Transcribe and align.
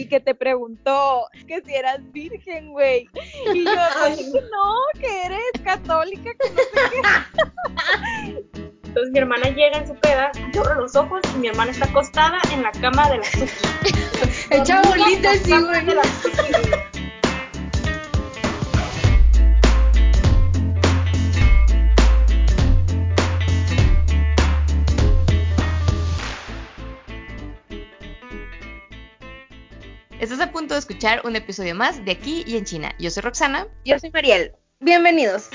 y 0.00 0.06
que 0.06 0.20
te 0.20 0.34
preguntó 0.34 1.26
que 1.46 1.60
si 1.62 1.74
eras 1.74 2.00
virgen, 2.12 2.72
güey. 2.72 3.08
Y 3.52 3.64
yo, 3.64 3.70
no, 4.50 4.74
que 4.98 5.22
eres 5.24 5.52
católica, 5.62 6.30
que 6.40 6.50
no 6.50 6.58
sé 6.58 6.80
qué. 8.24 8.60
Entonces 8.84 9.12
mi 9.12 9.18
hermana 9.18 9.50
llega 9.50 9.78
en 9.78 9.86
su 9.86 9.94
peda, 9.94 10.32
yo 10.52 10.62
abro 10.62 10.80
los 10.80 10.96
ojos 10.96 11.20
y 11.34 11.38
mi 11.38 11.48
hermana 11.48 11.70
está 11.70 11.84
acostada 11.84 12.38
en 12.52 12.62
la 12.62 12.72
cama 12.72 13.08
de 13.10 13.18
la 13.18 13.24
Suki. 13.24 13.94
Echa 14.50 14.82
bolitas, 14.82 15.38
sí, 15.44 15.52
güey. 15.52 15.86
Estás 30.20 30.40
a 30.40 30.52
punto 30.52 30.74
de 30.74 30.80
escuchar 30.80 31.22
un 31.24 31.34
episodio 31.34 31.74
más 31.74 32.04
de 32.04 32.12
Aquí 32.12 32.44
y 32.46 32.58
en 32.58 32.66
China. 32.66 32.94
Yo 32.98 33.10
soy 33.10 33.22
Roxana. 33.22 33.66
Yo 33.86 33.98
soy 33.98 34.10
Mariel. 34.10 34.52
Bienvenidos. 34.78 35.48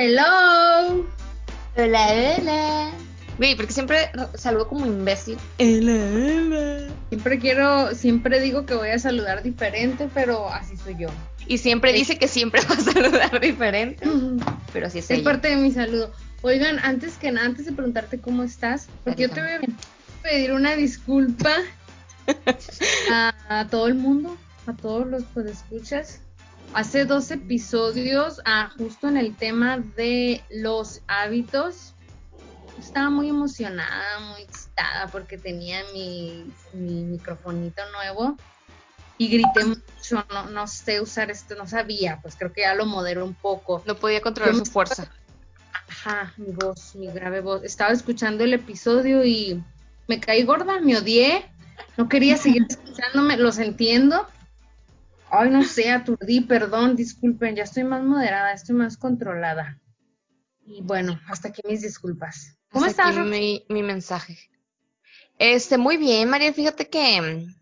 Hello. 0.00 1.04
Hola, 1.76 2.06
hola. 2.38 2.92
Güey, 3.36 3.56
porque 3.56 3.72
siempre 3.72 4.12
saludo 4.34 4.68
como 4.68 4.86
imbécil. 4.86 5.36
Hola, 5.58 5.92
hola. 5.92 6.94
Siempre 7.08 7.40
quiero, 7.40 7.92
siempre 7.96 8.38
digo 8.38 8.64
que 8.64 8.74
voy 8.74 8.90
a 8.90 9.00
saludar 9.00 9.42
diferente, 9.42 10.08
pero 10.14 10.48
así 10.50 10.76
soy 10.76 10.94
yo. 11.00 11.08
Y 11.48 11.58
siempre 11.58 11.92
dice 11.92 12.16
que 12.16 12.28
siempre 12.28 12.60
va 12.70 12.76
a 12.76 12.80
saludar 12.80 13.40
diferente. 13.40 14.08
Pero 14.72 14.86
así 14.86 15.00
es. 15.00 15.10
Es 15.10 15.22
parte 15.22 15.48
de 15.48 15.56
mi 15.56 15.72
saludo. 15.72 16.12
Oigan, 16.42 16.78
antes 16.78 17.16
que 17.16 17.32
nada, 17.32 17.48
antes 17.48 17.66
de 17.66 17.72
preguntarte 17.72 18.20
cómo 18.20 18.44
estás, 18.44 18.88
porque 19.02 19.22
yo 19.22 19.30
te 19.30 19.40
voy 19.40 19.50
a 19.50 19.60
pedir 20.22 20.52
una 20.52 20.76
disculpa 20.76 21.56
a, 23.10 23.34
a 23.48 23.66
todo 23.66 23.88
el 23.88 23.96
mundo, 23.96 24.36
a 24.68 24.74
todos 24.74 25.08
los 25.08 25.24
que 25.24 25.50
escuchas 25.50 26.20
hace 26.74 27.04
dos 27.04 27.30
episodios, 27.30 28.40
ah, 28.44 28.70
justo 28.76 29.08
en 29.08 29.16
el 29.16 29.36
tema 29.36 29.78
de 29.78 30.42
los 30.50 31.02
hábitos, 31.06 31.94
estaba 32.78 33.10
muy 33.10 33.28
emocionada, 33.28 34.20
muy 34.30 34.42
excitada 34.42 35.08
porque 35.08 35.38
tenía 35.38 35.82
mi, 35.92 36.52
mi 36.72 37.02
microfonito 37.04 37.82
nuevo 37.92 38.36
y 39.18 39.28
grité 39.28 39.64
mucho, 39.64 40.24
no, 40.30 40.46
no, 40.50 40.66
sé 40.68 41.00
usar 41.00 41.30
esto, 41.30 41.56
no 41.56 41.66
sabía, 41.66 42.20
pues 42.22 42.36
creo 42.36 42.52
que 42.52 42.60
ya 42.60 42.74
lo 42.74 42.86
moderé 42.86 43.22
un 43.22 43.34
poco. 43.34 43.82
No 43.84 43.96
podía 43.96 44.20
controlar 44.20 44.54
su 44.54 44.64
fuerza. 44.64 45.10
Ajá, 45.88 46.32
mi 46.36 46.52
voz, 46.52 46.94
mi 46.94 47.08
grave 47.08 47.40
voz. 47.40 47.64
Estaba 47.64 47.92
escuchando 47.92 48.44
el 48.44 48.54
episodio 48.54 49.24
y 49.24 49.60
me 50.06 50.20
caí 50.20 50.44
gorda, 50.44 50.80
me 50.80 50.96
odié, 50.96 51.44
no 51.96 52.08
quería 52.08 52.36
seguir 52.36 52.64
escuchándome, 52.68 53.36
los 53.36 53.58
entiendo, 53.58 54.28
Ay, 55.30 55.50
no 55.50 55.62
sé, 55.62 55.90
aturdí, 55.90 56.40
perdón, 56.40 56.96
disculpen, 56.96 57.56
ya 57.56 57.64
estoy 57.64 57.84
más 57.84 58.02
moderada, 58.02 58.52
estoy 58.52 58.76
más 58.76 58.96
controlada. 58.96 59.80
Y 60.64 60.82
bueno, 60.82 61.20
hasta 61.28 61.48
aquí 61.48 61.62
mis 61.66 61.82
disculpas. 61.82 62.56
¿Cómo 62.70 62.86
estás? 62.86 63.16
mi, 63.16 63.64
mi 63.68 63.82
mensaje. 63.82 64.38
Este, 65.38 65.78
muy 65.78 65.96
bien, 65.96 66.28
María, 66.28 66.52
fíjate 66.52 66.88
que 66.88 67.20
mm, 67.20 67.54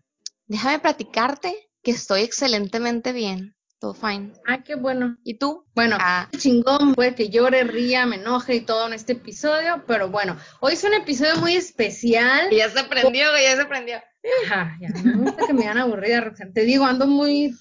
déjame 0.47 0.79
platicarte 0.79 1.69
que 1.83 1.91
estoy 1.91 2.21
excelentemente 2.21 3.13
bien. 3.13 3.55
Todo 3.79 3.93
fine. 3.93 4.33
Ah, 4.47 4.63
qué 4.63 4.73
bueno. 4.73 5.17
¿Y 5.23 5.35
tú? 5.35 5.63
Bueno, 5.75 5.97
ah. 5.99 6.27
chingón, 6.35 6.95
puede 6.95 7.13
que 7.13 7.29
llore, 7.29 7.63
ría, 7.63 8.07
me 8.07 8.15
enoje 8.15 8.55
y 8.55 8.61
todo 8.61 8.87
en 8.87 8.93
este 8.93 9.13
episodio, 9.13 9.83
pero 9.85 10.09
bueno, 10.09 10.35
hoy 10.61 10.73
es 10.73 10.83
un 10.83 10.95
episodio 10.95 11.37
muy 11.37 11.55
especial. 11.55 12.49
ya 12.49 12.69
se 12.71 12.83
prendió, 12.85 13.27
ya 13.39 13.55
se 13.55 13.65
prendió. 13.65 14.01
Ajá, 14.45 14.77
ya, 14.79 14.89
no 14.89 15.03
me 15.03 15.23
gusta 15.23 15.47
que 15.47 15.53
me 15.53 15.61
vean 15.61 15.77
aburrida, 15.77 16.21
Roxana. 16.21 16.51
Te 16.53 16.61
digo, 16.61 16.85
ando 16.85 17.07
muy 17.07 17.55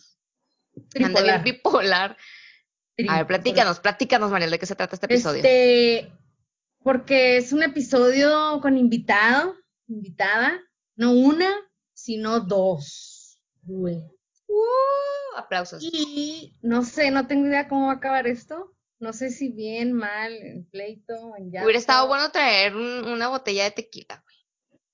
Ando 1.03 1.23
bien 1.23 1.43
bipolar. 1.43 2.17
A 3.09 3.17
ver, 3.19 3.27
platícanos, 3.27 3.81
platícanos, 3.81 4.31
Mariel, 4.31 4.51
¿de 4.51 4.59
qué 4.59 4.67
se 4.67 4.75
trata 4.75 4.95
este 4.97 5.07
episodio? 5.07 5.39
Este, 5.39 6.13
porque 6.83 7.37
es 7.37 7.53
un 7.53 7.63
episodio 7.63 8.59
con 8.63 8.79
invitado, 8.79 9.55
invitada, 9.87 10.61
no 10.95 11.13
una, 11.13 11.51
sino 11.93 12.41
dos. 12.41 13.39
Uh, 13.67 14.01
aplausos. 15.37 15.83
Y 15.83 16.57
no 16.63 16.85
sé, 16.85 17.11
no 17.11 17.27
tengo 17.27 17.47
idea 17.49 17.69
cómo 17.69 17.87
va 17.87 17.93
a 17.93 17.97
acabar 17.97 18.27
esto. 18.27 18.75
No 18.99 19.13
sé 19.13 19.29
si 19.29 19.51
bien, 19.51 19.93
mal, 19.93 20.33
en 20.33 20.65
pleito, 20.71 21.35
en 21.37 21.53
ya. 21.53 21.65
Hubiera 21.65 21.79
estado 21.79 22.07
bueno 22.09 22.31
traer 22.31 22.75
una 22.75 23.29
botella 23.29 23.65
de 23.65 23.73
tequila, 23.73 24.25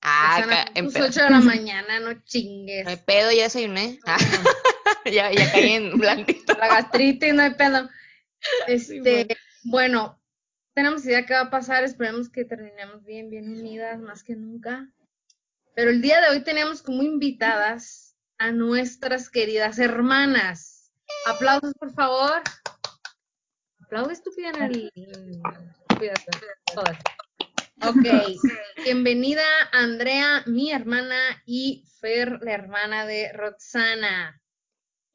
Ah, 0.03 0.39
acá, 0.39 0.65
en 0.75 0.89
8 0.89 1.01
de 1.01 1.31
la 1.31 1.41
mañana, 1.41 2.01
no 2.01 2.13
chingues. 2.25 2.85
No 2.85 2.91
hay 2.91 2.97
pedo, 2.97 3.31
ya 3.31 3.45
desayuné. 3.45 4.01
Ah. 4.05 4.17
ya, 5.05 5.31
ya 5.31 5.53
caí 5.53 5.73
en 5.73 5.97
blanquito. 5.99 6.55
La 6.55 6.67
gastritis, 6.67 7.33
no 7.33 7.43
hay 7.43 7.55
pedo. 7.55 7.89
Este, 8.67 9.29
bueno. 9.63 10.21
tenemos 10.75 11.05
idea 11.05 11.25
qué 11.25 11.35
va 11.35 11.43
a 11.43 11.51
pasar, 11.51 11.85
esperemos 11.85 12.29
que 12.29 12.45
terminemos 12.45 13.05
bien, 13.05 13.31
bien 13.31 13.49
unidas, 13.49 14.01
más 14.01 14.25
que 14.25 14.35
nunca. 14.35 14.89
Pero 15.77 15.91
el 15.91 16.03
día 16.03 16.21
de 16.21 16.31
hoy 16.31 16.43
tenemos 16.43 16.83
como 16.83 17.05
invitadas 17.05 18.17
a 18.39 18.51
nuestras 18.51 19.31
queridas 19.31 19.79
hermanas. 19.79 20.91
Aplausos, 21.27 21.73
por 21.75 21.95
favor. 21.95 22.43
Aplaude 23.84 24.13
estúpida 24.13 24.51
el... 24.51 24.91
Cuídate, 25.97 26.25
todas. 26.75 26.99
Ok, 27.84 28.06
bienvenida 28.84 29.43
Andrea, 29.72 30.44
mi 30.47 30.70
hermana, 30.70 31.43
y 31.44 31.84
Fer, 32.00 32.38
la 32.41 32.53
hermana 32.53 33.06
de 33.06 33.32
Roxana. 33.32 34.41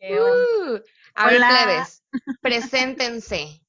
Uh, 0.01 0.79
a 1.15 1.27
ver, 1.27 1.37
plebes, 1.37 2.03
preséntense. 2.41 3.61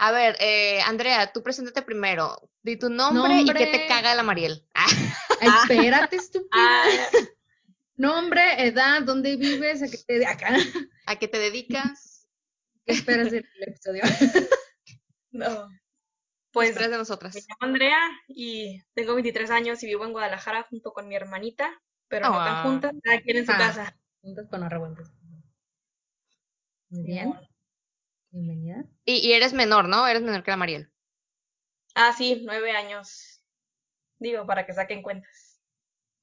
A 0.00 0.10
ver, 0.10 0.36
eh, 0.40 0.80
Andrea, 0.82 1.32
tú 1.32 1.42
preséntate 1.42 1.82
primero. 1.82 2.50
Di 2.62 2.76
tu 2.76 2.90
nombre, 2.90 3.42
y 3.42 3.46
qué 3.46 3.66
te 3.66 3.86
caga 3.86 4.14
la 4.14 4.24
Mariel. 4.24 4.66
Espérate, 5.40 6.16
estúpida. 6.16 6.50
Ah. 6.52 6.86
Nombre, 7.96 8.66
edad, 8.66 9.02
dónde 9.02 9.36
vives, 9.36 9.82
a 9.82 9.88
qué 9.88 9.98
te, 9.98 10.26
acá. 10.26 10.56
¿A 11.06 11.16
qué 11.16 11.28
te 11.28 11.38
dedicas? 11.38 12.26
¿Qué 12.84 12.94
esperas 12.94 13.30
del 13.30 13.46
episodio? 13.60 14.02
no. 15.30 15.68
Pues 16.52 16.74
de 16.74 16.88
nosotras. 16.88 17.34
Me 17.34 17.40
llamo 17.40 17.56
Andrea 17.60 17.98
y 18.28 18.82
tengo 18.92 19.14
23 19.14 19.50
años 19.50 19.82
y 19.82 19.86
vivo 19.86 20.04
en 20.04 20.12
Guadalajara 20.12 20.64
junto 20.68 20.92
con 20.92 21.08
mi 21.08 21.16
hermanita, 21.16 21.70
pero 22.08 22.28
no 22.28 22.36
tan 22.36 22.56
ah. 22.56 22.62
juntas, 22.62 22.92
cada 23.02 23.20
quien 23.22 23.38
en 23.38 23.46
su 23.46 23.52
ah, 23.52 23.58
casa. 23.58 23.96
Juntas 24.20 24.48
con 24.50 24.60
los 24.60 24.68
revueltos. 24.68 25.10
Muy 26.90 27.04
bien. 27.04 27.34
Bienvenida. 28.30 28.84
Y, 29.06 29.32
eres 29.32 29.54
menor, 29.54 29.88
¿no? 29.88 30.06
Eres 30.06 30.22
menor 30.22 30.42
que 30.42 30.50
la 30.50 30.58
Mariel. 30.58 30.90
Ah, 31.94 32.12
sí, 32.16 32.42
nueve 32.44 32.72
años. 32.72 33.42
Digo, 34.18 34.46
para 34.46 34.66
que 34.66 34.74
saquen 34.74 35.02
cuentas. 35.02 35.60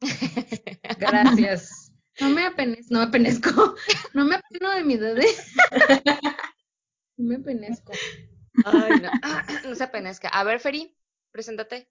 Gracias. 0.99 1.91
No 2.19 2.29
me 2.29 2.45
apenezco, 2.45 2.93
no 2.93 2.99
me 2.99 3.05
apenezco. 3.05 3.75
No 4.13 4.25
me 4.25 4.35
apeno 4.35 4.71
de 4.71 4.83
mi 4.83 4.97
bebé. 4.97 5.25
No 7.17 7.27
me 7.27 7.35
apenezco. 7.35 7.91
Ay, 8.65 8.99
no. 9.01 9.11
no 9.69 9.75
se 9.75 9.83
apenezca. 9.83 10.29
A 10.29 10.43
ver, 10.43 10.59
Feri, 10.59 10.95
preséntate. 11.31 11.89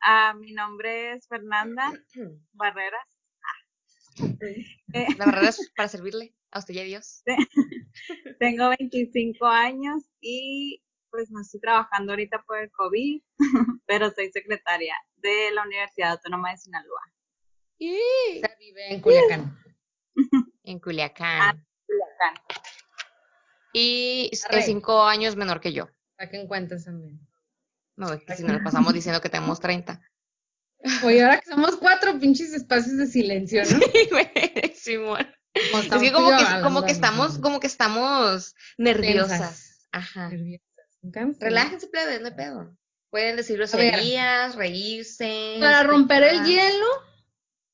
Ah, 0.00 0.34
mi 0.34 0.52
nombre 0.52 1.12
es 1.12 1.26
Fernanda 1.28 1.92
Barreras. 2.52 3.08
La 5.18 5.24
Barreras 5.26 5.58
para 5.76 5.88
servirle 5.88 6.34
a 6.50 6.58
usted 6.58 6.74
y 6.74 6.80
a 6.80 6.84
Dios. 6.84 7.22
Tengo 8.38 8.70
25 8.78 9.46
años 9.46 10.02
y 10.20 10.82
pues 11.10 11.30
no 11.30 11.40
estoy 11.40 11.60
trabajando 11.60 12.12
ahorita 12.12 12.42
por 12.42 12.58
el 12.58 12.70
COVID, 12.72 13.22
pero 13.86 14.10
soy 14.10 14.30
secretaria 14.30 14.94
de 15.16 15.52
la 15.52 15.62
Universidad 15.62 16.12
Autónoma 16.12 16.50
de 16.50 16.56
Sinaloa. 16.58 17.02
Y 17.78 17.98
vive 18.58 18.92
en 18.92 19.00
Culiacán. 19.00 19.58
en 20.64 20.78
Culiacán. 20.80 21.40
Ah, 21.40 21.56
Culiacán. 21.86 22.34
Y 23.74 24.30
es 24.32 24.64
cinco 24.64 25.02
años 25.02 25.34
menor 25.34 25.60
que 25.60 25.72
yo. 25.72 25.88
Saquen 26.16 26.46
cuentas 26.46 26.84
también. 26.84 27.20
No, 27.96 28.12
es 28.12 28.24
que 28.24 28.36
si 28.36 28.44
nos 28.44 28.62
pasamos 28.62 28.94
diciendo 28.94 29.20
que 29.20 29.28
tenemos 29.28 29.60
30. 29.60 30.00
Oye, 31.04 31.22
ahora 31.22 31.40
que 31.40 31.50
somos 31.50 31.76
cuatro 31.76 32.18
pinches 32.18 32.52
espacios 32.52 32.96
de 32.96 33.06
silencio, 33.06 33.62
¿no? 33.62 33.80
Sí, 33.92 34.08
güey, 34.10 34.30
Es 35.54 35.88
que 35.88 36.12
como 36.12 36.30
que, 36.30 36.62
como 36.62 36.84
que 36.84 36.92
estamos, 36.92 37.38
como 37.38 37.60
que 37.60 37.68
estamos 37.68 38.54
nerviosas. 38.76 39.88
Ajá. 39.92 40.30
Relájense, 41.38 41.86
plebe, 41.88 42.18
no 42.20 42.26
hay 42.26 42.34
pedo. 42.34 42.76
Pueden 43.10 43.36
decir 43.36 43.56
groserías, 43.58 44.56
reírse. 44.56 45.58
Para 45.60 45.84
romper 45.84 46.24
el 46.24 46.44
hielo, 46.44 46.86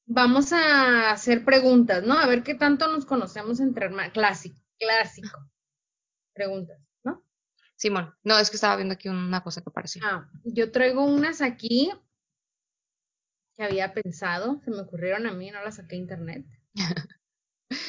vamos 0.04 0.52
a 0.52 1.10
hacer 1.10 1.44
preguntas, 1.44 2.02
¿no? 2.04 2.18
A 2.18 2.26
ver 2.26 2.42
qué 2.42 2.54
tanto 2.54 2.88
nos 2.88 3.06
conocemos 3.06 3.60
entre 3.60 3.86
hermanos. 3.86 4.12
Clásico, 4.12 4.60
clásico. 4.78 5.50
Preguntas, 6.40 6.78
¿no? 7.04 7.22
Simón, 7.76 8.14
no, 8.24 8.38
es 8.38 8.48
que 8.48 8.56
estaba 8.56 8.76
viendo 8.76 8.94
aquí 8.94 9.10
una 9.10 9.42
cosa 9.42 9.60
que 9.60 9.70
pareció. 9.70 10.00
Ah, 10.02 10.26
yo 10.42 10.72
traigo 10.72 11.04
unas 11.04 11.42
aquí 11.42 11.92
que 13.58 13.62
había 13.62 13.92
pensado, 13.92 14.58
se 14.64 14.70
me 14.70 14.80
ocurrieron 14.80 15.26
a 15.26 15.32
mí, 15.32 15.50
no 15.50 15.62
las 15.62 15.76
saqué 15.76 15.96
a 15.96 15.98
internet. 15.98 16.46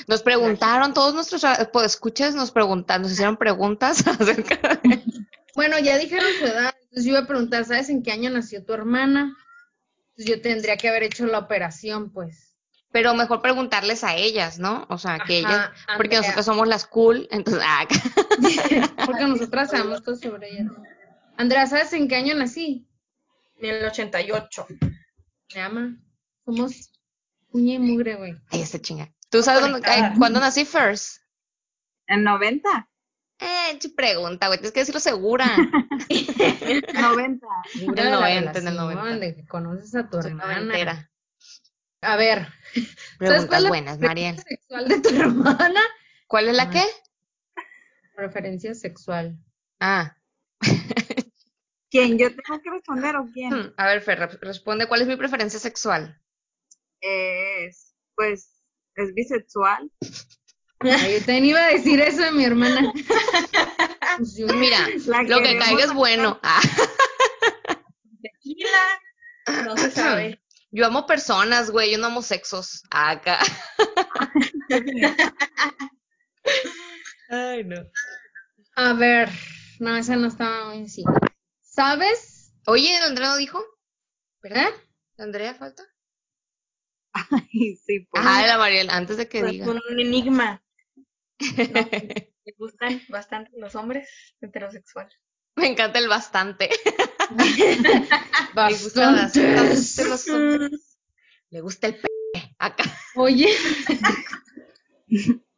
Nos 0.09 0.21
preguntaron, 0.21 0.93
todos 0.93 1.13
nuestros 1.13 1.45
pues, 1.71 1.85
escuchas 1.85 2.35
nos 2.35 2.51
preguntaron, 2.51 3.03
nos 3.03 3.13
hicieron 3.13 3.37
preguntas 3.37 4.05
acerca 4.07 4.79
de... 4.83 5.01
Bueno, 5.55 5.79
ya 5.79 5.97
dijeron 5.97 6.27
su 6.39 6.45
edad, 6.45 6.73
entonces 6.81 7.05
yo 7.05 7.11
iba 7.11 7.19
a 7.19 7.27
preguntar, 7.27 7.63
¿sabes 7.63 7.89
en 7.89 8.03
qué 8.03 8.11
año 8.11 8.29
nació 8.29 8.65
tu 8.65 8.73
hermana? 8.73 9.37
Entonces 10.09 10.25
yo 10.25 10.41
tendría 10.41 10.75
que 10.75 10.89
haber 10.89 11.03
hecho 11.03 11.25
la 11.25 11.39
operación, 11.39 12.11
pues. 12.11 12.50
Pero 12.91 13.13
mejor 13.13 13.41
preguntarles 13.41 14.03
a 14.03 14.15
ellas, 14.15 14.59
¿no? 14.59 14.85
O 14.89 14.97
sea, 14.97 15.19
que 15.19 15.39
ellas, 15.39 15.71
porque 15.97 16.17
nosotros 16.17 16.45
somos 16.45 16.67
las 16.67 16.85
cool, 16.85 17.27
entonces, 17.31 17.63
ah, 17.65 17.87
porque 19.05 19.23
nosotras 19.23 19.71
sabemos 19.71 20.03
todo 20.03 20.15
sobre 20.15 20.49
ellas. 20.49 20.71
Andrea, 21.37 21.65
¿sabes 21.67 21.93
en 21.93 22.07
qué 22.07 22.17
año 22.17 22.35
nací? 22.35 22.87
En 23.59 23.75
el 23.75 23.85
88. 23.85 24.67
Me 25.55 25.61
ama. 25.61 25.97
Somos 26.45 26.91
uña 27.51 27.75
y 27.75 27.79
mugre, 27.79 28.15
güey. 28.15 28.35
Ay, 28.49 28.61
ese 28.61 28.81
chinga. 28.81 29.09
¿Tú 29.29 29.41
sabes 29.41 29.63
cuándo 30.17 30.39
nací 30.39 30.65
first? 30.65 31.21
En 32.07 32.23
90. 32.23 32.89
Eh, 33.39 33.79
pregunta, 33.95 34.47
güey, 34.47 34.59
tienes 34.59 34.73
que 34.73 34.81
decirlo 34.81 34.99
segura. 34.99 35.45
90. 36.93 37.47
En 37.81 37.97
el 37.97 38.11
90, 38.11 38.59
en 38.59 38.67
el 38.67 38.75
90. 38.75 39.17
De 39.17 39.35
que 39.35 39.45
conoces 39.47 39.95
a 39.95 40.09
tu 40.09 40.19
hermana. 40.19 41.09
A 42.01 42.15
ver. 42.15 42.47
Preguntas 43.17 43.67
buenas, 43.67 43.99
Mariel. 43.99 44.37
sexual 44.37 44.87
de 44.87 44.99
tu 44.99 45.09
hermana? 45.15 45.81
¿Cuál 46.27 46.49
es 46.49 46.55
la 46.55 46.69
qué? 46.69 46.83
Preferencia 48.15 48.73
sexual. 48.73 49.37
Ah. 49.79 50.15
¿Quién? 51.89 52.17
¿Yo 52.17 52.29
tengo 52.29 52.61
que 52.61 52.69
responder 52.69 53.15
o 53.17 53.27
quién? 53.33 53.53
Hmm, 53.53 53.73
a 53.75 53.87
ver, 53.87 54.01
Fer, 54.01 54.39
responde, 54.41 54.87
¿cuál 54.87 55.01
es 55.01 55.07
mi 55.07 55.17
preferencia 55.17 55.59
sexual? 55.59 56.17
Es, 57.01 57.93
pues, 58.15 58.49
es 58.95 59.13
bisexual. 59.13 59.91
Ay, 60.79 61.13
yo 61.13 61.25
también 61.25 61.45
iba 61.45 61.59
a 61.59 61.71
decir 61.73 61.99
eso 61.99 62.21
de 62.21 62.31
mi 62.31 62.45
hermana. 62.45 62.91
Pues 64.17 64.55
mira, 64.55 64.77
lo 65.25 65.41
que 65.41 65.57
caiga 65.57 65.85
es 65.85 65.93
bueno. 65.93 66.39
Tequila, 68.21 69.01
no 69.63 69.77
se 69.77 69.89
sabe. 69.89 70.40
Yo 70.73 70.85
amo 70.85 71.05
personas, 71.05 71.69
güey, 71.69 71.91
yo 71.91 71.97
no 71.97 72.07
amo 72.07 72.21
sexos. 72.21 72.83
Acá. 72.89 73.39
Ay, 77.29 77.65
no. 77.65 77.75
A 78.77 78.93
ver, 78.93 79.29
no, 79.79 79.97
esa 79.97 80.15
no 80.15 80.27
estaba 80.27 80.69
muy 80.69 80.85
así. 80.85 81.03
¿Sabes? 81.61 82.53
Oye, 82.67 82.95
Andrea 82.99 83.29
no 83.29 83.37
dijo? 83.37 83.61
¿Verdad? 84.41 84.69
¿Andrea 85.17 85.53
falta? 85.55 85.83
Ay, 87.11 87.75
sí, 87.75 88.07
pues. 88.09 88.23
Ah, 88.25 88.47
la 88.47 88.57
Mariel, 88.57 88.89
antes 88.89 89.17
de 89.17 89.27
que 89.27 89.41
pues 89.41 89.51
diga. 89.51 89.69
Un 89.69 89.81
enigma. 89.99 90.63
me 91.39 92.53
gustan 92.57 93.01
bastante 93.09 93.51
los 93.57 93.75
hombres 93.75 94.07
heterosexuales. 94.39 95.19
Me 95.55 95.67
encanta 95.67 95.99
el 95.99 96.07
bastante. 96.07 96.69
bastante. 98.55 99.55
los 100.05 100.27
hombres. 100.29 100.97
Le 101.49 101.61
gusta 101.61 101.87
el 101.87 101.95
p 101.95 102.07
acá. 102.59 102.83
Oye. 103.15 103.49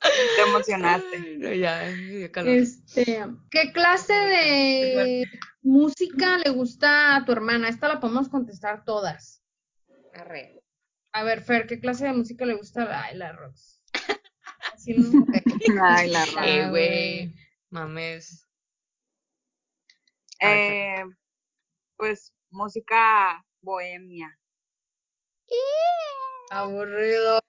Te 0.00 0.42
emocionaste. 0.48 1.58
Ya, 1.58 1.86
este, 1.86 3.26
¿qué 3.50 3.72
clase 3.72 4.14
de 4.14 5.26
música 5.62 6.38
le 6.38 6.50
gusta 6.50 7.16
a 7.16 7.24
tu 7.24 7.32
hermana? 7.32 7.68
Esta 7.68 7.88
la 7.88 8.00
podemos 8.00 8.30
contestar 8.30 8.84
todas. 8.84 9.42
Arre. 10.14 10.62
A 11.12 11.22
ver, 11.22 11.42
Fer, 11.42 11.66
¿qué 11.66 11.80
clase 11.80 12.06
de 12.06 12.12
música 12.14 12.46
le 12.46 12.54
gusta? 12.54 13.04
Ay, 13.04 13.16
la 13.16 13.32
Rox. 13.32 13.82
Así 14.74 14.94
Ay, 15.82 16.10
la 16.10 16.24
Rox. 16.24 16.46
Eh, 16.46 16.68
güey. 16.70 17.34
Mames. 17.68 18.49
Eh, 20.40 21.04
pues 21.96 22.32
música 22.50 23.44
bohemia. 23.60 24.38
Aburrido. 26.50 27.40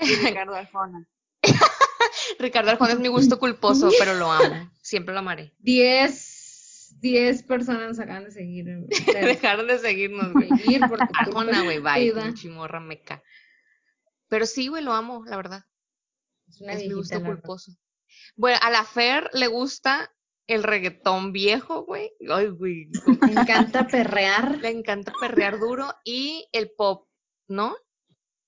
Y 0.00 0.14
Ricardo 0.26 0.54
Arjona. 0.54 1.06
Ricardo 2.38 2.70
Arjona 2.70 2.92
es 2.92 3.00
mi 3.00 3.08
gusto 3.08 3.38
culposo, 3.38 3.90
pero 3.98 4.14
lo 4.14 4.30
amo. 4.30 4.70
Siempre 4.82 5.14
lo 5.14 5.20
amaré. 5.20 5.54
Diez, 5.58 6.94
diez 7.00 7.42
personas 7.42 7.98
acaban 7.98 8.24
de 8.24 8.30
seguir. 8.30 8.66
Dejaron 9.06 9.66
de 9.66 9.78
seguirnos, 9.78 10.32
güey. 10.32 10.48
Arjona, 11.18 11.62
güey, 11.62 11.78
bye. 11.80 12.34
Chimorra 12.34 12.80
meca. 12.80 13.22
Pero 14.28 14.46
sí, 14.46 14.68
güey, 14.68 14.82
lo 14.82 14.92
amo, 14.92 15.24
la 15.26 15.36
verdad. 15.36 15.64
Es, 16.48 16.60
mi 16.60 16.92
gusto 16.92 17.22
culposo. 17.22 17.72
Bueno, 18.36 18.58
a 18.62 18.70
la 18.70 18.84
Fer 18.84 19.28
le 19.32 19.46
gusta 19.46 20.12
el 20.50 20.64
reggaetón 20.64 21.32
viejo, 21.32 21.84
güey. 21.84 22.12
Ay, 22.28 22.48
güey. 22.48 22.90
Le 23.06 23.40
encanta 23.40 23.86
perrear. 23.86 24.58
Le 24.58 24.70
encanta 24.70 25.12
perrear 25.20 25.58
duro. 25.58 25.94
Y 26.04 26.48
el 26.52 26.72
pop, 26.72 27.08
¿no? 27.48 27.76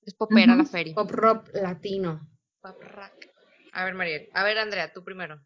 Es 0.02 0.14
popera 0.14 0.56
la 0.56 0.64
feria. 0.64 0.94
Pop 0.94 1.10
rock 1.12 1.50
latino. 1.54 2.28
Pop 2.60 2.76
rock. 2.80 3.12
A 3.72 3.84
ver, 3.84 3.94
Mariel. 3.94 4.28
A 4.34 4.42
ver, 4.42 4.58
Andrea, 4.58 4.92
tú 4.92 5.04
primero. 5.04 5.40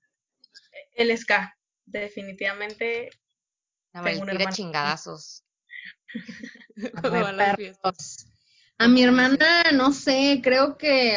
El 0.94 1.16
ska. 1.18 1.54
Definitivamente. 1.84 3.10
A 3.92 4.02
ver, 4.02 4.18
tira 4.18 4.50
chingadazos. 4.50 5.44
A 8.78 8.88
mi 8.88 9.02
hermana, 9.02 9.72
no 9.72 9.92
sé, 9.92 10.40
creo 10.42 10.76
que. 10.76 11.16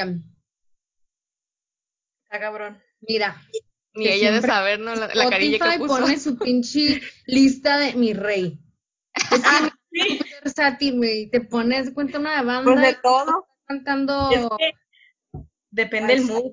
Está 2.24 2.39
cabrón. 2.39 2.81
Mira, 3.01 3.35
ni 3.94 4.07
ella 4.07 4.31
de 4.31 4.41
saber, 4.41 4.80
¿no? 4.80 4.95
La, 4.95 5.13
la 5.13 5.30
carilla 5.30 5.71
que 5.71 5.80
puso. 5.80 6.00
pone 6.00 6.19
su 6.19 6.38
pinche 6.38 7.02
lista 7.25 7.78
de 7.78 7.94
mi 7.94 8.13
rey. 8.13 8.59
Es 9.13 9.42
que 9.42 9.71
sí. 9.92 10.19
versátil, 10.44 10.97
güey. 10.97 11.30
Te 11.30 11.42
pones 11.42 11.92
cuenta 11.92 12.19
una 12.19 12.42
banda. 12.42 12.71
Pues 12.71 12.81
de 12.81 12.94
todo. 13.02 13.47
Cantando. 13.66 14.30
Es 14.31 14.47
que 14.57 14.73
depende 15.71 16.16
del 16.16 16.25
mood. 16.25 16.52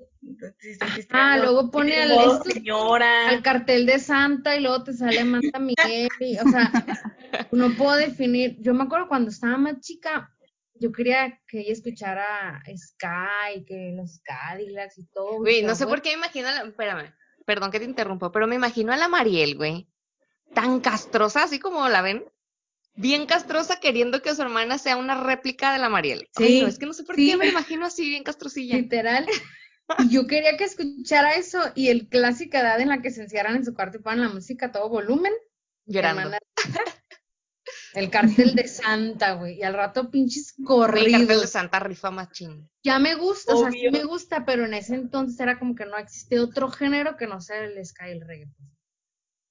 ah, 1.11 1.39
luego 1.39 1.71
pone 1.71 2.01
al, 2.01 2.11
esto, 2.11 2.45
señora. 2.45 3.29
al 3.29 3.43
cartel 3.43 3.87
de 3.87 3.99
Santa 3.99 4.57
y 4.57 4.61
luego 4.61 4.85
te 4.85 4.93
sale 4.93 5.25
Manta 5.25 5.59
Miguel. 5.59 6.09
Y, 6.21 6.39
o 6.39 6.49
sea, 6.49 6.71
no 7.53 7.75
puedo 7.77 7.97
definir. 7.97 8.57
Yo 8.61 8.75
me 8.75 8.85
acuerdo 8.85 9.09
cuando 9.09 9.31
estaba 9.31 9.57
más 9.57 9.81
chica, 9.81 10.35
yo 10.75 10.93
quería 10.93 11.41
que 11.47 11.61
ella 11.61 11.73
escuchara 11.73 12.63
Sky, 12.67 13.65
que 13.67 13.93
los 13.97 14.21
Cadillacs 14.25 14.99
y 14.99 15.07
todo. 15.07 15.39
Güey, 15.39 15.63
no 15.63 15.75
sé 15.75 15.87
por 15.87 16.03
qué 16.03 16.11
me 16.11 16.17
imagino, 16.17 16.49
la, 16.51 16.63
espérame, 16.63 17.15
perdón 17.47 17.71
que 17.71 17.79
te 17.79 17.87
interrumpo, 17.87 18.31
pero 18.31 18.47
me 18.47 18.57
imagino 18.57 18.93
a 18.93 18.99
la 18.99 19.09
Mariel, 19.09 19.57
güey, 19.57 19.87
tan 20.53 20.81
castrosa, 20.81 21.45
así 21.45 21.59
como 21.59 21.89
la 21.89 22.03
ven, 22.03 22.25
bien 22.95 23.25
castrosa, 23.25 23.81
queriendo 23.81 24.21
que 24.21 24.35
su 24.35 24.43
hermana 24.43 24.77
sea 24.77 24.97
una 24.97 25.23
réplica 25.23 25.73
de 25.73 25.79
la 25.79 25.89
Mariel. 25.89 26.29
Sí. 26.37 26.61
no, 26.61 26.67
es 26.67 26.79
que 26.79 26.87
no 26.87 26.93
sé 26.93 27.05
por 27.05 27.17
qué 27.17 27.37
me 27.37 27.49
imagino 27.49 27.87
así, 27.87 28.09
bien 28.09 28.25
castrosilla. 28.25 28.77
Literal. 28.77 29.27
Y 30.01 30.09
yo 30.09 30.27
quería 30.27 30.57
que 30.57 30.65
escuchara 30.65 31.37
eso 31.37 31.61
y 31.77 31.89
el 31.89 32.09
clásica 32.09 32.61
edad 32.61 32.81
en 32.81 32.89
la 32.89 33.03
que 33.03 33.13
se 33.13 33.23
encierran 33.23 33.55
en 33.55 33.65
su 33.65 33.73
cuarto 33.73 33.99
y 33.99 34.03
ponen 34.03 34.23
la 34.23 34.29
música 34.29 34.67
a 34.67 34.73
todo 34.73 34.89
volumen. 34.89 35.33
Llorando. 35.85 36.37
El 37.97 38.11
cartel 38.11 38.55
de 38.55 38.69
Santa, 38.69 39.33
güey. 39.33 39.59
Y 39.59 39.63
al 39.63 39.73
rato 39.73 40.11
pinches 40.11 40.55
corridos. 40.65 41.07
El 41.07 41.13
cartel 41.13 41.41
de 41.41 41.47
Santa 41.47 41.81
rifa 41.81 42.11
machín. 42.11 42.69
Ya 42.83 42.99
me 42.99 43.15
gusta, 43.15 43.55
o 43.55 43.63
sea, 43.63 43.71
sí 43.71 43.89
me 43.91 44.05
gusta, 44.05 44.45
pero 44.45 44.67
en 44.67 44.75
ese 44.75 44.95
entonces 44.95 45.41
era 45.41 45.59
como 45.59 45.75
que 45.75 45.87
no 45.87 45.97
existe 45.97 46.39
otro 46.39 46.71
género 46.71 47.17
que 47.17 47.27
no 47.27 47.41
sea 47.41 47.65
el 47.65 47.85
sky 47.85 48.11
el 48.11 48.21
reggae. 48.21 48.49
Pues. 48.55 48.77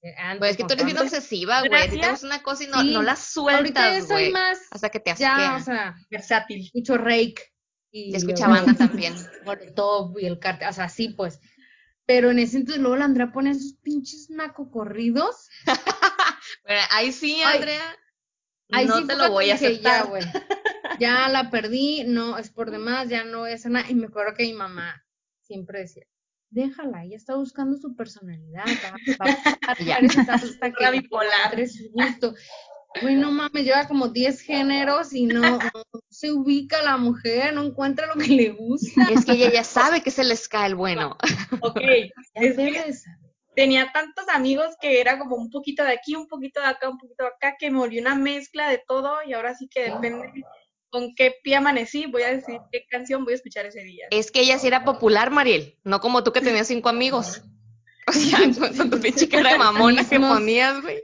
Eh, 0.02 0.14
pues 0.38 0.50
es 0.52 0.56
que 0.56 0.64
tú 0.64 0.74
eres 0.74 0.86
bien 0.86 0.98
obsesiva, 0.98 1.62
güey. 1.66 1.90
Si 1.90 1.98
te 1.98 2.26
una 2.26 2.42
cosa 2.42 2.62
y 2.62 2.66
no, 2.68 2.84
no 2.84 3.02
la 3.02 3.16
sueltas, 3.16 4.06
güey. 4.06 4.32
Hasta 4.70 4.90
que 4.90 5.00
te 5.00 5.10
asquea. 5.10 5.36
Ya, 5.36 5.56
o 5.56 5.60
sea, 5.60 5.96
versátil. 6.08 6.70
Mucho 6.72 6.96
rake. 6.96 7.52
Y, 7.90 8.14
escucha 8.14 8.46
banda 8.46 8.74
también. 8.74 9.14
Top 9.74 10.16
y 10.20 10.26
el 10.26 10.38
cartel, 10.38 10.68
o 10.68 10.72
sea, 10.72 10.88
sí, 10.88 11.08
pues. 11.08 11.40
Pero 12.04 12.30
en 12.30 12.38
ese 12.38 12.58
entonces 12.58 12.80
luego 12.80 12.96
la 12.96 13.06
Andrea 13.06 13.32
pone 13.32 13.50
esos 13.50 13.74
pinches 13.82 14.30
naco 14.30 14.70
corridos. 14.70 15.48
Pero 16.64 16.80
ahí 16.90 17.10
sí, 17.10 17.42
Andrea. 17.42 17.96
Ahí 18.70 18.86
no 18.86 19.06
te 19.06 19.16
lo 19.16 19.30
voy 19.30 19.50
a 19.50 19.54
aceptar. 19.54 20.08
Ya, 20.12 20.98
ya 21.00 21.28
la 21.28 21.50
perdí, 21.50 22.04
no 22.04 22.38
es 22.38 22.50
por 22.50 22.70
demás, 22.70 23.08
ya 23.08 23.24
no 23.24 23.46
es 23.46 23.66
nada. 23.66 23.88
Y 23.88 23.94
me 23.94 24.06
acuerdo 24.06 24.34
que 24.34 24.44
mi 24.44 24.52
mamá 24.52 25.04
siempre 25.42 25.80
decía, 25.80 26.04
déjala, 26.50 27.04
ella 27.04 27.16
está 27.16 27.36
buscando 27.36 27.76
su 27.76 27.94
personalidad, 27.94 28.64
va, 29.20 29.26
a 29.26 30.34
hasta 30.34 30.72
que 30.72 30.90
bipolar. 30.90 31.68
su 31.68 31.90
gusto. 31.90 32.34
Güey, 33.02 33.16
no 33.16 33.30
mames, 33.30 33.64
lleva 33.64 33.86
como 33.86 34.08
10 34.08 34.40
géneros 34.40 35.12
y 35.12 35.26
no, 35.26 35.58
se 36.08 36.32
ubica 36.32 36.82
la 36.82 36.96
mujer, 36.96 37.52
no 37.52 37.62
encuentra 37.62 38.06
lo 38.06 38.14
que 38.14 38.28
le 38.28 38.50
gusta. 38.50 39.04
Es 39.10 39.26
que 39.26 39.32
ella 39.32 39.52
ya 39.52 39.64
sabe 39.64 40.00
que 40.00 40.10
se 40.10 40.24
les 40.24 40.48
cae 40.48 40.68
el 40.68 40.76
bueno. 40.76 41.16
Ok, 41.60 41.80
es 42.34 42.56
que 42.56 42.94
tenía 43.56 43.90
tantos 43.90 44.28
amigos 44.28 44.76
que 44.80 45.00
era 45.00 45.18
como 45.18 45.34
un 45.34 45.50
poquito 45.50 45.82
de 45.82 45.92
aquí, 45.92 46.14
un 46.14 46.28
poquito 46.28 46.60
de 46.60 46.66
acá, 46.66 46.88
un 46.88 46.98
poquito 46.98 47.24
de 47.24 47.30
acá, 47.30 47.56
que 47.58 47.70
me 47.70 47.78
volvió 47.78 48.00
una 48.00 48.14
mezcla 48.14 48.68
de 48.68 48.82
todo 48.86 49.16
y 49.26 49.32
ahora 49.32 49.54
sí 49.56 49.66
que 49.68 49.90
depende 49.90 50.30
con 50.90 51.14
qué 51.14 51.34
pie 51.42 51.56
amanecí, 51.56 52.06
voy 52.06 52.22
a 52.22 52.32
decir 52.32 52.58
qué 52.70 52.84
canción 52.88 53.24
voy 53.24 53.32
a 53.32 53.36
escuchar 53.36 53.66
ese 53.66 53.82
día. 53.82 54.06
Es 54.10 54.30
que 54.30 54.40
ella 54.40 54.58
sí 54.58 54.66
era 54.66 54.84
popular, 54.84 55.30
Mariel, 55.30 55.78
no 55.84 56.00
como 56.00 56.22
tú 56.22 56.32
que 56.32 56.40
tenías 56.40 56.68
cinco 56.68 56.88
amigos. 56.88 57.42
O 58.08 58.12
sea, 58.12 58.38
con, 58.76 58.88
tu 58.88 59.00
pinche 59.00 59.28
cara 59.28 59.50
de 59.50 59.58
mamona 59.58 60.08
que 60.08 60.20
ponías, 60.20 60.80
güey. 60.80 61.02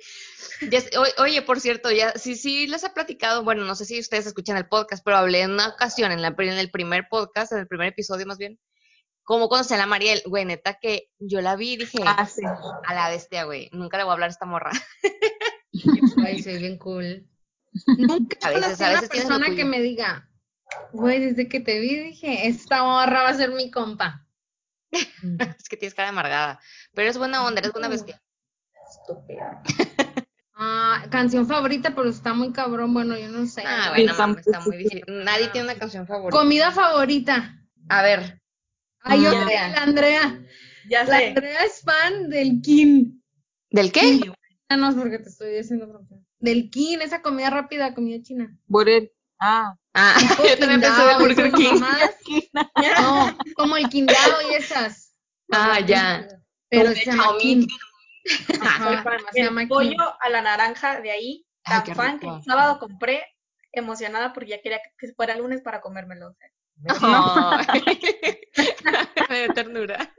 oye, 1.19 1.43
por 1.43 1.59
cierto, 1.59 1.91
ya, 1.91 2.13
sí, 2.13 2.37
sí 2.37 2.69
les 2.69 2.85
he 2.85 2.91
platicado, 2.91 3.43
bueno, 3.43 3.65
no 3.65 3.75
sé 3.75 3.87
si 3.87 3.99
ustedes 3.99 4.27
escuchan 4.27 4.57
el 4.57 4.69
podcast, 4.69 5.03
pero 5.05 5.17
hablé 5.17 5.41
en 5.41 5.51
una 5.51 5.67
ocasión, 5.67 6.13
en, 6.13 6.23
la, 6.23 6.33
en 6.39 6.53
el 6.53 6.71
primer 6.71 7.09
podcast, 7.11 7.51
en 7.51 7.59
el 7.59 7.67
primer 7.67 7.89
episodio 7.89 8.25
más 8.25 8.39
bien, 8.39 8.57
cómo 9.25 9.49
conocí 9.49 9.75
a 9.75 9.79
la 9.79 9.87
Mariel, 9.87 10.23
güey, 10.27 10.45
neta 10.45 10.75
que 10.75 11.11
yo 11.19 11.41
la 11.41 11.57
vi 11.57 11.73
y 11.73 11.77
dije, 11.79 11.99
ah, 12.05 12.27
sí. 12.27 12.43
a 12.45 12.95
la 12.95 13.09
bestia, 13.11 13.45
güey, 13.45 13.69
nunca 13.73 13.97
le 13.97 14.05
voy 14.05 14.11
a 14.11 14.15
hablar 14.15 14.31
a 14.31 14.33
esta 14.33 14.47
morra. 14.47 14.71
Ay, 16.27 16.43
soy 16.43 16.59
bien 16.59 16.79
cool. 16.79 17.29
Nunca 17.99 18.37
a 18.43 18.51
veces, 18.51 18.81
a 18.81 18.91
veces 18.91 19.09
una 19.09 19.09
persona 19.09 19.57
que 19.57 19.65
me 19.65 19.81
diga, 19.81 20.29
güey, 20.93 21.21
desde 21.21 21.49
que 21.49 21.61
te 21.61 21.81
vi 21.81 21.97
dije, 21.97 22.47
esta 22.47 22.83
morra 22.83 23.23
va 23.23 23.29
a 23.31 23.35
ser 23.35 23.53
mi 23.53 23.71
compa. 23.71 24.27
es 24.93 25.69
que 25.69 25.77
tienes 25.77 25.95
cara 25.95 26.11
amargada, 26.11 26.61
pero 26.93 27.09
es 27.09 27.17
buena 27.17 27.45
onda, 27.45 27.61
eres 27.61 27.73
buena 27.73 27.89
bestia. 27.89 28.23
Estúpida. 28.91 29.63
ah, 30.55 31.07
canción 31.11 31.47
favorita, 31.47 31.95
pero 31.95 32.11
está 32.11 32.35
muy 32.35 32.53
cabrón, 32.53 32.93
bueno, 32.93 33.17
yo 33.17 33.29
no 33.29 33.47
sé. 33.47 33.63
Ah, 33.67 33.93
bueno, 33.95 34.13
está 34.13 34.61
muy 34.61 34.77
difícil. 34.77 35.05
Nadie 35.09 35.49
tiene 35.49 35.71
una 35.71 35.79
canción 35.79 36.07
favorita. 36.07 36.39
Comida 36.39 36.73
favorita. 36.73 37.59
A 37.89 38.03
ver. 38.03 38.42
Ay, 39.03 39.23
yo 39.23 39.31
Andrea. 39.31 39.69
la 39.69 39.83
Andrea. 39.83 40.43
Ya 40.89 41.05
la 41.05 41.19
Andrea 41.19 41.65
es 41.65 41.83
fan 41.83 42.29
del 42.29 42.61
Kim. 42.63 43.21
¿Del 43.71 43.93
qué? 43.93 44.21
No, 44.77 44.95
porque 44.97 45.19
te 45.19 45.29
estoy 45.29 45.55
diciendo 45.55 45.87
del 46.39 46.71
King, 46.71 46.99
esa 47.01 47.23
comida 47.23 47.51
rápida, 47.51 47.95
comida 47.95 48.21
china. 48.23 48.55
Burger. 48.67 49.13
Ah. 49.39 49.75
Ah, 49.95 50.17
yo 50.49 50.59
también 50.59 50.81
pensé 50.81 51.03
del 51.05 51.19
Burger 51.19 51.53
King. 51.53 51.81
No, 52.99 53.37
como 53.55 53.77
el 53.77 53.89
Kindao 53.89 54.51
y 54.51 54.55
esas. 54.55 55.15
Ah, 55.53 55.81
ya. 55.81 56.27
Pero 56.69 56.93
se 56.93 57.05
llama 57.05 57.37
llama 59.35 59.67
pollo 59.69 60.17
a 60.21 60.29
la 60.31 60.43
naranja 60.43 61.01
de 61.01 61.11
ahí, 61.11 61.47
tan 61.65 61.85
fan 61.95 62.19
que 62.19 62.29
el 62.29 62.43
sábado 62.43 62.79
compré, 62.79 63.23
emocionada 63.73 64.33
porque 64.33 64.51
ya 64.51 64.63
quería 64.63 64.81
que 64.99 65.13
fuera 65.13 65.37
lunes 65.37 65.61
para 65.61 65.81
comérmelo. 65.81 66.35
Oh. 66.89 67.61
de 69.29 69.49
ternura. 69.55 70.13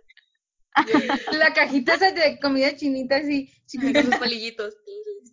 La 1.32 1.54
cajita 1.54 1.96
esa 1.96 2.12
de 2.12 2.40
comida 2.40 2.76
chinita 2.76 3.18
así, 3.18 3.52
chiquitos 3.68 4.06
los 4.06 4.16
palillitos 4.20 4.76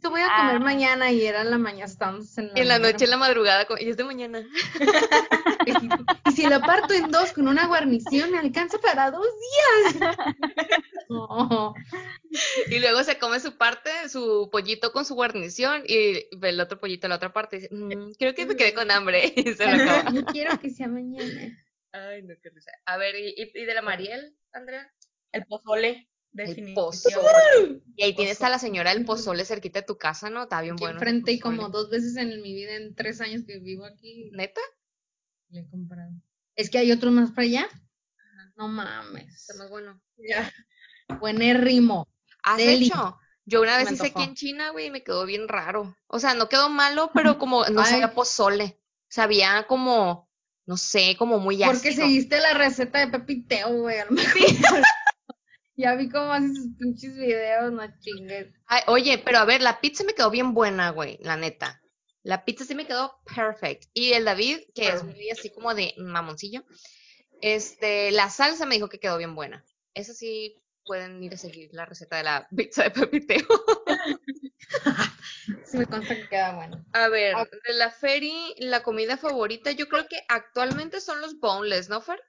esto 0.00 0.08
voy 0.08 0.22
a 0.22 0.34
comer 0.34 0.56
ah. 0.56 0.60
mañana 0.60 1.12
y 1.12 1.26
era 1.26 1.42
en 1.42 1.50
la 1.50 1.58
mañana, 1.58 1.84
estábamos 1.84 2.38
en 2.38 2.46
la 2.46 2.52
Y 2.58 2.62
en 2.62 2.68
la 2.68 2.78
noche, 2.78 3.04
en 3.04 3.10
la 3.10 3.18
madrugada, 3.18 3.66
y 3.78 3.90
es 3.90 3.98
de 3.98 4.04
mañana. 4.04 4.42
y 6.26 6.32
si 6.32 6.46
lo 6.46 6.58
parto 6.62 6.94
en 6.94 7.10
dos 7.10 7.34
con 7.34 7.46
una 7.46 7.66
guarnición, 7.66 8.30
me 8.30 8.38
alcanza 8.38 8.78
para 8.78 9.10
dos 9.10 9.26
días. 9.92 10.12
Y 12.70 12.78
luego 12.78 13.02
se 13.02 13.18
come 13.18 13.40
su 13.40 13.58
parte, 13.58 13.90
su 14.08 14.48
pollito 14.50 14.92
con 14.92 15.04
su 15.04 15.16
guarnición 15.16 15.82
y 15.84 16.28
el 16.40 16.60
otro 16.60 16.78
pollito 16.78 17.06
en 17.06 17.10
la 17.10 17.16
otra 17.16 17.32
parte. 17.32 17.56
Y 17.56 17.60
dice, 17.60 17.74
mm, 17.74 18.12
creo 18.12 18.34
que 18.34 18.46
me 18.46 18.56
quedé 18.56 18.72
con 18.72 18.90
hambre. 18.90 19.34
Y 19.36 19.52
se 19.54 19.66
lo 19.66 19.82
acaba. 19.82 20.12
Yo 20.12 20.24
quiero 20.24 20.58
que 20.60 20.70
sea 20.70 20.86
mañana. 20.86 21.58
Ay, 21.92 22.22
no, 22.22 22.34
qué 22.40 22.50
risa. 22.50 22.70
A 22.86 22.96
ver, 22.96 23.16
¿y, 23.16 23.34
y 23.36 23.64
de 23.64 23.74
la 23.74 23.82
Mariel, 23.82 24.36
Andrea? 24.52 24.88
El 25.32 25.46
pozole. 25.46 26.08
Definitivamente. 26.32 27.82
Y 27.96 28.04
ahí 28.04 28.14
tienes 28.14 28.40
a 28.42 28.50
la 28.50 28.58
señora 28.58 28.94
del 28.94 29.04
pozole 29.04 29.44
cerquita 29.44 29.80
de 29.80 29.86
tu 29.86 29.98
casa, 29.98 30.30
¿no? 30.30 30.44
Está 30.44 30.60
bien 30.60 30.76
bueno. 30.76 30.94
Enfrente 30.94 31.32
y 31.32 31.40
como 31.40 31.68
dos 31.70 31.90
veces 31.90 32.16
en 32.16 32.40
mi 32.40 32.54
vida, 32.54 32.76
en 32.76 32.94
tres 32.94 33.20
años 33.20 33.42
que 33.46 33.58
vivo 33.58 33.84
aquí. 33.84 34.30
¿Neta? 34.32 34.60
Le 35.48 35.60
he 35.60 35.68
comprado. 35.68 36.12
¿Es 36.54 36.70
que 36.70 36.78
hay 36.78 36.92
otro 36.92 37.10
más 37.10 37.30
para 37.30 37.42
allá? 37.42 37.68
No 38.56 38.68
mames. 38.68 39.34
Está 39.34 39.54
más 39.54 39.70
bueno. 39.70 40.00
Ya. 40.16 40.52
Buenérrimo. 41.18 42.08
¿Has 42.44 42.60
hecho? 42.60 43.18
Yo 43.44 43.62
una 43.62 43.78
vez 43.78 43.90
hice 43.90 44.08
aquí 44.08 44.22
en 44.22 44.34
China, 44.34 44.70
güey, 44.70 44.86
y 44.86 44.90
me 44.90 45.02
quedó 45.02 45.26
bien 45.26 45.48
raro. 45.48 45.96
O 46.06 46.20
sea, 46.20 46.34
no 46.34 46.48
quedó 46.48 46.68
malo, 46.68 47.10
pero 47.12 47.38
como 47.38 47.64
no 47.70 47.84
sabía 47.84 48.14
pozole. 48.14 48.78
Sabía 49.08 49.66
como, 49.66 50.28
no 50.66 50.76
sé, 50.76 51.16
como 51.18 51.40
muy 51.40 51.62
ácido. 51.62 51.72
Porque 51.72 51.92
seguiste 51.92 52.38
la 52.38 52.54
receta 52.54 53.00
de 53.00 53.08
Pepiteo, 53.08 53.72
güey. 53.72 53.96
Ya 55.80 55.94
vi 55.94 56.10
cómo 56.10 56.30
haces 56.30 56.56
sus 56.56 56.76
pinches 56.78 57.16
videos, 57.16 57.72
no 57.72 57.82
chingues. 58.00 58.52
oye, 58.86 59.16
pero 59.16 59.38
a 59.38 59.46
ver, 59.46 59.62
la 59.62 59.80
pizza 59.80 60.04
me 60.04 60.12
quedó 60.12 60.30
bien 60.30 60.52
buena, 60.52 60.90
güey, 60.90 61.18
la 61.22 61.38
neta. 61.38 61.80
La 62.22 62.44
pizza 62.44 62.66
sí 62.66 62.74
me 62.74 62.86
quedó 62.86 63.18
perfect. 63.34 63.84
Y 63.94 64.12
el 64.12 64.26
David, 64.26 64.58
que 64.74 64.88
es 64.88 65.02
muy 65.02 65.30
así 65.30 65.50
como 65.50 65.74
de 65.74 65.94
mamoncillo, 65.96 66.64
este, 67.40 68.10
la 68.10 68.28
salsa 68.28 68.66
me 68.66 68.74
dijo 68.74 68.90
que 68.90 69.00
quedó 69.00 69.16
bien 69.16 69.34
buena. 69.34 69.64
Esa 69.94 70.12
sí 70.12 70.62
pueden 70.84 71.22
ir 71.22 71.32
a 71.32 71.38
seguir 71.38 71.70
la 71.72 71.86
receta 71.86 72.18
de 72.18 72.24
la 72.24 72.46
pizza 72.54 72.82
de 72.82 72.90
pepiteo. 72.90 73.46
sí 75.64 75.78
me 75.78 75.86
consta 75.86 76.14
que 76.14 76.28
queda 76.28 76.56
buena. 76.56 76.84
A 76.92 77.08
ver, 77.08 77.36
de 77.66 77.72
la 77.72 77.90
Ferry, 77.90 78.54
la 78.58 78.82
comida 78.82 79.16
favorita, 79.16 79.70
yo 79.70 79.88
creo 79.88 80.06
que 80.08 80.20
actualmente 80.28 81.00
son 81.00 81.22
los 81.22 81.40
boneless, 81.40 81.88
¿no, 81.88 82.02
Fer? 82.02 82.20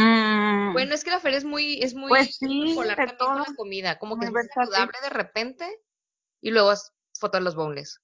Mm. 0.00 0.72
Bueno, 0.72 0.94
es 0.94 1.04
que 1.04 1.10
la 1.10 1.20
feria 1.20 1.38
es 1.38 1.44
muy, 1.44 1.82
es 1.82 1.94
muy 1.94 2.08
pues 2.08 2.36
sí, 2.36 2.74
con 2.74 2.86
la 2.86 2.96
comida, 3.56 3.98
como 3.98 4.18
que 4.18 4.26
es 4.26 4.32
muy 4.32 4.42
saludable 4.54 4.96
de 5.02 5.10
repente 5.10 5.66
y 6.40 6.50
luego 6.50 6.72
es 6.72 6.92
foto 7.18 7.36
de 7.36 7.44
los 7.44 7.54
boneless. 7.54 8.00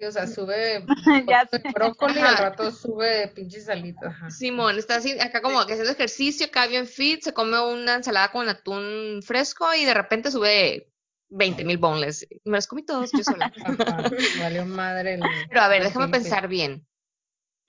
o 0.00 0.12
sea, 0.12 0.28
sube 0.28 0.84
brócoli 1.74 2.20
y 2.20 2.22
al 2.22 2.38
rato 2.38 2.70
sube 2.70 3.28
pinches 3.34 3.64
salitas. 3.64 4.14
Simón, 4.36 4.78
está 4.78 4.96
así, 4.96 5.18
acá 5.18 5.42
como 5.42 5.66
que 5.66 5.72
haciendo 5.72 5.92
ejercicio, 5.92 6.46
acá 6.46 6.68
bien 6.68 6.86
fit, 6.86 7.22
se 7.22 7.34
come 7.34 7.60
una 7.60 7.96
ensalada 7.96 8.30
con 8.30 8.48
atún 8.48 9.20
fresco 9.24 9.74
y 9.74 9.84
de 9.84 9.94
repente 9.94 10.30
sube 10.30 10.92
20 11.30 11.64
mil 11.64 11.78
boneless. 11.78 12.26
Me 12.44 12.58
los 12.58 12.68
comí 12.68 12.84
todos 12.84 13.10
yo 13.12 13.24
sola. 13.24 13.52
valió 14.38 14.64
madre. 14.66 15.18
Pero 15.48 15.60
a 15.60 15.68
ver, 15.68 15.82
déjame 15.82 16.08
pensar 16.08 16.46
bien. 16.46 16.86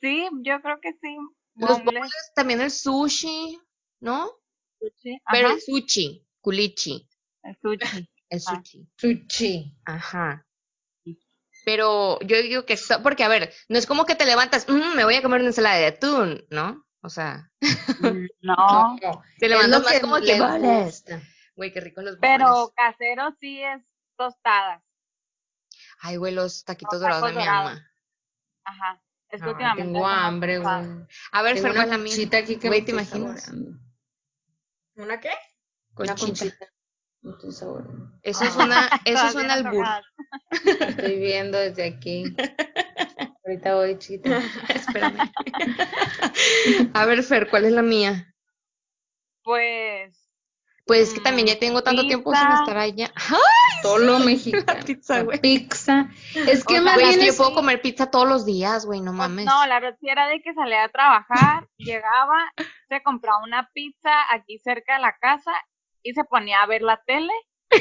Sí, 0.01 0.27
yo 0.43 0.61
creo 0.61 0.79
que 0.81 0.93
sí. 1.01 1.17
Los 1.55 1.83
bowls, 1.83 2.31
también 2.35 2.61
el 2.61 2.71
sushi, 2.71 3.59
¿no? 4.01 4.31
Sushi. 4.79 5.19
Pero 5.31 5.51
el 5.51 5.61
sushi, 5.61 6.27
culichi. 6.41 7.07
El 7.43 7.57
sushi. 7.61 8.09
El 8.29 8.41
sushi. 8.41 8.89
Sushi. 8.97 9.77
Ajá. 9.85 10.45
Pero 11.63 12.19
yo 12.21 12.41
digo 12.41 12.65
que, 12.65 12.77
porque 13.01 13.23
a 13.23 13.27
ver, 13.27 13.53
no 13.69 13.77
es 13.77 13.85
como 13.85 14.05
que 14.05 14.15
te 14.15 14.25
levantas, 14.25 14.67
mm, 14.67 14.95
me 14.95 15.05
voy 15.05 15.15
a 15.15 15.21
comer 15.21 15.39
una 15.39 15.49
ensalada 15.49 15.77
de 15.77 15.87
atún, 15.87 16.45
¿no? 16.49 16.85
O 17.01 17.09
sea. 17.09 17.51
Mm, 17.99 18.27
no. 18.41 18.97
te 19.39 19.47
levantas 19.47 19.83
más 19.83 19.99
como 19.99 20.19
que 20.21 20.39
vales. 20.39 21.05
Güey, 21.55 21.71
qué 21.71 21.81
rico 21.81 22.01
los 22.01 22.17
Pero 22.19 22.73
casero 22.75 23.35
sí 23.39 23.61
es 23.61 23.81
tostadas. 24.17 24.83
Ay, 25.99 26.17
güey, 26.17 26.33
los 26.33 26.65
taquitos 26.65 26.99
dorados 26.99 27.29
de 27.29 27.33
mi 27.35 27.43
alma. 27.43 27.89
Ajá. 28.63 29.01
Es 29.35 29.41
Tengo 29.75 30.07
hambre, 30.07 30.59
güey. 30.59 30.75
A 31.31 31.41
ver, 31.41 31.57
Fer, 31.57 31.75
la 31.75 31.97
mía. 31.97 32.13
aquí 32.37 32.57
que 32.57 32.67
güey, 32.67 32.83
¿te 32.83 32.91
imaginas? 32.91 33.51
¿Una 34.95 35.19
qué? 35.19 35.31
Conchita. 35.93 36.69
Eso 38.21 38.43
es 38.43 38.55
una, 38.55 38.89
eso 39.03 39.27
es 39.27 39.35
un 39.35 39.49
albur. 39.49 39.85
Estoy 40.51 41.19
viendo 41.19 41.57
desde 41.57 41.85
aquí. 41.85 42.35
Ahorita 43.45 43.75
voy, 43.75 43.97
chita. 43.99 44.37
Espérame. 44.69 45.31
A 46.93 47.05
ver, 47.05 47.23
Fer, 47.23 47.49
¿cuál 47.49 47.65
es 47.65 47.73
la 47.73 47.81
mía? 47.81 48.33
Pues 49.43 50.24
pues 50.85 51.13
que 51.13 51.19
también 51.19 51.47
ya 51.47 51.57
tengo 51.57 51.81
tanto 51.81 52.03
tiempo 52.03 52.33
sin 52.33 52.51
estar 52.51 52.77
allá. 52.77 53.11
¡Ay! 53.29 53.81
Todo 53.81 53.97
lo 53.97 54.19
mexicano. 54.19 54.85
pizza, 54.85 55.21
güey. 55.23 55.39
Pizza. 55.39 56.09
Es 56.35 56.63
que 56.63 56.79
más 56.79 56.97
bien. 56.97 57.19
yo 57.19 57.35
puedo 57.35 57.55
comer 57.55 57.81
pizza 57.81 58.11
todos 58.11 58.27
los 58.27 58.45
días, 58.45 58.85
güey, 58.85 58.99
no 58.99 59.11
pues 59.11 59.17
mames. 59.17 59.45
No, 59.45 59.65
la 59.65 59.79
verdad 59.79 59.97
era 60.01 60.27
de 60.27 60.41
que 60.41 60.53
salía 60.53 60.83
a 60.83 60.89
trabajar, 60.89 61.67
llegaba, 61.77 62.51
se 62.87 63.01
compraba 63.01 63.43
una 63.43 63.69
pizza 63.73 64.11
aquí 64.31 64.59
cerca 64.59 64.95
de 64.95 65.01
la 65.01 65.15
casa 65.19 65.51
y 66.03 66.13
se 66.13 66.23
ponía 66.23 66.61
a 66.61 66.67
ver 66.67 66.83
la 66.83 67.01
tele 67.05 67.33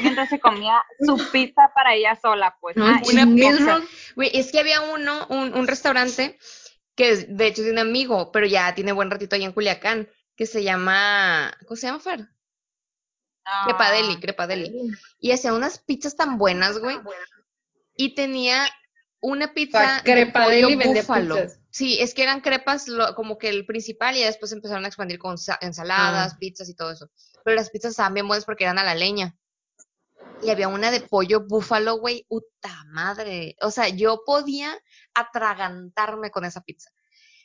mientras 0.02 0.30
se 0.30 0.40
comía 0.40 0.82
su 0.98 1.16
pizza 1.32 1.70
para 1.74 1.94
ella 1.94 2.16
sola, 2.16 2.56
pues. 2.60 2.76
una 2.76 3.00
pizza. 3.00 3.80
Güey, 4.16 4.30
es 4.32 4.50
que 4.50 4.60
había 4.60 4.80
uno, 4.80 5.26
un, 5.28 5.54
un 5.54 5.66
restaurante 5.66 6.38
que 6.96 7.16
de 7.16 7.46
hecho 7.46 7.60
es 7.60 7.66
de 7.66 7.72
un 7.72 7.78
amigo, 7.78 8.32
pero 8.32 8.46
ya 8.46 8.74
tiene 8.74 8.92
buen 8.92 9.10
ratito 9.10 9.36
allá 9.36 9.44
en 9.44 9.52
Culiacán 9.52 10.08
que 10.36 10.46
se 10.46 10.62
llama, 10.62 11.56
¿cómo 11.66 11.76
se 11.76 11.86
llama, 11.86 12.00
Fer? 12.00 12.28
Crepadeli, 13.64 14.20
Crepadeli. 14.20 14.90
Y 15.18 15.32
hacía 15.32 15.52
unas 15.52 15.78
pizzas 15.78 16.16
tan 16.16 16.38
buenas, 16.38 16.78
güey. 16.78 16.96
Y 17.96 18.14
tenía 18.14 18.66
una 19.20 19.54
pizza 19.54 20.02
Crepadeli 20.04 20.76
de 20.76 20.86
búfalo. 20.86 21.36
Sí, 21.70 21.98
es 22.00 22.14
que 22.14 22.22
eran 22.22 22.40
crepas 22.40 22.86
como 23.16 23.36
que 23.36 23.48
el 23.48 23.66
principal 23.66 24.16
y 24.16 24.22
después 24.22 24.52
empezaron 24.52 24.84
a 24.84 24.88
expandir 24.88 25.18
con 25.18 25.36
ensaladas, 25.60 26.32
ah. 26.34 26.36
pizzas 26.38 26.68
y 26.68 26.74
todo 26.74 26.92
eso. 26.92 27.10
Pero 27.44 27.56
las 27.56 27.70
pizzas 27.70 27.90
estaban 27.90 28.14
bien 28.14 28.28
buenas 28.28 28.44
porque 28.44 28.64
eran 28.64 28.78
a 28.78 28.84
la 28.84 28.94
leña. 28.94 29.36
Y 30.42 30.50
había 30.50 30.68
una 30.68 30.90
de 30.90 31.00
pollo 31.00 31.40
búfalo, 31.46 31.98
güey, 31.98 32.26
puta 32.28 32.84
madre. 32.86 33.56
O 33.60 33.70
sea, 33.70 33.88
yo 33.88 34.22
podía 34.24 34.76
atragantarme 35.14 36.30
con 36.30 36.44
esa 36.44 36.60
pizza. 36.60 36.90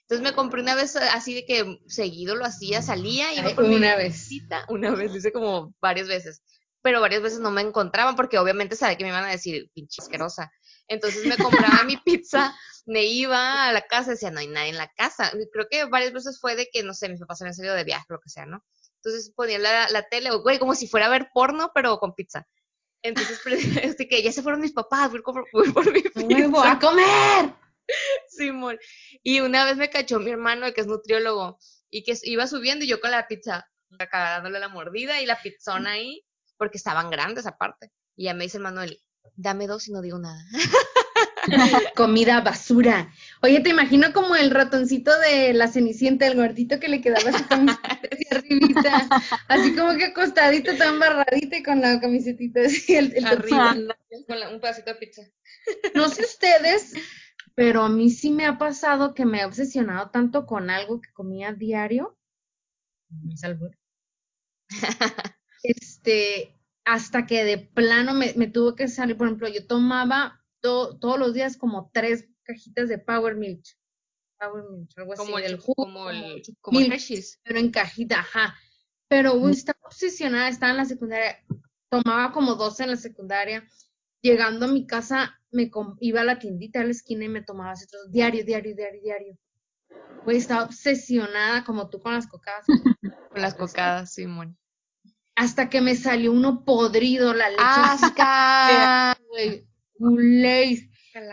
Entonces 0.10 0.28
me 0.28 0.36
compré 0.36 0.62
una 0.62 0.74
vez 0.74 0.96
así 0.96 1.36
de 1.36 1.46
que 1.46 1.82
seguido 1.86 2.36
lo 2.36 2.44
hacía, 2.44 2.82
salía 2.82 3.32
y 3.32 3.54
por 3.54 3.66
una 3.66 3.96
vez. 3.96 4.28
una 4.68 4.90
vez, 4.96 5.14
hice 5.14 5.32
como 5.32 5.76
varias 5.80 6.08
veces. 6.08 6.42
Pero 6.82 7.00
varias 7.00 7.22
veces 7.22 7.40
no 7.42 7.52
me 7.52 7.62
encontraban 7.62 8.16
porque 8.16 8.40
obviamente 8.40 8.76
sabía 8.76 8.98
que 8.98 9.04
me 9.04 9.12
iban 9.12 9.26
a 9.26 9.30
decir 9.30 9.70
pinche 9.76 10.02
asquerosa. 10.02 10.52
Entonces 10.88 11.28
me 11.28 11.38
compraba 11.38 11.84
mi 11.84 11.98
pizza, 11.98 12.56
me 12.88 13.06
iba 13.06 13.68
a 13.68 13.72
la 13.72 13.82
casa, 13.82 14.12
decía, 14.12 14.32
no 14.32 14.40
hay 14.40 14.48
nadie 14.48 14.70
en 14.70 14.78
la 14.78 14.92
casa. 14.94 15.32
Creo 15.54 15.68
que 15.70 15.86
varias 15.86 16.12
veces 16.12 16.40
fue 16.40 16.56
de 16.56 16.70
que, 16.74 16.82
no 16.82 16.96
sé, 16.96 17.08
mis 17.08 17.20
papás 17.20 17.44
habían 17.44 17.54
salido 17.54 17.76
de 17.76 17.84
viaje, 17.84 18.06
lo 18.10 18.20
que 18.20 18.30
sea, 18.30 18.48
¿no? 18.48 18.66
Entonces 19.04 19.32
ponía 19.36 19.60
la, 19.60 19.90
la 19.90 20.10
tele, 20.10 20.32
güey, 20.38 20.58
como 20.58 20.74
si 20.74 20.88
fuera 20.88 21.06
a 21.06 21.10
ver 21.10 21.30
porno, 21.32 21.70
pero 21.76 22.00
con 22.00 22.16
pizza. 22.16 22.48
Entonces, 23.04 23.40
este, 23.84 24.08
que 24.08 24.24
ya 24.24 24.32
se 24.32 24.42
fueron 24.42 24.60
mis 24.60 24.74
papás, 24.74 25.12
voy 25.12 25.22
por, 25.22 25.46
por 25.52 25.94
mi 25.94 26.02
pizza. 26.02 26.72
¡A 26.72 26.80
comer! 26.80 27.54
Simón. 28.30 28.80
y 29.24 29.42
una 29.42 29.66
vez 29.66 29.78
me 29.78 29.90
cachó 29.90 30.20
mi 30.20 30.32
hermano, 30.32 30.72
que 30.74 30.82
es 30.82 30.88
nutriólogo, 30.88 31.60
y 31.90 32.04
que 32.04 32.18
iba 32.24 32.48
subiendo 32.48 32.86
y 32.86 32.88
yo 32.88 33.00
con 33.00 33.12
la 33.12 33.28
pizza, 33.28 33.68
acá 33.98 34.32
dándole 34.32 34.60
la 34.60 34.70
mordida 34.70 35.22
y 35.22 35.26
la 35.26 35.42
pizzona 35.42 35.92
ahí, 35.92 36.24
porque 36.58 36.78
estaban 36.78 37.10
grandes 37.10 37.46
aparte. 37.46 37.92
Y 38.16 38.26
ya 38.26 38.34
me 38.34 38.44
dice 38.44 38.58
el 38.58 38.64
Manuel, 38.64 39.02
dame 39.36 39.68
dos 39.68 39.88
y 39.88 39.92
no 39.92 40.02
digo 40.02 40.20
nada. 40.20 40.44
Comida 41.96 42.42
basura. 42.42 43.12
Oye, 43.42 43.62
te 43.62 43.70
imagino 43.70 44.14
como 44.14 44.36
el 44.36 44.52
ratoncito 44.52 45.18
de 45.20 45.54
la 45.54 45.68
cenicienta, 45.68 46.28
el 46.28 46.36
gordito 46.36 46.80
que 46.80 46.90
le 46.90 47.02
quedaba 47.02 47.32
su 47.32 47.48
camiseta 47.48 48.00
arribita, 48.32 49.10
así 49.48 49.76
como 49.76 49.96
que 49.98 50.06
acostadito, 50.06 50.76
tan 50.76 51.00
barradito 51.00 51.56
y 51.56 51.64
con 51.64 51.82
la 51.82 52.00
camisetita 52.00 52.62
así, 52.62 52.96
el, 52.96 53.14
el 53.16 53.26
Arriba, 53.26 53.76
con 54.28 54.54
un 54.54 54.60
pedacito 54.60 54.94
de 54.94 54.96
pizza. 54.96 55.22
No 55.96 56.10
sé 56.10 56.24
ustedes, 56.24 56.94
pero 57.60 57.82
a 57.82 57.90
mí 57.90 58.10
sí 58.10 58.32
me 58.32 58.46
ha 58.46 58.58
pasado 58.58 59.14
que 59.14 59.26
me 59.26 59.42
he 59.42 59.46
obsesionado 59.46 60.12
tanto 60.12 60.46
con 60.46 60.70
algo 60.70 61.02
que 61.02 61.12
comía 61.12 61.52
diario. 61.52 62.18
este, 65.64 66.58
hasta 66.86 67.26
que 67.26 67.44
de 67.44 67.58
plano 67.58 68.14
me, 68.14 68.34
me 68.38 68.48
tuvo 68.48 68.78
que 68.78 68.88
salir, 68.88 69.18
por 69.18 69.28
ejemplo, 69.28 69.50
yo 69.50 69.68
tomaba 69.68 70.42
todos 70.62 71.20
los 71.20 71.34
días 71.34 71.58
como 71.58 71.92
tres 71.94 72.30
cajitas 72.44 72.88
de 72.88 72.98
Power 72.98 73.36
Milk. 73.36 73.66
Power 74.40 74.64
Milk, 74.72 74.92
algo 74.96 75.12
así. 75.12 75.22
Como 75.22 75.40
el 75.40 75.60
jugo, 75.60 75.84
como 75.84 76.10
el, 76.12 76.42
como 76.62 76.80
Pero 76.80 77.60
en 77.60 77.72
cajita, 77.72 78.20
ajá. 78.22 78.56
Pero 79.10 79.34
uy, 79.34 79.52
estaba 79.52 79.80
obsesionada, 79.84 80.48
estaba 80.48 80.72
en 80.72 80.78
la 80.78 80.86
secundaria, 80.86 81.44
tomaba 81.90 82.32
como 82.32 82.56
dos 82.56 82.80
en 82.80 82.92
la 82.92 82.96
secundaria. 82.96 83.68
Llegando 84.22 84.66
a 84.66 84.70
mi 84.70 84.86
casa, 84.86 85.40
me 85.52 85.72
iba 86.00 86.22
a 86.22 86.26
la 86.26 86.40
tiendita 86.40 86.82
a 86.82 86.84
la 86.84 86.92
esquina 86.92 87.26
y 87.26 87.30
me 87.30 87.42
tomaba 87.42 87.74
diario, 88.10 88.44
diario, 88.44 88.76
diario, 88.76 89.02
diario. 89.02 89.38
Güey, 90.24 90.38
estaba 90.38 90.64
obsesionada 90.64 91.64
como 91.64 91.90
tú 91.90 92.00
con 92.00 92.14
las 92.14 92.28
cocadas. 92.28 92.66
con 93.32 93.42
las 93.42 93.56
cocadas, 93.56 94.14
Simón 94.14 94.58
hasta 95.40 95.70
que 95.70 95.80
me 95.80 95.96
salió 95.96 96.34
uno 96.34 96.66
podrido 96.66 97.34
la 97.34 97.50
leche. 97.50 97.64
¡Asca! 97.64 99.18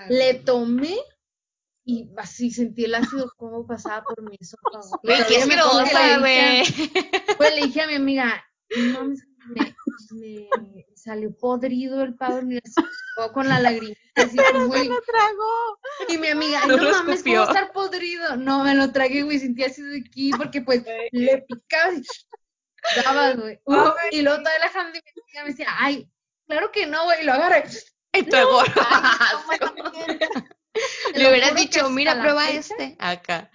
Le 0.08 0.34
tomé 0.34 0.96
y 1.84 2.08
así 2.16 2.52
sentí 2.52 2.84
el 2.84 2.94
ácido 2.94 3.32
como 3.36 3.66
pasaba 3.66 4.04
por 4.04 4.22
mi 4.22 4.36
esófago. 4.38 5.00
Güey, 5.02 5.26
qué 5.26 5.38
asquerosa, 5.38 6.18
güey. 6.20 6.62
Pues 7.36 7.54
le 7.56 7.66
dije 7.66 7.82
a 7.82 7.88
mi 7.88 7.94
amiga, 7.94 8.44
no, 8.92 9.08
me, 9.08 9.16
me, 10.12 10.48
salió 11.06 11.32
podrido 11.36 12.02
el 12.02 12.16
pavo 12.16 12.40
y 12.40 12.44
me 12.44 12.60
con 13.32 13.48
la 13.48 13.60
lagrimita 13.60 14.00
así, 14.16 14.36
güey. 14.66 14.88
lo 14.88 15.00
tragó. 15.02 15.78
Y 16.08 16.18
mi 16.18 16.28
amiga, 16.28 16.66
no, 16.66 16.76
no 16.76 16.90
mames, 16.90 17.22
¿cómo 17.22 17.44
estar 17.44 17.72
podrido? 17.72 18.36
No, 18.36 18.64
me 18.64 18.74
lo 18.74 18.90
tragué, 18.92 19.22
güey, 19.22 19.38
sentí 19.38 19.62
ácido 19.62 19.88
aquí 19.96 20.32
porque 20.36 20.62
pues 20.62 20.84
le 21.12 21.38
picaba 21.42 21.92
y 21.94 23.36
güey. 23.36 23.60
y 24.10 24.22
luego 24.22 24.38
toda 24.38 24.58
la 24.58 24.68
gente 24.68 25.02
me 25.34 25.44
decía, 25.44 25.68
ay, 25.78 26.10
claro 26.46 26.72
que 26.72 26.86
no, 26.86 27.04
güey, 27.04 27.22
y 27.22 27.24
lo 27.24 27.32
agarré. 27.34 27.64
Y 28.12 28.22
tú 28.24 28.36
Le 31.14 31.28
hubieras 31.30 31.54
dicho, 31.54 31.88
mira, 31.90 32.20
prueba 32.20 32.50
este. 32.50 32.96
Acá. 32.98 33.50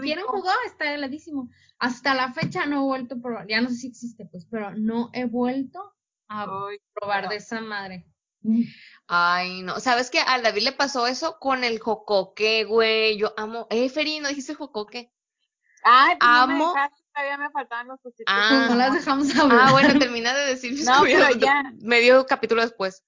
¿Quieren 0.00 0.24
jugar? 0.26 0.56
Está 0.66 0.92
heladísimo. 0.92 1.50
Hasta 1.78 2.14
la 2.14 2.32
fecha 2.32 2.66
no 2.66 2.76
he 2.76 2.84
vuelto 2.84 3.14
a 3.14 3.18
probar. 3.18 3.46
Ya 3.48 3.60
no 3.60 3.68
sé 3.68 3.76
si 3.76 3.88
existe, 3.88 4.26
pues, 4.26 4.46
pero 4.50 4.72
no 4.74 5.10
he 5.12 5.24
vuelto 5.24 5.93
a 6.42 6.46
probar 6.94 7.28
de 7.28 7.36
esa 7.36 7.60
madre. 7.60 8.06
Ay, 9.06 9.62
no. 9.62 9.80
¿Sabes 9.80 10.10
qué? 10.10 10.20
A 10.20 10.40
David 10.40 10.62
le 10.62 10.72
pasó 10.72 11.06
eso 11.06 11.38
con 11.38 11.64
el 11.64 11.78
jocoque, 11.78 12.64
güey. 12.64 13.16
Yo 13.16 13.32
amo. 13.36 13.66
Eh, 13.70 13.88
Feri, 13.88 14.20
¿no 14.20 14.28
dijiste 14.28 14.54
jocoque? 14.54 15.12
Ay, 15.84 16.16
pues 16.18 16.30
amo. 16.30 16.74
No 16.74 16.90
todavía 17.14 17.38
me 17.38 17.50
faltaban 17.50 17.88
los 17.88 18.00
cositos. 18.00 18.24
Ah, 18.26 18.66
no 18.68 18.74
las 18.74 18.92
dejamos 18.92 19.36
hablar. 19.38 19.68
Ah, 19.68 19.72
bueno, 19.72 19.88
termina 19.98 20.34
de 20.34 20.46
decir. 20.46 20.74
no, 20.84 21.02
pero 21.02 21.30
ya. 21.38 21.72
Medio 21.80 22.26
capítulo 22.26 22.62
después. 22.62 23.04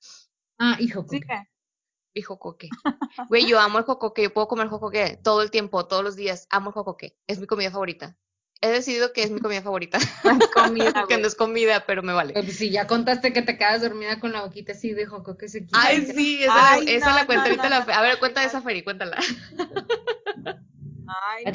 Ah, 0.58 0.76
hijo 0.78 1.04
sí, 1.08 1.20
Hijo 2.14 2.38
coque. 2.38 2.70
Güey, 3.28 3.46
yo 3.46 3.60
amo 3.60 3.78
el 3.78 3.84
jocoque. 3.84 4.22
Yo 4.22 4.32
puedo 4.32 4.48
comer 4.48 4.68
jocoque 4.68 5.18
todo 5.22 5.42
el 5.42 5.50
tiempo, 5.50 5.86
todos 5.86 6.02
los 6.02 6.16
días. 6.16 6.46
Amo 6.50 6.70
el 6.70 6.74
jocoque. 6.74 7.18
Es 7.26 7.38
mi 7.38 7.46
comida 7.46 7.70
favorita. 7.70 8.16
He 8.62 8.68
decidido 8.68 9.12
que 9.12 9.22
es 9.22 9.30
mi 9.30 9.40
comida 9.40 9.60
favorita. 9.62 9.98
comida, 10.54 11.04
que 11.08 11.18
no 11.18 11.26
es 11.26 11.34
comida, 11.34 11.84
pero 11.86 12.02
me 12.02 12.12
vale. 12.12 12.32
Pues 12.32 12.56
si 12.56 12.70
ya 12.70 12.86
contaste 12.86 13.32
que 13.32 13.42
te 13.42 13.58
quedas 13.58 13.82
dormida 13.82 14.18
con 14.18 14.32
la 14.32 14.42
boquita 14.42 14.72
así 14.72 14.94
de 14.94 15.06
jocoque 15.06 15.48
se 15.48 15.66
quita. 15.66 15.78
Ay, 15.80 16.06
sí, 16.06 16.42
esa, 16.42 16.78
esa 16.78 17.14
la 17.14 17.26
cuenta 17.26 17.44
ahorita. 17.44 17.68
la, 17.68 17.76
a 17.76 18.02
ver, 18.02 18.18
cuenta 18.18 18.42
esa, 18.44 18.62
Feri, 18.62 18.82
cuéntala. 18.82 19.18
Ay, 21.08 21.44
no, 21.44 21.52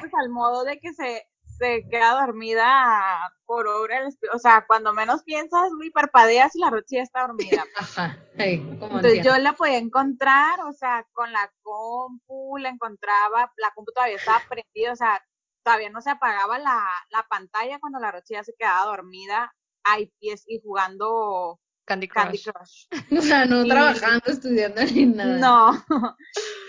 pues, 0.00 0.14
al 0.20 0.30
modo 0.30 0.64
de 0.64 0.80
que 0.80 0.92
se, 0.94 1.28
se 1.58 1.86
queda 1.88 2.20
dormida 2.20 3.32
por 3.46 3.68
obra 3.68 4.08
o 4.32 4.38
sea, 4.38 4.64
cuando 4.66 4.92
menos 4.92 5.22
piensas, 5.22 5.70
güey, 5.76 5.90
parpadeas 5.90 6.56
y 6.56 6.60
la 6.60 6.70
rochilla 6.70 7.02
está 7.02 7.26
dormida. 7.26 7.64
Ajá, 7.76 8.18
Entonces 8.36 9.22
yo 9.22 9.36
la 9.38 9.52
podía 9.52 9.78
encontrar, 9.78 10.60
o 10.60 10.72
sea, 10.72 11.06
con 11.12 11.30
la 11.32 11.52
compu, 11.62 12.56
la 12.58 12.70
encontraba, 12.70 13.52
la 13.56 13.70
compu 13.74 13.92
todavía 13.92 14.16
estaba 14.16 14.42
prendida, 14.48 14.92
o 14.92 14.96
sea, 14.96 15.22
todavía 15.64 15.90
no 15.90 16.00
se 16.00 16.10
apagaba 16.10 16.58
la, 16.58 16.86
la 17.10 17.26
pantalla 17.28 17.80
cuando 17.80 17.98
la 17.98 18.12
rochilla 18.12 18.44
se 18.44 18.54
quedaba 18.54 18.86
dormida, 18.86 19.52
ahí 19.82 20.12
pies 20.20 20.44
y 20.46 20.60
jugando 20.62 21.58
Candy 21.84 22.08
Crush. 22.08 22.48
O 23.18 23.22
sea, 23.22 23.44
no 23.44 23.64
trabajando, 23.64 24.24
estudiando 24.26 24.82
ni 24.84 25.06
nada. 25.06 25.38
No. 25.38 25.84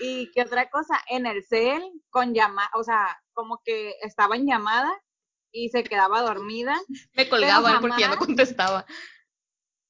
y 0.00 0.30
qué 0.32 0.42
otra 0.42 0.68
cosa, 0.68 0.98
en 1.08 1.26
el 1.26 1.44
cel, 1.44 1.82
con 2.10 2.34
llamada, 2.34 2.70
o 2.74 2.84
sea, 2.84 3.18
como 3.32 3.60
que 3.64 3.94
estaba 4.02 4.36
en 4.36 4.46
llamada 4.46 4.92
y 5.52 5.68
se 5.70 5.84
quedaba 5.84 6.22
dormida. 6.22 6.76
Me 7.14 7.28
colgaba 7.28 7.80
porque 7.80 8.00
ya 8.00 8.08
no 8.08 8.18
contestaba. 8.18 8.86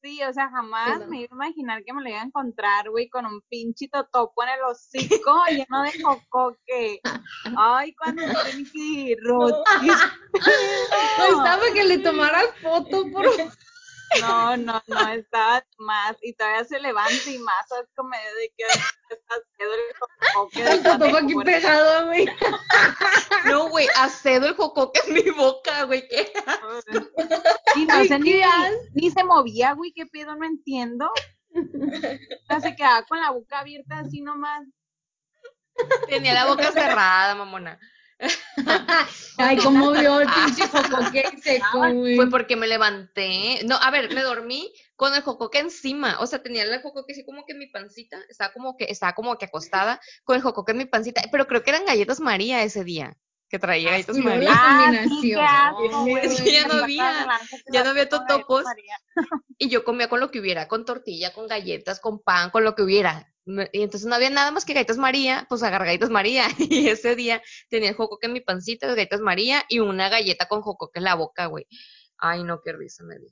Sí, 0.07 0.23
o 0.23 0.33
sea, 0.33 0.49
jamás 0.51 1.05
me 1.09 1.23
iba 1.23 1.31
a 1.33 1.35
imaginar 1.35 1.83
que 1.83 1.92
me 1.92 2.01
lo 2.01 2.09
iba 2.09 2.21
a 2.21 2.25
encontrar, 2.25 2.88
güey, 2.90 3.09
con 3.09 3.27
un 3.27 3.40
pinchito 3.49 4.07
topo 4.12 4.45
en 4.45 4.51
el 4.51 4.62
hocico 4.62 5.35
lleno 5.51 5.83
de 5.83 6.01
cocoque. 6.01 7.01
Ay, 7.57 7.92
cuando 7.95 8.23
que 8.23 9.16
Rochi. 9.21 9.88
No. 9.88 11.38
Estaba 11.38 11.73
que 11.75 11.83
le 11.83 11.99
tomaras 11.99 12.45
foto, 12.62 13.11
por 13.11 13.27
no, 14.21 14.57
no, 14.57 14.83
no, 14.87 15.09
estaba 15.09 15.64
más 15.79 16.16
y 16.23 16.33
todavía 16.35 16.64
se 16.64 16.81
levanta 16.81 17.31
y 17.31 17.38
más, 17.38 17.66
es 17.83 17.88
como 17.95 18.11
de 18.11 18.53
que 18.57 18.64
está 19.11 19.37
el 19.59 19.95
jocoque. 19.99 21.16
aquí 21.16 21.35
pegado, 21.45 22.07
güey. 22.07 22.27
No, 23.47 23.69
güey, 23.69 23.87
acedo 23.97 24.47
el 24.49 24.57
jocoque 24.57 25.01
en 25.07 25.14
mi 25.14 25.31
boca, 25.31 25.85
güey, 25.85 26.07
¿qué? 26.09 26.33
Y 27.77 27.87
no 27.87 28.05
sé, 28.05 28.19
ni, 28.19 28.40
ni 28.95 29.11
se 29.11 29.23
movía, 29.25 29.73
güey, 29.73 29.92
qué 29.92 30.07
pedo, 30.07 30.35
no 30.35 30.45
entiendo. 30.45 31.09
O 31.55 32.47
sea, 32.49 32.61
se 32.61 32.75
quedaba 32.75 33.05
con 33.05 33.21
la 33.21 33.31
boca 33.31 33.61
abierta 33.61 34.01
así 34.01 34.21
nomás. 34.21 34.66
Tenía 36.09 36.35
la 36.35 36.47
boca 36.47 36.73
cerrada, 36.73 37.35
mamona. 37.35 37.79
Ay, 39.38 39.59
cómo 39.59 39.92
vio 39.92 40.20
el 40.20 40.29
pinche 40.29 40.66
jocoque 40.68 41.24
seco, 41.42 41.83
Fue 42.16 42.31
porque 42.31 42.57
me 42.57 42.66
levanté. 42.66 43.61
No, 43.64 43.76
a 43.76 43.90
ver, 43.90 44.12
me 44.14 44.22
dormí 44.22 44.72
con 44.96 45.12
el 45.14 45.22
jocoque 45.22 45.59
encima. 45.59 46.16
O 46.20 46.26
sea, 46.26 46.42
tenía 46.42 46.62
el 46.62 46.81
jocoque 46.83 47.12
así 47.12 47.24
como 47.24 47.44
que 47.44 47.52
en 47.52 47.59
mi 47.59 47.66
pancita. 47.66 48.18
Estaba 48.29 48.52
como 48.52 48.76
que, 48.76 48.85
estaba 48.88 49.14
como 49.14 49.37
que 49.37 49.44
acostada 49.46 50.00
con 50.24 50.37
el 50.37 50.42
jocoque 50.42 50.72
en 50.72 50.79
mi 50.79 50.85
pancita. 50.87 51.22
Pero 51.31 51.46
creo 51.46 51.62
que 51.62 51.70
eran 51.70 51.85
galletas 51.85 52.20
María 52.20 52.62
ese 52.62 52.85
día. 52.85 53.16
que 53.48 53.59
traía 53.59 53.90
galletas 53.92 54.16
y 54.16 54.22
luego 54.22 54.37
María. 54.38 54.50
la 54.50 54.57
Ah, 54.59 54.83
combinación. 54.87 55.20
sí, 55.20 55.31
qué 55.31 55.40
asco. 55.40 56.37
Sí, 56.44 56.52
ya 56.52 56.66
no 56.66 56.74
había, 56.83 57.29
ya 57.72 57.85
no 57.85 57.90
había 57.90 58.05
galletas 58.07 58.26
totopos. 58.26 58.64
Y 59.59 59.68
yo 59.68 59.85
comía 59.85 60.09
con 60.09 60.20
lo 60.20 60.31
que 60.31 60.40
hubiera, 60.40 60.66
con 60.68 60.85
tortilla, 60.85 61.33
con 61.33 61.46
galletas, 61.46 62.00
con 62.00 62.22
pan, 62.22 62.50
con 62.50 62.64
lo 62.64 62.74
que 62.74 62.83
hubiera. 62.83 63.33
Y 63.46 63.82
entonces 63.82 64.06
no 64.09 64.14
había 64.16 64.30
nada 64.30 64.50
más 64.50 64.64
que 64.64 64.74
galletas 64.74 64.98
María, 64.98 65.46
pues 65.48 65.62
agarré 65.62 65.87
galletas 65.87 66.11
María. 66.11 66.46
Y 66.59 66.88
ese 66.88 67.14
día 67.14 67.42
tenía 67.68 67.90
el 67.90 67.94
jocoque 67.96 68.26
en 68.26 68.32
mi 68.32 68.40
pancita, 68.40 68.87
las 68.87 68.96
galletas 68.96 69.20
María 69.20 69.64
y 69.68 69.78
una 69.78 70.09
galleta 70.09 70.46
con 70.48 70.62
jocoque 70.62 70.98
en 70.98 71.04
la 71.04 71.14
boca, 71.14 71.46
güey. 71.46 71.66
Ay, 72.18 72.42
no, 72.42 72.61
qué 72.62 72.72
risa 72.72 73.04
me 73.04 73.18
dio. 73.18 73.30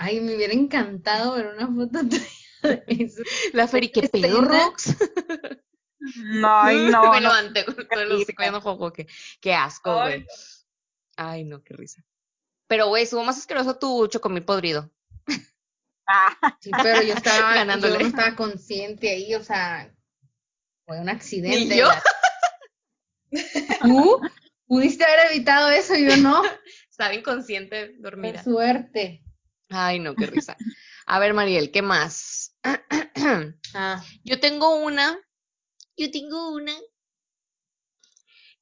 Ay, 0.00 0.20
me 0.20 0.34
hubiera 0.34 0.52
encantado 0.52 1.36
ver 1.36 1.46
una 1.46 1.66
foto 1.68 2.00
tuya 2.08 2.26
de 2.62 2.84
eso. 2.88 3.22
La 3.52 3.68
Feri, 3.68 3.90
¿qué 3.90 4.00
Este, 4.00 4.20
pedo, 4.20 4.40
Rox? 4.40 4.96
No, 6.24 6.60
ay, 6.60 6.90
no, 6.90 7.10
me 7.12 7.20
levanté 7.20 7.64
con 7.64 7.76
todo 7.86 8.00
el 8.00 8.12
hocico 8.12 8.42
jocoque. 8.60 9.06
Qué 9.40 9.54
asco, 9.54 9.94
güey. 9.94 10.26
Ay, 11.16 11.44
no, 11.44 11.62
qué 11.62 11.74
risa. 11.74 12.04
Pero, 12.66 12.88
güey, 12.88 13.04
estuvo 13.04 13.22
más 13.22 13.38
asqueroso 13.38 13.78
tu 13.78 14.06
chocomil 14.08 14.44
podrido. 14.44 14.90
Ah, 16.12 16.56
Sí, 16.60 16.70
pero 16.82 17.02
yo 17.02 17.14
estaba, 17.14 17.54
Ganándole. 17.54 17.92
yo 17.94 18.00
no 18.00 18.06
estaba 18.08 18.34
consciente 18.34 19.10
ahí, 19.10 19.34
o 19.34 19.42
sea, 19.44 19.94
fue 20.86 20.98
un 21.00 21.08
accidente. 21.08 21.74
Ni 21.74 21.76
yo. 21.78 21.88
Tú 23.82 24.20
pudiste 24.66 25.04
haber 25.04 25.30
evitado 25.32 25.70
eso, 25.70 25.94
yo 25.94 26.16
no. 26.16 26.42
Estaba 26.90 27.14
inconsciente, 27.14 27.90
Por 27.90 28.02
dormida. 28.02 28.42
suerte. 28.42 29.22
Ay, 29.68 30.00
no, 30.00 30.14
qué 30.16 30.26
risa. 30.26 30.56
A 31.06 31.18
ver, 31.20 31.32
Mariel, 31.32 31.70
¿qué 31.70 31.80
más? 31.82 32.56
Ah, 33.74 34.02
Yo 34.24 34.40
tengo 34.40 34.76
una, 34.76 35.16
yo 35.96 36.10
tengo 36.10 36.50
una 36.52 36.74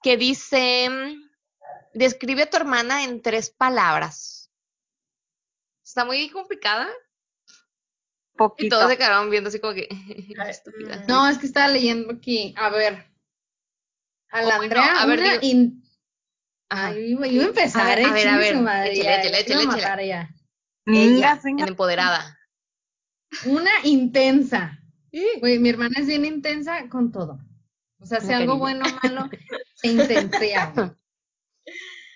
que 0.03 0.17
dice, 0.17 0.89
describe 1.95 2.43
a 2.43 2.51
tu 2.51 2.59
hermana 2.59 3.05
en 3.05 3.23
tres 3.23 3.51
palabras. 3.51 4.51
Está 5.83 6.05
muy 6.05 6.29
complicada 6.31 6.89
y 8.45 8.49
poquito. 8.49 8.77
todos 8.77 8.91
se 8.91 8.97
quedaron 8.99 9.31
viendo 9.31 9.49
así 9.49 9.59
como 9.61 9.75
que, 9.75 9.89
estúpida. 10.49 11.05
no, 11.09 11.29
es 11.29 11.39
que 11.39 11.47
estaba 11.47 11.69
leyendo 11.69 12.13
aquí. 12.13 12.55
A 12.57 12.71
ver. 12.71 13.07
A 14.31 14.43
la 14.43 14.57
bueno, 14.59 14.63
Andrea, 14.65 15.01
a 15.03 15.07
ver, 15.07 15.19
una 15.21 15.31
digo- 15.33 15.43
in- 15.43 15.83
Ajá. 16.71 16.89
Ay, 16.89 17.13
iba, 17.13 17.27
iba 17.27 17.45
a 17.45 17.49
empezar, 17.49 17.83
A 17.83 17.95
ver, 17.95 17.99
eh, 18.01 18.05
a 18.05 18.13
ver, 18.13 18.29
a 18.29 18.31
chingue 18.31 18.39
ver, 18.45 18.55
su 18.57 18.63
madre, 18.63 18.93
échale, 18.93 19.05
ya, 19.33 19.39
échale, 19.41 20.07
ya. 20.07 20.29
Ella, 20.87 21.41
venga. 21.43 21.63
en 21.65 21.69
empoderada. 21.71 22.39
Una 23.47 23.71
intensa. 23.85 24.79
Güey, 25.41 25.59
mi 25.59 25.71
hermana 25.71 25.95
es 25.99 26.07
bien 26.07 26.25
intensa 26.27 26.89
con 26.91 27.11
todo. 27.11 27.39
O 28.01 28.07
sea, 28.07 28.21
si 28.21 28.33
algo 28.33 28.59
bueno 28.59 28.85
o 28.87 29.07
malo, 29.09 29.29
se 29.75 29.89
intensea. 29.89 30.73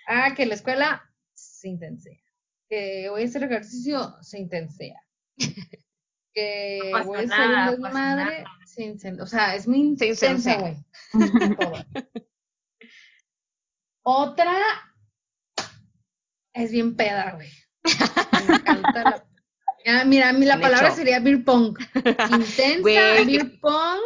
Ah, 0.09 0.35
que 0.35 0.47
la 0.47 0.55
escuela 0.55 1.09
se 1.33 1.69
intensea. 1.69 2.19
Que 2.69 3.07
voy 3.09 3.23
a 3.23 3.25
hacer 3.27 3.45
ejercicio, 3.45 4.17
se 4.21 4.39
intensea. 4.39 5.01
Que 6.35 6.91
No 6.93 7.05
voy 7.05 7.17
a 7.17 7.21
hacer 7.21 7.29
nada, 7.29 7.71
un 7.73 7.83
pasa 7.83 7.99
desmadre, 8.17 8.45
se 8.67 8.83
inten- 8.85 9.21
O 9.21 9.27
sea, 9.27 9.55
es 9.55 9.69
muy 9.69 9.97
Se 9.97 10.07
intensa, 10.07 10.57
güey. 10.59 10.77
Otra 14.05 14.53
es 16.55 16.71
bien 16.71 16.97
peda, 16.97 17.33
güey. 17.33 17.51
Me 18.49 18.55
encanta 18.57 19.05
la... 19.05 19.25
Ah, 19.85 20.05
mira, 20.05 20.29
a 20.29 20.33
mí 20.33 20.45
la 20.47 20.55
Bien 20.59 20.69
palabra 20.69 20.87
hecho. 20.89 20.97
sería 20.99 21.19
beer 21.19 21.43
pong. 21.45 21.77
Intensa, 21.97 22.79
Güey, 22.83 23.25
beer 23.27 23.59
pong 23.61 23.99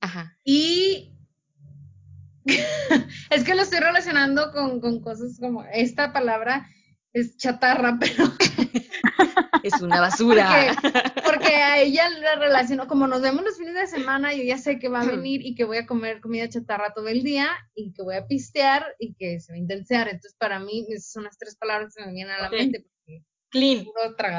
Ajá. 0.00 0.38
y 0.42 1.12
es 3.30 3.44
que 3.44 3.54
lo 3.54 3.60
estoy 3.60 3.80
relacionando 3.80 4.52
con, 4.52 4.80
con 4.80 5.02
cosas 5.02 5.36
como 5.38 5.64
esta 5.64 6.14
palabra 6.14 6.66
es 7.12 7.36
chatarra, 7.36 7.98
pero 8.00 8.24
Es 9.62 9.80
una 9.80 10.00
basura. 10.00 10.76
porque, 10.82 11.10
porque 11.24 11.54
a 11.56 11.78
ella 11.78 12.08
la 12.10 12.36
relaciono, 12.36 12.86
como 12.88 13.06
nos 13.06 13.20
vemos 13.22 13.42
los 13.44 13.56
fines 13.58 13.74
de 13.74 13.86
semana, 13.86 14.32
yo 14.34 14.42
ya 14.42 14.58
sé 14.58 14.78
que 14.78 14.88
va 14.88 15.02
a 15.02 15.06
venir 15.06 15.40
y 15.44 15.54
que 15.54 15.64
voy 15.64 15.78
a 15.78 15.86
comer 15.86 16.20
comida 16.20 16.48
chatarra 16.48 16.92
todo 16.94 17.08
el 17.08 17.22
día 17.22 17.50
y 17.74 17.92
que 17.92 18.02
voy 18.02 18.16
a 18.16 18.26
pistear 18.26 18.86
y 18.98 19.14
que 19.14 19.40
se 19.40 19.52
va 19.52 19.56
a 19.56 19.60
intensear. 19.60 20.08
Entonces, 20.08 20.34
para 20.38 20.58
mí, 20.60 20.86
esas 20.88 21.12
son 21.12 21.24
las 21.24 21.36
tres 21.38 21.56
palabras 21.56 21.94
que 21.94 22.04
me 22.04 22.12
vienen 22.12 22.34
a 22.34 22.42
la 22.42 22.50
mente. 22.50 22.86
Clean. 23.50 23.84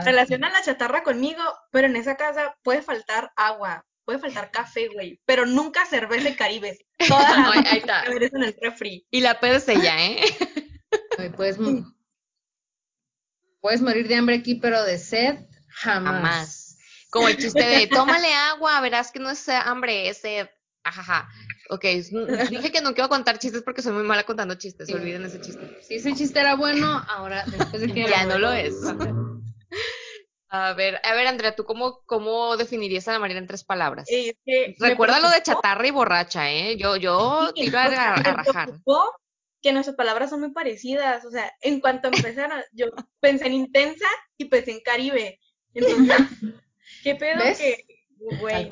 Relaciona 0.05 0.49
la 0.49 0.61
chatarra 0.63 1.03
conmigo, 1.03 1.41
pero 1.71 1.87
en 1.87 1.97
esa 1.97 2.15
casa 2.15 2.55
puede 2.63 2.81
faltar 2.81 3.31
agua, 3.35 3.85
puede 4.05 4.19
faltar 4.19 4.51
café, 4.51 4.87
güey, 4.87 5.19
pero 5.25 5.45
nunca 5.45 5.85
cerveza 5.85 6.29
y 6.29 6.35
caribes. 6.35 6.79
Todas 7.09 7.23
las 7.37 7.57
Ay, 7.57 7.63
ahí 7.71 7.77
está. 7.79 8.03
en 8.05 8.43
el 8.43 8.55
refri. 8.61 9.05
Y 9.11 9.19
la 9.19 9.37
peda 9.39 9.57
es 9.57 9.67
ella, 9.67 10.01
¿eh? 10.05 10.21
Ay, 11.17 11.29
Puedes, 11.29 11.57
mo- 11.59 11.93
puedes 13.61 13.81
morir 13.81 14.07
de 14.07 14.15
hambre 14.15 14.35
aquí, 14.35 14.55
pero 14.55 14.83
de 14.83 14.97
sed, 14.97 15.37
jamás. 15.69 16.13
Jamás. 16.13 16.77
Como 17.09 17.27
el 17.27 17.37
chiste 17.37 17.63
de, 17.63 17.87
tómale 17.87 18.33
agua, 18.33 18.79
verás 18.81 19.11
que 19.11 19.19
no 19.19 19.29
es 19.29 19.47
hambre, 19.49 20.09
es 20.09 20.17
sed. 20.19 20.47
Ajaja. 20.83 21.29
Ok, 21.69 21.83
dije 22.49 22.71
que 22.71 22.81
no 22.81 22.93
quiero 22.95 23.07
contar 23.07 23.37
chistes 23.37 23.61
porque 23.61 23.81
soy 23.83 23.93
muy 23.93 24.03
mala 24.03 24.23
contando 24.23 24.55
chistes, 24.55 24.87
Sí. 24.87 24.93
olviden 24.93 25.23
ese 25.25 25.39
chiste. 25.39 25.77
Si 25.83 25.95
ese 25.95 26.13
chiste 26.15 26.39
era 26.39 26.55
bueno, 26.55 27.05
ahora 27.07 27.45
después 27.45 27.81
de 27.81 27.93
que 27.93 28.07
Ya 28.09 28.25
no 28.25 28.39
lo 28.39 28.51
es. 28.51 28.73
A 30.49 30.73
ver, 30.73 30.99
a 31.03 31.13
ver, 31.13 31.27
Andrea, 31.27 31.55
¿tú 31.55 31.63
cómo, 31.63 32.01
cómo 32.05 32.57
definirías 32.57 33.07
a 33.07 33.13
la 33.13 33.19
María 33.19 33.37
en 33.37 33.47
tres 33.47 33.63
palabras? 33.63 34.07
Me 34.45 34.75
Recuerda 34.79 35.19
lo 35.21 35.29
de 35.29 35.41
chatarra 35.43 35.87
y 35.87 35.91
borracha, 35.91 36.51
¿eh? 36.51 36.75
Yo, 36.77 36.97
yo 36.97 37.51
Sí, 37.55 37.61
tiro 37.65 37.79
a, 37.79 37.87
me 37.89 38.23
rajar. 38.33 38.65
preocupó 38.67 39.03
que 39.61 39.71
nuestras 39.71 39.95
palabras 39.95 40.29
son 40.29 40.41
muy 40.41 40.51
parecidas. 40.51 41.23
O 41.25 41.31
sea, 41.31 41.53
en 41.61 41.79
cuanto 41.79 42.07
empezaron, 42.07 42.61
yo 42.73 42.87
pensé 43.19 43.47
en 43.47 43.53
intensa 43.53 44.07
y 44.37 44.45
pensé 44.45 44.71
en 44.71 44.81
Caribe. 44.81 45.39
Entonces, 45.73 46.17
¿qué 47.03 47.15
pedo 47.15 47.43
¿Ves? 47.43 47.59
que, 47.59 47.85
güey? 48.39 48.69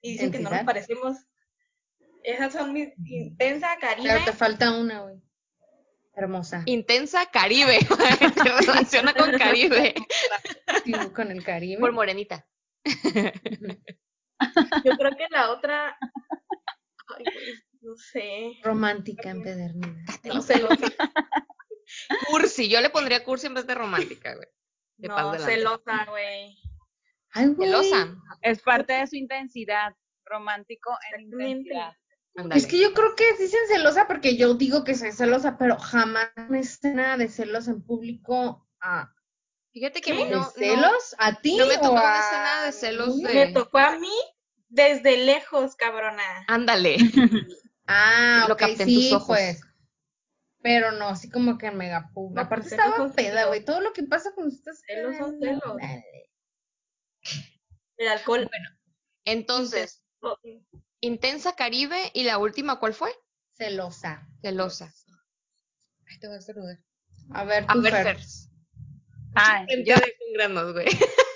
Y 0.00 0.12
dicen 0.12 0.30
que 0.30 0.38
no 0.38 0.50
nos 0.50 0.62
parecemos. 0.62 1.16
Esas 2.22 2.52
son 2.52 2.72
mis 2.72 2.90
intensa, 3.04 3.76
Caribe. 3.80 4.08
Claro, 4.08 4.24
te 4.24 4.32
falta 4.32 4.78
una, 4.78 5.02
güey. 5.02 5.20
Hermosa. 6.14 6.62
Intensa 6.66 7.26
Caribe. 7.26 7.80
Se 7.80 8.66
relaciona 8.66 9.14
con 9.14 9.32
Caribe. 9.38 9.94
Sí, 10.84 10.92
con 11.14 11.30
el 11.30 11.44
Caribe. 11.44 11.80
Por 11.80 11.92
morenita. 11.92 12.44
Yo 12.84 13.32
creo 14.96 15.16
que 15.16 15.26
la 15.30 15.52
otra. 15.52 15.96
Ay, 17.16 17.24
güey, 17.32 17.67
no 17.88 17.96
sé. 17.96 18.52
Romántica 18.62 19.30
empedernida. 19.30 20.04
No 20.24 20.42
celosa. 20.42 20.86
Cursi. 22.28 22.68
Yo 22.68 22.80
le 22.80 22.90
pondría 22.90 23.24
cursi 23.24 23.46
en 23.46 23.54
vez 23.54 23.66
de 23.66 23.74
romántica, 23.74 24.34
güey. 24.34 24.48
De 24.98 25.08
No, 25.08 25.34
celosa, 25.38 26.04
güey. 26.10 26.58
Ay, 27.32 27.46
güey. 27.48 27.68
Celosa. 27.70 28.14
Es 28.42 28.60
parte 28.62 28.92
de 28.94 29.06
su 29.06 29.16
intensidad. 29.16 29.94
Romántico 30.24 30.90
en 31.14 31.22
intensidad. 31.22 31.92
Ándale. 32.36 32.60
Es 32.60 32.66
que 32.66 32.78
yo 32.78 32.92
creo 32.92 33.14
que 33.16 33.32
dicen 33.38 33.60
celosa 33.68 34.06
porque 34.06 34.36
yo 34.36 34.52
digo 34.54 34.84
que 34.84 34.94
soy 34.94 35.12
celosa, 35.12 35.56
pero 35.56 35.78
jamás 35.78 36.28
me 36.50 36.60
escena 36.60 37.16
de 37.16 37.28
celos 37.28 37.66
en 37.68 37.82
público. 37.82 38.68
Ah, 38.80 39.10
Fíjate 39.72 40.00
que 40.00 40.12
a 40.12 40.14
mí 40.14 40.24
¿De 40.24 40.30
no, 40.30 40.40
no, 40.40 40.50
celos? 40.50 41.14
¿A 41.18 41.40
ti? 41.40 41.56
no 41.56 41.66
me 41.66 41.74
tocó 41.76 41.92
una 41.92 42.16
a 42.16 42.20
escena 42.20 42.62
de 42.64 42.72
celos 42.72 43.18
de- 43.22 43.34
Me 43.34 43.52
tocó 43.52 43.78
a 43.78 43.98
mí 43.98 44.12
desde 44.68 45.16
lejos, 45.24 45.74
cabrona. 45.76 46.44
Ándale. 46.48 46.96
Ah, 47.88 48.44
Lo 48.46 48.54
ok, 48.54 48.60
capté 48.60 48.82
en 48.82 48.88
sí, 48.88 48.94
tus 49.10 49.12
ojos. 49.14 49.26
pues. 49.28 49.60
Pero 50.60 50.92
no, 50.92 51.08
así 51.08 51.30
como 51.30 51.56
que 51.56 51.66
en 51.66 51.76
mega 51.78 52.10
público. 52.12 52.34
No, 52.34 52.42
Aparte 52.46 52.68
pues, 52.68 52.72
estaba 52.72 53.12
peda, 53.12 53.46
güey. 53.46 53.64
Todo 53.64 53.80
lo 53.80 53.92
que 53.92 54.02
pasa 54.02 54.32
cuando 54.34 54.54
estás 54.54 54.82
Celos 54.86 55.16
son 55.16 55.40
celos. 55.40 55.76
dale. 55.80 56.04
El 57.96 58.08
alcohol. 58.08 58.50
Entonces, 59.24 60.04
Intensa 61.00 61.54
Caribe 61.56 62.10
y 62.12 62.24
la 62.24 62.38
última, 62.38 62.78
¿cuál 62.78 62.92
fue? 62.92 63.10
Celosa. 63.56 64.28
Celosa. 64.42 64.92
Ay, 66.06 66.18
te 66.20 66.28
voy 66.28 66.36
a 66.36 66.40
saludar. 66.40 66.78
A 67.32 67.44
ver, 67.44 67.64
A 67.68 67.74
ver, 67.76 67.92
Fer. 67.92 68.18
Ay, 69.34 69.66
yo, 69.84 69.96
de 69.96 70.16
con 70.18 70.32
granos, 70.34 70.72
güey. 70.72 70.86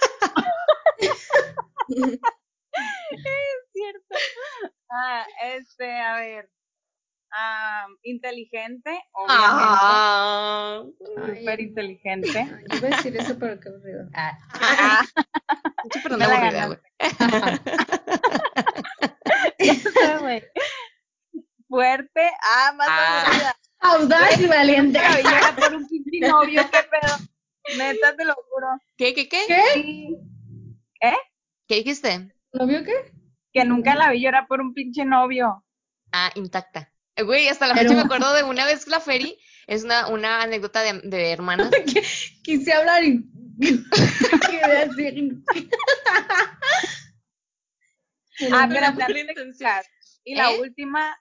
cierto. 3.72 4.14
Ah, 4.94 5.24
este, 5.44 5.90
a 6.00 6.16
ver. 6.16 6.50
ah, 7.32 7.86
inteligente, 8.02 8.90
obviamente. 9.12 9.56
Ah. 9.80 10.82
Súper 10.98 11.60
inteligente. 11.60 12.28
Ay, 12.38 12.64
Yo 12.70 12.76
iba 12.78 12.88
a 12.88 12.90
decir 12.96 13.16
eso, 13.16 13.38
pero 13.38 13.58
qué 13.58 13.68
aburrido. 13.70 14.08
Ah. 14.14 14.38
Ah, 14.60 15.02
pero 16.02 16.16
no 16.16 16.26
la 16.26 16.36
aburrida, 16.36 16.66
güey. 16.66 16.78
ya 19.58 19.74
sé, 19.92 20.18
güey. 20.20 20.42
Fuerte. 21.68 22.30
Ah, 22.42 22.72
más 22.76 22.88
Ah. 22.90 23.22
aburrida. 23.26 23.56
Audaz 23.84 24.40
y 24.40 24.46
valiente. 24.46 24.98
Llorar 25.24 25.56
por 25.56 25.74
un 25.74 25.88
pinche 25.88 26.20
novio, 26.28 26.62
qué 26.70 26.78
pedo. 26.90 27.16
Neta, 27.78 28.14
te 28.16 28.24
lo 28.24 28.34
juro. 28.34 28.66
¿Qué, 28.96 29.14
qué, 29.14 29.28
qué? 29.28 29.44
¿Qué? 29.48 29.62
Sí. 29.74 30.16
¿Qué 31.66 31.74
dijiste? 31.76 32.32
¿Novio 32.52 32.84
qué? 32.84 33.12
Que 33.52 33.64
nunca 33.64 33.94
la 33.94 34.10
vi 34.10 34.20
llorar 34.20 34.46
por 34.46 34.60
un 34.60 34.72
pinche 34.74 35.04
novio. 35.04 35.64
Ah, 36.12 36.30
intacta. 36.34 36.92
Güey, 37.16 37.48
hasta 37.48 37.66
la 37.66 37.74
fecha 37.74 37.94
me 37.94 38.00
acuerdo 38.06 38.32
de 38.34 38.42
una 38.42 38.64
vez 38.64 38.86
la 38.86 39.00
Feri, 39.00 39.38
es 39.66 39.84
una, 39.84 40.08
una 40.08 40.42
anécdota 40.42 40.80
de, 40.82 41.00
de 41.04 41.32
hermanas. 41.32 41.70
Quise 42.42 42.72
hablar 42.72 43.04
y 43.04 43.24
así. 43.62 45.42
ah, 48.52 48.66
pero 48.68 48.86
antes 48.86 49.06
de 49.08 49.82
Y 50.24 50.34
la 50.34 50.52
¿Eh? 50.52 50.60
última, 50.60 51.16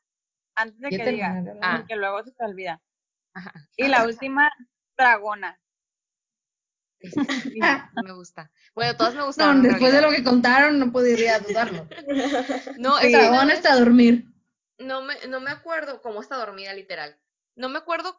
antes 0.55 0.79
de 0.79 0.89
que 0.89 1.11
diga, 1.11 1.43
ah. 1.61 1.77
porque 1.77 1.95
luego 1.95 2.23
se 2.23 2.31
te 2.31 2.45
olvida. 2.45 2.81
Y 3.77 3.87
la 3.87 4.05
última, 4.05 4.51
dragona. 4.97 5.59
Me 8.03 8.13
gusta. 8.13 8.51
Bueno, 8.75 8.95
todas 8.95 9.15
me 9.15 9.23
gustaron. 9.23 9.61
No, 9.61 9.69
después 9.69 9.93
de 9.93 10.01
lo 10.01 10.09
que 10.09 10.23
contaron, 10.23 10.79
no 10.79 10.91
podría 10.91 11.39
dudarlo. 11.39 11.87
no, 12.77 12.99
el 12.99 13.11
dragón 13.11 13.49
está 13.49 13.73
a 13.73 13.79
dormir. 13.79 14.25
No 14.77 15.01
me, 15.01 15.15
no 15.27 15.39
me 15.39 15.51
acuerdo 15.51 16.01
cómo 16.01 16.21
está 16.21 16.37
dormida, 16.37 16.73
literal. 16.73 17.17
No 17.55 17.69
me 17.69 17.77
acuerdo 17.77 18.17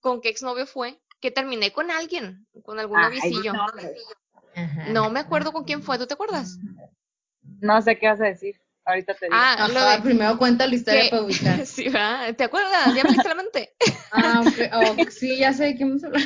con 0.00 0.20
qué 0.20 0.28
exnovio 0.28 0.66
fue, 0.66 1.00
que 1.20 1.30
terminé 1.30 1.72
con 1.72 1.90
alguien, 1.90 2.46
con 2.62 2.78
algún 2.78 3.00
novicillo. 3.00 3.52
No 4.88 5.10
me 5.10 5.20
acuerdo 5.20 5.52
con 5.52 5.64
quién 5.64 5.82
fue, 5.82 5.98
¿tú 5.98 6.06
te 6.06 6.14
acuerdas? 6.14 6.58
No 7.60 7.80
sé 7.82 7.98
qué 7.98 8.08
vas 8.08 8.20
a 8.20 8.24
decir. 8.24 8.60
Ahorita 8.84 9.14
te 9.14 9.26
digo. 9.26 9.36
Ah, 9.38 9.68
lo 9.72 9.82
de... 9.82 9.98
primero 10.02 10.36
cuenta 10.36 10.66
la 10.66 10.74
historia 10.74 11.10
para 11.10 11.22
ubicar. 11.22 11.64
sí, 11.66 11.90
¿te 12.36 12.44
acuerdas? 12.44 12.94
Ya 12.94 13.02
me 13.02 13.16
la 13.16 13.34
mente. 13.34 13.74
ah, 14.12 14.42
oh, 14.74 14.96
sí, 15.10 15.38
ya 15.38 15.52
sé 15.52 15.64
de 15.64 15.76
quién 15.76 15.94
me 15.94 16.06
hablar. 16.06 16.22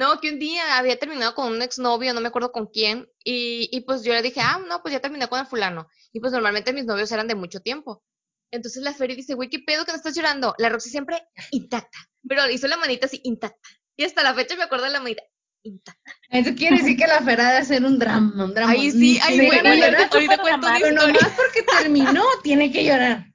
No, 0.00 0.18
que 0.18 0.30
un 0.30 0.38
día 0.38 0.78
había 0.78 0.98
terminado 0.98 1.34
con 1.34 1.52
un 1.52 1.60
exnovio, 1.60 2.14
no 2.14 2.22
me 2.22 2.28
acuerdo 2.28 2.52
con 2.52 2.68
quién, 2.68 3.06
y, 3.22 3.68
y 3.70 3.82
pues 3.82 4.02
yo 4.02 4.14
le 4.14 4.22
dije, 4.22 4.40
ah, 4.40 4.58
no, 4.66 4.80
pues 4.80 4.92
ya 4.94 5.00
terminé 5.00 5.28
con 5.28 5.38
el 5.38 5.44
fulano. 5.44 5.88
Y 6.10 6.20
pues 6.20 6.32
normalmente 6.32 6.72
mis 6.72 6.86
novios 6.86 7.12
eran 7.12 7.28
de 7.28 7.34
mucho 7.34 7.60
tiempo. 7.60 8.02
Entonces 8.50 8.82
la 8.82 8.94
Feri 8.94 9.14
dice, 9.14 9.34
güey, 9.34 9.50
¿qué 9.50 9.58
pedo 9.58 9.84
que 9.84 9.92
no 9.92 9.98
estás 9.98 10.16
llorando? 10.16 10.54
La 10.56 10.70
Roxy 10.70 10.88
siempre 10.88 11.22
intacta, 11.50 11.98
pero 12.26 12.48
hizo 12.48 12.66
la 12.66 12.78
manita 12.78 13.08
así 13.08 13.20
intacta. 13.24 13.68
Y 13.94 14.04
hasta 14.04 14.22
la 14.22 14.32
fecha 14.32 14.56
me 14.56 14.62
acuerdo 14.62 14.86
de 14.86 14.92
la 14.92 15.00
manita 15.00 15.22
intacta. 15.64 16.14
Eso 16.30 16.54
quiere 16.54 16.78
decir 16.78 16.96
que 16.96 17.06
la 17.06 17.20
Fera 17.20 17.52
de 17.52 17.58
hacer 17.58 17.84
un 17.84 17.98
drama, 17.98 18.42
un 18.42 18.54
drama. 18.54 18.72
Ay, 18.72 18.92
sí, 18.92 19.20
ay, 19.22 19.36
güey, 19.36 19.58
ahorita, 19.58 20.08
ahorita 20.12 20.38
cuento 20.38 20.66
Pero 20.80 20.92
nomás 20.94 21.32
porque 21.36 21.62
terminó, 21.78 22.24
tiene 22.42 22.72
que 22.72 22.86
llorar. 22.86 23.26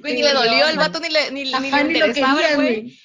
Güey, 0.00 0.14
ni 0.14 0.22
le 0.22 0.32
dolió 0.32 0.64
al 0.64 0.76
vato, 0.78 1.00
ni 1.00 1.10
le, 1.10 1.30
ni, 1.32 1.52
ni 1.52 1.70
le 1.70 1.98
interesaba, 1.98 2.54
güey. 2.54 2.98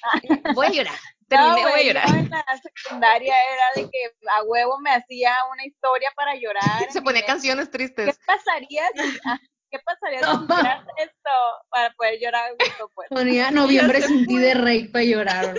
Voy 0.54 0.66
a 0.68 0.70
llorar. 0.70 0.98
Terminé, 1.28 1.62
voy 1.62 1.80
a 1.80 1.82
llorar. 1.82 2.08
en 2.08 2.30
la 2.30 2.60
secundaria 2.62 3.34
era 3.52 3.82
de 3.82 3.90
que 3.90 4.28
a 4.34 4.42
huevo 4.44 4.78
me 4.80 4.90
hacía 4.90 5.34
una 5.52 5.64
historia 5.64 6.10
para 6.16 6.34
llorar. 6.34 6.62
Se 6.90 7.02
ponía 7.02 7.24
canciones 7.24 7.70
tristes. 7.70 8.16
¿Qué 8.16 8.24
pasaría 8.26 8.82
si, 8.94 9.18
ah, 9.26 9.38
¿Qué 9.70 9.78
pasaría 9.80 10.20
si 10.20 10.24
hicieras 10.44 10.86
esto 10.96 11.30
para 11.68 11.92
poder 11.94 12.18
llorar 12.20 12.52
gusto, 12.58 12.90
pues? 12.94 13.08
Ponía 13.10 13.50
noviembre 13.50 14.00
sin 14.00 14.26
ti 14.26 14.38
de 14.38 14.54
rey 14.54 14.88
para 14.88 15.04
llorar. 15.04 15.54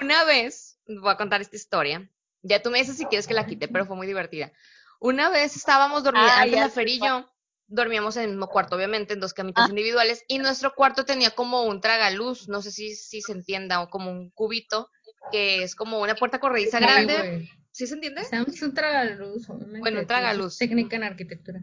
Una 0.00 0.24
vez, 0.24 0.80
voy 0.86 1.10
a 1.10 1.16
contar 1.16 1.40
esta 1.40 1.56
historia. 1.56 2.10
Ya 2.42 2.60
tú 2.60 2.70
me 2.70 2.78
dices 2.78 2.96
si 2.96 3.04
quieres 3.06 3.28
que 3.28 3.34
la 3.34 3.46
quite, 3.46 3.68
pero 3.68 3.86
fue 3.86 3.96
muy 3.96 4.06
divertida. 4.06 4.52
Una 4.98 5.30
vez 5.30 5.56
estábamos 5.56 6.02
dormidos, 6.02 6.30
ah, 6.30 6.42
antes 6.42 6.74
Fer 6.74 6.88
y 6.88 6.98
yo 6.98 7.29
dormíamos 7.70 8.16
en 8.16 8.24
el 8.24 8.28
mismo 8.30 8.48
cuarto, 8.48 8.76
obviamente, 8.76 9.14
en 9.14 9.20
dos 9.20 9.32
camitas 9.32 9.66
ah. 9.66 9.70
individuales, 9.70 10.24
y 10.28 10.38
nuestro 10.38 10.74
cuarto 10.74 11.04
tenía 11.04 11.30
como 11.30 11.62
un 11.62 11.80
tragaluz, 11.80 12.48
no 12.48 12.60
sé 12.60 12.72
si, 12.72 12.94
si 12.94 13.22
se 13.22 13.32
entienda, 13.32 13.80
o 13.80 13.88
como 13.88 14.10
un 14.10 14.30
cubito, 14.30 14.90
que 15.30 15.62
es 15.62 15.74
como 15.74 16.00
una 16.00 16.14
puerta 16.14 16.40
corrediza 16.40 16.80
grande. 16.80 17.48
¿Sí 17.72 17.86
se 17.86 17.94
entiende? 17.94 18.22
Es 18.22 18.62
un 18.62 18.74
tragaluz, 18.74 19.46
Bueno, 19.80 20.00
un 20.00 20.06
tragaluz. 20.06 20.58
Técnica 20.58 20.96
en 20.96 21.04
arquitectura. 21.04 21.60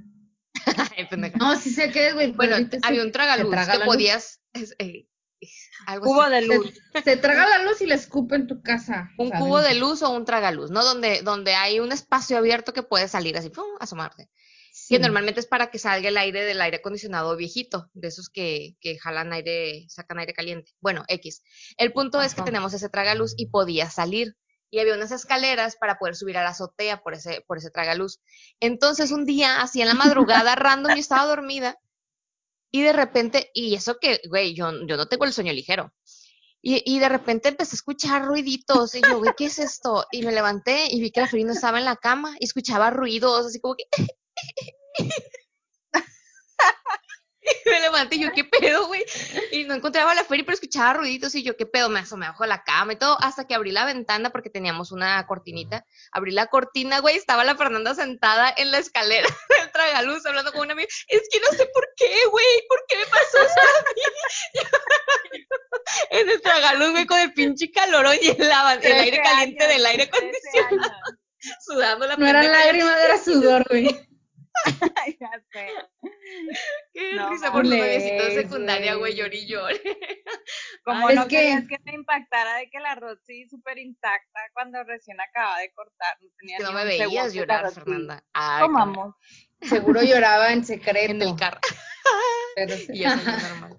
no, 1.40 1.60
sí 1.60 1.70
sé 1.70 1.92
qué 1.92 2.08
es, 2.08 2.14
güey. 2.14 2.32
Bueno, 2.32 2.56
había 2.82 3.04
un 3.04 3.12
tragaluz 3.12 3.54
que 3.54 3.86
podías. 3.86 4.42
Eh, 4.80 5.08
algo 5.86 6.06
cubo 6.06 6.30
de 6.30 6.42
luz. 6.42 6.74
Se, 7.04 7.18
traga 7.18 7.48
la 7.48 7.64
luz 7.64 7.82
y 7.82 7.86
le 7.86 7.96
escupe 7.96 8.36
en 8.36 8.48
tu 8.48 8.62
casa. 8.62 9.12
Un 9.18 9.30
cubo 9.30 9.62
de 9.62 9.76
luz 9.76 10.02
o 10.02 10.10
un 10.10 10.26
tragaluz, 10.26 10.72
¿no? 10.72 10.84
Donde, 10.84 11.22
donde 11.22 11.54
hay 11.54 11.80
un 11.80 11.92
espacio 11.92 12.38
abierto 12.38 12.74
que 12.74 12.84
puedes 12.84 13.12
salir 13.12 13.38
así, 13.38 13.50
¡pum! 13.50 13.66
asomarte. 13.80 14.30
Que 14.90 15.00
normalmente 15.00 15.40
es 15.40 15.48
para 15.48 15.70
que 15.70 15.80
salga 15.80 16.10
el 16.10 16.18
aire 16.18 16.44
del 16.44 16.62
aire 16.62 16.78
acondicionado 16.78 17.36
viejito, 17.36 17.90
de 17.94 18.08
esos 18.08 18.30
que, 18.30 18.78
que 18.80 18.98
jalan 18.98 19.34
aire, 19.34 19.86
sacan 19.90 20.20
aire 20.20 20.34
caliente. 20.34 20.72
Bueno, 20.80 21.04
X. 21.08 21.42
El 21.78 21.92
punto 21.94 22.22
es 22.22 22.34
que 22.34 22.44
tenemos 22.44 22.74
ese 22.74 22.90
tragaluz 22.90 23.34
y 23.38 23.48
podía 23.48 23.90
salir 23.90 24.36
y 24.70 24.80
había 24.80 24.96
unas 24.96 25.12
escaleras 25.12 25.76
para 25.78 25.98
poder 25.98 26.16
subir 26.16 26.38
a 26.38 26.44
la 26.44 26.50
azotea 26.50 27.02
por 27.02 27.14
ese, 27.14 27.44
por 27.48 27.58
ese 27.58 27.72
tragaluz. 27.72 28.20
Entonces 28.60 29.12
un 29.12 29.26
día, 29.26 29.62
así 29.62 29.82
en 29.82 29.88
la 29.88 29.94
madrugada, 29.94 30.56
random, 30.56 30.94
yo 30.94 31.00
estaba 31.00 31.26
dormida 31.26 31.78
y 32.72 32.82
de 32.82 32.94
repente, 32.94 33.50
y 33.54 33.76
eso 33.76 33.98
que, 34.00 34.22
güey, 34.30 34.54
yo, 34.54 34.72
yo 34.86 34.98
no 34.98 35.08
tengo 35.08 35.26
el 35.26 35.34
sueño 35.34 35.54
ligero. 35.54 35.94
Y, 36.62 36.82
y, 36.86 37.00
de 37.00 37.08
repente 37.08 37.50
empecé 37.50 37.76
a 37.76 37.78
escuchar 37.78 38.26
ruiditos 38.26 38.96
y 38.96 39.02
yo, 39.02 39.20
güey, 39.20 39.32
¿qué 39.38 39.46
es 39.46 39.60
esto? 39.60 40.06
Y 40.12 40.24
me 40.24 40.34
levanté 40.34 40.88
y 40.90 41.00
vi 41.00 41.12
que 41.12 41.22
la 41.22 41.28
Ferina 41.28 41.54
estaba 41.54 41.78
en 41.78 41.86
la 41.86 41.96
cama 41.96 42.36
y 42.40 42.46
escuchaba 42.46 42.90
ruidos, 42.90 43.46
así 43.46 43.62
como 43.62 43.76
que... 43.76 43.86
Y 47.66 47.70
me 47.70 47.80
levanté 47.80 48.16
y 48.16 48.20
yo, 48.20 48.32
¿qué 48.34 48.44
pedo, 48.44 48.88
güey? 48.88 49.06
Y 49.52 49.64
no 49.64 49.74
encontraba 49.76 50.14
la 50.14 50.24
feria, 50.24 50.44
pero 50.46 50.56
escuchaba 50.56 50.94
ruiditos 50.94 51.34
y 51.36 51.44
yo, 51.44 51.56
¿qué 51.56 51.66
pedo? 51.66 51.90
Me 51.90 52.00
asomé 52.00 52.28
bajo 52.28 52.46
la 52.46 52.64
cama 52.64 52.94
y 52.94 52.98
todo, 52.98 53.18
hasta 53.22 53.46
que 53.46 53.56
abrí 53.56 53.72
la 53.72 53.86
ventana 53.86 54.32
porque 54.32 54.50
teníamos 54.50 54.92
una 54.92 55.26
cortinita. 55.28 55.86
Abrí 56.12 56.32
la 56.32 56.48
cortina, 56.48 57.00
güey, 57.00 57.16
estaba 57.16 57.44
la 57.44 57.56
Fernanda 57.56 57.96
sentada 57.96 58.54
en 58.58 58.72
la 58.72 58.80
escalera 58.80 59.28
del 59.62 59.72
tragaluz 59.72 60.26
hablando 60.26 60.52
con 60.52 60.62
una 60.62 60.74
amiga. 60.74 60.88
Es 61.08 61.28
que 61.32 61.40
no 61.40 61.58
sé 61.58 61.68
por 61.74 61.88
qué, 61.96 62.14
güey, 62.30 62.46
¿por 62.68 62.84
qué 62.88 62.98
me 62.98 63.06
pasó 63.06 63.38
esto 63.38 63.62
a 63.62 63.94
mí? 63.94 65.42
en 66.22 66.30
el 66.30 66.42
tragaluz, 66.42 66.92
güey, 66.92 67.06
con 67.06 67.20
el 67.20 67.34
pinche 67.34 67.72
calorón 67.72 68.16
y 68.22 68.30
el, 68.30 68.42
el 68.42 69.00
aire 69.00 69.22
caliente 69.22 69.68
del 69.68 69.86
aire 69.86 70.04
acondicionado. 70.04 71.00
Sudando 71.66 72.08
la 72.08 72.18
No 72.18 72.28
eran 72.28 72.52
lágrimas, 72.52 72.98
era 73.00 73.18
sudor, 73.24 73.66
güey. 73.70 74.08
ya 75.20 75.32
sé. 75.52 75.68
Qué 76.94 77.12
risa 77.30 77.52
por 77.52 77.66
los 77.66 77.78
noviecitos 77.78 78.28
de 78.28 78.42
secundaria, 78.44 78.96
güey, 78.96 79.16
llorí 79.16 79.40
y 79.40 79.54
Como 80.84 81.10
no 81.12 81.28
que... 81.28 81.38
querías 81.38 81.68
que 81.68 81.78
te 81.80 81.94
impactara 81.94 82.58
de 82.58 82.70
que 82.70 82.80
la 82.80 82.96
Rosy 82.96 83.48
súper 83.50 83.78
intacta 83.78 84.40
cuando 84.54 84.84
recién 84.84 85.20
acaba 85.20 85.60
de 85.60 85.72
cortar. 85.74 86.18
No, 86.60 86.66
no 86.66 86.74
me 86.74 86.86
veías 86.86 87.34
llorar, 87.34 87.72
Fernanda. 87.72 88.24
Tomamos. 88.60 89.16
Seguro 89.62 90.02
lloraba 90.04 90.52
en 90.52 90.64
secreto. 90.66 91.12
En 91.12 91.22
el 91.22 91.36
carro. 91.36 91.60
Pero 92.56 92.76
Y 92.90 93.04
eso 93.04 93.16
es 93.16 93.44
normal. 93.44 93.78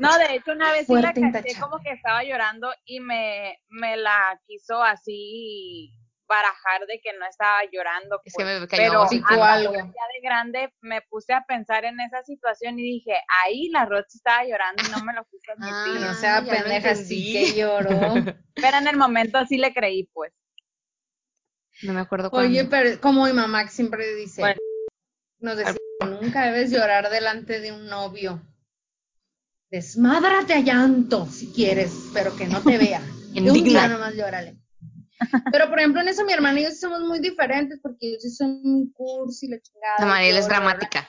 No, 0.00 0.18
de 0.18 0.36
hecho, 0.36 0.52
una 0.52 0.72
vez 0.72 0.86
sí 0.86 0.94
la 0.94 1.12
caché 1.12 1.58
como 1.60 1.78
que 1.80 1.92
estaba 1.92 2.22
llorando 2.22 2.72
y 2.84 3.00
me, 3.00 3.58
me 3.68 3.96
la 3.96 4.40
quiso 4.46 4.82
así 4.82 5.92
barajar 6.32 6.86
de 6.86 6.98
que 7.02 7.12
no 7.18 7.26
estaba 7.26 7.60
llorando. 7.70 8.20
Es 8.24 8.34
que 8.34 8.44
me 8.44 8.58
pues, 8.58 8.70
pero 8.70 9.02
algo. 9.02 9.72
ya 9.74 9.82
de 9.82 10.20
grande 10.22 10.74
me 10.80 11.02
puse 11.02 11.34
a 11.34 11.44
pensar 11.44 11.84
en 11.84 12.00
esa 12.00 12.22
situación 12.22 12.78
y 12.78 12.82
dije, 12.82 13.12
ahí 13.44 13.68
la 13.68 13.84
Rochi 13.84 14.16
estaba 14.16 14.44
llorando 14.44 14.82
y 14.86 14.90
no 14.90 15.04
me 15.04 15.12
lo 15.12 15.24
puse 15.24 15.52
admitir. 15.52 16.06
Ah, 16.06 16.10
o 16.12 16.14
sea, 16.14 16.42
pendeja, 16.42 16.94
sí 16.94 17.32
que 17.32 17.58
lloró. 17.58 17.90
pero 18.54 18.78
en 18.78 18.88
el 18.88 18.96
momento 18.96 19.44
sí 19.46 19.58
le 19.58 19.74
creí, 19.74 20.08
pues. 20.12 20.32
No 21.82 21.92
me 21.92 22.00
acuerdo 22.00 22.30
cuándo. 22.30 22.48
Oye, 22.48 22.64
pero 22.64 22.98
como 23.00 23.26
mi 23.26 23.32
mamá 23.32 23.68
siempre 23.68 24.14
dice, 24.14 24.42
nos 25.40 25.56
decía, 25.56 25.76
nunca 26.06 26.46
debes 26.46 26.70
llorar 26.70 27.10
delante 27.10 27.60
de 27.60 27.72
un 27.72 27.86
novio. 27.86 28.40
Desmádrate 29.70 30.54
a 30.54 30.60
llanto 30.60 31.26
si 31.26 31.52
quieres, 31.52 31.92
pero 32.14 32.36
que 32.36 32.46
no 32.46 32.62
te 32.62 32.78
vea. 32.78 33.02
Indigna. 33.34 33.52
un 33.52 33.64
día 33.64 33.88
nomás 33.88 34.14
llórale. 34.14 34.61
Pero, 35.52 35.68
por 35.68 35.78
ejemplo, 35.78 36.00
en 36.00 36.08
eso 36.08 36.24
mi 36.24 36.32
hermana 36.32 36.60
y 36.60 36.64
yo 36.64 36.70
somos 36.70 37.00
muy 37.00 37.20
diferentes 37.20 37.78
porque 37.82 38.12
yo 38.12 38.20
sí 38.20 38.30
soy 38.30 38.48
muy 38.62 38.90
cursi, 38.92 39.48
la 39.48 39.60
chingada. 39.60 39.96
La 40.00 40.06
Mariela 40.06 40.38
es 40.38 40.48
dramática. 40.48 41.08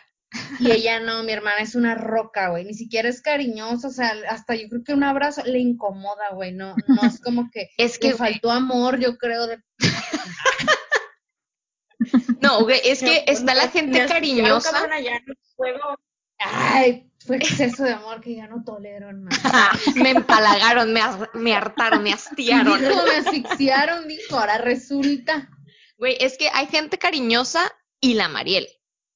Y 0.60 0.72
ella 0.72 1.00
no, 1.00 1.24
mi 1.24 1.32
hermana 1.32 1.62
es 1.62 1.76
una 1.76 1.96
roca, 1.96 2.50
güey. 2.50 2.66
Ni 2.66 2.74
siquiera 2.74 3.08
es 3.08 3.22
cariñosa, 3.22 3.88
o 3.88 3.92
sea, 3.92 4.14
hasta 4.30 4.56
yo 4.56 4.68
creo 4.68 4.84
que 4.84 4.94
un 4.94 5.04
abrazo 5.04 5.44
le 5.46 5.60
incomoda, 5.60 6.32
güey. 6.34 6.52
No, 6.54 6.76
no 6.88 7.04
es 7.04 7.22
como 7.22 7.50
que, 7.52 7.70
es 7.78 8.00
que 8.00 8.10
le 8.10 8.16
faltó 8.16 8.52
amor, 8.52 9.00
yo 9.00 9.18
creo. 9.18 9.48
De... 9.48 9.62
No, 12.42 12.64
güey, 12.64 12.82
es 12.84 13.00
que 13.00 13.24
está 13.28 13.56
la 13.56 13.70
gente 13.70 14.06
cariñosa. 14.06 14.90
Ay, 16.40 17.10
fue 17.26 17.38
exceso 17.38 17.84
de 17.84 17.94
amor 17.94 18.22
que 18.22 18.36
ya 18.36 18.48
no 18.48 18.64
tolero 18.64 19.12
más. 19.14 19.40
me 19.96 20.12
empalagaron, 20.12 20.94
me, 20.94 21.02
me 21.34 21.54
hartaron, 21.54 22.04
me 22.04 22.14
hastiaron. 22.14 22.80
Dijo, 22.80 23.04
me 23.06 23.16
asfixiaron, 23.16 24.08
dijo, 24.08 24.38
ahora 24.38 24.58
resulta. 24.58 25.50
Güey, 25.98 26.18
es 26.20 26.38
que 26.38 26.50
hay 26.54 26.68
gente 26.68 26.98
cariñosa 26.98 27.72
y 28.00 28.16
la 28.16 28.28
Mariel. 28.28 28.68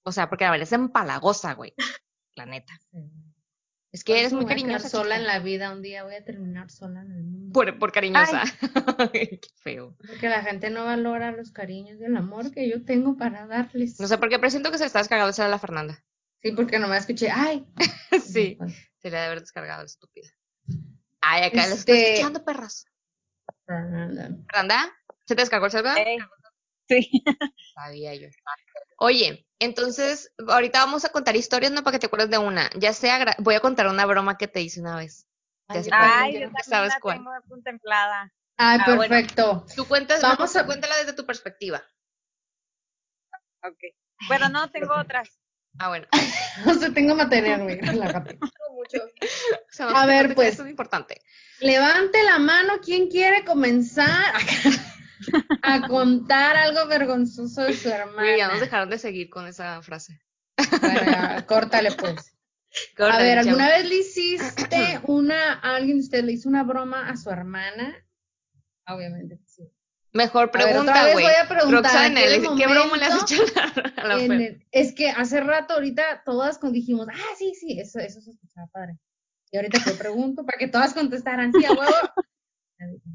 O 0.04 0.12
sea, 0.12 0.30
porque 0.30 0.46
la 0.46 0.52
Mariel 0.52 0.63
es 0.63 0.72
empalagosa, 0.72 1.54
güey. 1.54 1.74
La 2.36 2.46
neta. 2.46 2.80
Es 3.91 4.04
que 4.04 4.20
eres 4.20 4.34
muy 4.34 4.46
cariñosa. 4.46 4.89
sola 4.89 5.15
en 5.15 5.26
la 5.26 5.39
vida, 5.39 5.72
un 5.72 5.82
día 5.82 6.04
voy 6.04 6.15
a 6.15 6.24
terminar 6.24 6.70
sola 6.70 7.02
en 7.02 7.12
el 7.12 7.24
mundo. 7.24 7.54
Por, 7.54 7.80
por 7.80 7.91
cariñosa. 7.91 8.43
Qué 9.12 9.39
feo. 9.56 9.96
Porque 10.06 10.30
la 10.30 10.43
gente 10.43 10.70
no 10.70 10.86
valora 10.86 11.32
los 11.32 11.52
cariños 11.52 12.00
y 12.00 12.04
el 12.04 12.15
amor 12.15 12.52
que 12.52 12.70
yo 12.70 12.86
tengo 12.86 13.17
para 13.17 13.48
darles. 13.48 14.00
No 14.00 14.08
sé, 14.08 14.17
porque 14.17 14.39
presiento 14.39 14.72
que 14.72 14.78
se 14.78 14.86
está 14.86 15.00
descargando 15.00 15.32
esa 15.32 15.46
a 15.46 15.50
la 15.50 15.60
Fernanda. 15.60 16.04
Sí, 16.41 16.52
porque 16.52 16.80
no 16.80 16.88
me 16.88 16.97
escuché, 16.97 17.30
ay. 17.32 17.65
sí, 18.23 18.58
Se 19.00 19.10
le 19.10 19.17
ha 19.17 19.21
de 19.21 19.28
haber 19.28 19.41
descargado 19.41 19.86
estúpida. 19.86 20.30
Ay, 21.21 21.43
acá 21.43 21.63
este... 21.63 21.73
estoy 21.73 21.97
escuchando, 21.97 22.45
perras. 22.45 22.86
¿Randa? 23.67 24.93
¿Se 25.26 25.36
te 25.36 25.41
descargó 25.41 25.65
el 25.65 25.71
celular? 25.71 25.97
Sí. 26.88 27.10
Sabía 27.76 28.15
yo. 28.15 28.30
Oye, 29.00 29.45
entonces, 29.60 30.32
ahorita 30.47 30.80
vamos 30.80 31.06
a 31.06 31.10
contar 31.10 31.36
historias, 31.36 31.71
¿no? 31.71 31.84
Para 31.84 31.93
que 31.95 32.00
te 32.00 32.06
acuerdes 32.08 32.30
de 32.30 32.38
una. 32.38 32.69
Ya 32.78 32.93
sea, 32.93 33.36
voy 33.39 33.56
a 33.56 33.60
contar 33.60 33.88
una 33.88 34.06
broma 34.06 34.38
que 34.38 34.47
te 34.47 34.62
hice 34.62 34.80
una 34.80 34.95
vez. 34.95 35.28
Ay, 35.67 35.84
Ay 35.91 36.39
yo 36.39 36.50
sabes 36.63 36.93
la 36.93 37.00
cuál. 37.00 37.17
tengo 37.17 37.32
contemplada. 37.50 38.34
Ay, 38.56 38.80
ah, 38.82 38.86
perfecto. 38.86 39.65
Tú 39.76 39.86
cuentas, 39.88 40.21
vamos 40.21 40.56
a... 40.56 40.65
cuéntala 40.65 40.95
desde 40.97 41.13
tu 41.13 41.26
perspectiva. 41.26 41.84
Ok. 43.63 43.80
Bueno, 44.28 44.50
no, 44.50 44.71
tengo 44.71 44.95
otras. 44.95 45.39
Ah, 45.79 45.89
bueno. 45.89 46.07
no 46.65 46.73
sé, 46.75 46.91
tengo 46.91 47.15
material, 47.15 47.63
güey. 47.63 47.79
a 49.79 50.05
ver, 50.05 50.35
pues. 50.35 50.53
Eso 50.53 50.63
es 50.63 50.69
importante. 50.69 51.21
Levante 51.59 52.23
la 52.23 52.39
mano, 52.39 52.73
¿quién 52.83 53.09
quiere 53.09 53.43
comenzar 53.43 54.33
a 55.63 55.87
contar 55.87 56.55
algo 56.55 56.87
vergonzoso 56.87 57.63
de 57.63 57.73
su 57.73 57.89
hermana? 57.89 58.37
ya 58.37 58.47
nos 58.47 58.59
dejaron 58.59 58.89
de 58.89 58.99
seguir 58.99 59.29
con 59.29 59.47
esa 59.47 59.81
frase. 59.81 60.19
Bueno, 60.81 61.45
córtale, 61.47 61.91
pues. 61.93 62.35
a 62.99 63.17
ver, 63.17 63.39
¿alguna 63.39 63.69
vez 63.69 63.85
le 63.85 63.95
hiciste 63.95 64.99
una, 65.03 65.53
a 65.53 65.75
alguien 65.75 65.97
de 65.97 66.03
ustedes 66.03 66.25
le 66.25 66.33
hizo 66.33 66.49
una 66.49 66.63
broma 66.63 67.09
a 67.09 67.17
su 67.17 67.29
hermana? 67.29 67.95
Obviamente 68.87 69.39
sí. 69.45 69.63
Mejor 70.17 70.49
pregunta, 70.49 71.12
güey. 71.12 71.25
voy 71.25 71.34
a 71.36 71.47
preguntar. 71.47 72.12
¿Qué 72.12 72.67
broma 72.67 72.97
le 72.97 73.06
has 73.06 73.21
hecho 73.21 73.43
a 73.97 74.03
la 74.03 74.17
Es 74.71 74.95
que 74.95 75.12
hace 75.12 75.41
rato 75.41 75.75
ahorita 75.75 76.23
todas 76.25 76.60
dijimos, 76.71 77.08
ah, 77.08 77.36
sí, 77.38 77.53
sí, 77.53 77.80
eso, 77.80 77.99
eso 77.99 78.19
se 78.19 78.32
escuchaba 78.32 78.65
padre. 78.73 78.97
Y 79.51 79.58
ahorita 79.58 79.77
te 79.84 79.93
pregunto 79.93 80.43
para 80.43 80.58
que 80.58 80.69
todas 80.69 80.95
contestaran, 80.95 81.53
sí, 81.53 81.63
a 81.65 81.71
huevo. 81.71 81.93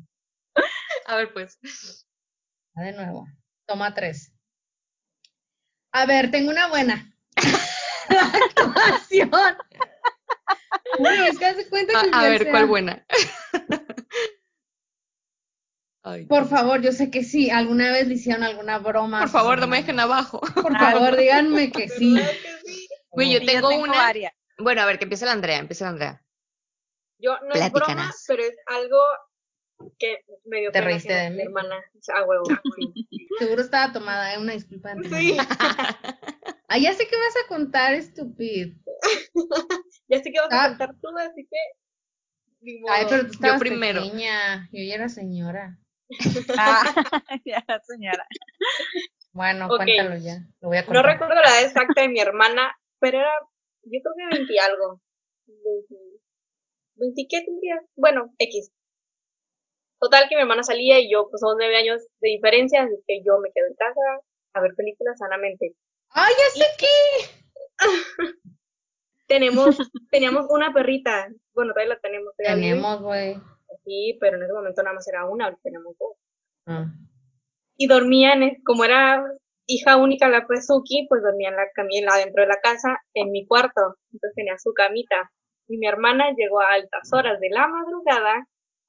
a 1.07 1.17
ver, 1.17 1.33
pues. 1.33 1.59
De 2.77 2.93
nuevo. 2.93 3.27
Toma 3.67 3.93
tres. 3.95 4.33
A 5.91 6.07
ver, 6.07 6.31
tengo 6.31 6.53
una 6.53 6.69
buena. 6.69 7.13
la 8.11 8.33
actuación. 8.33 9.31
es 11.27 11.39
que 11.39 11.47
hace 11.47 11.69
cuenta 11.69 12.01
que 12.01 12.11
a, 12.13 12.21
a 12.21 12.29
ver, 12.29 12.49
¿cuál 12.49 12.67
buena? 12.67 13.05
Por 16.29 16.49
favor, 16.49 16.83
yo 16.83 16.91
sé 16.91 17.11
que 17.11 17.23
sí. 17.23 17.51
¿Alguna 17.51 17.93
vez 17.93 18.09
le 18.09 18.15
hicieron 18.15 18.43
alguna 18.43 18.79
broma? 18.79 19.21
Por 19.21 19.29
favor, 19.29 19.61
no 19.61 19.69
me 19.69 19.79
dejen 19.79 20.01
abajo. 20.01 20.41
Por 20.41 20.77
favor, 20.77 21.17
díganme 21.17 21.71
que 21.71 21.89
sí. 21.89 22.21
Güey, 23.11 23.33
yo 23.33 23.47
tengo, 23.47 23.69
una. 23.69 24.13
Bueno, 24.59 24.83
a 24.83 24.87
ver, 24.87 24.99
que 24.99 25.05
empiece 25.05 25.27
la 25.27 25.33
Andrea, 25.33 25.59
empiece 25.59 25.85
la 25.85 25.91
Andrea. 25.91 26.25
Yo 27.19 27.39
no 27.43 27.55
es 27.55 27.71
broma, 27.71 28.13
pero 28.27 28.43
es 28.43 28.57
algo 28.67 28.99
que 29.99 30.25
medio 30.45 30.73
Te 30.73 30.81
reíste 30.81 31.13
de 31.13 31.31
mi 31.31 31.43
hermana. 31.43 31.77
Ah, 32.13 32.25
huevo. 32.25 32.45
Seguro 33.39 33.63
estaba 33.63 33.93
tomada, 33.93 34.35
¿eh? 34.35 34.39
una 34.39 34.55
disculpa. 34.55 34.95
Sí. 35.05 35.37
ah, 36.69 36.79
ya 36.79 36.95
sé 36.95 37.07
que 37.07 37.17
vas 37.17 37.37
a 37.45 37.49
contar, 37.49 37.95
estúpido. 37.95 38.73
ya 40.09 40.21
sé 40.21 40.33
que 40.33 40.41
vas 40.41 40.53
a 40.53 40.65
ah. 40.65 40.69
contar 40.69 40.95
tú, 41.01 41.09
así 41.19 41.47
que. 41.49 41.59
Ay, 42.89 43.07
pero 43.09 43.27
tú 43.27 43.33
estabas 43.33 43.61
yo 43.61 43.61
primero. 43.61 44.03
Pequeña. 44.03 44.69
Yo 44.73 44.83
ya 44.83 44.95
era 44.95 45.09
señora. 45.09 45.79
ah, 46.59 46.83
ya 47.45 47.65
señora. 47.87 48.27
Bueno, 49.33 49.69
cuéntalo 49.69 50.17
ya. 50.17 50.39
Lo 50.61 50.69
voy 50.69 50.79
a 50.79 50.87
contar. 50.87 51.05
No 51.05 51.11
recuerdo 51.11 51.35
la 51.35 51.49
edad 51.49 51.65
exacta 51.65 52.03
de 52.03 52.09
mi 52.09 52.21
hermana, 52.21 52.77
pero 52.99 53.19
era, 53.19 53.33
yo 53.85 53.99
creo 54.03 54.15
que 54.17 54.37
20 54.37 54.61
algo. 54.61 55.01
20, 56.97 57.27
qué 57.29 57.43
tendría? 57.45 57.81
Bueno, 57.97 58.33
X. 58.39 58.71
Total 59.99 60.29
que 60.29 60.37
mi 60.37 60.43
hermana 60.43 60.63
salía 60.63 60.99
y 61.01 61.11
yo, 61.11 61.29
pues 61.31 61.41
son 61.41 61.57
nueve 61.57 61.77
años 61.77 62.03
de 62.21 62.31
diferencia, 62.31 62.83
así 62.83 62.95
que 63.07 63.23
yo 63.25 63.39
me 63.39 63.51
quedo 63.55 63.67
en 63.69 63.75
casa 63.75 64.01
a 64.55 64.61
ver 64.61 64.75
películas 64.75 65.17
sanamente. 65.19 65.75
¡Ay, 66.11 66.35
ya 66.37 66.65
sé 66.65 66.71
qué! 66.79 66.89
tenemos, 69.27 69.77
teníamos 70.11 70.47
una 70.51 70.73
perrita, 70.73 71.29
bueno, 71.55 71.73
todavía 71.73 71.95
la 71.95 72.01
tenemos. 72.01 72.35
Tenemos, 72.37 73.01
güey. 73.01 73.37
Sí, 73.85 74.17
pero 74.21 74.37
en 74.37 74.45
ese 74.45 74.53
momento 74.53 74.83
nada 74.83 74.95
más 74.95 75.09
era 75.09 75.27
una, 75.27 75.47
ahora 75.47 75.59
tenemos 75.63 75.97
dos. 75.99 76.17
Ah. 76.67 76.87
Y 77.77 77.87
dormían, 77.87 78.63
como 78.65 78.85
era 78.85 79.25
hija 79.67 79.97
única 79.97 80.29
la 80.29 80.47
Presuki, 80.47 81.07
pues 81.09 81.23
dormía 81.23 81.49
en 81.49 81.57
la 81.57 81.71
camilla 81.75 82.17
dentro 82.17 82.43
de 82.43 82.49
la 82.49 82.61
casa, 82.61 82.99
en 83.15 83.31
mi 83.31 83.47
cuarto. 83.47 83.97
Entonces 84.13 84.35
tenía 84.35 84.59
su 84.59 84.73
camita. 84.73 85.31
Y 85.69 85.79
mi 85.79 85.87
hermana 85.87 86.33
llegó 86.37 86.61
a 86.61 86.73
altas 86.73 87.13
horas 87.13 87.41
de 87.41 87.49
la 87.51 87.69
madrugada 87.69 88.47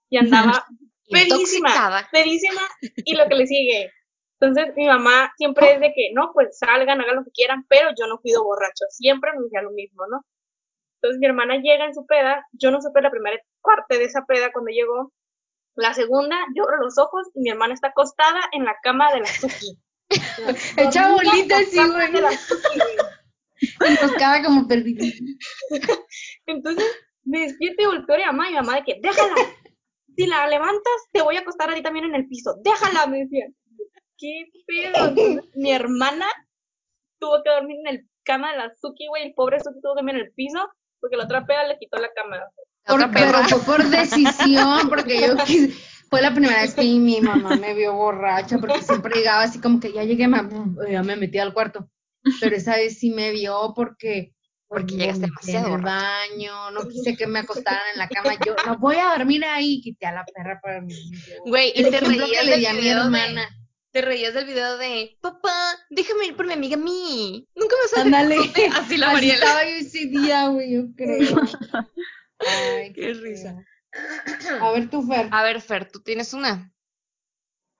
y 0.09 0.17
andaba 0.17 0.65
pedísima, 1.09 2.07
pedísima 2.11 2.61
y 2.81 3.15
lo 3.15 3.27
que 3.27 3.35
le 3.35 3.47
sigue. 3.47 3.91
Entonces 4.39 4.75
mi 4.75 4.87
mamá 4.87 5.31
siempre 5.37 5.73
es 5.73 5.79
de 5.79 5.93
que, 5.93 6.11
no, 6.13 6.31
pues 6.33 6.57
salgan, 6.57 6.99
hagan 6.99 7.15
lo 7.15 7.23
que 7.23 7.31
quieran, 7.31 7.65
pero 7.69 7.89
yo 7.97 8.07
no 8.07 8.19
cuido 8.19 8.43
borracho. 8.43 8.85
Siempre 8.89 9.31
me 9.33 9.43
decía 9.43 9.61
lo 9.61 9.71
mismo, 9.71 10.05
¿no? 10.07 10.25
Entonces 11.03 11.19
mi 11.19 11.25
hermana 11.25 11.57
llega 11.57 11.85
en 11.85 11.93
su 11.93 12.05
peda, 12.05 12.47
yo 12.53 12.71
no 12.71 12.81
supe 12.81 13.01
la 13.01 13.11
primera 13.11 13.37
parte 13.61 13.97
de 13.97 14.05
esa 14.05 14.23
peda 14.25 14.53
cuando 14.53 14.71
llegó. 14.71 15.11
La 15.75 15.93
segunda, 15.93 16.37
yo 16.55 16.63
abro 16.63 16.77
los 16.77 16.97
ojos 16.97 17.27
y 17.33 17.41
mi 17.41 17.49
hermana 17.49 17.73
está 17.73 17.89
acostada 17.89 18.39
en 18.53 18.63
la 18.63 18.77
cama 18.81 19.11
de 19.11 19.19
la 19.19 19.25
Suki. 19.25 19.77
Echa 20.77 21.11
bolita 21.11 21.57
así, 21.57 21.77
güey. 21.77 22.07
Enroscada 23.85 24.43
como 24.45 24.65
perdida. 24.65 25.03
Entonces 26.45 26.85
me 27.25 27.41
despierto 27.41 27.83
y 27.83 27.85
volteo 27.85 28.15
a 28.15 28.19
mi 28.19 28.25
mamá 28.25 28.47
y 28.47 28.51
mi 28.51 28.55
mamá 28.55 28.75
de 28.75 28.83
que, 28.83 28.99
déjala. 29.01 29.35
Si 30.15 30.25
la 30.25 30.47
levantas, 30.47 31.09
te 31.11 31.21
voy 31.21 31.35
a 31.35 31.41
acostar 31.41 31.69
a 31.69 31.75
ti 31.75 31.81
también 31.83 32.05
en 32.05 32.15
el 32.15 32.29
piso. 32.29 32.55
Déjala, 32.63 33.07
me 33.07 33.25
decía. 33.25 33.47
¿Qué 34.17 34.45
pedo? 34.67 35.41
mi 35.55 35.73
hermana 35.73 36.27
tuvo 37.19 37.43
que 37.43 37.49
dormir 37.49 37.75
en 37.83 37.95
el 37.95 38.09
cama 38.23 38.53
de 38.53 38.57
la 38.59 38.73
Suki, 38.75 39.07
güey. 39.07 39.23
El 39.23 39.33
pobre 39.33 39.59
Suki 39.59 39.81
tuvo 39.81 39.95
que 39.95 39.99
dormir 39.99 40.15
en 40.15 40.21
el 40.21 40.33
piso 40.33 40.69
porque 41.03 41.17
la 41.17 41.25
otra 41.25 41.45
peda 41.45 41.67
le 41.67 41.77
quitó 41.77 41.99
la 41.99 42.07
cama. 42.13 42.39
Por, 42.85 43.11
pero 43.11 43.43
fue 43.49 43.59
por 43.59 43.83
decisión, 43.89 44.87
porque 44.87 45.19
yo 45.19 45.35
fue 46.09 46.21
la 46.21 46.31
primera 46.31 46.61
vez 46.61 46.73
que 46.73 46.83
mi 46.83 47.19
mamá 47.19 47.57
me 47.57 47.73
vio 47.73 47.93
borracha, 47.93 48.57
porque 48.57 48.81
siempre 48.81 49.13
llegaba 49.13 49.43
así 49.43 49.59
como 49.59 49.81
que 49.81 49.91
ya 49.91 50.03
llegué, 50.03 50.29
ya 50.89 51.03
me 51.03 51.15
metí 51.17 51.39
al 51.39 51.53
cuarto. 51.53 51.89
Pero 52.39 52.55
esa 52.55 52.77
vez 52.77 52.99
sí 52.99 53.09
me 53.09 53.31
vio 53.31 53.73
porque 53.75 54.33
porque 54.69 54.95
llegaste 54.95 55.27
demasiado 55.27 55.67
en 55.67 55.73
el 55.73 55.81
baño, 55.81 56.71
no 56.71 56.87
quise 56.87 57.15
que 57.15 57.27
me 57.27 57.39
acostaran 57.39 57.83
en 57.93 57.99
la 57.99 58.07
cama, 58.07 58.31
yo 58.43 58.55
no 58.65 58.79
voy 58.79 58.95
a 58.95 59.15
dormir 59.15 59.43
ahí, 59.45 59.81
quité 59.81 60.07
a 60.07 60.13
la 60.13 60.25
perra 60.25 60.59
para 60.63 60.81
mí. 60.81 60.95
Güey, 61.45 61.73
y 61.75 61.83
te 61.83 61.99
reías 61.99 62.45
le 62.45 62.57
di 62.57 62.65
a 62.65 62.73
mi 62.73 62.87
hermana. 62.87 63.47
Te 63.93 64.01
reías 64.01 64.33
del 64.33 64.47
video 64.47 64.77
de, 64.77 65.17
papá, 65.21 65.53
déjame 65.91 66.25
ir 66.25 66.35
por 66.35 66.47
mi 66.47 66.53
amiga 66.53 66.75
mí. 66.75 67.47
Nunca 67.55 67.75
me 67.79 67.87
sale. 67.87 68.03
Ándale. 68.03 68.37
Así 68.73 68.97
la 68.97 69.13
Mariela. 69.13 69.35
estaba 69.35 69.63
yo 69.65 69.75
ese 69.75 70.05
día, 70.07 70.47
güey, 70.47 70.73
yo 70.73 70.81
creo. 70.97 71.41
Ay, 72.39 72.91
qué, 72.93 73.13
risa. 73.13 73.63
A 74.59 74.71
ver 74.71 74.89
tú, 74.89 75.03
Fer. 75.03 75.29
A 75.31 75.43
ver, 75.43 75.61
Fer, 75.61 75.91
¿tú 75.91 76.01
tienes 76.01 76.33
una? 76.33 76.73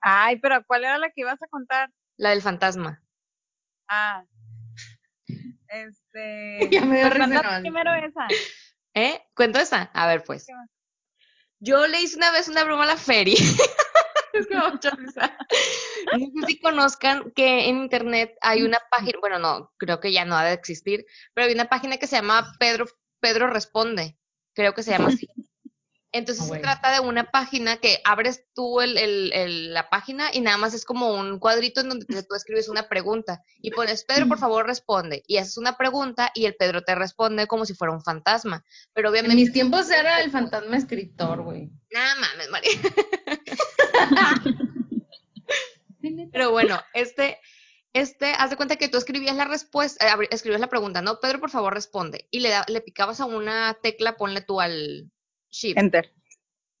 Ay, 0.00 0.38
pero 0.38 0.64
¿cuál 0.64 0.84
era 0.84 0.98
la 0.98 1.10
que 1.10 1.22
ibas 1.22 1.42
a 1.42 1.48
contar? 1.48 1.90
La 2.16 2.30
del 2.30 2.42
fantasma. 2.42 3.02
Ah. 3.88 4.24
Este. 5.66 6.68
ya 6.70 6.84
me 6.84 6.98
dio 7.00 7.08
pues 7.08 7.28
risa. 7.28 7.58
primero 7.60 7.92
esa. 7.92 8.28
¿Eh? 8.94 9.20
¿Cuento 9.34 9.58
esa? 9.58 9.90
A 9.92 10.06
ver, 10.06 10.22
pues. 10.22 10.46
Yo 11.58 11.88
le 11.88 12.00
hice 12.02 12.16
una 12.16 12.30
vez 12.30 12.46
una 12.46 12.62
broma 12.62 12.84
a 12.84 12.86
la 12.86 12.96
Ferry. 12.96 13.34
es 14.38 14.46
que 14.46 14.56
mucha 14.56 14.90
risa. 14.90 15.36
No 16.18 16.26
sé 16.26 16.46
si 16.46 16.60
conozcan 16.60 17.32
que 17.34 17.68
en 17.68 17.76
internet 17.76 18.36
hay 18.40 18.62
una 18.62 18.78
página, 18.90 19.18
bueno, 19.20 19.38
no, 19.38 19.72
creo 19.78 20.00
que 20.00 20.12
ya 20.12 20.24
no 20.24 20.36
ha 20.36 20.44
de 20.44 20.52
existir, 20.52 21.06
pero 21.32 21.46
hay 21.46 21.54
una 21.54 21.68
página 21.68 21.96
que 21.96 22.06
se 22.06 22.16
llama 22.16 22.52
Pedro, 22.58 22.86
Pedro 23.20 23.48
Responde. 23.48 24.18
Creo 24.54 24.74
que 24.74 24.82
se 24.82 24.92
llama 24.92 25.08
así. 25.08 25.28
Entonces 26.14 26.48
ah, 26.48 26.54
se 26.54 26.60
trata 26.60 26.92
de 26.92 27.00
una 27.00 27.24
página 27.32 27.78
que 27.78 28.00
abres 28.04 28.44
tú 28.54 28.80
el, 28.80 28.96
el, 28.96 29.74
la 29.74 29.90
página 29.90 30.30
y 30.32 30.40
nada 30.40 30.56
más 30.56 30.72
es 30.72 30.84
como 30.84 31.12
un 31.12 31.40
cuadrito 31.40 31.80
en 31.80 31.88
donde 31.88 32.22
tú 32.22 32.36
escribes 32.36 32.68
una 32.68 32.88
pregunta 32.88 33.42
y 33.60 33.72
pones, 33.72 34.04
Pedro, 34.04 34.28
por 34.28 34.38
favor, 34.38 34.64
responde. 34.64 35.24
Y 35.26 35.38
haces 35.38 35.56
una 35.56 35.76
pregunta 35.76 36.30
y 36.32 36.46
el 36.46 36.54
Pedro 36.54 36.82
te 36.82 36.94
responde 36.94 37.48
como 37.48 37.66
si 37.66 37.74
fuera 37.74 37.92
un 37.92 38.00
fantasma. 38.00 38.64
Pero 38.92 39.10
obviamente... 39.10 39.32
En 39.32 39.42
mis 39.42 39.52
tiempos 39.52 39.90
era 39.90 40.20
el 40.20 40.30
fantasma 40.30 40.76
escritor, 40.76 41.42
güey. 41.42 41.68
Nada 41.90 42.14
mames, 42.14 42.48
María. 42.48 42.70
Pero 46.32 46.50
bueno, 46.50 46.80
este, 46.92 47.38
este, 47.92 48.32
haz 48.32 48.50
de 48.50 48.56
cuenta 48.56 48.76
que 48.76 48.88
tú 48.88 48.98
escribías 48.98 49.36
la 49.36 49.44
respuesta, 49.44 50.06
eh, 50.06 50.28
escribías 50.30 50.60
la 50.60 50.68
pregunta, 50.68 51.00
¿no? 51.00 51.20
Pedro, 51.20 51.40
por 51.40 51.50
favor, 51.50 51.72
responde. 51.72 52.28
Y 52.30 52.40
le, 52.40 52.50
le 52.68 52.80
picabas 52.80 53.20
a 53.20 53.24
una 53.24 53.74
tecla, 53.82 54.16
ponle 54.16 54.42
tú 54.42 54.60
al 54.60 55.10
Shift. 55.50 55.78
Enter. 55.78 56.12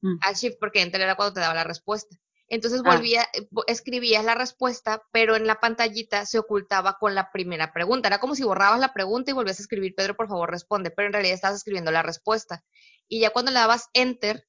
Mm. 0.02 0.16
Al 0.20 0.34
Shift, 0.34 0.58
porque 0.58 0.82
Enter 0.82 1.00
era 1.00 1.14
cuando 1.14 1.34
te 1.34 1.40
daba 1.40 1.54
la 1.54 1.64
respuesta. 1.64 2.16
Entonces 2.48 2.82
ah. 2.84 2.90
volvía, 2.90 3.22
eh, 3.32 3.48
escribías 3.66 4.24
la 4.24 4.34
respuesta, 4.34 5.02
pero 5.12 5.36
en 5.36 5.46
la 5.46 5.60
pantallita 5.60 6.26
se 6.26 6.38
ocultaba 6.38 6.98
con 6.98 7.14
la 7.14 7.30
primera 7.32 7.72
pregunta. 7.72 8.08
Era 8.08 8.18
como 8.18 8.34
si 8.34 8.42
borrabas 8.42 8.80
la 8.80 8.92
pregunta 8.92 9.30
y 9.30 9.34
volvías 9.34 9.60
a 9.60 9.62
escribir, 9.62 9.94
Pedro, 9.94 10.16
por 10.16 10.28
favor, 10.28 10.50
responde, 10.50 10.90
pero 10.90 11.06
en 11.06 11.14
realidad 11.14 11.34
estabas 11.34 11.58
escribiendo 11.58 11.90
la 11.90 12.02
respuesta. 12.02 12.62
Y 13.08 13.20
ya 13.20 13.30
cuando 13.30 13.50
le 13.50 13.58
dabas 13.58 13.88
enter, 13.92 14.46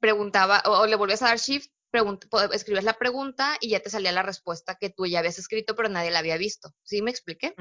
preguntaba, 0.00 0.62
o, 0.66 0.86
le 0.86 0.96
volvías 0.96 1.22
a 1.22 1.28
dar 1.28 1.38
shift, 1.38 1.70
escribías 2.52 2.84
la 2.84 2.98
pregunta 2.98 3.56
y 3.60 3.70
ya 3.70 3.80
te 3.80 3.88
salía 3.88 4.12
la 4.12 4.22
respuesta 4.22 4.76
que 4.78 4.90
tú 4.90 5.06
ya 5.06 5.20
habías 5.20 5.38
escrito, 5.38 5.74
pero 5.74 5.88
nadie 5.88 6.10
la 6.10 6.18
había 6.18 6.36
visto. 6.36 6.74
¿Sí 6.82 7.00
me 7.00 7.10
expliqué? 7.10 7.54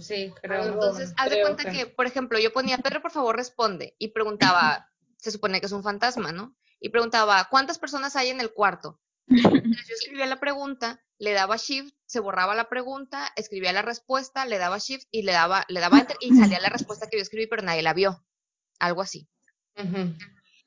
sí, 0.00 0.32
creo. 0.42 0.64
Entonces, 0.64 1.14
haz 1.16 1.30
de 1.30 1.42
cuenta 1.42 1.70
que, 1.70 1.86
por 1.86 2.06
ejemplo, 2.06 2.38
yo 2.38 2.52
ponía, 2.52 2.78
Pedro, 2.78 3.02
por 3.02 3.12
favor, 3.12 3.36
responde, 3.36 3.94
y 3.98 4.08
preguntaba, 4.08 4.90
se 5.18 5.30
supone 5.30 5.60
que 5.60 5.66
es 5.66 5.72
un 5.72 5.82
fantasma, 5.82 6.32
¿no? 6.32 6.56
y 6.80 6.90
preguntaba, 6.90 7.48
¿cuántas 7.50 7.78
personas 7.78 8.16
hay 8.16 8.28
en 8.28 8.40
el 8.40 8.52
cuarto? 8.52 9.00
yo 9.28 9.50
escribía 9.92 10.26
la 10.26 10.38
pregunta, 10.38 11.02
le 11.18 11.32
daba 11.32 11.56
shift, 11.56 11.94
se 12.06 12.20
borraba 12.20 12.54
la 12.54 12.68
pregunta, 12.68 13.32
escribía 13.34 13.72
la 13.72 13.82
respuesta, 13.82 14.46
le 14.46 14.58
daba 14.58 14.78
shift 14.78 15.08
y 15.10 15.22
le 15.22 15.32
daba, 15.32 15.64
le 15.68 15.80
daba 15.80 15.98
enter 15.98 16.16
y 16.20 16.32
salía 16.36 16.60
la 16.60 16.68
respuesta 16.68 17.08
que 17.08 17.16
yo 17.16 17.22
escribí, 17.22 17.46
pero 17.48 17.62
nadie 17.62 17.82
la 17.82 17.94
vio. 17.94 18.24
Algo 18.78 19.02
así. 19.02 19.28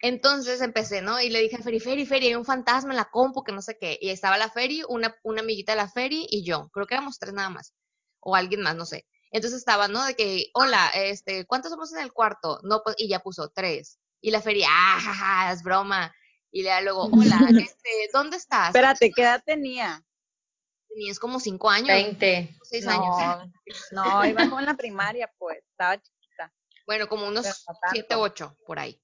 Entonces 0.01 0.61
empecé, 0.61 1.01
¿no? 1.01 1.19
Y 1.19 1.29
le 1.29 1.41
dije 1.41 1.57
a 1.57 1.61
Feri, 1.61 1.79
Feri, 1.79 2.05
Feri, 2.05 2.27
hay 2.27 2.35
un 2.35 2.45
fantasma 2.45 2.91
en 2.91 2.97
la 2.97 3.09
compu 3.09 3.43
que 3.43 3.51
no 3.51 3.61
sé 3.61 3.77
qué. 3.77 3.97
Y 4.01 4.09
estaba 4.09 4.37
la 4.37 4.49
Feri, 4.49 4.81
una, 4.87 5.15
una 5.23 5.41
amiguita 5.41 5.73
de 5.73 5.77
la 5.77 5.89
Feri 5.89 6.25
y 6.29 6.43
yo. 6.43 6.69
Creo 6.69 6.87
que 6.87 6.95
éramos 6.95 7.19
tres 7.19 7.33
nada 7.33 7.49
más. 7.49 7.73
O 8.21 8.35
alguien 8.35 8.61
más, 8.61 8.75
no 8.75 8.85
sé. 8.85 9.05
Entonces 9.31 9.59
estaba, 9.59 9.87
¿no? 9.87 10.03
De 10.05 10.15
que, 10.15 10.49
hola, 10.53 10.89
este, 10.93 11.45
¿cuántos 11.45 11.71
somos 11.71 11.93
en 11.93 11.99
el 11.99 12.13
cuarto? 12.13 12.59
No, 12.63 12.81
pues, 12.83 12.95
y 12.97 13.09
ya 13.09 13.19
puso 13.19 13.49
tres. 13.49 13.99
Y 14.21 14.31
la 14.31 14.41
feria, 14.41 14.67
ah, 14.71 15.51
es 15.53 15.63
broma. 15.63 16.13
Y 16.51 16.63
le 16.63 16.69
da 16.69 16.81
luego, 16.81 17.03
hola, 17.05 17.37
este, 17.61 17.89
¿dónde 18.13 18.37
estás? 18.37 18.69
Espérate, 18.69 19.11
¿qué 19.11 19.21
edad 19.21 19.43
tenía? 19.45 20.03
Tenías 20.87 21.19
como 21.19 21.39
cinco 21.39 21.69
años. 21.69 21.89
Veinte. 21.89 22.57
Seis 22.63 22.87
años. 22.87 23.49
No, 23.91 24.25
iba 24.25 24.43
como 24.45 24.59
en 24.59 24.65
la 24.65 24.75
primaria, 24.75 25.31
pues, 25.37 25.59
estaba 25.69 26.01
chiquita. 26.01 26.51
Bueno, 26.87 27.07
como 27.07 27.27
unos 27.27 27.45
siete, 27.91 28.15
ocho, 28.15 28.57
por 28.65 28.79
ahí. 28.79 28.99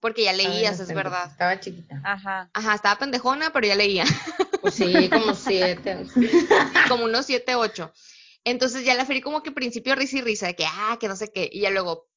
Porque 0.00 0.24
ya 0.24 0.32
leías, 0.32 0.78
es 0.78 0.94
verdad. 0.94 1.30
Estaba 1.30 1.58
chiquita. 1.58 2.00
Ajá. 2.04 2.50
Ajá, 2.52 2.74
estaba 2.74 2.98
pendejona, 2.98 3.52
pero 3.52 3.66
ya 3.66 3.76
leía. 3.76 4.04
Pues 4.60 4.74
sí, 4.74 5.08
como 5.08 5.36
siete. 5.36 6.04
como 6.88 7.04
unos 7.04 7.26
siete, 7.26 7.54
ocho. 7.54 7.92
Entonces 8.42 8.84
ya 8.84 8.96
la 8.96 9.06
feria 9.06 9.22
como 9.22 9.44
que 9.44 9.52
principio 9.52 9.94
risa 9.94 10.18
y 10.18 10.20
risa, 10.22 10.48
de 10.48 10.56
que, 10.56 10.64
ah, 10.66 10.96
que 10.98 11.06
no 11.06 11.14
sé 11.14 11.30
qué. 11.30 11.48
Y 11.52 11.60
ya 11.60 11.70
luego, 11.70 12.08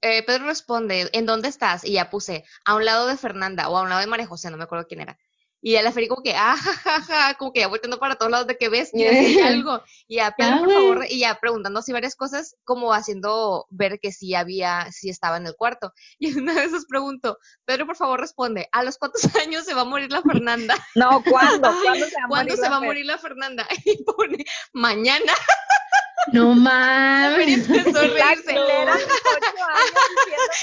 eh, 0.00 0.22
Pedro 0.22 0.46
responde, 0.46 1.10
¿en 1.12 1.26
dónde 1.26 1.48
estás? 1.48 1.84
Y 1.84 1.92
ya 1.92 2.08
puse, 2.08 2.44
a 2.64 2.76
un 2.76 2.86
lado 2.86 3.06
de 3.06 3.18
Fernanda 3.18 3.68
o 3.68 3.76
a 3.76 3.82
un 3.82 3.90
lado 3.90 4.00
de 4.00 4.06
María 4.06 4.26
José, 4.26 4.50
no 4.50 4.56
me 4.56 4.64
acuerdo 4.64 4.86
quién 4.86 5.02
era. 5.02 5.18
Y 5.64 5.72
ya 5.72 5.82
la 5.82 5.92
Feri 5.92 6.08
como 6.08 6.24
que, 6.24 6.34
ah, 6.34 6.56
ja, 6.56 7.34
como 7.38 7.52
que 7.52 7.60
ya 7.60 7.68
volteando 7.68 8.00
para 8.00 8.16
todos 8.16 8.32
lados 8.32 8.48
de 8.48 8.58
que 8.58 8.68
ves 8.68 8.90
y 8.92 9.04
algo. 9.40 9.80
Y 10.08 10.16
ya, 10.16 10.34
Pedro, 10.36 10.58
por 10.58 10.72
favor, 10.72 11.06
y 11.08 11.20
ya 11.20 11.38
preguntando 11.40 11.78
así 11.78 11.92
varias 11.92 12.16
cosas, 12.16 12.56
como 12.64 12.92
haciendo 12.92 13.66
ver 13.70 14.00
que 14.00 14.10
sí 14.10 14.34
había, 14.34 14.90
sí 14.90 15.08
estaba 15.08 15.36
en 15.36 15.46
el 15.46 15.54
cuarto. 15.54 15.92
Y 16.18 16.36
una 16.36 16.54
de 16.54 16.64
esas 16.64 16.86
pregunto, 16.86 17.38
Pedro, 17.64 17.86
por 17.86 17.96
favor, 17.96 18.20
responde, 18.20 18.68
¿a 18.72 18.82
los 18.82 18.98
cuántos 18.98 19.22
años 19.36 19.64
se 19.64 19.74
va 19.74 19.82
a 19.82 19.84
morir 19.84 20.10
la 20.10 20.22
Fernanda? 20.22 20.74
No, 20.96 21.22
¿cuándo? 21.22 21.72
¿Cuándo 21.82 22.06
se 22.06 22.16
va 22.16 22.24
a, 22.24 22.28
morir, 22.28 22.56
se 22.56 22.68
va 22.68 22.76
a 22.76 22.80
morir 22.80 23.06
la 23.06 23.18
Fernanda? 23.18 23.66
Y 23.84 24.02
pone, 24.04 24.44
mañana. 24.72 25.32
No 26.32 26.54
mames. 26.54 27.48
Y 27.48 27.52
empezó 27.54 27.98
a 27.98 28.02
reírse. 28.02 28.54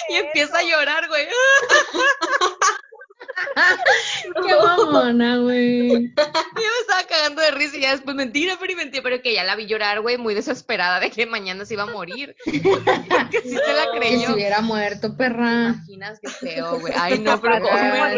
y 0.09 0.15
empieza 0.15 0.57
a 0.57 0.63
llorar, 0.63 1.07
güey. 1.07 1.27
Qué 4.47 4.55
mamona, 4.55 5.37
güey. 5.37 5.89
Yo 5.89 5.95
me 5.95 6.79
estaba 6.81 7.03
cagando 7.07 7.41
de 7.41 7.51
risa 7.51 7.77
y 7.77 7.81
ya 7.81 7.91
después 7.91 8.15
mentira, 8.15 8.57
pero 8.59 8.75
mentira, 8.75 9.03
pero 9.03 9.21
que 9.21 9.33
ya 9.33 9.43
la 9.43 9.55
vi 9.55 9.67
llorar, 9.67 10.01
güey, 10.01 10.17
muy 10.17 10.33
desesperada 10.33 10.99
de 10.99 11.11
que 11.11 11.25
mañana 11.25 11.65
se 11.65 11.75
iba 11.75 11.83
a 11.83 11.87
morir. 11.87 12.35
que 12.45 13.41
sí 13.41 13.49
se 13.49 13.73
la 13.73 13.91
creyó. 13.97 14.19
Que 14.19 14.25
se 14.25 14.33
hubiera 14.33 14.61
muerto, 14.61 15.15
perra. 15.15 15.69
imaginas 15.69 16.19
qué 16.21 16.29
feo, 16.29 16.79
güey. 16.79 16.93
Ay, 16.97 17.19
no, 17.19 17.39
pero 17.39 17.61
cómo 17.61 17.73
me 17.75 18.15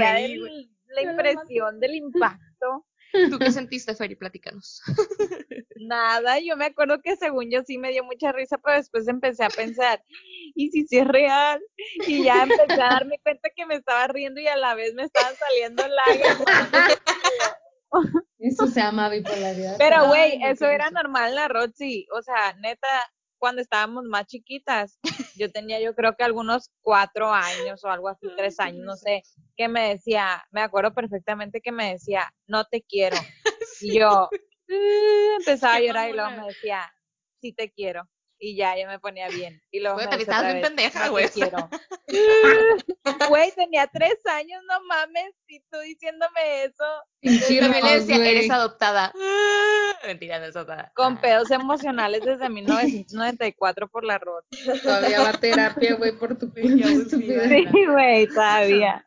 la 0.93 1.01
impresión 1.01 1.79
del 1.79 1.95
impacto. 1.95 2.85
¿Tú 3.29 3.39
qué 3.39 3.51
sentiste, 3.51 3.95
Feri? 3.95 4.15
Platícanos. 4.15 4.81
Nada, 5.77 6.39
yo 6.39 6.55
me 6.57 6.65
acuerdo 6.65 7.01
que 7.01 7.15
según 7.15 7.49
yo 7.49 7.61
sí 7.65 7.77
me 7.77 7.91
dio 7.91 8.03
mucha 8.03 8.31
risa, 8.31 8.57
pero 8.63 8.77
después 8.77 9.07
empecé 9.07 9.43
a 9.43 9.49
pensar, 9.49 10.03
¿y 10.55 10.69
si 10.69 10.87
sí 10.87 10.99
es 10.99 11.07
real? 11.07 11.59
Y 12.07 12.23
ya 12.23 12.43
empecé 12.43 12.73
a 12.73 12.89
darme 12.89 13.19
cuenta 13.23 13.49
que 13.55 13.65
me 13.65 13.75
estaba 13.75 14.07
riendo 14.07 14.39
y 14.39 14.47
a 14.47 14.57
la 14.57 14.75
vez 14.75 14.93
me 14.93 15.03
estaban 15.03 15.33
saliendo 15.35 15.83
lágrimas. 15.87 16.99
Eso 18.39 18.67
se 18.67 18.79
llama 18.79 19.09
bipolaridad. 19.09 19.75
Pero, 19.77 20.07
güey, 20.07 20.41
eso 20.43 20.65
era 20.65 20.89
normal 20.89 21.29
en 21.29 21.35
la 21.35 21.47
Roxy. 21.47 22.07
O 22.17 22.21
sea, 22.21 22.53
neta, 22.53 22.87
cuando 23.37 23.61
estábamos 23.61 24.05
más 24.05 24.25
chiquitas. 24.27 24.99
Yo 25.41 25.51
tenía, 25.51 25.79
yo 25.79 25.95
creo 25.95 26.15
que 26.15 26.23
algunos 26.23 26.69
cuatro 26.81 27.33
años 27.33 27.83
o 27.83 27.89
algo 27.89 28.09
así, 28.09 28.27
tres 28.37 28.59
años, 28.59 28.85
no 28.85 28.95
sé, 28.95 29.23
que 29.57 29.67
me 29.67 29.89
decía, 29.89 30.43
me 30.51 30.61
acuerdo 30.61 30.93
perfectamente 30.93 31.61
que 31.61 31.71
me 31.71 31.93
decía, 31.93 32.31
no 32.45 32.65
te 32.65 32.81
quiero. 32.83 33.17
Y 33.83 33.97
yo 33.97 34.29
uh, 34.31 35.37
empezaba 35.39 35.75
a 35.75 35.79
llorar 35.79 36.09
y 36.11 36.13
luego 36.13 36.29
me 36.29 36.45
decía, 36.45 36.93
sí 37.39 37.51
te 37.51 37.71
quiero 37.71 38.07
y 38.43 38.55
ya, 38.55 38.75
yo 38.75 38.87
me 38.87 38.97
ponía 38.97 39.29
bien. 39.29 39.61
Y 39.69 39.79
luego 39.79 39.99
te 40.09 40.15
estabas 40.15 40.51
bien 40.51 40.61
pendeja, 40.63 41.09
güey. 41.09 41.29
quiero. 41.29 41.69
Güey, 43.29 43.51
tenía 43.51 43.87
tres 43.87 44.15
años, 44.25 44.61
no 44.67 44.83
mames, 44.85 45.33
y 45.47 45.59
tú 45.71 45.77
diciéndome 45.79 46.63
eso. 46.63 46.83
Y 47.21 47.59
también 47.59 47.85
le 47.85 47.99
decía, 47.99 48.15
eres 48.17 48.49
adoptada. 48.49 49.13
Mentira, 50.07 50.39
no 50.39 50.45
es 50.45 50.55
adoptada. 50.55 50.91
Con 50.95 51.21
pedos 51.21 51.51
emocionales 51.51 52.25
desde 52.25 52.49
1994 52.49 53.87
por 53.87 54.03
la 54.03 54.17
rota. 54.17 54.47
Todavía 54.81 55.21
va 55.21 55.29
a 55.29 55.39
terapia, 55.39 55.95
güey, 55.95 56.11
por 56.11 56.35
tu 56.35 56.51
culpa. 56.51 56.87
Sí, 57.09 57.85
güey, 57.85 58.27
todavía. 58.27 59.05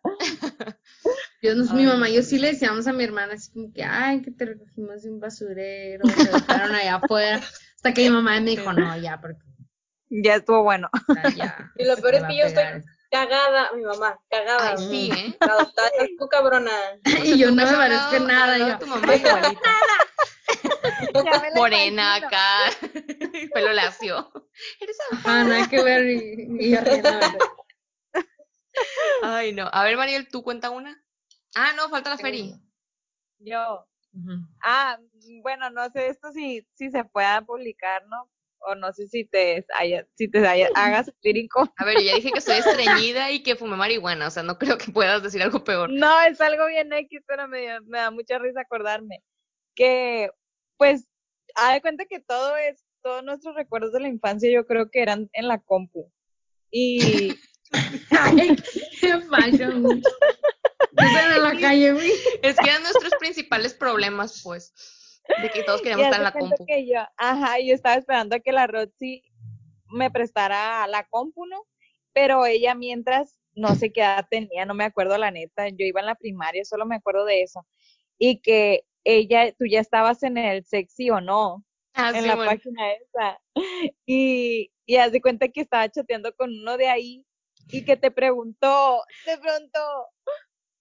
Yo 1.42 1.56
no, 1.56 1.74
mi 1.74 1.84
mamá, 1.86 2.08
yo 2.08 2.22
sí 2.22 2.38
le 2.38 2.52
decíamos 2.52 2.86
a 2.86 2.92
mi 2.92 3.02
hermana 3.02 3.34
así 3.34 3.50
como 3.50 3.72
que, 3.72 3.82
ay, 3.82 4.22
que 4.22 4.30
te 4.30 4.46
recogimos 4.46 5.02
de 5.02 5.10
un 5.10 5.18
basurero, 5.18 6.08
te 6.08 6.24
dejaron 6.24 6.74
allá 6.74 6.96
afuera. 6.96 7.42
Hasta 7.84 7.92
que 7.92 8.04
mi 8.04 8.10
mamá 8.16 8.40
me 8.40 8.50
dijo, 8.52 8.72
no, 8.72 8.96
ya, 8.96 9.20
porque. 9.20 9.42
Ya 10.08 10.36
estuvo 10.36 10.62
bueno. 10.62 10.88
Ya, 11.36 11.70
y 11.76 11.84
lo 11.84 11.96
peor 11.98 12.14
es 12.14 12.24
que 12.24 12.36
yo 12.38 12.46
estoy 12.46 12.64
cagada, 13.10 13.72
mi 13.74 13.82
mamá, 13.82 14.18
cagada. 14.30 14.70
Ay, 14.70 14.78
sí, 14.78 15.10
¿eh? 15.12 15.36
Adoptada, 15.38 15.90
tú 16.18 16.26
cabrona. 16.28 16.72
y 17.24 17.36
yo 17.36 17.50
no 17.50 17.56
me 17.56 17.76
parezco 17.76 18.20
nada. 18.20 18.56
Yo, 18.56 18.78
tu 18.78 18.86
mamá 18.86 19.14
igualita. 19.14 19.70
Morena 21.54 22.14
acá, 22.14 22.70
pelo 23.52 23.74
lacio. 23.74 24.32
Eres 24.80 24.96
Ah, 25.26 25.44
nada 25.44 25.68
que 25.68 25.82
ver 25.82 26.06
y, 26.06 26.72
y 26.72 26.74
Ay, 29.22 29.52
no. 29.52 29.68
A 29.70 29.84
ver, 29.84 29.98
Mariel, 29.98 30.28
¿tú 30.28 30.42
cuenta 30.42 30.70
una? 30.70 31.04
Ah, 31.54 31.72
no, 31.76 31.90
falta 31.90 32.08
la 32.08 32.16
feria. 32.16 32.58
Yo. 33.40 33.86
Ah, 34.62 34.98
bueno, 35.42 35.70
no 35.70 35.88
sé 35.90 36.08
esto 36.08 36.32
si, 36.32 36.66
si 36.74 36.90
se 36.90 37.04
pueda 37.04 37.42
publicar, 37.42 38.06
¿no? 38.06 38.30
O 38.66 38.74
no 38.74 38.92
sé 38.92 39.08
si 39.08 39.24
te, 39.24 39.66
haya, 39.74 40.06
si 40.14 40.28
te 40.28 40.46
haya, 40.46 40.68
hagas 40.74 41.06
sentir 41.22 41.48
A 41.76 41.84
ver, 41.84 42.02
ya 42.02 42.14
dije 42.14 42.30
que 42.32 42.40
soy 42.40 42.56
estreñida 42.58 43.30
y 43.30 43.42
que 43.42 43.56
fumé 43.56 43.76
marihuana, 43.76 44.28
o 44.28 44.30
sea, 44.30 44.42
no 44.42 44.58
creo 44.58 44.78
que 44.78 44.92
puedas 44.92 45.22
decir 45.22 45.42
algo 45.42 45.64
peor. 45.64 45.90
No, 45.90 46.22
es 46.22 46.40
algo 46.40 46.66
bien 46.66 46.92
X, 46.92 47.22
pero 47.26 47.48
me, 47.48 47.80
me 47.82 47.98
da 47.98 48.10
mucha 48.10 48.38
risa 48.38 48.60
acordarme. 48.60 49.22
Que, 49.74 50.30
pues, 50.76 51.06
ha 51.56 51.74
de 51.74 51.80
cuenta 51.80 52.04
que 52.06 52.20
todo 52.20 52.56
es, 52.56 52.84
todos 53.02 53.22
nuestros 53.22 53.54
recuerdos 53.54 53.92
de 53.92 54.00
la 54.00 54.08
infancia 54.08 54.50
yo 54.50 54.66
creo 54.66 54.90
que 54.90 55.02
eran 55.02 55.28
en 55.32 55.48
la 55.48 55.58
compu. 55.58 56.10
Y... 56.70 57.34
Ay, 58.10 58.56
qué 59.00 59.20
en 60.96 61.42
la 61.42 61.58
calle, 61.60 61.92
güey. 61.92 62.12
Es 62.42 62.56
que 62.56 62.68
eran 62.68 62.82
nuestros 62.82 63.12
principales 63.18 63.74
problemas, 63.74 64.40
pues. 64.42 64.72
De 65.42 65.50
que 65.50 65.62
todos 65.62 65.80
queríamos 65.80 66.06
estar 66.06 66.20
en 66.20 66.24
la 66.24 66.32
compu. 66.32 66.66
Que 66.66 66.86
yo, 66.86 67.00
ajá, 67.16 67.58
yo 67.60 67.74
estaba 67.74 67.96
esperando 67.96 68.36
a 68.36 68.40
que 68.40 68.52
la 68.52 68.66
Roxy 68.66 69.22
me 69.88 70.10
prestara 70.10 70.86
la 70.86 71.04
compu, 71.04 71.46
¿no? 71.46 71.64
Pero 72.12 72.44
ella 72.46 72.74
mientras, 72.74 73.38
no 73.54 73.74
sé 73.74 73.92
qué 73.92 74.02
edad 74.02 74.26
tenía, 74.30 74.66
no 74.66 74.74
me 74.74 74.84
acuerdo 74.84 75.16
la 75.16 75.30
neta, 75.30 75.68
yo 75.68 75.86
iba 75.86 76.00
en 76.00 76.06
la 76.06 76.14
primaria, 76.14 76.64
solo 76.64 76.84
me 76.84 76.96
acuerdo 76.96 77.24
de 77.24 77.42
eso. 77.42 77.66
Y 78.18 78.40
que 78.40 78.84
ella, 79.02 79.52
tú 79.52 79.66
ya 79.66 79.80
estabas 79.80 80.22
en 80.22 80.36
el 80.36 80.64
sexy 80.64 81.10
o 81.10 81.20
no, 81.20 81.64
ah, 81.94 82.12
en 82.14 82.26
la 82.26 82.36
página 82.36 82.92
esa. 82.92 83.40
Y, 84.06 84.70
y 84.86 84.96
haz 84.96 85.12
de 85.12 85.22
cuenta 85.22 85.48
que 85.48 85.62
estaba 85.62 85.88
chateando 85.88 86.34
con 86.36 86.50
uno 86.50 86.76
de 86.76 86.88
ahí 86.88 87.24
y 87.68 87.84
que 87.84 87.96
te 87.96 88.10
preguntó, 88.10 89.02
de 89.26 89.38
pronto, 89.38 89.80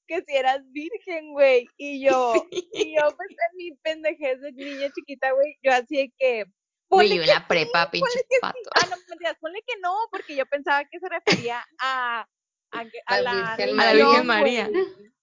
que 0.07 0.21
si 0.27 0.35
eras 0.35 0.61
virgen, 0.71 1.33
güey. 1.33 1.67
Y 1.77 2.05
yo, 2.05 2.33
y 2.51 2.95
yo, 2.95 3.15
pues 3.15 3.29
en 3.51 3.57
mi 3.57 3.71
pendejez 3.77 4.41
de 4.41 4.51
niña 4.51 4.91
chiquita, 4.93 5.31
güey, 5.31 5.57
yo 5.61 5.71
así 5.73 6.13
que. 6.17 6.45
Ponle 6.87 7.15
yo 7.15 7.23
la 7.25 7.47
prepa, 7.47 7.89
pinche 7.89 8.19
pato. 8.39 8.57
Ah, 8.75 8.85
no, 8.89 8.97
mentiras, 9.09 9.35
ponle 9.39 9.63
que 9.65 9.79
no, 9.81 9.95
porque 10.11 10.35
yo 10.35 10.45
pensaba 10.45 10.85
que 10.85 10.99
se 10.99 11.09
refería 11.09 11.65
a. 11.79 12.27
A, 12.75 12.85
a, 13.05 13.21
la, 13.21 13.33
Virgen, 13.55 13.79
a 13.79 13.85
la 13.85 13.93
Virgen 13.93 14.25
María. 14.25 14.67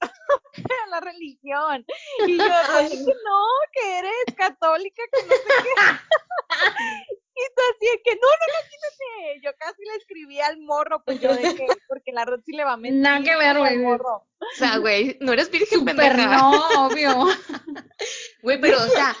a 0.00 0.86
la 0.90 1.00
religión. 1.00 1.84
Y 2.26 2.36
yo, 2.36 2.44
que 2.90 3.14
no, 3.24 3.44
que 3.72 3.98
eres 3.98 4.34
católica, 4.36 5.02
que 5.12 5.26
no 5.26 5.34
sé 5.34 5.42
qué. 5.62 7.17
Y 7.38 7.54
tú 7.54 7.62
así 7.70 8.02
que, 8.02 8.14
no, 8.16 8.20
no, 8.20 8.46
no, 8.52 8.68
quítate. 8.68 9.40
Yo 9.44 9.50
casi 9.56 9.84
le 9.84 9.94
escribí 9.96 10.40
al 10.40 10.58
morro, 10.58 11.04
pues 11.04 11.20
yo 11.20 11.32
de 11.32 11.54
que, 11.54 11.66
porque 11.88 12.10
la 12.10 12.24
Rosy 12.24 12.52
le 12.52 12.64
va 12.64 12.72
a 12.72 12.76
mentir. 12.76 13.00
Nada 13.00 13.22
que 13.22 13.36
ver, 13.36 13.58
güey. 13.58 13.84
O 13.84 14.26
sea, 14.54 14.78
güey, 14.78 15.16
no 15.20 15.32
eres 15.32 15.48
virgen 15.48 15.78
Super 15.78 15.96
pendeja. 15.96 16.36
no, 16.36 16.86
obvio. 16.86 17.26
Güey, 18.40 18.60
pero, 18.60 18.78
o 18.78 18.86
sea, 18.86 19.16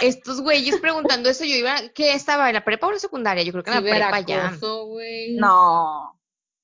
estos 0.00 0.40
güeyes 0.40 0.78
preguntando 0.80 1.28
eso, 1.28 1.44
yo 1.44 1.56
iba, 1.56 1.76
¿qué 1.92 2.14
estaba? 2.14 2.48
¿En 2.48 2.54
la 2.54 2.64
prepa 2.64 2.86
o 2.86 2.90
en 2.90 2.94
la 2.94 3.00
secundaria? 3.00 3.42
Yo 3.42 3.50
creo 3.50 3.64
que 3.64 3.70
en 3.70 3.84
la 3.84 4.10
prepa 4.10 4.20
ya. 4.20 4.52
No. 5.32 6.16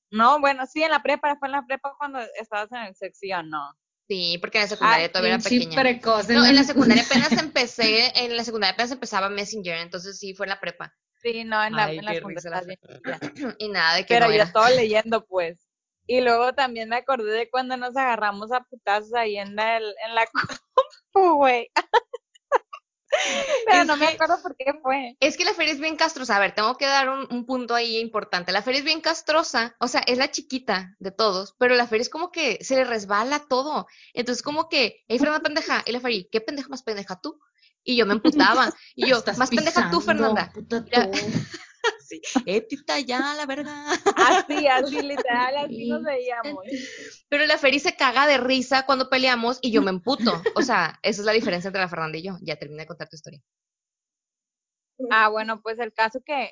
No, 0.09 0.39
bueno, 0.39 0.65
sí, 0.65 0.81
en 0.81 0.91
la 0.91 1.03
prepa, 1.03 1.35
fue 1.35 1.49
en 1.49 1.51
la 1.51 1.65
prepa 1.65 1.95
cuando 1.97 2.19
estabas 2.39 2.71
en 2.71 2.77
el 2.77 2.95
sección, 2.95 3.49
no. 3.49 3.73
Sí, 4.07 4.37
porque 4.39 4.59
en 4.59 4.63
la 4.63 4.69
secundaria 4.69 5.11
todavía 5.11 5.35
era 5.35 5.43
pequeña. 5.43 5.83
no, 6.29 6.45
en 6.45 6.55
la 6.55 6.63
secundaria 6.63 7.03
apenas 7.03 7.31
empecé, 7.43 8.13
en 8.15 8.37
la 8.37 8.43
secundaria 8.43 8.73
apenas 8.73 8.91
empezaba 8.91 9.29
Messenger, 9.29 9.79
entonces 9.79 10.17
sí, 10.17 10.33
fue 10.33 10.45
en 10.45 10.51
la 10.51 10.59
prepa. 10.59 10.95
Sí, 11.21 11.43
no, 11.43 11.61
en 11.63 11.73
la, 11.73 11.91
en 11.91 12.05
la 12.05 12.13
secundaria. 12.13 12.79
y 13.59 13.67
nada 13.69 13.95
de 13.95 14.05
que 14.05 14.13
Pero 14.13 14.27
no 14.27 14.33
yo 14.33 14.43
estaba 14.43 14.69
leyendo, 14.69 15.25
pues. 15.25 15.59
Y 16.05 16.21
luego 16.21 16.53
también 16.53 16.87
me 16.87 16.95
acordé 16.95 17.31
de 17.31 17.49
cuando 17.49 17.75
nos 17.75 17.97
agarramos 17.97 18.53
a 18.53 18.61
putazos 18.61 19.13
ahí 19.13 19.37
en 19.37 19.55
la, 19.55 19.77
en 19.77 20.15
la 20.15 20.25
compu, 21.13 21.35
güey. 21.35 21.69
Pero 23.65 23.85
no 23.85 23.97
me 23.97 24.07
acuerdo 24.07 24.41
por 24.41 24.55
qué 24.55 24.73
fue. 24.81 25.15
Es 25.19 25.37
que 25.37 25.45
la 25.45 25.53
feria 25.53 25.73
es 25.73 25.79
bien 25.79 25.95
castrosa. 25.95 26.35
A 26.35 26.39
ver, 26.39 26.53
tengo 26.53 26.77
que 26.77 26.85
dar 26.85 27.09
un, 27.09 27.45
punto 27.45 27.75
ahí 27.75 27.97
importante. 27.97 28.51
La 28.51 28.61
feria 28.61 28.79
es 28.79 28.85
bien 28.85 29.01
castrosa. 29.01 29.75
O 29.79 29.87
sea, 29.87 30.01
es 30.01 30.17
la 30.17 30.31
chiquita 30.31 30.95
de 30.99 31.11
todos, 31.11 31.55
pero 31.57 31.75
la 31.75 31.87
feria 31.87 32.01
es 32.01 32.09
como 32.09 32.31
que 32.31 32.57
se 32.63 32.75
le 32.75 32.83
resbala 32.83 33.45
todo. 33.47 33.87
Entonces, 34.13 34.43
como 34.43 34.69
que, 34.69 35.03
hey, 35.07 35.19
Fernanda 35.19 35.43
pendeja. 35.43 35.83
Y 35.85 35.91
la 35.91 35.99
feria, 35.99 36.25
¿qué 36.31 36.41
pendeja 36.41 36.69
más 36.69 36.83
pendeja 36.83 37.19
tú? 37.19 37.39
Y 37.83 37.95
yo 37.95 38.05
me 38.05 38.13
emputaba. 38.13 38.73
Y 38.95 39.07
yo, 39.07 39.23
más 39.37 39.49
pendeja 39.49 39.89
tú, 39.91 40.01
Fernanda. 40.01 40.51
sí. 42.07 42.21
Étita 42.45 42.99
ya, 42.99 43.33
la 43.35 43.45
verdad. 43.45 43.87
Así, 44.15 44.67
así, 44.67 45.01
literal, 45.01 45.57
así 45.57 45.89
nos 45.89 46.03
veíamos. 46.03 46.63
Pero 47.29 47.45
la 47.45 47.57
Feri 47.57 47.79
se 47.79 47.95
caga 47.95 48.27
de 48.27 48.37
risa 48.37 48.85
cuando 48.85 49.09
peleamos 49.09 49.59
y 49.61 49.71
yo 49.71 49.81
me 49.81 49.91
emputo. 49.91 50.41
O 50.55 50.61
sea, 50.61 50.99
esa 51.03 51.21
es 51.21 51.25
la 51.25 51.33
diferencia 51.33 51.67
entre 51.67 51.81
la 51.81 51.89
Fernanda 51.89 52.17
y 52.17 52.23
yo. 52.23 52.37
Ya 52.41 52.55
terminé 52.55 52.83
de 52.83 52.87
contar 52.87 53.09
tu 53.09 53.15
historia. 53.15 53.41
Ah, 55.11 55.29
bueno, 55.29 55.61
pues 55.61 55.77
el 55.79 55.93
caso 55.93 56.19
que 56.25 56.51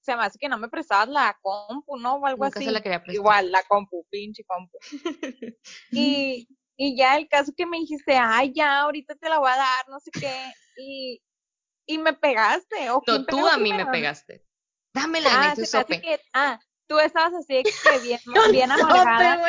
se 0.00 0.16
me 0.16 0.22
hace 0.24 0.38
que 0.38 0.48
no 0.48 0.56
me 0.56 0.68
prestabas 0.68 1.08
la 1.08 1.36
compu, 1.42 1.98
¿no? 1.98 2.14
O 2.14 2.26
algo 2.26 2.44
así. 2.44 2.64
Se 2.64 2.70
la 2.70 2.80
quería 2.80 3.02
Igual, 3.08 3.50
la 3.50 3.62
compu, 3.64 4.06
pinche 4.08 4.44
compu. 4.44 4.78
y, 5.90 6.48
y 6.76 6.96
ya 6.96 7.16
el 7.16 7.28
caso 7.28 7.52
que 7.56 7.66
me 7.66 7.78
dijiste, 7.78 8.16
ay, 8.16 8.52
ya, 8.54 8.82
ahorita 8.82 9.16
te 9.16 9.28
la 9.28 9.40
voy 9.40 9.50
a 9.50 9.56
dar, 9.56 9.88
no 9.88 9.98
sé 9.98 10.10
qué. 10.12 10.52
Y, 10.78 11.20
y 11.86 11.98
me 11.98 12.12
pegaste. 12.12 12.90
¿o 12.90 13.02
no, 13.06 13.26
tú 13.26 13.46
a 13.46 13.58
mí 13.58 13.72
me 13.72 13.86
pegaste. 13.86 14.45
Dámela, 14.96 15.28
ah, 15.30 15.54
se 15.54 15.66
sope. 15.66 16.00
Que, 16.00 16.18
ah, 16.32 16.58
tú 16.88 16.98
estabas 16.98 17.34
así 17.34 17.62
que 17.62 17.98
bien, 18.00 18.20
bien 18.50 18.72
amargada. 18.72 19.42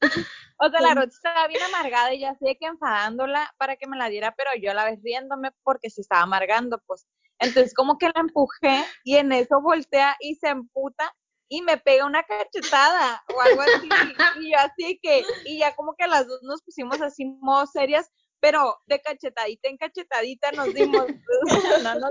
o 0.58 0.70
sea, 0.70 0.80
la 0.80 0.94
Rocha 0.94 1.08
estaba 1.08 1.48
bien 1.48 1.62
amargada 1.64 2.14
y 2.14 2.20
ya 2.20 2.30
así 2.30 2.56
que 2.60 2.66
enfadándola 2.66 3.52
para 3.58 3.76
que 3.76 3.88
me 3.88 3.96
la 3.96 4.08
diera, 4.08 4.34
pero 4.36 4.50
yo 4.54 4.70
a 4.70 4.74
la 4.74 4.84
vez 4.84 5.00
riéndome 5.02 5.50
porque 5.64 5.90
se 5.90 6.00
estaba 6.00 6.22
amargando, 6.22 6.80
pues. 6.86 7.08
Entonces 7.40 7.74
como 7.74 7.98
que 7.98 8.06
la 8.06 8.20
empujé 8.20 8.84
y 9.02 9.16
en 9.16 9.32
eso 9.32 9.60
voltea 9.60 10.16
y 10.20 10.36
se 10.36 10.48
emputa 10.48 11.12
y 11.48 11.62
me 11.62 11.76
pega 11.76 12.06
una 12.06 12.22
cachetada 12.22 13.24
o 13.34 13.40
algo 13.40 13.62
así. 13.62 13.88
y 14.40 14.52
yo 14.52 14.58
así 14.58 15.00
que, 15.02 15.24
y 15.44 15.58
ya 15.58 15.74
como 15.74 15.96
que 15.96 16.06
las 16.06 16.28
dos 16.28 16.40
nos 16.44 16.62
pusimos 16.62 17.00
así 17.00 17.24
modo 17.40 17.66
serias, 17.66 18.10
pero 18.46 18.80
de 18.86 19.02
cachetadita 19.02 19.68
en 19.68 19.76
cachetadita 19.76 20.52
nos 20.52 20.72
dimos. 20.72 21.04
no, 21.82 21.94
no, 21.96 22.10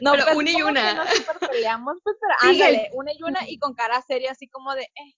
no 0.00 0.12
pero 0.12 0.24
pues, 0.24 0.36
una 0.36 0.50
y 0.50 0.62
una. 0.62 0.94
Nos 0.94 1.10
super 1.10 1.38
peleamos, 1.40 1.98
pues, 2.02 2.16
pero 2.18 2.34
ándale, 2.50 2.88
una 2.94 3.12
y 3.12 3.22
una 3.22 3.40
y 3.46 3.58
con 3.58 3.74
cara 3.74 4.00
seria, 4.08 4.32
así 4.32 4.48
como 4.48 4.74
de, 4.74 4.84
eh, 4.84 5.14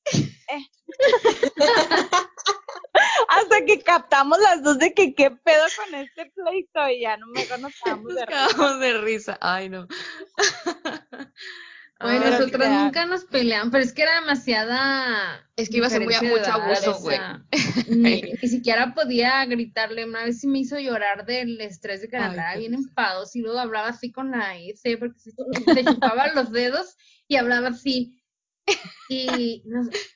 eh. 0.48 0.66
Hasta 3.28 3.64
que 3.64 3.80
captamos 3.80 4.40
las 4.40 4.64
dos 4.64 4.78
de 4.78 4.92
que 4.92 5.14
qué 5.14 5.30
pedo 5.30 5.64
con 5.76 5.94
este 5.94 6.32
pleito 6.34 6.88
y 6.88 7.02
ya 7.02 7.16
no 7.16 7.28
me 7.28 7.46
conocíamos 7.46 8.12
de 8.12 8.26
risa. 8.26 8.74
de 8.78 8.92
risa. 8.98 9.38
Ay, 9.40 9.68
no. 9.68 9.86
Bueno, 11.98 12.30
nosotros 12.30 12.68
nunca 12.68 13.06
nos 13.06 13.24
peleamos, 13.24 13.70
pero 13.72 13.82
es 13.82 13.92
que 13.94 14.02
era 14.02 14.20
demasiada. 14.20 15.48
Es 15.56 15.70
que 15.70 15.78
iba 15.78 15.86
a 15.86 15.90
ser 15.90 16.02
muy, 16.02 16.14
mucho 16.14 16.52
abuso, 16.52 16.98
güey. 17.00 17.18
Ni, 17.88 18.36
siquiera 18.48 18.92
podía 18.94 19.44
gritarle. 19.46 20.04
Una 20.04 20.24
vez 20.24 20.40
sí 20.40 20.46
me 20.46 20.58
hizo 20.58 20.78
llorar 20.78 21.24
del 21.24 21.58
estrés 21.60 22.02
de 22.02 22.08
que 22.08 22.18
andaba 22.18 22.56
bien 22.56 22.74
enfado. 22.74 23.24
Y 23.32 23.40
luego 23.40 23.58
hablaba 23.58 23.88
así 23.88 24.12
con 24.12 24.30
la 24.30 24.58
S, 24.58 24.96
porque 24.98 25.18
se, 25.18 25.84
chupaba 25.84 26.28
los 26.34 26.52
dedos 26.52 26.96
y 27.28 27.36
hablaba 27.36 27.68
así. 27.68 28.22
Y, 29.08 29.62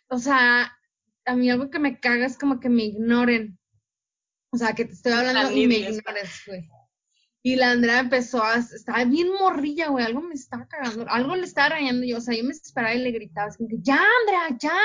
o 0.08 0.18
sea, 0.18 0.76
a 1.24 1.36
mí 1.36 1.50
algo 1.50 1.70
que 1.70 1.78
me 1.78 1.98
caga 1.98 2.26
es 2.26 2.36
como 2.36 2.60
que 2.60 2.68
me 2.68 2.84
ignoren. 2.84 3.58
O 4.52 4.58
sea, 4.58 4.74
que 4.74 4.84
te 4.84 4.92
estoy 4.92 5.12
hablando 5.12 5.50
y 5.50 5.66
me 5.66 5.76
ignores, 5.76 6.42
güey. 6.46 6.68
Y 7.42 7.56
la 7.56 7.70
Andrea 7.70 8.00
empezó 8.00 8.42
a, 8.42 8.56
estaba 8.56 9.04
bien 9.04 9.28
morrilla, 9.32 9.88
güey, 9.88 10.04
algo 10.04 10.20
me 10.20 10.34
estaba 10.34 10.66
cagando, 10.66 11.06
algo 11.08 11.36
le 11.36 11.46
estaba 11.46 11.70
rayando 11.70 12.04
yo, 12.04 12.18
o 12.18 12.20
sea, 12.20 12.36
yo 12.36 12.44
me 12.44 12.50
esperaba 12.50 12.94
y 12.94 12.98
le 12.98 13.12
gritaba, 13.12 13.48
así 13.48 13.58
como 13.58 13.70
que, 13.70 13.78
ya, 13.80 13.98
Andrea, 14.20 14.58
ya. 14.60 14.78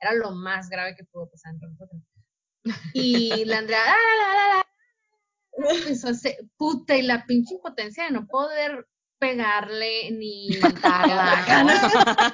Era 0.00 0.12
lo 0.14 0.32
más 0.32 0.68
grave 0.68 0.94
que 0.96 1.04
pudo 1.04 1.30
pasar 1.30 1.54
entre 1.54 1.70
nosotros. 1.70 2.02
Y 2.92 3.44
la 3.46 3.58
Andrea, 3.58 3.80
la, 3.84 4.26
la, 4.26 4.34
la, 4.34 4.64
la, 5.58 5.74
empezó 5.76 6.08
a 6.08 6.10
hacer, 6.10 6.36
puta, 6.56 6.96
y 6.96 7.02
la 7.02 7.24
pinche 7.24 7.54
impotencia 7.54 8.04
de 8.04 8.10
no 8.10 8.26
poder 8.26 8.86
pegarle 9.18 10.10
ni 10.10 10.48
matarla, 10.60 11.44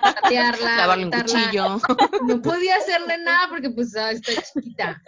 patearla, 0.03 0.77
lavarle 0.77 1.05
un 1.05 1.13
cuchillo. 1.13 1.81
No 2.27 2.43
podía 2.43 2.77
hacerle 2.77 3.19
nada 3.19 3.49
porque 3.49 3.71
pues 3.71 3.95
ah, 3.97 4.11
está 4.11 4.33
chiquita. 4.43 5.01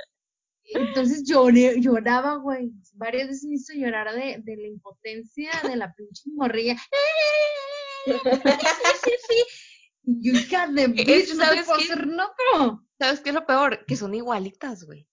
Entonces 0.74 1.24
lloré, 1.24 1.80
lloraba, 1.80 2.36
güey. 2.36 2.70
Varias 2.94 3.28
veces 3.28 3.44
me 3.44 3.56
hizo 3.56 3.72
llorar 3.74 4.14
de, 4.14 4.38
de 4.42 4.56
la 4.56 4.68
impotencia 4.68 5.50
de 5.62 5.76
la 5.76 5.94
pinche 5.94 6.30
morrilla. 6.34 6.76
Y 10.04 10.20
yo, 10.20 10.32
hija 10.32 10.66
de 10.66 10.88
bitch, 10.88 11.34
no 11.34 11.44
¿sabes 11.44 11.66
qué? 11.66 11.84
hacer 11.84 12.08
¿Sabes 12.98 13.20
qué 13.20 13.28
es 13.30 13.34
lo 13.34 13.46
peor? 13.46 13.84
Que 13.86 13.96
son 13.96 14.14
igualitas, 14.14 14.84
güey. 14.84 15.08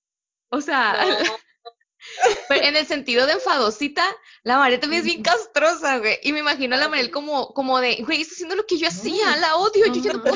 O 0.49 0.62
sea, 0.62 1.05
pero 2.47 2.66
en 2.66 2.76
el 2.76 2.86
sentido 2.88 3.26
de 3.26 3.34
enfadosita, 3.34 4.03
la 4.43 4.57
María 4.57 4.80
también 4.80 5.01
es 5.01 5.05
bien 5.05 5.22
castrosa, 5.22 5.99
güey. 5.99 6.18
Y 6.24 6.34
me 6.34 6.39
imagino 6.39 6.76
a 6.76 6.80
la 6.80 6.88
Mariel 6.88 7.12
como, 7.12 7.53
como 7.53 7.80
de, 7.80 7.97
güey, 8.03 8.22
está 8.22 8.34
haciendo 8.34 8.55
lo 8.55 8.66
que 8.66 8.78
yo 8.78 8.88
hacía, 8.88 9.36
la 9.38 9.57
odio, 9.57 9.86
yo 9.88 10.01
ya 10.01 10.14
no 10.14 10.24
puedo. 10.24 10.36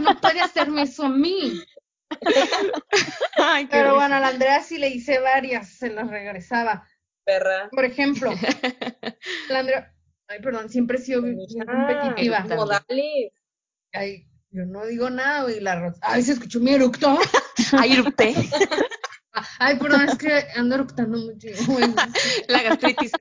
no 0.00 0.20
puede 0.20 0.40
hacerme 0.40 0.82
eso 0.82 1.04
a 1.04 1.08
mí. 1.08 1.62
Pero 3.70 3.94
bueno, 3.94 4.16
a 4.16 4.20
la 4.20 4.28
Andrea 4.28 4.62
sí 4.62 4.78
le 4.78 4.88
hice 4.88 5.20
varias, 5.20 5.68
se 5.70 5.90
las 5.90 6.08
regresaba. 6.08 6.86
Perra. 7.24 7.68
Por 7.70 7.84
ejemplo, 7.84 8.32
la 9.48 9.58
Andrea, 9.58 9.94
ay, 10.28 10.40
perdón, 10.40 10.68
siempre 10.68 10.98
he 10.98 11.00
sido 11.00 11.22
bien 11.22 11.38
competitiva. 11.66 12.44
Ay, 13.92 14.26
yo 14.50 14.64
no 14.66 14.86
digo 14.86 15.10
nada, 15.10 15.42
güey, 15.42 15.60
la 15.60 15.94
Ay, 16.02 16.22
se 16.22 16.32
escuchó 16.32 16.60
mi 16.60 16.72
eructo. 16.72 17.18
Ay, 17.78 17.92
eructé. 17.92 18.34
Ay, 19.58 19.78
perdón, 19.78 20.08
es 20.08 20.18
que 20.18 20.44
ando 20.56 20.74
eructando 20.74 21.18
mucho. 21.18 21.48
La 22.48 22.62
gastritis. 22.62 23.12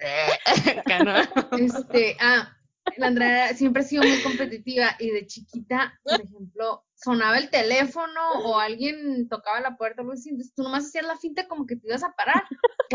este, 1.51 2.17
ah, 2.19 2.57
la 2.97 3.07
Andrea 3.07 3.53
siempre 3.53 3.83
ha 3.83 3.85
sido 3.85 4.03
muy 4.03 4.21
competitiva 4.21 4.95
y 4.99 5.11
de 5.11 5.27
chiquita, 5.27 5.99
por 6.03 6.21
ejemplo, 6.21 6.83
sonaba 7.01 7.37
el 7.37 7.49
teléfono 7.49 8.31
o 8.43 8.59
alguien 8.59 9.27
tocaba 9.29 9.61
la 9.61 9.77
puerta 9.77 10.01
o 10.01 10.03
algo 10.03 10.13
así, 10.13 10.29
entonces 10.29 10.53
tú 10.53 10.63
nomás 10.63 10.85
hacías 10.85 11.05
la 11.05 11.17
finta 11.17 11.47
como 11.47 11.65
que 11.65 11.77
te 11.77 11.87
ibas 11.87 12.03
a 12.03 12.11
parar. 12.11 12.43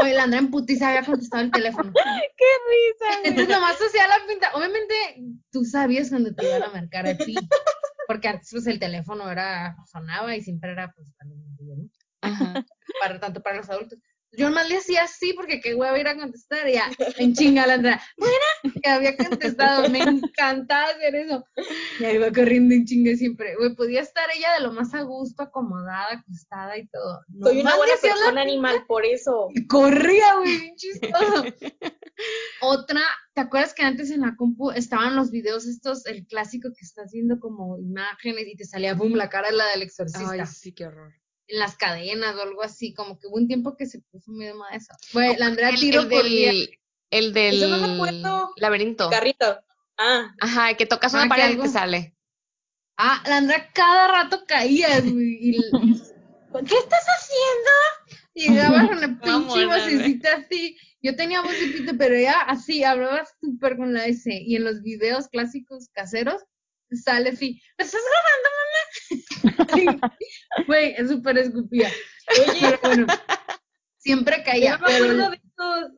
Oye, 0.00 0.14
la 0.14 0.24
Andrea 0.24 0.40
en 0.40 0.50
putiza 0.50 0.88
había 0.88 1.04
contestado 1.04 1.42
el 1.42 1.50
teléfono. 1.50 1.92
¡Qué 2.36 2.44
risa! 2.68 3.20
Entonces 3.24 3.48
nomás 3.48 3.76
hacía 3.80 4.06
la 4.06 4.20
finta. 4.28 4.50
Obviamente 4.54 4.94
tú 5.50 5.64
sabías 5.64 6.10
cuando 6.10 6.34
te 6.34 6.46
iban 6.46 6.62
a 6.62 6.70
marcar 6.70 7.06
a 7.06 7.16
ti, 7.16 7.34
porque 8.06 8.28
antes 8.28 8.50
pues 8.50 8.66
el 8.66 8.78
teléfono 8.78 9.30
era, 9.30 9.76
sonaba 9.90 10.36
y 10.36 10.42
siempre 10.42 10.72
era 10.72 10.92
pues 10.94 11.10
para 11.16 11.30
los 11.30 11.38
¿no? 11.78 11.88
Ajá. 12.20 12.64
Para, 13.00 13.20
tanto 13.20 13.42
para 13.42 13.56
los 13.56 13.70
adultos. 13.70 13.98
Yo 14.36 14.48
nomás 14.48 14.68
le 14.68 14.78
hacía 14.78 15.04
así 15.04 15.32
porque 15.34 15.60
qué 15.60 15.74
huevo 15.74 15.96
ir 15.96 16.08
a 16.08 16.16
contestar. 16.16 16.68
Y 16.68 16.74
ya, 16.74 16.90
en 17.18 17.34
chinga 17.34 17.66
la 17.66 17.74
Andrea, 17.74 18.02
buena, 18.16 18.74
que 18.82 18.88
había 18.88 19.16
contestado. 19.16 19.88
Me 19.88 20.00
encantaba 20.00 20.88
hacer 20.88 21.14
eso. 21.14 21.44
Y 22.00 22.04
ahí 22.04 22.16
iba 22.16 22.30
corriendo 22.32 22.74
en 22.74 22.84
chinga 22.84 23.14
siempre. 23.16 23.56
Güey, 23.56 23.74
podía 23.74 24.00
estar 24.00 24.28
ella 24.36 24.54
de 24.54 24.60
lo 24.60 24.72
más 24.72 24.94
a 24.94 25.02
gusto, 25.02 25.42
acomodada, 25.42 26.12
acostada 26.12 26.76
y 26.78 26.86
todo. 26.88 27.20
Soy 27.42 27.60
una 27.60 27.76
buena 27.76 27.94
persona 28.00 28.40
animal, 28.40 28.84
por 28.86 29.04
eso. 29.04 29.48
Y 29.54 29.66
corría, 29.66 30.36
güey, 30.36 30.58
bien 30.60 30.76
chistoso. 30.76 31.44
Otra, 32.60 33.00
¿te 33.34 33.40
acuerdas 33.40 33.74
que 33.74 33.82
antes 33.82 34.10
en 34.10 34.22
la 34.22 34.36
compu 34.36 34.70
estaban 34.70 35.16
los 35.16 35.30
videos 35.30 35.66
estos, 35.66 36.06
el 36.06 36.26
clásico 36.26 36.70
que 36.70 36.84
estás 36.84 37.12
viendo 37.12 37.40
como 37.40 37.78
imágenes 37.78 38.46
y 38.46 38.56
te 38.56 38.64
salía, 38.64 38.94
boom, 38.94 39.14
la 39.14 39.28
cara 39.28 39.50
de 39.50 39.56
la 39.56 39.66
del 39.68 39.82
exorcista? 39.82 40.30
Ay, 40.30 40.46
sí, 40.46 40.72
qué 40.72 40.86
horror. 40.86 41.12
En 41.46 41.58
las 41.58 41.76
cadenas 41.76 42.36
o 42.36 42.42
algo 42.42 42.62
así, 42.62 42.94
como 42.94 43.18
que 43.18 43.26
hubo 43.26 43.36
un 43.36 43.48
tiempo 43.48 43.76
que 43.76 43.86
se 43.86 44.00
puso 44.00 44.32
muy 44.32 44.46
de 44.46 44.54
moda 44.54 44.70
eso. 44.70 44.94
Bueno, 45.12 45.34
la 45.38 45.46
Andrea 45.46 45.70
tiro 45.74 46.02
el 46.02 46.08
del, 46.08 46.78
el 47.10 47.32
del 47.32 47.60
laberinto. 48.56 49.10
Carrito. 49.10 49.60
Ah. 49.96 50.34
Ajá, 50.40 50.74
que 50.74 50.86
tocas 50.86 51.12
una 51.14 51.24
ah, 51.24 51.28
pared 51.28 51.56
y 51.56 51.60
te 51.60 51.68
sale. 51.68 52.16
Ah, 52.96 53.22
la 53.26 53.38
Andrea 53.38 53.70
cada 53.72 54.08
rato 54.08 54.44
caía, 54.46 54.98
y, 54.98 55.58
¿qué 56.66 56.76
estás 56.76 57.04
haciendo? 57.18 58.20
Y 58.34 58.48
llegaba 58.50 58.88
con 58.88 58.98
una 58.98 59.20
pinche 59.22 59.66
vocecita 59.66 60.36
así. 60.36 60.76
Yo 61.02 61.14
tenía 61.16 61.42
de 61.42 61.94
pero 61.98 62.14
ella 62.14 62.40
así, 62.46 62.82
hablaba 62.82 63.24
súper 63.40 63.76
con 63.76 63.92
la 63.92 64.06
S. 64.06 64.30
Y 64.32 64.56
en 64.56 64.64
los 64.64 64.82
videos 64.82 65.28
clásicos 65.28 65.90
caseros, 65.92 66.42
sale 66.90 67.30
así, 67.30 67.60
¿me 67.78 67.84
estás 67.84 68.00
grabando, 68.00 68.48
mamá? 68.58 68.73
Güey, 70.66 70.94
es 70.96 71.08
súper 71.08 71.38
escupida. 71.38 71.88
Oye, 72.48 72.78
bueno, 72.82 73.06
siempre 73.98 74.42
caía. 74.42 74.80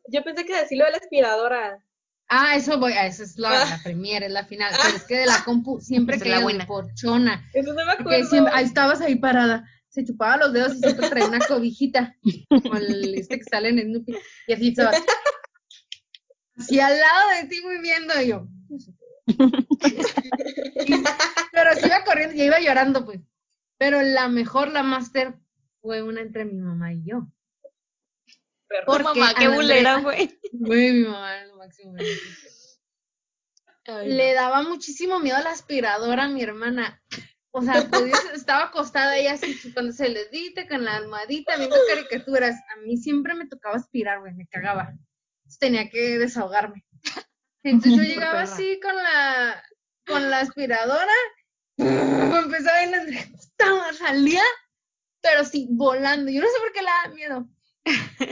Yo, 0.09 0.25
pensé 0.25 0.45
que 0.45 0.57
decirlo 0.57 0.85
de 0.85 0.91
la 0.93 0.97
aspiradora. 0.97 1.83
Ah, 2.29 2.57
eso 2.57 2.79
voy, 2.79 2.95
a 2.95 3.07
eso 3.07 3.23
es 3.23 3.39
la, 3.39 3.63
ah. 3.63 3.67
la 3.71 3.83
premier, 3.83 4.25
es 4.25 4.33
la 4.33 4.45
final. 4.45 4.73
Ah. 4.75 4.79
Pero 4.85 4.97
es 4.97 5.05
que 5.05 5.19
de 5.19 5.27
la 5.27 5.45
compu 5.45 5.81
siempre 5.81 6.19
caía 6.19 6.41
la 6.41 6.67
porchona. 6.67 7.49
Eso 7.53 7.73
no 7.73 7.85
me 7.85 7.93
acuerdo. 7.93 8.49
ahí 8.53 8.65
estabas 8.65 9.01
ahí 9.01 9.17
parada 9.17 9.65
se 9.97 10.05
chupaba 10.05 10.37
los 10.37 10.53
dedos 10.53 10.75
y 10.75 10.81
siempre 10.81 11.09
traía 11.09 11.27
una 11.27 11.39
cobijita, 11.39 12.15
como 12.51 12.77
el 12.77 13.15
este 13.15 13.39
que 13.39 13.45
sale 13.45 13.71
en 13.71 13.81
Snoopy, 13.81 14.15
y 14.47 14.53
así 14.53 14.69
estaba. 14.69 14.93
Así 16.59 16.79
al 16.79 16.99
lado 16.99 17.31
de 17.41 17.49
ti 17.49 17.63
muy 17.63 17.81
viendo, 17.81 18.13
y 18.21 18.29
yo. 18.29 18.47
pero 21.57 21.75
se 21.75 21.87
iba 21.87 22.05
corriendo 22.05 22.35
y 22.35 22.43
iba 22.43 22.61
llorando, 22.61 23.07
pues. 23.07 23.21
Pero 23.79 24.03
la 24.03 24.29
mejor, 24.29 24.71
la 24.71 24.83
máster, 24.83 25.35
fue 25.81 26.03
una 26.03 26.21
entre 26.21 26.45
mi 26.45 26.59
mamá 26.59 26.93
y 26.93 27.03
yo. 27.03 27.27
Porque 28.85 29.05
mamá, 29.05 29.35
qué 29.39 29.49
bulera, 29.49 30.01
güey. 30.01 30.39
Güey, 30.53 30.93
mi 30.93 31.05
mamá 31.05 31.35
era 31.35 31.47
lo 31.47 31.57
máximo. 31.57 31.95
Le 34.05 34.35
daba 34.35 34.63
muchísimo 34.63 35.19
miedo 35.19 35.39
a 35.39 35.43
la 35.43 35.53
aspiradora 35.53 36.25
a 36.25 36.29
mi 36.29 36.43
hermana. 36.43 37.03
O 37.53 37.63
sea, 37.63 37.75
estaba 38.35 38.65
acostada 38.65 39.17
ella 39.17 39.33
así, 39.33 39.73
cuando 39.73 39.95
se 39.95 40.11
le 40.11 40.27
dite 40.27 40.69
con 40.69 40.85
la 40.85 40.97
almohadita, 40.97 41.57
viendo 41.57 41.77
caricaturas. 41.89 42.55
A 42.77 42.81
mí 42.83 42.99
siempre 42.99 43.35
me 43.35 43.47
tocaba 43.47 43.77
aspirar, 43.77 44.21
güey, 44.21 44.35
me 44.35 44.47
cagaba. 44.47 44.91
Entonces 44.91 45.59
tenía 45.59 45.89
que 45.89 46.19
desahogarme. 46.19 46.85
Entonces 47.63 47.97
yo 47.97 48.03
llegaba 48.03 48.43
así 48.43 48.79
con 48.83 48.95
la, 48.95 49.63
con 50.07 50.31
la 50.31 50.41
aspiradora, 50.41 51.15
empezaba 51.79 52.77
a 52.79 52.85
ir 52.85 52.91
salía, 53.99 54.43
pero 55.21 55.45
sí, 55.45 55.69
volando. 55.71 56.31
Yo 56.31 56.41
no 56.41 56.47
sé 56.47 56.59
por 56.61 56.73
qué 56.73 56.81
le 56.81 56.87
da 56.87 57.15
miedo. 57.15 57.49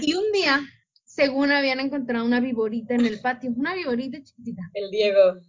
Y 0.00 0.14
un 0.14 0.32
día, 0.32 0.60
según 1.04 1.52
habían 1.52 1.80
encontrado 1.80 2.24
una 2.24 2.40
viborita 2.40 2.94
en 2.94 3.06
el 3.06 3.20
patio, 3.20 3.50
una 3.50 3.74
viborita 3.74 4.22
chiquitita. 4.22 4.62
El 4.74 4.90
Diego. 4.90 5.40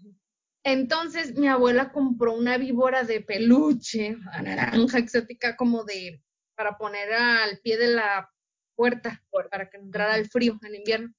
Entonces 0.64 1.38
mi 1.38 1.48
abuela 1.48 1.92
compró 1.92 2.34
una 2.34 2.58
víbora 2.58 3.04
de 3.04 3.22
peluche, 3.22 4.18
naranja 4.44 4.98
exótica, 4.98 5.56
como 5.56 5.84
de, 5.84 6.24
para 6.56 6.78
poner 6.78 7.14
al 7.14 7.60
pie 7.60 7.78
de 7.78 7.90
la 7.90 8.32
puerta, 8.76 9.24
para 9.52 9.70
que 9.70 9.78
entrara 9.78 10.18
el 10.18 10.28
frío 10.28 10.60
en 10.64 10.76
invierno. 10.76 11.14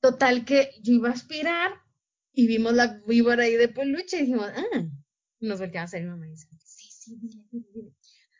Total 0.00 0.44
que 0.44 0.70
yo 0.82 0.94
iba 0.94 1.10
a 1.10 1.12
aspirar 1.12 1.72
y 2.32 2.46
vimos 2.46 2.72
la 2.72 3.02
víbora 3.06 3.44
ahí 3.44 3.54
de 3.54 3.68
peluche 3.68 4.16
y 4.16 4.20
dijimos, 4.20 4.50
ah, 4.54 4.86
nos 5.40 5.58
volteamos 5.58 5.94
a 5.94 5.98
mi 5.98 6.06
mamá 6.06 6.26
y 6.26 6.30
dice, 6.30 6.48
sí, 6.64 6.88
sí, 6.90 7.16
dile, 7.20 7.42
dile. 7.50 7.92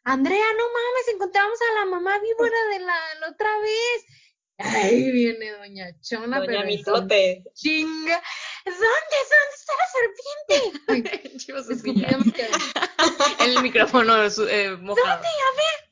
Andrea, 0.05 0.45
no 0.57 0.65
mames, 0.65 1.09
encontramos 1.15 1.59
a 1.61 1.75
la 1.81 1.87
mamá 1.87 2.19
víbora 2.21 2.57
de 2.73 2.79
la, 2.79 3.15
la 3.21 3.29
otra 3.29 3.51
vez. 3.61 4.05
Ahí 4.59 5.11
viene 5.11 5.51
Doña 5.51 6.01
Chona, 6.01 6.39
Doña 6.39 6.47
pero 6.47 6.65
Mitote. 6.65 7.45
Chinga. 7.55 8.23
¿Dónde? 8.65 9.17
¿Dónde 9.33 9.55
está 9.55 9.73
la 9.83 9.89
serpiente? 10.95 11.37
Chivos, 11.39 11.67
El 13.41 13.63
micrófono 13.63 14.25
eh, 14.25 14.77
mojado. 14.81 15.07
¿Dónde? 15.07 15.29
A 15.29 15.53
ver. 15.57 15.91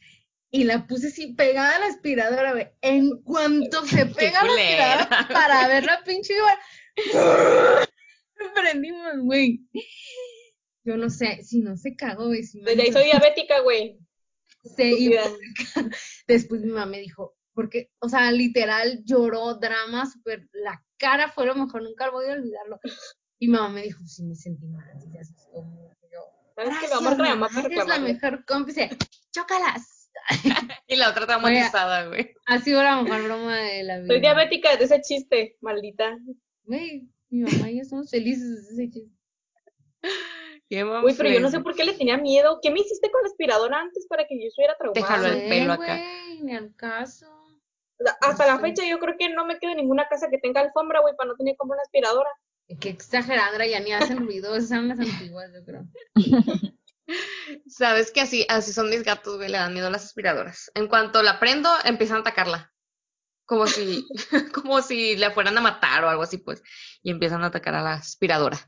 Y 0.50 0.64
la 0.64 0.86
puse 0.86 1.08
así 1.08 1.34
pegada 1.34 1.76
a 1.76 1.78
la 1.80 1.86
aspiradora, 1.86 2.52
güey. 2.52 2.68
En 2.80 3.20
cuanto 3.24 3.84
se 3.86 4.06
pega 4.06 4.40
a 4.40 4.44
la 4.44 4.52
aspiradora 4.52 5.28
para 5.28 5.68
ver 5.68 5.84
la 5.84 6.02
pinche 6.04 6.34
prendimos, 8.54 9.18
güey. 9.22 9.60
Yo 10.84 10.96
no 10.96 11.08
sé, 11.08 11.42
si 11.42 11.60
no 11.60 11.76
se 11.76 11.96
cagó, 11.96 12.26
güey. 12.26 12.42
Si 12.42 12.60
Desde 12.60 12.82
ahí 12.82 12.92
soy 12.92 13.04
diabética, 13.12 13.60
güey. 13.60 13.98
Sí, 14.76 15.14
Después 16.26 16.62
mi 16.62 16.72
mamá 16.72 16.86
me 16.86 17.00
dijo, 17.00 17.36
porque, 17.52 17.90
o 18.00 18.08
sea, 18.08 18.30
literal 18.32 19.02
lloró, 19.04 19.54
drama, 19.54 20.06
súper, 20.10 20.48
la 20.52 20.82
cara 20.96 21.30
fue 21.30 21.46
lo 21.46 21.54
mejor, 21.54 21.82
nunca 21.82 22.10
voy 22.10 22.26
a 22.26 22.32
olvidarlo. 22.32 22.80
Y 23.38 23.48
mamá 23.48 23.68
me 23.68 23.82
dijo, 23.82 24.04
sí, 24.06 24.24
me 24.24 24.34
sentí 24.34 24.66
mal, 24.66 24.84
ya 25.12 25.22
se 25.22 25.34
yo. 26.10 26.20
¿Sabes 26.54 26.78
que 26.78 26.88
vamos 26.88 27.12
a 27.12 27.16
mamá 27.16 27.48
Es 27.70 27.86
la 27.86 27.98
mejor 27.98 28.44
cómplice, 28.44 28.90
chócalas. 29.32 30.10
y 30.86 30.96
la 30.96 31.10
otra 31.10 31.26
traumatizada, 31.26 32.06
güey. 32.06 32.32
Ha 32.46 32.60
sido 32.60 32.82
la 32.82 33.02
mejor 33.02 33.24
broma 33.24 33.56
de 33.56 33.82
la 33.82 33.98
vida. 33.98 34.08
Soy 34.08 34.20
diabética 34.20 34.76
de 34.76 34.84
ese 34.84 35.00
chiste, 35.02 35.56
maldita. 35.60 36.16
Güey, 36.64 37.08
mi 37.30 37.42
mamá 37.42 37.70
y 37.70 37.78
yo 37.78 37.84
somos 37.84 38.10
felices 38.10 38.68
de 38.68 38.72
ese 38.74 38.90
chiste. 38.90 39.14
Uy, 40.70 41.14
pero 41.16 41.28
yo 41.28 41.40
no 41.40 41.50
sé 41.50 41.60
por 41.60 41.74
qué 41.74 41.84
le 41.84 41.92
tenía 41.94 42.16
miedo. 42.16 42.58
¿Qué 42.62 42.70
me 42.70 42.80
hiciste 42.80 43.10
con 43.10 43.22
la 43.22 43.28
aspiradora 43.28 43.80
antes 43.80 44.06
para 44.08 44.26
que 44.26 44.40
yo 44.40 44.48
estuviera 44.48 44.76
traumada? 44.76 45.00
Déjalo 45.00 45.26
el 45.26 45.48
pelo 45.48 45.72
acá. 45.74 46.00
ni 46.42 46.54
al 46.54 46.74
caso. 46.74 47.26
Hasta 48.20 48.46
la 48.46 48.58
fecha 48.58 48.82
yo 48.86 48.98
creo 48.98 49.14
que 49.18 49.28
no 49.28 49.44
me 49.44 49.58
quedo 49.58 49.70
en 49.72 49.78
ninguna 49.78 50.08
casa 50.08 50.28
que 50.30 50.38
tenga 50.38 50.60
alfombra, 50.60 51.00
güey, 51.00 51.14
para 51.16 51.28
no 51.28 51.36
tener 51.36 51.56
como 51.56 51.72
una 51.72 51.82
aspiradora. 51.82 52.28
Qué 52.80 52.88
exagerada, 52.88 53.66
ya 53.66 53.80
ni 53.80 53.92
hacen 53.92 54.18
ruido, 54.18 54.56
esas 54.56 54.70
son 54.70 54.88
las 54.88 54.98
antiguas, 54.98 55.50
yo 55.54 55.64
creo. 55.64 55.84
Sabes 57.68 58.10
que 58.10 58.22
así, 58.22 58.46
así 58.48 58.72
son 58.72 58.88
mis 58.88 59.04
gatos, 59.04 59.36
güey, 59.36 59.50
le 59.50 59.58
dan 59.58 59.74
miedo 59.74 59.88
a 59.88 59.90
las 59.90 60.04
aspiradoras. 60.04 60.70
En 60.74 60.88
cuanto 60.88 61.22
la 61.22 61.38
prendo, 61.38 61.68
empiezan 61.84 62.18
a 62.18 62.20
atacarla. 62.20 62.72
Como 63.44 63.66
si, 63.66 64.06
como 64.54 64.80
si 64.80 65.16
la 65.16 65.30
fueran 65.30 65.58
a 65.58 65.60
matar 65.60 66.04
o 66.04 66.08
algo 66.08 66.22
así, 66.22 66.38
pues. 66.38 66.62
Y 67.02 67.10
empiezan 67.10 67.44
a 67.44 67.48
atacar 67.48 67.74
a 67.74 67.82
la 67.82 67.94
aspiradora. 67.94 68.58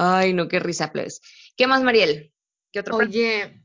Ay, 0.00 0.32
no, 0.32 0.46
qué 0.46 0.60
risa, 0.60 0.92
plebes. 0.92 1.20
¿Qué 1.56 1.66
más, 1.66 1.82
Mariel? 1.82 2.32
¿Qué 2.70 2.78
otro? 2.78 2.96
Oye, 2.96 3.64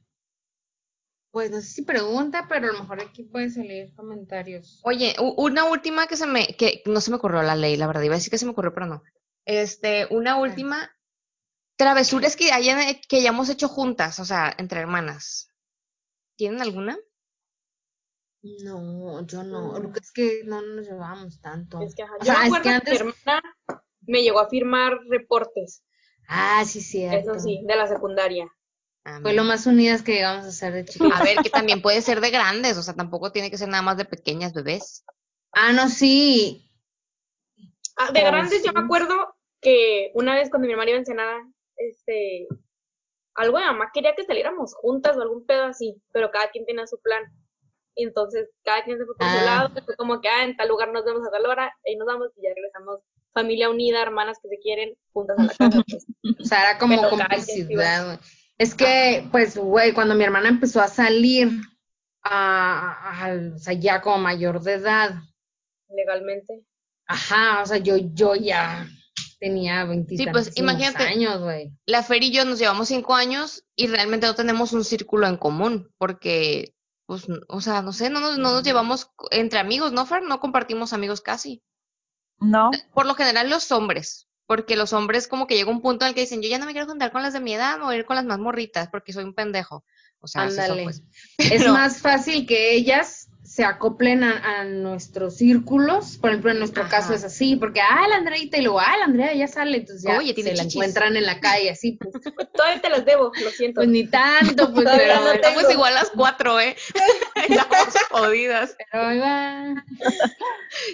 pues 1.30 1.52
no 1.52 1.62
sé 1.62 1.68
si 1.68 1.82
pregunta, 1.84 2.48
pero 2.50 2.70
a 2.70 2.74
lo 2.74 2.80
mejor 2.80 3.02
aquí 3.02 3.24
pueden 3.24 3.52
salir 3.52 3.94
comentarios. 3.94 4.82
Oye, 4.84 5.16
una 5.20 5.66
última 5.66 6.08
que 6.08 6.18
se 6.18 6.26
me, 6.26 6.48
que 6.48 6.82
no 6.88 7.02
se 7.02 7.12
me 7.12 7.18
ocurrió 7.18 7.44
la 7.44 7.56
ley, 7.56 7.78
la 7.78 7.86
verdad, 7.86 8.02
iba 8.02 8.16
a 8.16 8.18
decir 8.18 8.32
que 8.32 8.40
se 8.40 8.46
me 8.46 8.52
ocurrió, 8.52 8.74
pero 8.74 8.88
no. 8.88 9.04
Este, 9.46 10.08
una 10.10 10.38
última, 10.38 10.90
travesuras 11.76 12.36
que 12.36 12.52
hayan, 12.52 12.80
que 13.08 13.18
hayamos 13.18 13.50
hecho 13.50 13.68
juntas, 13.68 14.20
o 14.20 14.26
sea, 14.26 14.56
entre 14.58 14.80
hermanas. 14.80 15.50
¿Tienen 16.36 16.64
alguna? 16.64 16.98
No, 18.64 19.24
yo 19.28 19.44
no, 19.44 19.78
lo 19.80 19.92
que 19.92 20.00
es 20.00 20.12
que 20.12 20.42
no 20.46 20.64
nos 20.64 20.88
llevábamos 20.88 21.40
tanto. 21.40 21.80
Es 21.80 21.94
que, 21.94 22.04
o 22.04 22.26
sea, 22.26 22.48
es 22.48 22.60
que 22.60 22.70
antes... 22.70 23.04
mi 23.04 23.12
hermana 23.12 23.56
me 24.02 24.24
llegó 24.24 24.40
a 24.40 24.50
firmar 24.50 24.98
reportes. 25.10 25.84
Ah, 26.28 26.64
sí, 26.66 26.82
sí. 26.82 27.06
Eso 27.06 27.40
sí, 27.40 27.62
de 27.66 27.76
la 27.76 27.88
secundaria. 27.88 28.48
Ah, 29.06 29.20
Fue 29.22 29.34
lo 29.34 29.44
más 29.44 29.66
unidas 29.66 30.02
que 30.02 30.14
llegamos 30.14 30.46
a 30.46 30.52
ser 30.52 30.74
de 30.74 30.86
chicas. 30.86 31.12
A 31.14 31.24
ver, 31.24 31.38
que 31.44 31.50
también 31.50 31.82
puede 31.82 32.02
ser 32.02 32.22
de 32.22 32.30
grandes, 32.30 32.78
o 32.78 32.84
sea, 32.84 32.94
tampoco 32.94 33.32
tiene 33.32 33.52
que 33.52 33.58
ser 33.58 33.68
nada 33.68 33.84
más 33.84 33.98
de 33.98 34.06
pequeñas 34.06 34.54
bebés. 34.54 35.04
Ah, 35.52 35.74
no, 35.74 35.90
sí. 35.90 36.72
Ah, 37.98 38.12
de 38.12 38.22
grandes, 38.22 38.64
yo 38.64 38.72
me 38.72 38.80
acuerdo 38.80 39.36
que 39.62 40.12
una 40.16 40.36
vez 40.36 40.50
cuando 40.50 40.68
mi 40.68 40.74
hermana 40.74 40.92
iba 40.92 40.98
a 40.98 41.00
Ensenada, 41.00 41.42
este, 41.76 42.48
algo 43.36 43.60
de 43.60 43.66
mamá 43.66 43.92
quería 43.94 44.16
que 44.16 44.26
saliéramos 44.26 44.74
juntas 44.76 45.18
o 45.18 45.22
algún 45.22 45.46
pedo 45.46 45.66
así, 45.66 46.02
pero 46.12 46.32
cada 46.32 46.50
quien 46.50 46.66
tenía 46.66 46.88
su 46.88 47.00
plan. 47.02 47.24
Y 47.96 48.06
entonces 48.06 48.50
cada 48.64 48.84
quien 48.84 48.98
se 48.98 49.06
fue 49.06 49.16
por 49.16 49.28
su 49.28 49.38
ah. 49.38 49.44
lado, 49.44 49.84
fue 49.86 49.96
como 49.96 50.22
que, 50.22 50.30
ah, 50.30 50.44
en 50.44 50.56
tal 50.56 50.70
lugar 50.70 50.92
nos 50.92 51.06
vemos 51.06 51.28
a 51.28 51.32
tal 51.32 51.46
hora, 51.46 51.74
ahí 51.86 51.96
nos 51.96 52.08
vamos 52.08 52.30
y 52.36 52.44
ya 52.44 52.50
regresamos 52.56 53.02
familia 53.34 53.70
unida, 53.70 54.02
hermanas 54.02 54.38
que 54.42 54.50
se 54.50 54.60
quieren, 54.60 54.96
juntas 55.12 55.38
a 55.40 55.44
la 55.44 55.48
casa. 55.50 55.84
Pues. 56.22 56.36
o 56.40 56.46
sea, 56.46 56.70
era 56.70 56.78
como 56.78 57.10
complicidad, 57.10 58.20
Es 58.58 58.76
que, 58.76 59.28
pues, 59.32 59.58
güey, 59.58 59.94
cuando 59.94 60.16
mi 60.16 60.24
hermana 60.24 60.50
empezó 60.50 60.82
a 60.82 60.88
salir, 60.88 61.50
a, 62.24 63.36
o 63.56 63.58
sea, 63.58 63.74
ya 63.74 64.02
como 64.02 64.18
mayor 64.20 64.62
de 64.62 64.74
edad. 64.74 65.16
Legalmente. 65.90 66.64
Ajá, 67.08 67.62
o 67.62 67.66
sea, 67.66 67.78
yo, 67.78 67.98
yo 67.98 68.36
ya 68.36 68.88
tenía 69.40 69.84
20 69.84 70.16
sí, 70.16 70.26
pues, 70.32 70.52
imagínate, 70.56 71.04
años, 71.04 71.42
güey. 71.42 71.74
La 71.86 72.02
Fer 72.04 72.24
y 72.24 72.32
yo 72.32 72.46
nos 72.46 72.60
llevamos 72.60 72.88
cinco 72.88 73.14
años 73.16 73.66
y 73.76 73.88
realmente 73.88 74.26
no 74.26 74.36
tenemos 74.36 74.72
un 74.72 74.86
círculo 74.86 75.28
en 75.28 75.36
común, 75.36 75.92
porque, 75.98 76.74
pues, 77.06 77.28
o 77.50 77.60
sea, 77.60 77.82
no 77.82 77.92
sé, 77.92 78.10
no 78.10 78.22
nos, 78.22 78.38
no 78.38 78.54
nos 78.54 78.64
llevamos 78.64 79.12
entre 79.32 79.60
amigos, 79.60 79.92
¿no, 79.92 80.06
Fer? 80.06 80.24
No 80.24 80.40
compartimos 80.40 80.94
amigos 80.94 81.20
casi. 81.20 81.62
No. 82.40 82.72
Por 82.94 83.06
lo 83.06 83.16
general 83.16 83.50
los 83.50 83.72
hombres, 83.72 84.28
porque 84.46 84.76
los 84.76 84.94
hombres 84.94 85.28
como 85.28 85.48
que 85.48 85.56
llega 85.56 85.72
un 85.72 85.82
punto 85.82 86.06
en 86.06 86.10
el 86.10 86.16
que 86.16 86.22
dicen, 86.22 86.42
yo 86.42 86.50
ya 86.50 86.58
no 86.58 86.66
me 86.66 86.74
quiero 86.74 86.88
juntar 86.88 87.12
con 87.12 87.24
las 87.24 87.34
de 87.34 87.40
mi 87.40 87.54
edad, 87.54 87.78
me 87.78 87.86
voy 87.86 87.96
a 87.96 87.98
ir 88.00 88.06
con 88.06 88.16
las 88.16 88.26
más 88.26 88.40
morritas 88.40 88.90
porque 88.90 89.14
soy 89.14 89.24
un 89.24 89.34
pendejo. 89.34 89.86
O 90.20 90.28
sea, 90.28 90.44
Ándale. 90.44 90.84
Pues. 90.84 91.04
Es 91.38 91.68
más 91.68 92.00
fácil 92.00 92.46
que 92.46 92.74
ellas 92.74 93.23
se 93.44 93.66
acoplen 93.66 94.24
a, 94.24 94.64
nuestros 94.64 95.38
círculos. 95.38 96.18
Por 96.18 96.30
ejemplo, 96.30 96.52
en 96.52 96.60
nuestro 96.60 96.88
caso 96.88 97.14
es 97.14 97.24
así, 97.24 97.56
porque, 97.58 97.82
ah, 97.82 98.08
la 98.08 98.16
Andreita, 98.16 98.58
y 98.58 98.62
luego, 98.62 98.80
ah, 98.80 98.98
la 98.98 99.06
Andrea 99.06 99.34
ya 99.34 99.48
sale, 99.48 99.78
entonces 99.78 100.04
ya 100.04 100.20
se 100.20 100.56
la 100.56 100.64
encuentran 100.64 101.18
en 101.18 101.26
la 101.26 101.40
calle, 101.40 101.70
así, 101.70 101.94
pues. 101.94 102.14
Todavía 102.54 102.82
te 102.82 102.90
las 102.90 103.06
debo, 103.06 103.32
lo 103.44 103.50
siento. 103.52 103.82
Pues 103.82 103.90
ni 103.90 104.08
tanto, 104.08 104.74
pues, 104.74 104.88
pero 104.90 105.22
no 105.22 105.32
estamos 105.32 105.72
igual 105.72 105.94
las 105.94 106.10
cuatro, 106.12 106.60
¿eh? 106.60 106.76
Estamos 107.36 107.96
jodidas. 108.10 108.76
Pero 108.92 109.06
ahí 109.06 109.20
va. 109.20 109.86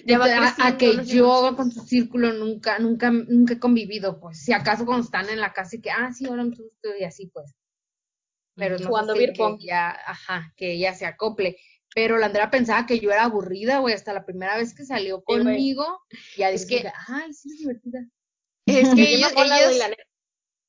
ya 0.06 0.18
va 0.18 0.56
a, 0.58 0.78
que 0.78 1.06
yo 1.06 1.54
con 1.56 1.72
su 1.72 1.82
círculo 1.82 2.34
nunca, 2.34 2.80
nunca, 2.80 3.12
nunca 3.12 3.54
he 3.54 3.60
convivido, 3.60 4.20
pues, 4.20 4.43
si 4.43 4.54
acaso 4.54 4.86
cuando 4.86 5.06
están 5.06 5.30
en 5.30 5.39
la 5.39 5.54
casa 5.54 5.76
y 5.76 5.82
que, 5.82 5.91
ah, 5.91 6.12
sí, 6.12 6.26
ahora 6.26 6.43
me 6.43 6.56
gusto 6.56 6.89
y 7.00 7.04
así, 7.04 7.28
pues. 7.28 7.54
Pero 8.56 8.78
no 8.78 8.88
Jugando 8.88 9.14
que 9.14 9.34
ya, 9.62 9.89
ajá, 10.06 10.54
que 10.58 10.74
ella 10.74 10.93
se 10.93 11.06
acople. 11.06 11.56
Pero 12.02 12.18
la 12.18 12.28
Andrea 12.28 12.50
pensaba 12.50 12.86
que 12.86 13.02
yo 13.02 13.12
era 13.12 13.26
aburrida, 13.26 13.80
güey, 13.80 13.93
hasta 13.93 14.14
la 14.14 14.26
primera 14.26 14.56
vez 14.56 14.74
que 14.74 14.86
salió 14.86 15.22
conmigo. 15.22 16.02
ya 16.38 16.50
es 16.50 16.66
que, 16.66 16.89
ay, 17.08 17.34
sí, 17.34 17.52
es 17.52 17.60
divertida. 17.60 18.08
Es 18.66 18.95
que 18.95 19.16
ellos, 19.16 19.34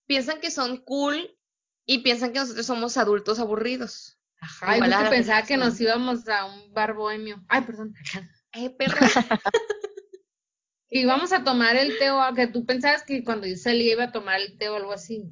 piensan 0.06 0.40
que 0.40 0.50
son 0.50 0.78
cool 0.78 1.38
y 1.86 1.98
piensan 1.98 2.32
que 2.32 2.40
nosotros 2.40 2.66
somos 2.66 2.96
adultos 2.96 3.38
aburridos. 3.38 4.18
Ajá, 4.40 4.78
y 4.78 4.80
que 4.80 5.10
pensaba 5.10 5.42
que 5.42 5.56
nos 5.56 5.80
íbamos 5.80 6.26
a 6.26 6.46
un 6.46 6.72
bar 6.72 6.94
bohemio. 6.94 7.44
Ay, 7.48 7.62
perdón. 7.62 7.94
Eh, 8.52 8.70
perdón. 8.70 8.98
y 10.90 11.04
vamos 11.04 11.32
a 11.32 11.44
tomar 11.44 11.76
el 11.76 11.96
té, 11.98 12.10
o 12.10 12.34
que 12.34 12.48
tú 12.48 12.66
pensabas 12.66 13.04
que 13.04 13.22
cuando 13.22 13.46
yo 13.46 13.56
salía 13.56 13.92
iba 13.92 14.04
a 14.04 14.12
tomar 14.12 14.40
el 14.40 14.58
té 14.58 14.68
o 14.68 14.74
algo 14.74 14.90
así. 14.90 15.22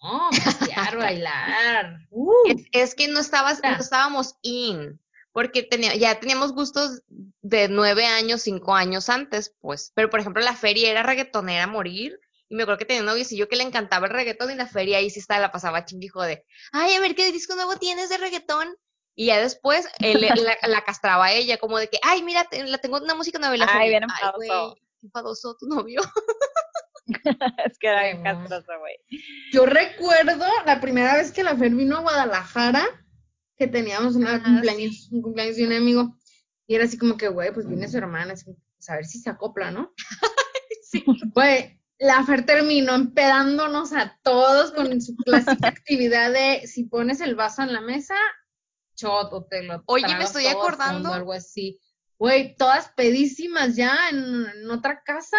No, 0.00 0.30
pasear, 0.30 0.96
bailar. 0.96 2.06
Uh. 2.10 2.30
Es, 2.70 2.94
que 2.94 3.08
no, 3.08 3.18
estabas, 3.18 3.60
no 3.64 3.76
estábamos 3.80 4.36
in 4.42 5.00
porque 5.32 5.62
tenía, 5.62 5.94
ya 5.94 6.18
teníamos 6.18 6.52
gustos 6.52 7.02
de 7.40 7.68
nueve 7.68 8.06
años, 8.06 8.42
cinco 8.42 8.74
años 8.74 9.08
antes, 9.08 9.54
pues. 9.60 9.92
Pero, 9.94 10.10
por 10.10 10.20
ejemplo, 10.20 10.42
la 10.42 10.54
feria 10.54 10.90
era 10.90 11.02
reggaetonera 11.02 11.64
a 11.64 11.68
morir. 11.68 12.18
Y 12.48 12.56
me 12.56 12.64
acuerdo 12.64 12.78
que 12.78 12.84
tenía 12.84 13.12
un 13.12 13.24
yo 13.24 13.48
que 13.48 13.56
le 13.56 13.62
encantaba 13.62 14.08
el 14.08 14.12
reggaetón 14.12 14.50
y 14.50 14.56
la 14.56 14.66
feria 14.66 14.98
ahí 14.98 15.08
sí 15.08 15.20
estaba, 15.20 15.40
la 15.40 15.52
pasaba 15.52 15.84
chingijo 15.84 16.22
de, 16.22 16.44
ay, 16.72 16.94
a 16.94 17.00
ver 17.00 17.14
qué 17.14 17.30
disco 17.30 17.54
nuevo 17.54 17.76
tienes 17.76 18.08
de 18.08 18.18
reggaetón. 18.18 18.76
Y 19.14 19.26
ya 19.26 19.40
después 19.40 19.88
él, 20.00 20.20
la, 20.66 20.84
castraba 20.84 21.26
a 21.26 21.32
ella, 21.32 21.58
como 21.58 21.78
de 21.78 21.88
que, 21.88 21.98
ay, 22.02 22.22
mira, 22.22 22.48
la 22.66 22.78
tengo 22.78 22.96
una 22.98 23.14
música 23.14 23.38
nueva. 23.38 23.56
la 23.56 23.66
ay, 23.70 23.90
bien 23.90 24.02
enfadoso. 24.02 24.76
enfadoso 25.02 25.56
tu 25.56 25.66
novio. 25.66 26.00
es 27.66 27.78
que 27.78 27.86
era 27.86 28.04
bien 28.04 28.22
castroso, 28.22 28.78
güey. 28.80 28.96
Yo 29.52 29.66
recuerdo 29.66 30.46
la 30.66 30.80
primera 30.80 31.14
vez 31.14 31.32
que 31.32 31.42
la 31.42 31.56
Fer 31.56 31.70
vino 31.70 31.98
a 31.98 32.00
Guadalajara, 32.00 32.84
que 33.60 33.66
teníamos 33.66 34.16
una 34.16 34.36
ah, 34.36 34.42
cumpleaños, 34.42 35.10
un 35.12 35.20
cumpleaños 35.20 35.56
de 35.56 35.66
un 35.66 35.74
amigo, 35.74 36.16
y 36.66 36.76
era 36.76 36.84
así 36.84 36.96
como 36.96 37.18
que, 37.18 37.28
güey, 37.28 37.52
pues 37.52 37.68
viene 37.68 37.88
su 37.88 37.98
hermana, 37.98 38.32
así, 38.32 38.46
pues 38.46 38.88
a 38.88 38.96
ver 38.96 39.04
si 39.04 39.18
se 39.18 39.28
acopla, 39.28 39.70
¿no? 39.70 39.92
sí. 40.82 41.04
Güey, 41.34 41.78
la 41.98 42.24
Fer 42.24 42.46
terminó 42.46 42.94
empedándonos 42.94 43.92
a 43.92 44.18
todos 44.22 44.72
con 44.72 44.98
su 45.02 45.14
clásica 45.14 45.68
actividad 45.68 46.32
de 46.32 46.66
si 46.66 46.84
pones 46.84 47.20
el 47.20 47.34
vaso 47.34 47.60
en 47.60 47.74
la 47.74 47.82
mesa, 47.82 48.14
shot 48.96 49.30
o 49.30 49.44
te 49.44 49.62
lo 49.62 49.82
Oye, 49.84 50.06
me 50.16 50.24
estoy 50.24 50.46
acordando. 50.46 51.12
algo 51.12 51.34
así. 51.34 51.78
Güey, 52.18 52.56
todas 52.56 52.88
pedísimas 52.96 53.76
ya 53.76 54.08
en, 54.10 54.46
en, 54.46 54.70
otra 54.70 55.02
casa, 55.04 55.36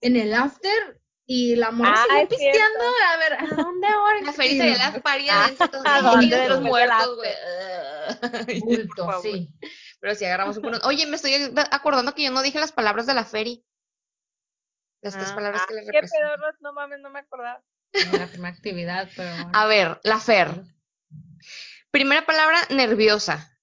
en 0.00 0.16
el 0.16 0.34
after, 0.34 0.99
y 1.32 1.54
la 1.54 1.70
morra 1.70 1.94
ah, 2.10 2.26
pisteando, 2.28 2.84
a 3.08 3.16
ver, 3.18 3.34
¿a 3.34 3.62
dónde 3.62 3.86
ahora? 3.86 4.20
La 4.20 4.32
feria 4.32 4.64
de 4.64 4.76
las 4.76 5.00
paridas 5.00 5.52
¿A 5.84 6.02
dónde 6.02 6.36
de 6.36 6.48
los 6.48 6.60
muertos, 6.60 7.18
güey? 7.18 8.60
Bulto, 8.60 9.08
sí. 9.22 9.48
Pero 10.00 10.16
si 10.16 10.24
agarramos 10.24 10.56
un 10.56 10.80
Oye, 10.82 11.06
me 11.06 11.14
estoy 11.14 11.34
acordando 11.70 12.16
que 12.16 12.24
yo 12.24 12.32
no 12.32 12.42
dije 12.42 12.58
las 12.58 12.72
palabras 12.72 13.06
de 13.06 13.14
la 13.14 13.24
feria. 13.24 13.58
Las 15.02 15.14
tres 15.14 15.28
ah, 15.30 15.34
palabras 15.36 15.66
que 15.68 15.74
le 15.74 15.82
representan. 15.82 16.30
Qué 16.30 16.36
pedo, 16.36 16.52
no 16.62 16.72
mames, 16.72 16.98
no 16.98 17.10
me 17.10 17.20
acordaba. 17.20 17.62
La 17.92 18.26
primera 18.26 18.52
actividad, 18.52 19.08
pero 19.14 19.30
A 19.52 19.66
ver, 19.66 20.00
la 20.02 20.18
Fer. 20.18 20.64
Primera 21.92 22.26
palabra, 22.26 22.58
nerviosa 22.70 23.56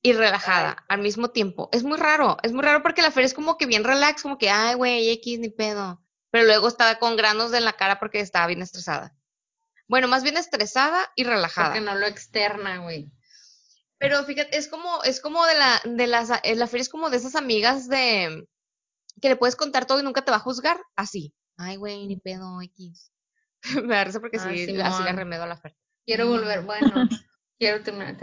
y 0.00 0.14
relajada 0.14 0.86
al 0.88 1.02
mismo 1.02 1.32
tiempo. 1.32 1.68
Es 1.70 1.84
muy 1.84 1.98
raro, 1.98 2.38
es 2.42 2.54
muy 2.54 2.62
raro 2.62 2.82
porque 2.82 3.02
la 3.02 3.10
Fer 3.10 3.24
es 3.24 3.34
como 3.34 3.58
que 3.58 3.66
bien 3.66 3.84
relax, 3.84 4.22
como 4.22 4.38
que, 4.38 4.48
ay, 4.48 4.74
güey, 4.74 5.10
X, 5.10 5.38
ni 5.38 5.50
pedo 5.50 6.02
pero 6.30 6.44
luego 6.44 6.68
estaba 6.68 6.98
con 6.98 7.16
granos 7.16 7.52
en 7.52 7.64
la 7.64 7.72
cara 7.74 7.98
porque 7.98 8.20
estaba 8.20 8.46
bien 8.46 8.62
estresada. 8.62 9.14
Bueno, 9.88 10.08
más 10.08 10.22
bien 10.22 10.36
estresada 10.36 11.10
y 11.16 11.24
relajada. 11.24 11.68
Porque 11.68 11.80
no 11.80 11.94
lo 11.94 12.06
externa, 12.06 12.78
güey. 12.78 13.10
Pero 13.98 14.22
fíjate, 14.24 14.56
es 14.56 14.68
como, 14.68 15.02
es 15.02 15.20
como 15.20 15.44
de 15.46 15.54
la, 15.54 15.80
de 15.84 16.06
las, 16.06 16.30
eh, 16.44 16.54
la 16.54 16.66
feria 16.66 16.82
es 16.82 16.88
como 16.88 17.10
de 17.10 17.16
esas 17.16 17.34
amigas 17.34 17.88
de, 17.88 18.46
que 19.20 19.28
le 19.28 19.36
puedes 19.36 19.56
contar 19.56 19.86
todo 19.86 20.00
y 20.00 20.04
nunca 20.04 20.24
te 20.24 20.30
va 20.30 20.36
a 20.36 20.40
juzgar, 20.40 20.80
así. 20.94 21.34
Ay, 21.56 21.76
güey, 21.76 22.06
ni 22.06 22.16
pedo, 22.16 22.62
X. 22.62 23.12
Me 23.84 23.94
da 23.94 24.04
risa 24.04 24.20
porque 24.20 24.38
sí, 24.38 24.80
así 24.80 25.02
la 25.02 25.12
remedo 25.12 25.42
a 25.42 25.48
la 25.48 25.56
feria. 25.56 25.76
Quiero 26.06 26.28
volver, 26.28 26.62
bueno, 26.62 27.08
quiero 27.58 27.82
terminar. 27.84 28.16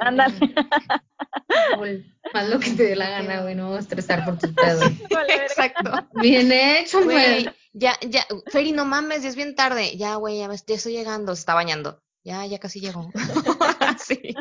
Haz 2.34 2.50
lo 2.50 2.60
que 2.60 2.72
te 2.72 2.84
dé 2.84 2.96
la 2.96 3.10
gana, 3.10 3.42
güey, 3.42 3.56
no 3.56 3.78
estresar 3.78 4.24
por 4.26 4.40
tus 4.40 4.52
pedos. 4.52 4.86
Exacto. 5.30 6.08
Bien 6.14 6.52
hecho, 6.52 7.04
güey. 7.04 7.50
Ya, 7.78 8.00
ya, 8.08 8.26
Feri, 8.48 8.72
no 8.72 8.86
mames, 8.86 9.24
ya 9.24 9.30
es 9.30 9.36
bien 9.36 9.54
tarde. 9.54 9.98
Ya, 9.98 10.16
güey, 10.16 10.40
ya, 10.40 10.50
estoy 10.54 10.94
llegando, 10.94 11.36
se 11.36 11.42
está 11.42 11.54
bañando. 11.54 12.02
Ya, 12.24 12.46
ya 12.46 12.58
casi 12.58 12.80
llegó. 12.80 13.12
sí. 14.00 14.34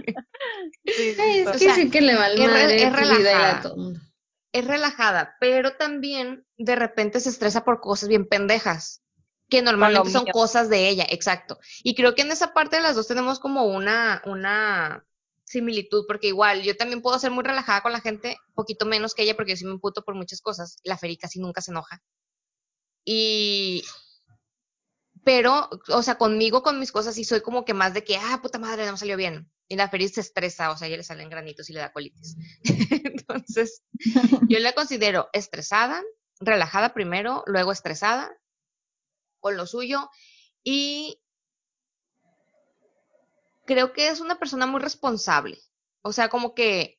sí, 0.86 1.16
es 1.18 1.50
que 1.50 1.74
sí 1.74 1.90
que 1.90 2.00
le 2.00 2.14
va 2.14 2.28
es, 2.28 2.82
es 2.82 2.92
relajada. 2.92 3.74
Es 4.52 4.64
relajada, 4.64 5.34
pero 5.40 5.76
también 5.76 6.46
de 6.56 6.76
repente 6.76 7.18
se 7.18 7.28
estresa 7.28 7.64
por 7.64 7.80
cosas 7.80 8.08
bien 8.08 8.24
pendejas, 8.28 9.02
que 9.50 9.62
normalmente 9.62 10.10
son 10.10 10.26
cosas 10.26 10.68
de 10.70 10.88
ella, 10.88 11.04
exacto. 11.10 11.58
Y 11.82 11.96
creo 11.96 12.14
que 12.14 12.22
en 12.22 12.30
esa 12.30 12.54
parte 12.54 12.76
de 12.76 12.82
las 12.82 12.94
dos 12.94 13.08
tenemos 13.08 13.40
como 13.40 13.64
una, 13.64 14.22
una 14.26 15.04
similitud, 15.44 16.04
porque 16.06 16.28
igual 16.28 16.62
yo 16.62 16.76
también 16.76 17.02
puedo 17.02 17.18
ser 17.18 17.32
muy 17.32 17.42
relajada 17.42 17.80
con 17.82 17.90
la 17.90 18.00
gente, 18.00 18.36
poquito 18.54 18.86
menos 18.86 19.12
que 19.12 19.24
ella, 19.24 19.34
porque 19.34 19.50
yo 19.50 19.56
sí 19.56 19.64
me 19.64 19.72
imputo 19.72 20.04
por 20.04 20.14
muchas 20.14 20.40
cosas. 20.40 20.76
La 20.84 20.96
Feri 20.96 21.16
casi 21.16 21.40
nunca 21.40 21.60
se 21.60 21.72
enoja. 21.72 22.00
Y, 23.04 23.84
pero, 25.24 25.68
o 25.88 26.02
sea, 26.02 26.16
conmigo, 26.16 26.62
con 26.62 26.78
mis 26.78 26.92
cosas, 26.92 27.14
sí 27.14 27.24
soy 27.24 27.40
como 27.40 27.64
que 27.64 27.74
más 27.74 27.94
de 27.94 28.04
que, 28.04 28.16
ah, 28.16 28.40
puta 28.42 28.58
madre, 28.58 28.86
no 28.86 28.96
salió 28.96 29.16
bien. 29.16 29.50
Y 29.68 29.76
la 29.76 29.88
feliz 29.88 30.12
se 30.14 30.20
estresa, 30.20 30.70
o 30.70 30.76
sea, 30.76 30.88
ya 30.88 30.96
le 30.96 31.02
salen 31.02 31.30
granitos 31.30 31.70
y 31.70 31.72
le 31.72 31.80
da 31.80 31.92
colitis. 31.92 32.36
Entonces, 33.04 33.82
yo 34.48 34.58
la 34.58 34.72
considero 34.74 35.28
estresada, 35.32 36.02
relajada 36.40 36.92
primero, 36.92 37.42
luego 37.46 37.72
estresada, 37.72 38.30
con 39.40 39.56
lo 39.56 39.66
suyo. 39.66 40.10
Y 40.62 41.20
creo 43.66 43.92
que 43.92 44.08
es 44.08 44.20
una 44.20 44.38
persona 44.38 44.66
muy 44.66 44.80
responsable. 44.80 45.58
O 46.02 46.12
sea, 46.12 46.28
como 46.28 46.54
que 46.54 46.98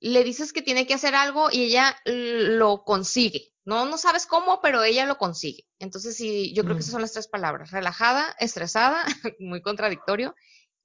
le 0.00 0.24
dices 0.24 0.52
que 0.52 0.62
tiene 0.62 0.86
que 0.86 0.94
hacer 0.94 1.14
algo 1.14 1.50
y 1.50 1.64
ella 1.64 1.96
lo 2.04 2.84
consigue. 2.84 3.52
No, 3.64 3.84
no 3.84 3.98
sabes 3.98 4.26
cómo, 4.26 4.60
pero 4.62 4.82
ella 4.82 5.04
lo 5.04 5.18
consigue. 5.18 5.64
Entonces, 5.78 6.16
sí, 6.16 6.54
yo 6.54 6.64
creo 6.64 6.74
que 6.74 6.80
esas 6.80 6.92
son 6.92 7.02
las 7.02 7.12
tres 7.12 7.28
palabras. 7.28 7.70
Relajada, 7.70 8.34
estresada, 8.38 9.04
muy 9.38 9.60
contradictorio, 9.60 10.34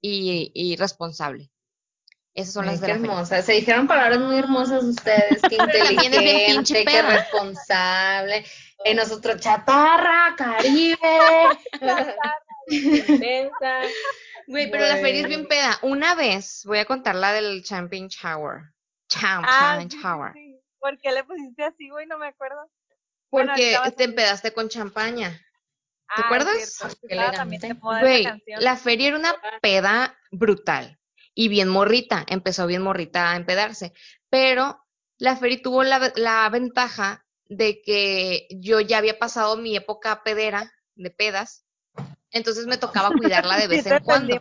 y, 0.00 0.76
responsable. 0.76 1.50
Esas 2.34 2.52
son 2.52 2.66
las 2.66 2.80
qué 2.80 2.90
hermosas. 2.90 3.46
Se 3.46 3.52
dijeron 3.52 3.86
palabras 3.86 4.18
muy 4.18 4.36
hermosas 4.36 4.84
ustedes. 4.84 5.40
Qué 5.48 5.54
inteligente, 6.04 6.84
qué 6.84 7.02
responsable. 7.02 8.44
Y 8.84 8.94
nosotros, 8.94 9.40
chatarra, 9.40 10.34
Caribe. 10.36 10.98
Güey, 14.46 14.70
pero 14.70 14.86
la 14.86 14.96
feria 14.96 15.22
es 15.22 15.28
bien 15.28 15.46
peda. 15.46 15.78
Una 15.80 16.14
vez, 16.14 16.62
voy 16.66 16.78
a 16.78 16.84
contar 16.84 17.14
la 17.14 17.32
del 17.32 17.64
Champion 17.64 18.08
Shower. 18.08 18.73
Ah, 19.22 19.78
Shower. 19.88 20.32
¿Por 20.78 20.98
qué 20.98 21.12
le 21.12 21.24
pusiste 21.24 21.64
así, 21.64 21.88
güey? 21.88 22.06
No 22.06 22.18
me 22.18 22.26
acuerdo. 22.26 22.70
Porque 23.30 23.76
te 23.96 24.04
empedaste 24.04 24.52
con 24.52 24.68
champaña. 24.68 25.30
¿Te 26.14 26.22
ah, 26.22 26.26
acuerdas? 26.26 26.78
Güey, 28.00 28.26
la 28.58 28.76
feria 28.76 29.08
era 29.08 29.16
una 29.16 29.34
peda 29.60 30.16
brutal 30.30 31.00
y 31.34 31.48
bien 31.48 31.68
morrita. 31.68 32.24
Empezó 32.28 32.66
bien 32.66 32.82
morrita 32.82 33.32
a 33.32 33.36
empedarse. 33.36 33.92
Pero 34.28 34.84
la 35.18 35.36
feria 35.36 35.62
tuvo 35.62 35.82
la, 35.82 36.12
la 36.16 36.48
ventaja 36.50 37.24
de 37.46 37.82
que 37.82 38.46
yo 38.50 38.80
ya 38.80 38.98
había 38.98 39.18
pasado 39.18 39.56
mi 39.56 39.76
época 39.76 40.22
pedera, 40.22 40.72
de 40.94 41.10
pedas. 41.10 41.64
Entonces 42.30 42.66
me 42.66 42.78
tocaba 42.78 43.10
cuidarla 43.10 43.58
de 43.58 43.68
vez 43.68 43.86
en 43.86 44.02
cuando. 44.02 44.40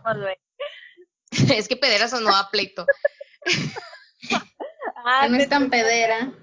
es 1.56 1.68
que 1.68 1.78
pedera 1.78 2.08
sonó 2.08 2.36
a 2.36 2.50
pleito. 2.52 2.86
Ah, 5.04 5.28
no 5.28 5.38
es 5.38 5.50
tan 5.50 5.70
pedera. 5.70 6.34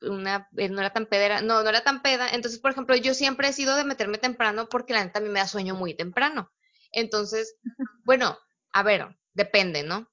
Una, 0.00 0.48
eh, 0.56 0.68
no 0.68 0.80
era 0.80 0.92
tan 0.92 1.06
pedera, 1.06 1.40
no, 1.42 1.62
no 1.62 1.68
era 1.68 1.82
tan 1.82 2.02
peda. 2.02 2.28
Entonces, 2.30 2.60
por 2.60 2.70
ejemplo, 2.70 2.96
yo 2.96 3.14
siempre 3.14 3.48
he 3.48 3.52
sido 3.52 3.76
de 3.76 3.84
meterme 3.84 4.18
temprano 4.18 4.68
porque 4.68 4.94
la 4.94 5.04
neta 5.04 5.18
a 5.18 5.22
mí 5.22 5.28
me 5.28 5.40
da 5.40 5.46
sueño 5.46 5.74
muy 5.74 5.94
temprano. 5.94 6.50
Entonces, 6.92 7.56
bueno, 8.04 8.38
a 8.72 8.82
ver, 8.82 9.08
Depende, 9.38 9.84
¿no? 9.84 10.10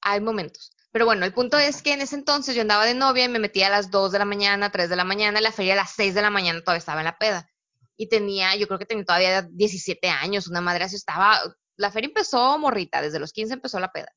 Hay 0.00 0.20
momentos. 0.20 0.72
Pero 0.90 1.04
bueno, 1.04 1.24
el 1.24 1.32
punto 1.32 1.58
es 1.58 1.80
que 1.80 1.92
en 1.92 2.00
ese 2.00 2.16
entonces 2.16 2.56
yo 2.56 2.62
andaba 2.62 2.86
de 2.86 2.94
novia 2.94 3.24
y 3.24 3.28
me 3.28 3.38
metía 3.38 3.68
a 3.68 3.70
las 3.70 3.92
2 3.92 4.10
de 4.10 4.18
la 4.18 4.24
mañana, 4.24 4.72
3 4.72 4.90
de 4.90 4.96
la 4.96 5.04
mañana, 5.04 5.38
en 5.38 5.44
la 5.44 5.52
feria 5.52 5.74
a 5.74 5.76
las 5.76 5.92
6 5.92 6.12
de 6.12 6.22
la 6.22 6.30
mañana 6.30 6.60
todavía 6.60 6.80
estaba 6.80 7.02
en 7.02 7.04
la 7.04 7.18
peda. 7.18 7.48
Y 7.96 8.08
tenía, 8.08 8.56
yo 8.56 8.66
creo 8.66 8.80
que 8.80 8.84
tenía 8.84 9.04
todavía 9.04 9.42
17 9.42 10.08
años, 10.08 10.48
una 10.48 10.60
madre 10.60 10.84
así 10.84 10.96
estaba, 10.96 11.40
la 11.76 11.92
feria 11.92 12.08
empezó 12.08 12.58
morrita, 12.58 13.00
desde 13.00 13.20
los 13.20 13.32
15 13.32 13.54
empezó 13.54 13.78
la 13.78 13.92
peda. 13.92 14.12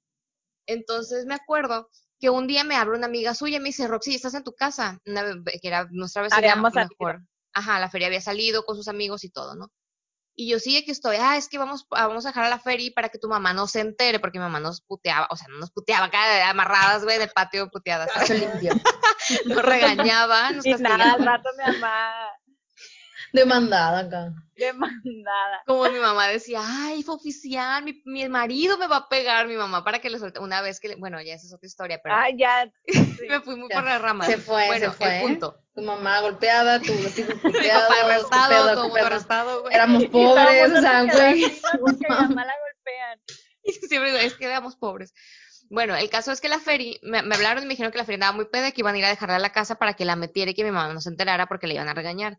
Entonces 0.65 1.27
me 1.27 1.35
acuerdo 1.35 1.87
que 2.21 2.29
un 2.29 2.45
día 2.45 2.63
me 2.63 2.75
abre 2.75 2.95
una 2.95 3.07
amiga 3.07 3.33
suya 3.33 3.57
y 3.57 3.59
me 3.59 3.69
dice, 3.69 3.87
Roxy, 3.87 4.13
¿estás 4.13 4.35
en 4.35 4.43
tu 4.43 4.53
casa? 4.53 4.99
que 5.03 5.67
era 5.67 5.87
nuestra 5.89 6.21
vecina. 6.21 6.55
Mejor. 6.55 7.23
Ajá, 7.53 7.79
la 7.79 7.89
feria 7.89 8.07
había 8.07 8.21
salido 8.21 8.63
con 8.63 8.77
sus 8.77 8.87
amigos 8.87 9.23
y 9.23 9.29
todo, 9.29 9.55
¿no? 9.55 9.71
Y 10.35 10.49
yo 10.49 10.59
sí, 10.59 10.77
aquí 10.77 10.91
estoy, 10.91 11.17
ah, 11.19 11.35
es 11.35 11.49
que 11.49 11.57
vamos, 11.57 11.85
vamos 11.89 12.25
a 12.25 12.29
dejar 12.29 12.45
a 12.45 12.49
la 12.49 12.59
feria 12.59 12.91
para 12.95 13.09
que 13.09 13.17
tu 13.17 13.27
mamá 13.27 13.53
no 13.53 13.67
se 13.67 13.81
entere, 13.81 14.19
porque 14.19 14.39
mi 14.39 14.45
mamá 14.45 14.61
nos 14.61 14.81
puteaba, 14.81 15.27
o 15.29 15.35
sea, 15.35 15.47
no 15.49 15.57
nos 15.57 15.71
puteaba, 15.71 16.05
acá 16.05 16.49
amarradas, 16.49 17.03
güey, 17.03 17.17
en 17.17 17.23
el 17.23 17.29
patio 17.31 17.69
puteadas. 17.69 18.09
nos 19.45 19.61
regañaba, 19.63 20.51
nos 20.53 20.65
y 20.65 20.73
nada, 20.75 21.13
al 21.13 21.25
rato 21.25 21.49
mi 21.57 21.73
mamá 21.73 22.13
Demandada 23.33 23.99
acá. 23.99 24.33
Demandada. 24.55 25.63
Como 25.65 25.89
mi 25.89 25.99
mamá 25.99 26.27
decía, 26.27 26.59
ay, 26.63 27.01
fue 27.03 27.15
oficial, 27.15 27.83
mi, 27.83 28.01
mi 28.05 28.27
marido 28.29 28.77
me 28.77 28.87
va 28.87 28.97
a 28.97 29.09
pegar, 29.09 29.47
mi 29.47 29.55
mamá, 29.55 29.83
para 29.83 29.99
que 29.99 30.09
le 30.09 30.19
suelte. 30.19 30.39
Una 30.39 30.61
vez 30.61 30.79
que, 30.79 30.95
bueno, 30.97 31.21
ya 31.21 31.33
esa 31.33 31.47
es 31.47 31.53
otra 31.53 31.67
historia, 31.67 31.99
pero. 32.03 32.15
Ay, 32.15 32.37
ya. 32.37 32.71
me 33.29 33.41
fui 33.41 33.55
muy 33.55 33.69
por 33.69 33.83
la 33.83 33.97
rama. 33.97 34.25
Se 34.25 34.37
fue, 34.37 34.67
bueno, 34.67 34.91
se 34.91 34.97
fue. 34.97 35.17
el 35.17 35.21
punto. 35.23 35.57
Tu 35.73 35.81
mamá 35.81 36.21
golpeada, 36.21 36.79
tu 36.79 36.91
hijos 36.93 37.15
mi 37.17 37.27
papá 37.27 37.95
arrestado, 38.03 38.73
todo 38.73 38.87
mundo 38.89 39.05
arrestado, 39.05 39.61
güey. 39.61 39.73
Éramos 39.73 40.05
pobres, 40.05 40.71
o 40.73 40.81
sea, 40.81 41.03
güey. 41.03 41.45
Porque 41.79 42.05
mi 42.07 42.15
mamá 42.15 42.45
la 42.45 42.53
golpean. 42.75 43.19
Y 43.63 43.71
siempre 43.73 44.25
es 44.25 44.33
que 44.35 44.45
éramos 44.45 44.75
pobres. 44.75 45.13
Bueno, 45.69 45.95
el 45.95 46.09
caso 46.09 46.33
es 46.33 46.41
que 46.41 46.49
la 46.49 46.59
feria, 46.59 46.99
me, 47.01 47.21
me, 47.21 47.33
hablaron 47.35 47.63
y 47.63 47.65
me 47.65 47.73
dijeron 47.73 47.93
que 47.93 47.97
la 47.97 48.03
feria 48.03 48.17
andaba 48.17 48.33
muy 48.33 48.45
peda, 48.45 48.71
que 48.71 48.81
iban 48.81 48.93
a 48.93 48.97
ir 48.97 49.05
a 49.05 49.09
dejarla 49.09 49.37
a 49.37 49.39
la 49.39 49.53
casa 49.53 49.75
para 49.75 49.93
que 49.93 50.03
la 50.03 50.17
metiera 50.17 50.51
y 50.51 50.53
que 50.53 50.65
mi 50.65 50.71
mamá 50.71 50.93
no 50.93 50.99
se 50.99 51.09
enterara 51.09 51.47
porque 51.47 51.65
le 51.65 51.75
iban 51.75 51.87
a 51.87 51.93
regañar. 51.93 52.37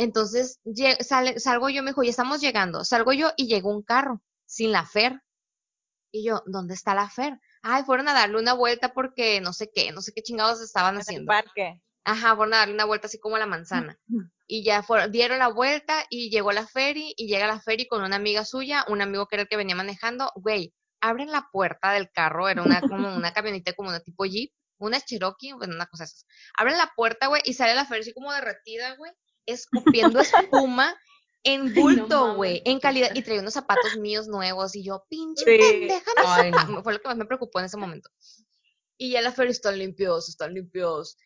Entonces 0.00 0.60
sale, 1.00 1.38
salgo 1.38 1.68
yo, 1.68 1.82
me 1.82 1.90
dijo, 1.90 2.02
ya 2.02 2.08
estamos 2.08 2.40
llegando. 2.40 2.84
Salgo 2.84 3.12
yo 3.12 3.32
y 3.36 3.48
llegó 3.48 3.70
un 3.70 3.82
carro 3.82 4.22
sin 4.46 4.72
la 4.72 4.86
Fer. 4.86 5.20
Y 6.10 6.24
yo, 6.24 6.42
¿dónde 6.46 6.72
está 6.72 6.94
la 6.94 7.10
Fer? 7.10 7.38
Ay, 7.60 7.84
fueron 7.84 8.08
a 8.08 8.14
darle 8.14 8.38
una 8.38 8.54
vuelta 8.54 8.94
porque 8.94 9.42
no 9.42 9.52
sé 9.52 9.70
qué, 9.70 9.92
no 9.92 10.00
sé 10.00 10.12
qué 10.14 10.22
chingados 10.22 10.62
estaban 10.62 10.96
haciendo. 10.96 11.30
¿En 11.30 11.42
parque? 11.42 11.82
Ajá, 12.04 12.34
fueron 12.34 12.54
a 12.54 12.58
darle 12.58 12.72
una 12.72 12.86
vuelta 12.86 13.08
así 13.08 13.20
como 13.20 13.36
a 13.36 13.40
la 13.40 13.46
manzana. 13.46 13.98
y 14.46 14.64
ya 14.64 14.82
fueron, 14.82 15.12
dieron 15.12 15.38
la 15.38 15.48
vuelta 15.48 16.06
y 16.08 16.30
llegó 16.30 16.50
la 16.52 16.66
Ferry 16.66 17.12
y 17.18 17.28
llega 17.28 17.46
la 17.46 17.60
Ferry 17.60 17.86
con 17.86 18.02
una 18.02 18.16
amiga 18.16 18.46
suya, 18.46 18.86
un 18.88 19.02
amigo 19.02 19.26
que 19.26 19.36
era 19.36 19.42
el 19.42 19.48
que 19.48 19.58
venía 19.58 19.76
manejando. 19.76 20.32
Güey, 20.34 20.72
abren 21.02 21.30
la 21.30 21.50
puerta 21.52 21.92
del 21.92 22.10
carro, 22.10 22.48
era 22.48 22.62
una 22.62 22.80
como 22.80 23.14
una 23.14 23.34
camioneta 23.34 23.74
como 23.74 23.90
una 23.90 24.00
tipo 24.00 24.24
Jeep, 24.24 24.50
una 24.78 24.98
Cherokee, 24.98 25.52
bueno, 25.52 25.74
una 25.74 25.86
cosa 25.88 26.04
así. 26.04 26.24
Abren 26.56 26.78
la 26.78 26.90
puerta, 26.96 27.26
güey, 27.26 27.42
y 27.44 27.52
sale 27.52 27.74
la 27.74 27.84
Ferry 27.84 28.00
así 28.00 28.14
como 28.14 28.32
derretida, 28.32 28.96
güey 28.96 29.12
escupiendo 29.54 30.20
espuma 30.20 30.96
en 31.42 31.74
bulto, 31.74 32.34
güey, 32.34 32.62
en 32.64 32.80
calidad, 32.80 33.14
y 33.14 33.22
traía 33.22 33.40
unos 33.40 33.54
zapatos 33.54 33.96
míos 33.96 34.28
nuevos, 34.28 34.74
y 34.74 34.84
yo, 34.84 35.04
pinche 35.08 35.44
pendeja, 35.44 36.10
Fue 36.82 36.92
lo 36.92 37.00
que 37.00 37.08
más 37.08 37.16
me 37.16 37.26
preocupó 37.26 37.60
en 37.60 37.66
ese 37.66 37.76
momento. 37.76 38.10
Y 38.98 39.12
ya 39.12 39.22
la 39.22 39.32
feria 39.32 39.52
están 39.52 39.78
limpios, 39.78 40.28
están 40.28 40.52
limpios. 40.52 41.16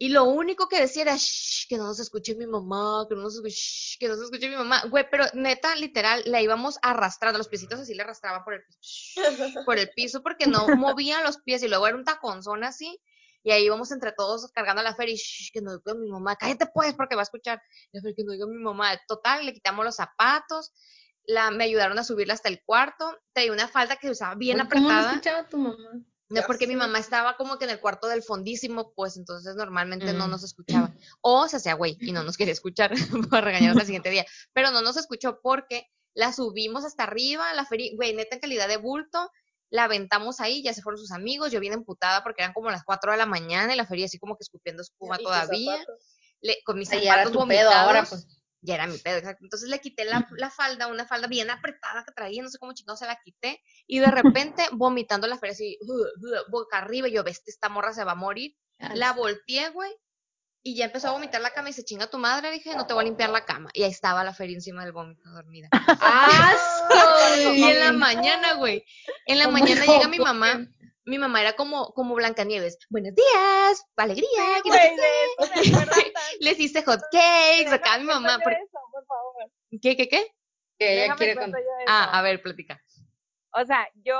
Y 0.00 0.10
lo 0.10 0.24
único 0.24 0.68
que 0.68 0.80
decía 0.80 1.02
era, 1.02 1.16
Shh, 1.16 1.66
que 1.68 1.76
no 1.76 1.84
nos 1.84 1.98
escuche 1.98 2.36
mi 2.36 2.46
mamá, 2.46 3.04
que 3.08 3.16
no 3.16 3.22
nos 3.22 3.34
escuche, 3.34 3.96
que 3.98 4.06
no 4.06 4.16
se 4.16 4.24
escuche 4.24 4.48
mi 4.48 4.54
mamá. 4.54 4.84
Güey, 4.88 5.04
pero 5.10 5.24
neta, 5.34 5.74
literal, 5.74 6.22
la 6.24 6.40
íbamos 6.40 6.78
arrastrando, 6.82 7.36
los 7.36 7.48
piecitos 7.48 7.80
así 7.80 7.94
le 7.94 8.02
arrastraba 8.04 8.44
por 8.44 8.54
el 8.54 8.62
piso, 8.62 9.64
por 9.66 9.76
el 9.76 9.90
piso, 9.90 10.22
porque 10.22 10.46
no 10.46 10.66
movía 10.76 11.20
los 11.22 11.38
pies, 11.38 11.64
y 11.64 11.68
luego 11.68 11.88
era 11.88 11.96
un 11.96 12.04
taconzón 12.04 12.62
así, 12.62 13.00
y 13.48 13.50
ahí 13.50 13.64
íbamos 13.64 13.90
entre 13.92 14.12
todos 14.12 14.52
cargando 14.52 14.82
la 14.82 14.94
feria 14.94 15.14
y 15.14 15.50
que 15.50 15.62
no 15.62 15.78
diga 15.78 15.94
mi 15.94 16.06
mamá, 16.10 16.36
cállate 16.36 16.66
pues 16.66 16.92
porque 16.92 17.14
va 17.14 17.22
a 17.22 17.24
escuchar. 17.24 17.62
Y 17.92 18.14
que 18.14 18.22
no 18.22 18.32
diga 18.32 18.46
mi 18.46 18.62
mamá. 18.62 18.90
Total, 19.08 19.46
le 19.46 19.54
quitamos 19.54 19.86
los 19.86 19.96
zapatos, 19.96 20.70
la, 21.24 21.50
me 21.50 21.64
ayudaron 21.64 21.98
a 21.98 22.04
subirla 22.04 22.34
hasta 22.34 22.50
el 22.50 22.62
cuarto, 22.62 23.16
traía 23.32 23.50
una 23.50 23.66
falda 23.66 23.96
que 23.96 24.10
usaba 24.10 24.34
bien 24.34 24.60
apretada. 24.60 24.88
¿Cómo 24.88 25.02
no 25.02 25.10
escuchaba 25.12 25.48
tu 25.48 25.56
mamá? 25.56 26.04
No, 26.28 26.42
porque 26.46 26.66
mi 26.66 26.76
mamá 26.76 26.98
estaba 26.98 27.38
como 27.38 27.56
que 27.56 27.64
en 27.64 27.70
el 27.70 27.80
cuarto 27.80 28.06
del 28.06 28.22
fondísimo, 28.22 28.92
pues 28.94 29.16
entonces 29.16 29.56
normalmente 29.56 30.12
no 30.12 30.28
mm. 30.28 30.30
nos 30.30 30.44
escuchaba. 30.44 30.94
O 31.22 31.48
se 31.48 31.56
hacía 31.56 31.72
güey 31.72 31.96
y 32.02 32.12
no 32.12 32.24
nos 32.24 32.36
quería 32.36 32.52
escuchar 32.52 32.92
para 33.30 33.46
regañarnos 33.46 33.80
al 33.80 33.86
siguiente 33.86 34.10
día. 34.10 34.26
Pero 34.52 34.70
no 34.72 34.82
nos 34.82 34.98
escuchó 34.98 35.40
porque 35.42 35.86
la 36.12 36.34
subimos 36.34 36.84
hasta 36.84 37.04
arriba, 37.04 37.50
la 37.54 37.64
feria, 37.64 37.92
güey, 37.96 38.12
neta 38.14 38.34
en 38.36 38.42
calidad 38.42 38.68
de 38.68 38.76
bulto, 38.76 39.30
la 39.70 39.84
aventamos 39.84 40.40
ahí, 40.40 40.62
ya 40.62 40.72
se 40.72 40.82
fueron 40.82 40.98
sus 40.98 41.12
amigos, 41.12 41.52
yo 41.52 41.60
vine 41.60 41.74
emputada 41.74 42.22
porque 42.22 42.42
eran 42.42 42.54
como 42.54 42.70
las 42.70 42.84
4 42.84 43.12
de 43.12 43.18
la 43.18 43.26
mañana 43.26 43.74
y 43.74 43.76
la 43.76 43.86
feria 43.86 44.06
así 44.06 44.18
como 44.18 44.36
que 44.36 44.42
escupiendo 44.42 44.82
espuma 44.82 45.18
todavía. 45.18 45.84
Le, 46.40 46.58
con 46.64 46.78
mis 46.78 46.88
zapatos 46.88 47.32
vomitados. 47.32 47.74
ahora, 47.74 48.04
pues. 48.04 48.26
Ya 48.60 48.74
era 48.74 48.88
mi 48.88 48.98
pedo, 48.98 49.18
exacto. 49.18 49.44
Entonces 49.44 49.68
le 49.68 49.78
quité 49.78 50.04
la, 50.04 50.26
la, 50.36 50.50
falda, 50.50 50.88
una 50.88 51.06
falda 51.06 51.28
bien 51.28 51.48
apretada 51.48 52.04
que 52.04 52.12
traía, 52.12 52.42
no 52.42 52.48
sé 52.48 52.58
cómo 52.58 52.72
chingados 52.72 52.98
se 52.98 53.06
la 53.06 53.20
quité, 53.22 53.62
y 53.86 54.00
de 54.00 54.10
repente 54.10 54.64
vomitando 54.72 55.28
la 55.28 55.38
feria 55.38 55.52
así, 55.52 55.78
boca 56.48 56.78
arriba, 56.78 57.06
yo, 57.06 57.22
ves, 57.22 57.40
esta 57.46 57.68
morra 57.68 57.92
se 57.92 58.02
va 58.04 58.12
a 58.12 58.16
morir. 58.16 58.56
La 58.94 59.12
volteé, 59.12 59.70
güey, 59.70 59.92
y 60.68 60.74
ya 60.74 60.84
empezó 60.84 61.08
a 61.08 61.12
vomitar 61.12 61.40
la 61.40 61.50
cama 61.50 61.70
y 61.70 61.72
se 61.72 61.82
chinga 61.82 62.10
tu 62.10 62.18
madre. 62.18 62.50
Dije, 62.50 62.76
no 62.76 62.86
te 62.86 62.92
voy 62.92 63.02
a 63.02 63.04
limpiar 63.06 63.30
la 63.30 63.46
cama. 63.46 63.70
Y 63.72 63.84
ahí 63.84 63.90
estaba 63.90 64.22
la 64.22 64.34
feria 64.34 64.54
encima 64.54 64.84
del 64.84 64.92
vómito 64.92 65.30
dormida. 65.30 65.68
¡Asco! 66.00 67.54
y 67.54 67.62
en 67.62 67.80
la 67.80 67.92
mañana, 67.92 68.52
güey. 68.54 68.84
En 69.24 69.38
la 69.38 69.48
mañana 69.48 69.86
llega 69.86 70.08
mi 70.08 70.18
mamá. 70.18 70.66
Mi 71.06 71.16
mamá 71.16 71.40
era 71.40 71.54
como, 71.54 71.94
como 71.94 72.14
Blancanieves. 72.14 72.76
Buenos 72.90 73.14
días, 73.14 73.82
alegría. 73.96 74.28
Les 76.40 76.60
hice 76.60 76.82
hot 76.82 77.00
cakes. 77.10 77.72
Acá 77.72 77.96
mi 77.96 78.04
mamá. 78.04 78.38
¿Qué, 79.80 79.96
qué, 79.96 80.06
qué? 80.06 80.34
Que 80.78 81.04
ella 81.04 81.16
quiere 81.16 81.34
Ah, 81.86 82.18
a 82.18 82.20
ver, 82.20 82.42
platica. 82.42 82.78
O 83.52 83.64
sea, 83.64 83.88
yo, 84.04 84.18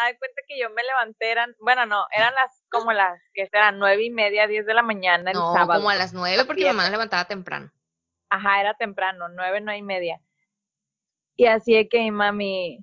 hay 0.00 0.16
cuenta 0.16 0.42
que 0.46 0.58
yo 0.58 0.70
me 0.70 0.82
levanté, 0.82 1.30
eran, 1.30 1.54
bueno, 1.58 1.84
no, 1.84 2.06
eran 2.14 2.32
las, 2.34 2.62
como 2.70 2.92
las, 2.92 3.20
que 3.34 3.48
eran 3.52 3.78
nueve 3.78 4.04
y 4.04 4.10
media, 4.10 4.46
diez 4.46 4.66
de 4.66 4.74
la 4.74 4.82
mañana 4.82 5.30
el 5.32 5.36
no, 5.36 5.52
sábado. 5.52 5.80
como 5.80 5.90
a 5.90 5.96
las 5.96 6.12
nueve, 6.12 6.44
porque 6.44 6.62
mi 6.62 6.68
mamá 6.68 6.84
se 6.84 6.92
levantaba 6.92 7.24
temprano. 7.24 7.72
Ajá, 8.30 8.60
era 8.60 8.74
temprano, 8.74 9.28
nueve, 9.28 9.60
nueve 9.60 9.78
y 9.78 9.82
media. 9.82 10.20
Y 11.36 11.46
así 11.46 11.76
es 11.76 11.88
que 11.90 11.98
mi 12.00 12.10
mami 12.10 12.78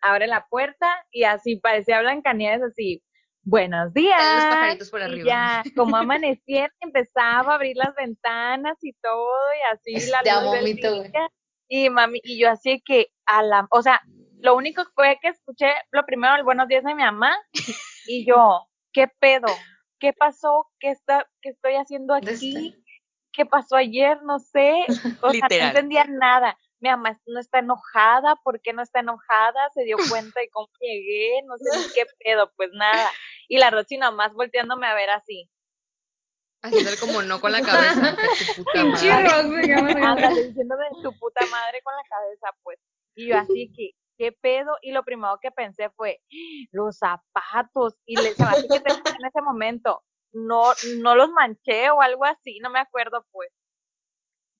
abre 0.00 0.26
la 0.26 0.46
puerta 0.46 0.86
y 1.10 1.24
así 1.24 1.56
parecía 1.56 2.00
Blancanieves, 2.00 2.62
así, 2.62 3.02
buenos 3.42 3.92
días. 3.92 4.20
Los 4.20 4.44
pajaritos 4.44 4.90
por 4.90 5.02
arriba. 5.02 5.24
Y 5.24 5.26
ya, 5.26 5.62
como 5.76 5.96
amanecía, 5.96 6.70
empezaba 6.80 7.52
a 7.52 7.54
abrir 7.56 7.76
las 7.76 7.94
ventanas 7.94 8.78
y 8.82 8.92
todo, 8.94 9.36
y 9.54 9.74
así 9.74 10.10
la 10.10 10.42
luz 10.42 10.52
del 10.52 10.76
día. 10.76 11.30
Y 11.68 11.90
mami, 11.90 12.20
y 12.22 12.38
yo 12.38 12.50
así 12.50 12.82
que 12.84 13.08
a 13.26 13.42
la, 13.42 13.66
o 13.70 13.82
sea, 13.82 14.00
lo 14.44 14.54
único 14.54 14.84
fue 14.94 15.18
que 15.22 15.28
escuché 15.28 15.72
lo 15.90 16.04
primero 16.04 16.36
el 16.36 16.44
buenos 16.44 16.68
días 16.68 16.84
de 16.84 16.94
mi 16.94 17.02
mamá 17.02 17.34
y 18.06 18.26
yo, 18.26 18.68
¿qué 18.92 19.08
pedo? 19.18 19.46
¿Qué 19.98 20.12
pasó? 20.12 20.70
¿Qué, 20.78 20.90
está, 20.90 21.26
qué 21.40 21.48
estoy 21.48 21.76
haciendo 21.76 22.12
aquí? 22.12 22.76
¿Qué 23.32 23.46
pasó 23.46 23.76
ayer? 23.76 24.22
No 24.22 24.38
sé. 24.38 24.84
O 25.22 25.30
sea, 25.30 25.48
no 25.48 25.66
entendía 25.68 26.04
nada. 26.04 26.58
Mi 26.78 26.90
mamá 26.90 27.18
no 27.24 27.40
está 27.40 27.60
enojada, 27.60 28.36
¿por 28.44 28.60
qué 28.60 28.74
no 28.74 28.82
está 28.82 29.00
enojada? 29.00 29.70
Se 29.72 29.82
dio 29.84 29.96
cuenta 30.10 30.38
de 30.38 30.50
cómo 30.50 30.68
llegué, 30.78 31.40
no 31.46 31.56
sé 31.56 31.78
ni 31.78 31.94
qué 31.94 32.04
pedo, 32.22 32.52
pues 32.54 32.68
nada. 32.74 33.10
Y 33.48 33.56
la 33.56 33.70
Rosy 33.70 33.96
nomás 33.96 34.34
volteándome 34.34 34.86
a 34.86 34.94
ver 34.94 35.08
así. 35.08 35.48
Haciéndole 36.62 36.98
como 36.98 37.22
no 37.22 37.40
con 37.40 37.50
la 37.50 37.62
cabeza. 37.62 38.14
tu 38.56 38.64
puta 38.64 38.84
madre. 38.84 40.48
diciéndome 40.48 40.84
tu 41.02 41.18
puta 41.18 41.46
madre 41.46 41.80
con 41.82 41.94
la 41.96 42.02
cabeza, 42.10 42.48
pues. 42.62 42.78
Y 43.14 43.28
yo 43.28 43.38
así 43.38 43.72
que, 43.74 43.92
¿qué 44.16 44.32
pedo? 44.32 44.76
Y 44.82 44.92
lo 44.92 45.04
primero 45.04 45.38
que 45.40 45.50
pensé 45.50 45.90
fue, 45.90 46.20
los 46.72 46.98
zapatos. 46.98 47.94
Y 48.06 48.16
le, 48.16 48.34
se 48.34 48.44
que 48.68 48.76
en 48.76 49.26
ese 49.26 49.42
momento, 49.42 50.02
no, 50.32 50.72
no 50.98 51.14
los 51.14 51.30
manché 51.30 51.90
o 51.90 52.00
algo 52.00 52.24
así, 52.24 52.58
no 52.60 52.70
me 52.70 52.80
acuerdo 52.80 53.26
pues. 53.30 53.50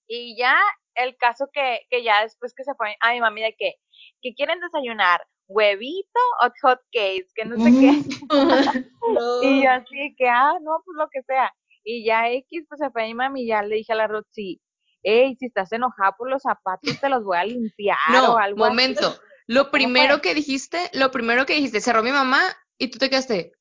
Y 0.06 0.36
ya 0.38 0.56
el 0.94 1.16
caso 1.16 1.48
que, 1.52 1.80
que 1.90 2.02
ya 2.02 2.22
después 2.22 2.54
que 2.54 2.64
se 2.64 2.74
fue 2.74 2.96
a 3.00 3.12
mi 3.12 3.20
mami 3.20 3.42
de 3.42 3.54
que, 3.58 3.74
¿qué 4.22 4.34
quieren 4.34 4.60
desayunar? 4.60 5.26
¿Huevito 5.46 6.20
o 6.42 6.48
hot 6.62 6.80
cakes? 6.92 7.28
Que 7.34 7.44
no 7.44 7.56
sé 7.56 7.70
qué. 7.70 8.02
Y 9.42 9.62
yo 9.62 9.70
así 9.70 10.14
que, 10.16 10.28
ah, 10.28 10.54
no, 10.62 10.80
pues 10.84 10.96
lo 10.96 11.08
que 11.10 11.22
sea. 11.22 11.54
Y 11.84 12.06
ya 12.06 12.30
X, 12.30 12.64
pues 12.68 12.78
se 12.78 12.90
fue 12.90 13.02
a 13.02 13.06
mi 13.06 13.14
mami 13.14 13.42
y 13.42 13.48
ya 13.48 13.62
le 13.62 13.76
dije 13.76 13.92
a 13.92 13.96
la 13.96 14.06
Roxy, 14.06 14.60
hey, 15.02 15.36
si 15.38 15.46
estás 15.46 15.70
enojada 15.72 16.12
por 16.12 16.30
los 16.30 16.42
zapatos, 16.42 16.98
te 16.98 17.08
los 17.10 17.22
voy 17.22 17.36
a 17.36 17.44
limpiar 17.44 17.98
o 18.26 18.38
algo 18.38 18.64
momento. 18.64 19.14
Lo 19.46 19.70
primero 19.70 20.22
que 20.22 20.34
dijiste, 20.34 20.90
lo 20.92 21.10
primero 21.10 21.44
que 21.46 21.54
dijiste, 21.54 21.80
cerró 21.80 22.02
mi 22.02 22.12
mamá 22.12 22.42
y 22.78 22.88
tú 22.88 22.98
te 22.98 23.10
quedaste, 23.10 23.52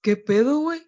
¿qué 0.00 0.16
pedo, 0.16 0.58
güey? 0.58 0.80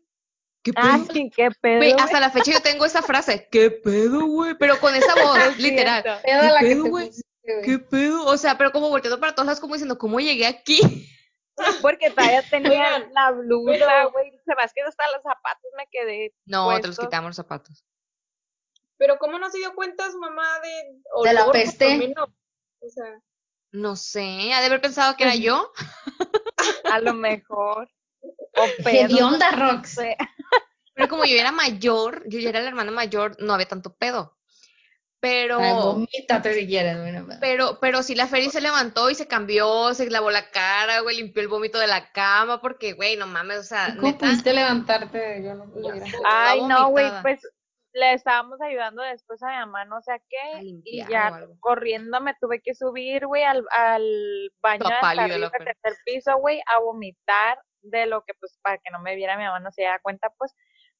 ¿Qué 0.62 0.72
pedo? 0.72 0.86
Ah, 0.86 1.00
sí, 1.12 1.30
qué 1.34 1.50
pedo. 1.60 1.78
Güey, 1.78 1.92
hasta 1.98 2.20
la 2.20 2.30
fecha 2.30 2.52
yo 2.52 2.60
tengo 2.60 2.84
esa 2.84 3.02
frase, 3.02 3.48
¿qué 3.52 3.70
pedo, 3.70 4.26
güey? 4.26 4.54
Pero 4.58 4.78
con 4.78 4.94
esa 4.94 5.14
voz, 5.14 5.58
literal. 5.58 6.02
¿Qué 6.02 6.66
pedo, 6.68 6.84
güey? 6.86 7.10
¿Qué 7.64 7.78
pedo? 7.78 8.24
O 8.26 8.36
sea, 8.38 8.56
pero 8.56 8.72
como 8.72 8.88
volteando 8.88 9.20
para 9.20 9.34
todos 9.34 9.46
lados, 9.46 9.60
como 9.60 9.74
diciendo, 9.74 9.98
¿cómo 9.98 10.20
llegué 10.20 10.46
aquí? 10.46 10.80
Porque 11.82 12.10
todavía 12.10 12.42
tenía 12.50 13.00
la 13.12 13.32
blusa, 13.32 14.04
güey. 14.06 14.30
Se 14.44 14.54
me 14.54 14.62
que 14.74 14.82
hasta 14.82 15.10
los 15.12 15.22
zapatos 15.22 15.70
me 15.76 15.86
quedé. 15.90 16.34
No, 16.46 16.80
te 16.80 16.86
los 16.86 16.98
quitamos 16.98 17.30
los 17.30 17.36
zapatos. 17.36 17.84
Pero 18.96 19.18
¿cómo 19.18 19.38
no 19.38 19.50
se 19.50 19.58
dio 19.58 19.74
cuenta 19.74 20.10
su 20.10 20.18
mamá 20.18 20.60
de... 20.60 21.28
de 21.28 21.34
la 21.34 21.50
peste? 21.50 22.14
O 22.78 22.88
sea... 22.88 23.20
No 23.72 23.96
sé, 23.96 24.52
ha 24.52 24.60
de 24.60 24.66
haber 24.66 24.82
pensado 24.82 25.16
que 25.16 25.24
era 25.24 25.34
yo. 25.34 25.72
A 26.92 27.00
lo 27.00 27.14
mejor. 27.14 27.88
O 28.20 28.66
pedo. 28.84 29.26
onda, 29.26 29.50
Rox? 29.50 29.96
Pero 30.94 31.08
como 31.08 31.24
yo 31.24 31.36
era 31.36 31.52
mayor, 31.52 32.22
yo 32.28 32.38
ya 32.38 32.50
era 32.50 32.60
la 32.60 32.68
hermana 32.68 32.90
mayor, 32.90 33.36
no 33.40 33.54
había 33.54 33.66
tanto 33.66 33.94
pedo. 33.94 34.36
Pero. 35.20 35.58
vomítate 35.58 36.52
si 36.52 36.66
quieres, 36.66 36.98
Pero, 37.40 37.78
pero 37.80 38.02
sí 38.02 38.14
la 38.14 38.26
Feri 38.26 38.50
se 38.50 38.60
levantó 38.60 39.08
y 39.08 39.14
se 39.14 39.28
cambió, 39.28 39.94
se 39.94 40.10
lavó 40.10 40.30
la 40.30 40.50
cara, 40.50 41.00
güey, 41.00 41.16
limpió 41.16 41.40
el 41.42 41.48
vómito 41.48 41.78
de 41.78 41.86
la 41.86 42.10
cama, 42.10 42.60
porque, 42.60 42.92
güey, 42.92 43.16
no 43.16 43.26
mames, 43.26 43.58
o 43.58 43.62
sea. 43.62 43.94
¿Cómo 43.98 44.18
pudiste 44.18 44.52
levantarte? 44.52 45.42
Yo 45.44 45.54
no 45.54 45.70
pudiera. 45.70 46.04
Ay, 46.24 46.60
no, 46.62 46.88
güey, 46.90 47.08
pues 47.22 47.40
le 47.94 48.14
estábamos 48.14 48.60
ayudando 48.60 49.02
después 49.02 49.42
a 49.42 49.48
mi 49.48 49.56
mamá, 49.56 49.84
no 49.84 50.00
sé 50.00 50.22
qué, 50.28 50.62
y 50.62 51.04
ya 51.08 51.46
corriendo 51.60 52.20
me 52.20 52.34
tuve 52.40 52.60
que 52.62 52.74
subir, 52.74 53.26
güey, 53.26 53.42
al, 53.42 53.64
al 53.70 54.52
baño 54.62 54.86
del 55.28 55.50
tercer 55.50 55.94
piso, 56.04 56.38
güey, 56.38 56.62
a 56.66 56.78
vomitar 56.80 57.58
de 57.82 58.06
lo 58.06 58.22
que, 58.24 58.32
pues, 58.34 58.58
para 58.62 58.78
que 58.78 58.90
no 58.90 59.00
me 59.00 59.14
viera 59.14 59.36
mi 59.36 59.44
mamá, 59.44 59.60
no 59.60 59.70
se 59.72 59.82
diera 59.82 59.98
cuenta, 60.00 60.30
pues, 60.38 60.54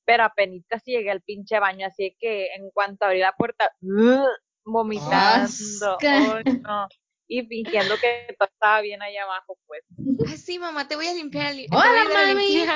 pero 0.05 0.24
apenas 0.24 0.64
llegué 0.84 1.11
al 1.11 1.22
pinche 1.22 1.59
baño, 1.59 1.86
así 1.86 2.16
que 2.20 2.53
en 2.55 2.70
cuanto 2.70 3.07
abrí 3.07 3.20
la 3.20 3.32
puerta, 3.32 3.72
vomitando, 4.64 5.49
y 7.28 7.47
fingiendo 7.47 7.95
que 7.97 8.34
todo 8.38 8.49
estaba 8.53 8.82
bien 8.82 9.01
allá 9.01 9.22
abajo, 9.22 9.59
pues. 9.66 9.82
Ay, 10.28 10.36
sí, 10.36 10.59
mamá, 10.59 10.86
te 10.86 10.97
voy 10.97 11.07
a 11.07 11.14
limpiar. 11.14 11.53
El... 11.53 11.66
Hola, 11.72 12.05
mami. 12.12 12.66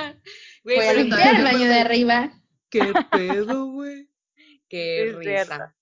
Voy 0.64 0.78
a 0.78 0.94
limpiar 0.94 1.34
el 1.34 1.44
baño 1.44 1.68
de 1.68 1.80
arriba. 1.80 2.32
Qué 2.78 2.92
pedo, 3.10 3.66
güey. 3.72 4.08
Qué 4.68 5.14
risa. 5.16 5.74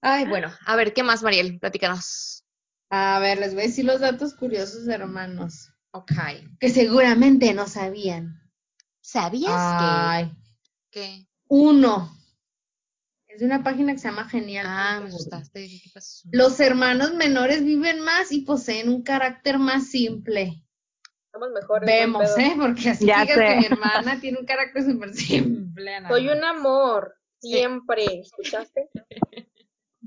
Ay, 0.00 0.26
bueno, 0.26 0.52
a 0.66 0.76
ver, 0.76 0.92
¿qué 0.92 1.02
más, 1.02 1.22
Mariel? 1.22 1.58
Platícanos. 1.58 2.44
A 2.90 3.18
ver, 3.18 3.38
les 3.38 3.54
voy 3.54 3.64
a 3.64 3.66
decir 3.66 3.84
los 3.84 4.00
datos 4.00 4.34
curiosos 4.34 4.86
hermanos. 4.88 5.70
Ok. 5.90 6.12
Que 6.60 6.70
seguramente 6.70 7.52
no 7.54 7.66
sabían. 7.66 8.40
¿Sabías 9.00 9.52
Ay. 9.54 10.32
que? 10.90 11.26
Uno. 11.48 12.14
Es 13.26 13.40
de 13.40 13.46
una 13.46 13.62
página 13.62 13.92
que 13.92 13.98
se 13.98 14.08
llama 14.08 14.28
Genial. 14.28 14.66
Ah, 14.68 15.00
me 15.02 15.08
asustaste. 15.08 15.66
¿Qué 15.68 15.90
pasó? 15.92 16.28
Los 16.32 16.60
hermanos 16.60 17.14
menores 17.14 17.64
viven 17.64 18.00
más 18.00 18.32
y 18.32 18.42
poseen 18.42 18.88
un 18.88 19.02
carácter 19.02 19.58
más 19.58 19.88
simple. 19.88 20.62
Somos 21.38 21.54
mejores. 21.54 21.86
Vemos, 21.86 22.38
¿eh? 22.38 22.54
Porque 22.58 22.90
así 22.90 23.06
que 23.06 23.56
mi 23.56 23.66
hermana 23.66 24.18
tiene 24.20 24.38
un 24.38 24.46
carácter 24.46 24.82
súper 24.84 25.14
simple. 25.14 26.02
Soy 26.08 26.28
un 26.28 26.42
amor. 26.42 27.14
Siempre. 27.40 28.20
¿Escuchaste? 28.20 28.90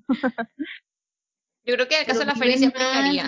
Yo 1.64 1.76
creo 1.76 1.88
que 1.88 1.96
en 1.96 2.02
el 2.02 2.08
caso 2.08 2.20
de 2.20 2.26
la 2.26 2.36
Feliz 2.36 2.60
se 2.60 2.66
aplicaría. 2.66 3.28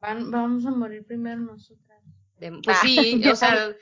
vamos 0.00 0.64
a 0.64 0.70
morir 0.70 1.04
primero 1.04 1.38
nosotras. 1.40 2.02
Pues 2.64 2.78
sí, 2.78 3.22
o 3.30 3.36
sea, 3.36 3.74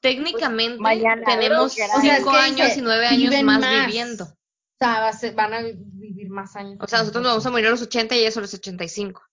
técnicamente 0.00 0.78
tenemos 1.26 1.72
cinco 1.72 2.30
años 2.30 2.76
y 2.76 2.82
nueve 2.82 3.06
años 3.06 3.42
más, 3.42 3.86
viviendo. 3.86 4.24
O 4.24 4.36
sea, 4.78 5.10
van 5.34 5.54
a 5.54 5.62
vivir 5.62 6.28
más 6.30 6.54
años. 6.54 6.78
O 6.80 6.86
sea, 6.86 7.00
nosotros 7.00 7.22
nos 7.22 7.32
vamos 7.32 7.46
a 7.46 7.50
morir 7.50 7.66
a 7.66 7.70
los 7.70 7.82
80 7.82 8.14
y 8.14 8.20
ellos 8.20 8.36
a 8.36 8.40
los 8.42 8.54
85. 8.54 9.29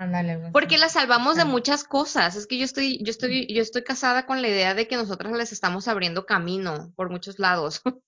Ándale, 0.00 0.50
Porque 0.50 0.78
la 0.78 0.88
salvamos 0.88 1.36
de 1.36 1.44
muchas 1.44 1.84
cosas. 1.84 2.34
Es 2.34 2.46
que 2.46 2.56
yo 2.56 2.64
estoy, 2.64 2.98
yo 3.04 3.10
estoy, 3.10 3.46
yo 3.52 3.60
estoy 3.60 3.84
casada 3.84 4.24
con 4.24 4.40
la 4.40 4.48
idea 4.48 4.72
de 4.72 4.88
que 4.88 4.96
nosotras 4.96 5.30
les 5.34 5.52
estamos 5.52 5.88
abriendo 5.88 6.24
camino 6.24 6.90
por 6.96 7.10
muchos 7.10 7.38
lados. 7.38 7.82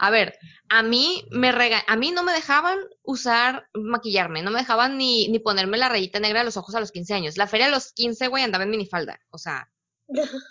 A 0.00 0.10
ver, 0.10 0.36
a 0.70 0.82
mí 0.82 1.26
me 1.30 1.52
rega 1.52 1.84
a 1.86 1.94
mí 1.94 2.10
no 2.10 2.22
me 2.22 2.32
dejaban 2.32 2.78
usar 3.02 3.68
maquillarme, 3.74 4.40
no 4.42 4.50
me 4.50 4.60
dejaban 4.60 4.96
ni, 4.96 5.28
ni 5.28 5.40
ponerme 5.40 5.76
la 5.76 5.90
rayita 5.90 6.18
negra 6.20 6.38
de 6.38 6.46
los 6.46 6.56
ojos 6.56 6.74
a 6.74 6.80
los 6.80 6.90
15 6.90 7.14
años. 7.14 7.36
La 7.36 7.46
feria 7.46 7.66
a 7.66 7.70
los 7.70 7.92
15, 7.92 8.28
güey, 8.28 8.42
andaba 8.42 8.64
en 8.64 8.70
minifalda, 8.70 9.20
o 9.28 9.38
sea. 9.38 9.70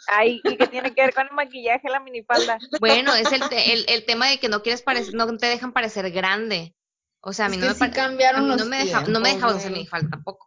Ay, 0.08 0.40
¿y 0.44 0.56
qué 0.56 0.68
tiene 0.68 0.94
que 0.94 1.02
ver 1.02 1.16
con 1.16 1.26
el 1.26 1.34
maquillaje 1.34 1.90
la 1.90 2.00
minifalda? 2.00 2.60
Bueno, 2.80 3.14
es 3.16 3.32
el, 3.32 3.42
el, 3.52 3.86
el 3.90 4.06
tema 4.06 4.28
de 4.28 4.40
que 4.40 4.50
no 4.50 4.62
quieres 4.62 4.84
parecer, 4.84 5.16
no 5.16 5.36
te 5.36 5.48
dejan 5.48 5.74
parecer 5.74 6.12
grande. 6.12 6.76
O 7.22 7.34
sea, 7.34 7.48
a 7.48 7.50
mí 7.50 7.58
no 7.58 7.74
me 7.74 7.92
cambiaron 7.92 8.48
no 8.48 8.56
me, 8.66 8.86
no 9.08 9.20
me 9.20 9.34
dejaban 9.34 9.58
usar 9.58 9.72
minifalda 9.72 10.10
tampoco. 10.12 10.47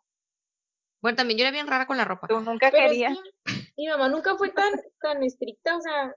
Bueno, 1.01 1.17
también 1.17 1.39
yo 1.39 1.45
era 1.45 1.51
bien 1.51 1.67
rara 1.67 1.87
con 1.87 1.97
la 1.97 2.05
ropa. 2.05 2.29
Tú 2.29 2.41
nunca 2.41 2.71
querías. 2.71 3.17
mi 3.77 3.89
mamá 3.89 4.09
nunca 4.09 4.37
fue 4.37 4.51
tan, 4.51 4.73
tan 5.01 5.23
estricta, 5.23 5.77
o 5.77 5.81
sea, 5.81 6.15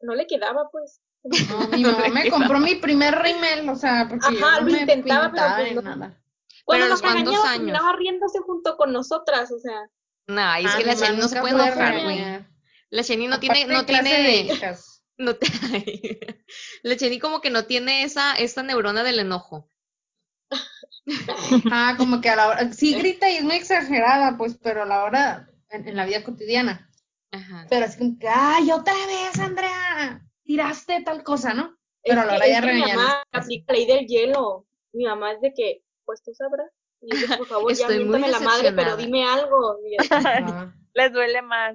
no 0.00 0.14
le 0.14 0.26
quedaba, 0.26 0.68
pues. 0.70 1.00
No, 1.22 1.68
mi 1.76 1.84
mamá 1.84 2.08
me 2.08 2.30
compró 2.30 2.58
mi 2.58 2.76
primer 2.76 3.14
rímel, 3.20 3.68
o 3.68 3.76
sea, 3.76 4.06
porque 4.08 4.26
Ajá, 4.26 4.58
yo 4.58 4.64
no 4.64 4.70
lo 4.70 4.76
intentaba, 4.78 5.30
pero 5.30 5.54
pues 5.56 5.74
no. 5.74 5.82
nada. 5.82 6.22
Cuando 6.64 6.88
nos 6.88 7.02
regañaba, 7.02 7.52
terminaba 7.52 7.96
riéndose 7.96 8.38
junto 8.40 8.76
con 8.76 8.92
nosotras, 8.92 9.50
o 9.52 9.58
sea. 9.58 9.88
No, 10.26 10.54
es 10.54 10.66
ah, 10.66 10.78
que 10.78 10.84
la 10.84 10.96
Jenny 10.96 11.18
no 11.18 11.28
se 11.28 11.40
puede 11.40 11.54
enojar, 11.54 12.02
güey. 12.02 12.46
La 12.90 13.02
Jenny 13.02 13.26
no 13.26 13.40
tiene, 13.40 13.66
no 13.66 13.84
tiene, 13.84 14.48
no 15.18 15.34
te... 15.36 15.46
la 16.82 16.96
Jenny 16.96 17.18
como 17.18 17.40
que 17.40 17.50
no 17.50 17.64
tiene 17.64 18.04
esa, 18.04 18.34
esta 18.34 18.62
neurona 18.62 19.02
del 19.02 19.18
enojo. 19.18 19.68
ah, 21.72 21.94
como 21.98 22.20
que 22.20 22.28
a 22.28 22.36
la 22.36 22.48
hora, 22.48 22.72
sí 22.72 22.94
grita 22.94 23.30
y 23.30 23.36
es 23.36 23.44
muy 23.44 23.56
exagerada, 23.56 24.36
pues, 24.36 24.56
pero 24.62 24.82
a 24.82 24.86
la 24.86 25.04
hora, 25.04 25.50
en, 25.70 25.96
la 25.96 26.06
vida 26.06 26.22
cotidiana. 26.22 26.90
Ajá. 27.30 27.66
Pero 27.68 27.86
es 27.86 27.96
como 27.96 28.18
que, 28.18 28.28
ay, 28.28 28.70
otra 28.70 28.94
vez, 29.06 29.38
Andrea 29.38 30.22
tiraste 30.44 31.02
tal 31.02 31.22
cosa, 31.22 31.54
¿no? 31.54 31.76
Pero 32.04 32.22
a 32.22 32.24
la 32.26 32.34
hora 32.34 32.46
de 32.46 32.74
Mi 32.74 32.80
mamá 32.80 33.22
aplica 33.32 33.72
la 33.72 33.78
ley 33.78 33.86
del 33.86 34.06
hielo. 34.06 34.66
Mi 34.92 35.04
mamá 35.04 35.32
es 35.32 35.40
de 35.40 35.52
que, 35.54 35.82
pues 36.04 36.22
tú 36.22 36.34
sabrás. 36.34 36.70
Y 37.02 37.36
por 37.36 37.46
favor, 37.46 37.74
ya 37.74 37.88
miéntame 37.88 38.28
la 38.28 38.40
madre, 38.40 38.72
pero 38.72 38.96
dime 38.96 39.24
algo. 39.24 39.76
Les 40.94 41.10
duele 41.10 41.40
más. 41.40 41.74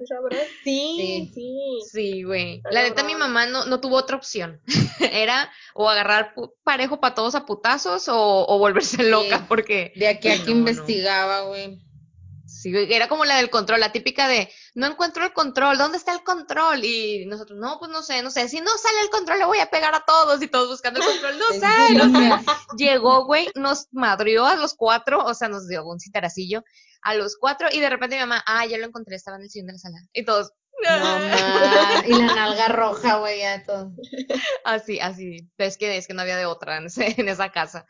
Sí, 0.62 1.30
sí. 1.34 1.80
Sí, 1.90 2.22
güey. 2.22 2.62
la 2.70 2.82
neta, 2.82 3.02
mi 3.02 3.16
mamá 3.16 3.46
no, 3.46 3.64
no 3.64 3.80
tuvo 3.80 3.96
otra 3.96 4.16
opción. 4.16 4.60
Era 5.00 5.50
o 5.74 5.88
agarrar 5.88 6.34
parejo 6.62 7.00
para 7.00 7.16
todos 7.16 7.34
a 7.34 7.44
putazos 7.44 8.08
o, 8.08 8.46
o 8.46 8.58
volverse 8.58 9.02
loca, 9.02 9.46
porque. 9.48 9.92
De 9.96 10.06
aquí 10.06 10.28
a 10.28 10.34
aquí 10.34 10.52
investigaba, 10.52 11.42
güey. 11.42 11.80
Sí, 12.58 12.72
era 12.74 13.08
como 13.08 13.24
la 13.24 13.36
del 13.36 13.50
control, 13.50 13.78
la 13.78 13.92
típica 13.92 14.26
de, 14.26 14.50
no 14.74 14.86
encuentro 14.86 15.24
el 15.24 15.32
control, 15.32 15.78
¿dónde 15.78 15.96
está 15.96 16.12
el 16.12 16.24
control? 16.24 16.84
Y 16.84 17.24
nosotros, 17.26 17.56
no, 17.58 17.78
pues 17.78 17.90
no 17.90 18.02
sé, 18.02 18.20
no 18.22 18.32
sé, 18.32 18.48
si 18.48 18.60
no 18.60 18.76
sale 18.76 19.00
el 19.02 19.10
control 19.10 19.38
le 19.38 19.44
voy 19.44 19.58
a 19.58 19.70
pegar 19.70 19.94
a 19.94 20.04
todos 20.04 20.42
y 20.42 20.48
todos 20.48 20.68
buscando 20.68 21.00
el 21.00 21.06
control, 21.06 21.38
no 21.38 21.46
sé, 21.60 21.94
no 21.94 22.18
sé. 22.18 22.44
Llegó, 22.76 23.26
güey, 23.26 23.48
nos 23.54 23.86
madrió 23.92 24.44
a 24.44 24.56
los 24.56 24.74
cuatro, 24.74 25.24
o 25.24 25.34
sea, 25.34 25.48
nos 25.48 25.68
dio 25.68 25.84
un 25.84 26.00
citaracillo 26.00 26.64
a 27.02 27.14
los 27.14 27.36
cuatro 27.38 27.68
y 27.70 27.78
de 27.78 27.90
repente 27.90 28.16
mi 28.16 28.22
mamá, 28.22 28.42
ah, 28.44 28.66
ya 28.66 28.76
lo 28.76 28.86
encontré, 28.86 29.14
estaba 29.14 29.36
en 29.36 29.44
el 29.44 29.50
sillón 29.50 29.68
de 29.68 29.74
la 29.74 29.78
sala. 29.78 29.98
Y 30.12 30.24
todos, 30.24 30.52
no, 30.82 32.06
y 32.06 32.12
la 32.12 32.34
nalga 32.34 32.68
roja, 32.68 33.16
güey, 33.18 33.40
ya 33.40 33.64
todo. 33.64 33.92
Así, 34.64 35.00
así, 35.00 35.48
es 35.58 35.76
que, 35.76 35.96
es 35.96 36.06
que 36.06 36.14
no 36.14 36.22
había 36.22 36.36
de 36.36 36.46
otra 36.46 36.76
en, 36.78 36.86
en 36.96 37.28
esa 37.28 37.50
casa. 37.50 37.86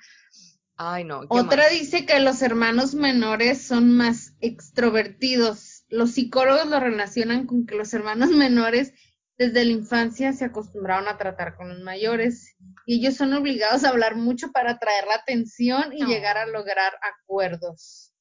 Ay, 0.80 1.02
no. 1.02 1.22
Otra 1.28 1.68
dice 1.68 2.06
que 2.06 2.20
los 2.20 2.40
hermanos 2.40 2.94
menores 2.94 3.60
son 3.60 3.96
más 3.96 4.36
extrovertidos. 4.40 5.84
Los 5.88 6.12
psicólogos 6.12 6.66
lo 6.66 6.78
relacionan 6.78 7.46
con 7.46 7.66
que 7.66 7.74
los 7.74 7.92
hermanos 7.94 8.30
menores 8.30 8.94
desde 9.36 9.64
la 9.64 9.72
infancia 9.72 10.32
se 10.32 10.44
acostumbraron 10.44 11.08
a 11.08 11.18
tratar 11.18 11.56
con 11.56 11.68
los 11.68 11.80
mayores 11.80 12.56
y 12.86 13.00
ellos 13.00 13.16
son 13.16 13.32
obligados 13.32 13.84
a 13.84 13.90
hablar 13.90 14.16
mucho 14.16 14.52
para 14.52 14.72
atraer 14.72 15.06
la 15.06 15.16
atención 15.16 15.92
y 15.92 16.04
llegar 16.06 16.38
a 16.38 16.46
lograr 16.46 16.92
acuerdos. 17.02 18.12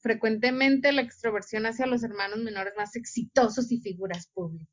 frecuentemente 0.00 0.92
la 0.92 1.02
extroversión 1.02 1.66
hacia 1.66 1.86
los 1.86 2.02
hermanos 2.02 2.38
menores 2.38 2.74
más 2.76 2.96
exitosos 2.96 3.70
y 3.70 3.80
figuras 3.80 4.28
públicas. 4.28 4.68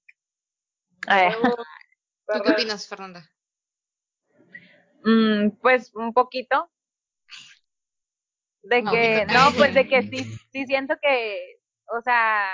¿Tú 2.27 2.41
qué 2.43 2.51
opinas, 2.51 2.87
Fernanda? 2.87 3.29
Mm, 5.03 5.49
pues 5.61 5.93
un 5.95 6.13
poquito. 6.13 6.71
De 8.63 8.83
que, 8.83 9.25
no, 9.25 9.51
pues 9.57 9.73
de 9.73 9.87
que 9.87 10.03
sí, 10.03 10.23
sí 10.51 10.65
siento 10.65 10.95
que, 11.01 11.59
o 11.87 12.01
sea, 12.01 12.47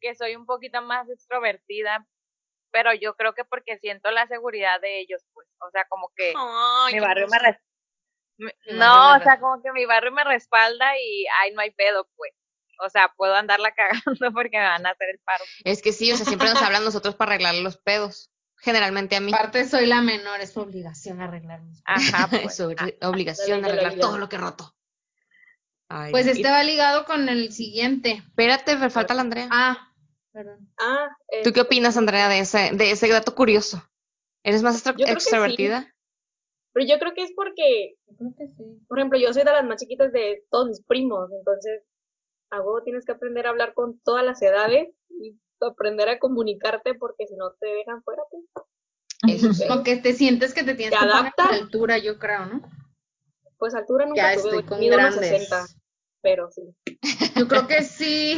que 0.00 0.14
soy 0.14 0.34
un 0.34 0.46
poquito 0.46 0.82
más 0.82 1.08
extrovertida, 1.08 2.06
pero 2.72 2.92
yo 2.94 3.14
creo 3.14 3.34
que 3.34 3.44
porque 3.44 3.78
siento 3.78 4.10
la 4.10 4.26
seguridad 4.26 4.80
de 4.80 5.00
ellos, 5.00 5.24
pues, 5.32 5.46
o 5.60 5.70
sea, 5.70 5.84
como 5.88 6.10
que 6.16 6.34
mi 6.92 7.00
barrio 7.00 7.28
me, 7.28 7.38
no, 8.72 9.16
o 9.16 9.20
sea, 9.20 9.38
como 9.38 9.62
que 9.62 9.70
mi 9.72 9.84
barrio 9.84 10.12
me 10.12 10.24
respalda 10.24 10.98
y 10.98 11.26
ay, 11.40 11.52
no 11.52 11.60
hay 11.60 11.70
pedo, 11.72 12.08
pues. 12.16 12.32
O 12.82 12.88
sea, 12.88 13.12
puedo 13.16 13.34
andarla 13.34 13.72
cagando 13.74 14.32
porque 14.32 14.58
me 14.58 14.64
van 14.64 14.86
a 14.86 14.90
hacer 14.90 15.10
el 15.10 15.18
paro. 15.20 15.44
Es 15.64 15.82
que 15.82 15.92
sí, 15.92 16.10
o 16.12 16.16
sea, 16.16 16.24
siempre 16.24 16.48
nos 16.48 16.62
hablan 16.62 16.84
nosotros 16.84 17.14
para 17.14 17.32
arreglar 17.32 17.54
los 17.56 17.76
pedos. 17.78 18.30
Generalmente 18.60 19.16
a 19.16 19.20
mí. 19.20 19.32
Aparte 19.32 19.66
soy 19.66 19.86
la 19.86 20.02
menor, 20.02 20.40
es 20.40 20.56
obligación 20.56 21.20
arreglar 21.20 21.62
Ajá, 21.84 22.28
pues. 22.30 22.60
es 22.60 22.94
obligación 23.02 23.64
arreglar 23.64 23.94
todo 23.94 24.18
lo 24.18 24.28
que 24.28 24.36
roto. 24.36 24.74
pues 26.10 26.26
este 26.26 26.48
va 26.50 26.62
ligado 26.62 27.04
con 27.04 27.28
el 27.28 27.52
siguiente. 27.52 28.22
Espérate, 28.26 28.76
me 28.76 28.90
falta 28.90 29.14
la 29.14 29.22
Andrea. 29.22 29.48
Ah, 29.50 29.92
perdón. 30.32 30.68
Ah, 30.78 31.08
¿Tú 31.42 31.52
qué 31.52 31.62
opinas, 31.62 31.96
Andrea, 31.96 32.28
de 32.28 32.40
ese, 32.40 32.70
de 32.72 32.90
ese 32.90 33.08
dato 33.08 33.34
curioso? 33.34 33.82
¿Eres 34.42 34.62
más 34.62 34.84
extrovertida? 34.86 35.94
Pero 36.72 36.86
yo 36.86 36.98
creo 36.98 37.12
que 37.14 37.24
es 37.24 37.32
porque, 37.34 37.96
por 38.88 38.98
ejemplo, 38.98 39.18
yo 39.18 39.32
soy 39.32 39.42
de 39.42 39.52
las 39.52 39.64
más 39.64 39.80
chiquitas 39.80 40.12
de 40.12 40.44
todos 40.50 40.68
mis 40.68 40.82
primos, 40.84 41.30
entonces 41.32 41.82
a 42.50 42.60
vos 42.60 42.82
tienes 42.84 43.04
que 43.04 43.12
aprender 43.12 43.46
a 43.46 43.50
hablar 43.50 43.74
con 43.74 44.00
todas 44.00 44.24
las 44.24 44.40
edades 44.42 44.88
y 45.08 45.36
aprender 45.66 46.08
a 46.08 46.18
comunicarte 46.18 46.94
porque 46.94 47.26
si 47.26 47.36
no 47.36 47.52
te 47.58 47.66
dejan 47.66 48.02
fuera, 48.02 48.22
pues. 48.30 48.44
Eso 49.28 49.82
que 49.84 49.96
te 49.96 50.14
sientes 50.14 50.54
que 50.54 50.64
te 50.64 50.74
tienes 50.74 50.98
que 50.98 51.06
poner 51.06 51.32
a 51.36 51.54
altura, 51.54 51.98
yo 51.98 52.18
creo, 52.18 52.46
¿no? 52.46 52.62
Pues 53.58 53.74
altura 53.74 54.06
nunca 54.06 54.34
ya 54.34 54.40
tuve, 54.40 54.50
estoy 54.50 54.64
con 54.64 54.80
grandes. 54.80 55.28
60, 55.28 55.66
pero 56.22 56.50
sí. 56.50 56.62
Yo 57.36 57.46
creo 57.46 57.66
que 57.66 57.82
sí, 57.82 58.36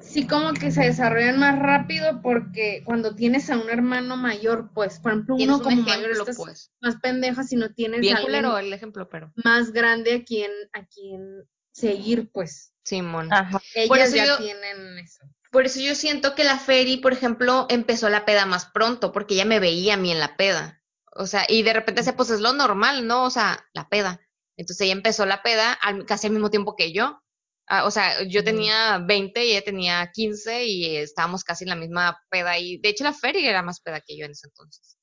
sí 0.00 0.26
como 0.26 0.52
que 0.52 0.72
se 0.72 0.82
desarrollan 0.82 1.38
más 1.38 1.58
rápido 1.58 2.20
porque 2.22 2.82
cuando 2.84 3.14
tienes 3.14 3.48
a 3.50 3.56
un 3.56 3.70
hermano 3.70 4.16
mayor, 4.16 4.70
pues, 4.74 4.98
por 4.98 5.12
ejemplo, 5.12 5.36
uno 5.36 5.62
como 5.62 5.82
mayor 5.82 6.10
estás 6.10 6.36
pues. 6.36 6.72
más 6.80 6.96
pendeja 6.96 7.44
si 7.44 7.54
no 7.54 7.72
tienes 7.72 8.00
Bien 8.00 8.16
el 8.16 8.72
ejemplo, 8.72 9.08
pero 9.08 9.32
más 9.44 9.72
grande 9.72 10.14
a 10.14 10.24
quien 10.24 10.50
a 10.72 10.84
quien 10.86 11.48
seguir, 11.72 12.30
pues. 12.32 12.74
Simón. 12.84 13.30
Ellas 13.74 14.12
ya 14.12 14.38
tienen 14.38 14.98
eso. 14.98 15.24
Por 15.52 15.66
eso 15.66 15.80
yo 15.80 15.94
siento 15.94 16.34
que 16.34 16.44
la 16.44 16.58
Feri, 16.58 16.96
por 16.96 17.12
ejemplo, 17.12 17.66
empezó 17.68 18.08
la 18.08 18.24
peda 18.24 18.46
más 18.46 18.64
pronto, 18.64 19.12
porque 19.12 19.34
ella 19.34 19.44
me 19.44 19.60
veía 19.60 19.94
a 19.94 19.96
mí 19.98 20.10
en 20.10 20.18
la 20.18 20.34
peda. 20.38 20.82
O 21.14 21.26
sea, 21.26 21.44
y 21.46 21.62
de 21.62 21.74
repente 21.74 22.02
se 22.02 22.14
pues 22.14 22.30
es 22.30 22.40
lo 22.40 22.54
normal, 22.54 23.06
¿no? 23.06 23.24
O 23.24 23.30
sea, 23.30 23.62
la 23.74 23.86
peda. 23.90 24.18
Entonces 24.56 24.80
ella 24.80 24.94
empezó 24.94 25.26
la 25.26 25.42
peda 25.42 25.78
casi 26.06 26.26
al 26.26 26.32
mismo 26.32 26.48
tiempo 26.48 26.74
que 26.74 26.94
yo. 26.94 27.22
Ah, 27.66 27.84
o 27.84 27.90
sea, 27.90 28.22
yo 28.26 28.42
tenía 28.42 28.98
20 29.06 29.44
y 29.44 29.50
ella 29.50 29.62
tenía 29.62 30.10
15 30.10 30.64
y 30.64 30.96
estábamos 30.96 31.44
casi 31.44 31.64
en 31.64 31.70
la 31.70 31.76
misma 31.76 32.18
peda 32.30 32.58
y 32.58 32.78
de 32.78 32.88
hecho 32.88 33.04
la 33.04 33.12
Feria 33.12 33.50
era 33.50 33.62
más 33.62 33.80
peda 33.82 34.00
que 34.00 34.16
yo 34.16 34.24
en 34.24 34.32
ese 34.32 34.46
entonces. 34.46 34.96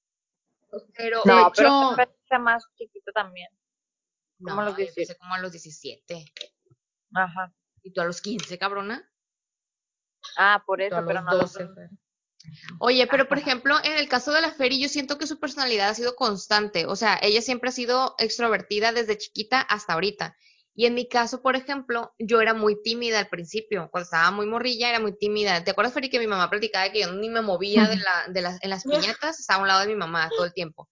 Pero 0.95 1.22
no, 1.26 1.36
de 1.36 1.41
hecho, 1.41 1.95
pero 1.95 2.43
más 2.43 2.64
chiquito 2.76 3.12
también. 3.14 3.50
Como 4.43 4.62
a 4.62 4.66
los 4.66 4.76
17. 4.76 5.20
como 5.20 5.36
a 5.36 5.39
los 5.39 5.52
17. 5.52 6.26
Ajá. 7.14 7.54
¿Y 7.84 7.93
tú 7.93 8.02
a 8.02 8.06
los 8.06 8.20
15, 8.22 8.58
cabrona? 8.58 9.09
Ah, 10.38 10.63
por 10.65 10.82
eso, 10.82 11.03
pero 11.05 11.22
no. 11.22 11.38
12, 11.38 11.67
Oye, 12.80 13.05
pero 13.07 13.28
por 13.28 13.38
ejemplo, 13.38 13.76
en 13.84 13.97
el 13.97 14.07
caso 14.07 14.32
de 14.32 14.41
la 14.41 14.51
Feri, 14.51 14.82
yo 14.82 14.88
siento 14.88 15.17
que 15.17 15.28
su 15.28 15.39
personalidad 15.39 15.89
ha 15.89 15.93
sido 15.93 16.15
constante. 16.15 16.86
O 16.86 16.95
sea, 16.95 17.20
ella 17.22 17.41
siempre 17.41 17.70
ha 17.70 17.74
sido 17.74 18.15
extrovertida 18.17 18.91
desde 18.91 19.17
chiquita 19.17 19.61
hasta 19.61 19.93
ahorita. 19.93 20.36
Y 20.74 20.86
en 20.86 20.93
mi 20.93 21.09
caso, 21.09 21.41
por 21.41 21.57
ejemplo, 21.57 22.13
yo 22.17 22.39
era 22.39 22.53
muy 22.53 22.82
tímida 22.82 23.20
al 23.20 23.28
principio. 23.28 23.89
Cuando 23.91 24.05
estaba 24.05 24.32
muy 24.32 24.45
morrilla, 24.45 24.89
era 24.89 24.99
muy 24.99 25.17
tímida. 25.17 25.63
¿Te 25.63 25.72
acuerdas, 25.72 25.93
Feri, 25.93 26.09
que 26.09 26.20
mi 26.20 26.28
mamá 26.28 26.49
platicaba 26.49 26.89
que 26.89 27.01
yo 27.01 27.11
ni 27.11 27.30
me 27.30 27.41
movía 27.41 27.88
de 27.89 27.97
la, 27.97 28.28
de 28.30 28.41
las, 28.41 28.63
en 28.63 28.70
las 28.70 28.84
piñatas? 29.20 29.39
Estaba 29.39 29.59
a 29.59 29.61
un 29.61 29.67
lado 29.67 29.82
de 29.82 29.88
mi 29.88 29.95
mamá 29.95 30.30
todo 30.30 30.45
el 30.45 30.53
tiempo. 30.53 30.89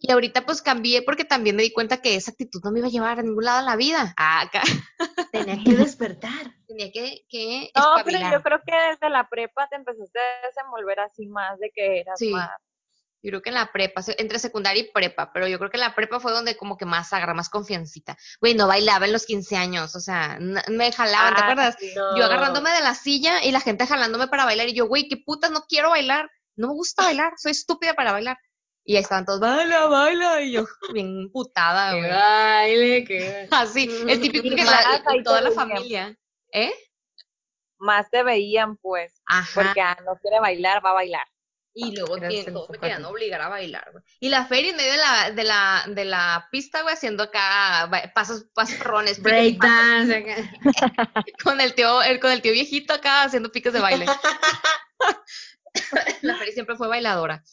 Y 0.00 0.10
ahorita 0.10 0.46
pues 0.46 0.62
cambié 0.62 1.02
porque 1.02 1.24
también 1.24 1.56
me 1.56 1.62
di 1.62 1.72
cuenta 1.72 2.00
que 2.00 2.16
esa 2.16 2.30
actitud 2.30 2.60
no 2.64 2.72
me 2.72 2.78
iba 2.80 2.88
a 2.88 2.90
llevar 2.90 3.18
a 3.18 3.22
ningún 3.22 3.44
lado 3.44 3.60
en 3.60 3.66
la 3.66 3.76
vida. 3.76 4.14
Ah, 4.16 4.40
acá. 4.40 4.62
Tenía 5.32 5.62
que 5.62 5.76
despertar. 5.76 6.54
Tenía 6.66 6.90
que, 6.90 7.26
que 7.28 7.70
No, 7.76 7.96
pero 8.04 8.18
yo 8.18 8.42
creo 8.42 8.60
que 8.66 8.74
desde 8.90 9.10
la 9.10 9.28
prepa 9.28 9.68
te 9.68 9.76
empezaste 9.76 10.18
a 10.18 10.46
desenvolver 10.46 11.00
así 11.00 11.26
más 11.26 11.58
de 11.58 11.70
que 11.70 12.00
eras 12.00 12.18
sí. 12.18 12.30
más 12.30 12.50
yo 13.22 13.30
creo 13.30 13.42
que 13.42 13.50
en 13.50 13.54
la 13.54 13.70
prepa, 13.70 14.02
entre 14.18 14.38
secundaria 14.38 14.82
y 14.82 14.90
prepa, 14.90 15.32
pero 15.32 15.46
yo 15.46 15.58
creo 15.58 15.70
que 15.70 15.76
en 15.76 15.82
la 15.82 15.94
prepa 15.94 16.20
fue 16.20 16.32
donde 16.32 16.56
como 16.56 16.76
que 16.76 16.86
más 16.86 17.12
agarra 17.12 17.34
más 17.34 17.50
confiancita. 17.50 18.16
Güey, 18.40 18.54
no 18.54 18.66
bailaba 18.66 19.06
en 19.06 19.12
los 19.12 19.26
15 19.26 19.56
años, 19.56 19.94
o 19.94 20.00
sea, 20.00 20.38
me 20.40 20.92
jalaban, 20.92 21.34
¿te 21.34 21.40
ah, 21.40 21.44
acuerdas? 21.44 21.76
Yo 22.16 22.24
agarrándome 22.24 22.70
de 22.70 22.80
la 22.80 22.94
silla 22.94 23.44
y 23.44 23.52
la 23.52 23.60
gente 23.60 23.86
jalándome 23.86 24.28
para 24.28 24.44
bailar 24.44 24.68
y 24.68 24.74
yo, 24.74 24.86
güey, 24.86 25.08
qué 25.08 25.16
putas, 25.18 25.50
no 25.50 25.64
quiero 25.68 25.90
bailar, 25.90 26.30
no 26.56 26.68
me 26.68 26.74
gusta 26.74 27.04
bailar, 27.12 27.34
soy 27.36 27.52
estúpida 27.52 27.94
para 27.94 28.12
bailar. 28.12 28.38
Y 28.90 28.96
ahí 28.96 29.02
estaban 29.02 29.24
todos, 29.24 29.38
baila, 29.38 29.86
baila, 29.86 30.42
y 30.42 30.50
yo, 30.50 30.64
bien 30.92 31.30
putada, 31.30 31.94
güey. 31.94 32.10
baile, 32.10 33.04
que... 33.04 33.46
Así, 33.52 33.88
el 34.08 34.20
típico 34.20 34.48
que 34.50 34.64
la, 34.64 35.00
toda 35.22 35.42
la 35.42 35.52
familia, 35.52 36.18
¿eh? 36.52 36.72
Más 37.78 38.10
te 38.10 38.24
veían, 38.24 38.76
pues, 38.78 39.22
Ajá. 39.26 39.62
porque 39.62 39.80
ah, 39.80 39.96
no 40.04 40.16
quiere 40.20 40.40
bailar, 40.40 40.84
va 40.84 40.90
a 40.90 40.94
bailar. 40.94 41.24
Y 41.72 41.94
luego 41.94 42.18
todos 42.18 42.70
me 42.70 42.80
querían 42.80 43.04
obligar 43.04 43.40
a 43.42 43.48
bailar, 43.48 43.92
güey. 43.92 44.02
Y 44.18 44.28
la 44.28 44.46
feria 44.46 44.72
en 44.72 44.76
medio 44.76 44.90
de 44.90 44.98
la, 44.98 45.30
de 45.30 45.44
la, 45.44 45.84
de 45.86 46.04
la 46.04 46.48
pista, 46.50 46.82
güey, 46.82 46.94
haciendo 46.94 47.22
acá 47.22 47.88
pasos, 48.12 48.48
pasos. 48.52 48.76
Breakdance. 49.22 50.50
con 51.44 51.60
el 51.60 51.76
tío, 51.76 52.02
el, 52.02 52.18
con 52.18 52.32
el 52.32 52.42
tío 52.42 52.50
viejito 52.50 52.92
acá 52.92 53.22
haciendo 53.22 53.52
piques 53.52 53.72
de 53.72 53.78
baile. 53.78 54.06
la 56.22 56.36
feria 56.38 56.52
siempre 56.52 56.74
fue 56.74 56.88
bailadora. 56.88 57.44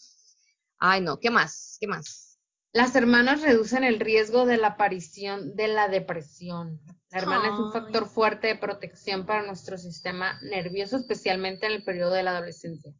Ay, 0.79 1.01
no, 1.01 1.19
¿qué 1.19 1.29
más? 1.29 1.77
¿Qué 1.79 1.87
más? 1.87 2.39
Las 2.73 2.95
hermanas 2.95 3.41
reducen 3.41 3.83
el 3.83 3.99
riesgo 3.99 4.45
de 4.45 4.57
la 4.57 4.67
aparición 4.69 5.55
de 5.55 5.67
la 5.67 5.87
depresión. 5.87 6.79
La 7.09 7.19
hermana 7.19 7.53
es 7.53 7.59
un 7.59 7.71
factor 7.71 8.07
fuerte 8.07 8.47
de 8.47 8.55
protección 8.55 9.25
para 9.25 9.43
nuestro 9.43 9.77
sistema 9.77 10.39
nervioso, 10.41 10.97
especialmente 10.97 11.65
en 11.65 11.71
el 11.71 11.83
periodo 11.83 12.13
de 12.13 12.23
la 12.23 12.31
adolescencia. 12.37 12.93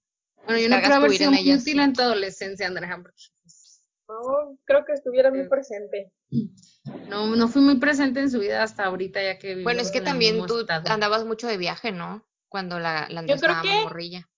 Bueno, 0.46 0.62
yo 0.62 0.70
no 0.70 0.82
creo 0.82 0.96
haber 0.96 1.12
sido 1.12 1.32
muy 1.32 1.54
útil 1.54 1.80
en 1.80 1.94
tu 1.94 2.02
adolescencia, 2.02 2.68
Andrea. 2.68 2.98
No, 4.08 4.58
creo 4.64 4.86
que 4.86 4.94
estuviera 4.94 5.30
muy 5.30 5.50
presente. 5.50 6.14
No, 7.10 7.36
no 7.36 7.48
fui 7.50 7.62
muy 7.62 7.78
presente 7.78 8.22
en 8.22 8.32
su 8.32 8.40
vida 8.40 8.64
hasta 8.64 8.86
ahorita, 8.86 9.22
ya 9.22 9.38
que. 9.38 9.62
Bueno, 9.62 9.82
es 9.82 9.92
que 9.92 10.00
también 10.00 10.46
tú 10.46 10.66
andabas 10.86 11.26
mucho 11.26 11.48
de 11.48 11.58
viaje, 11.58 11.92
¿no? 11.92 12.26
Cuando 12.48 12.80
la, 12.80 13.08
la 13.10 13.20
Andrea 13.20 13.36
estaba 13.36 13.62
que, 13.62 13.84
morrilla. 13.84 14.30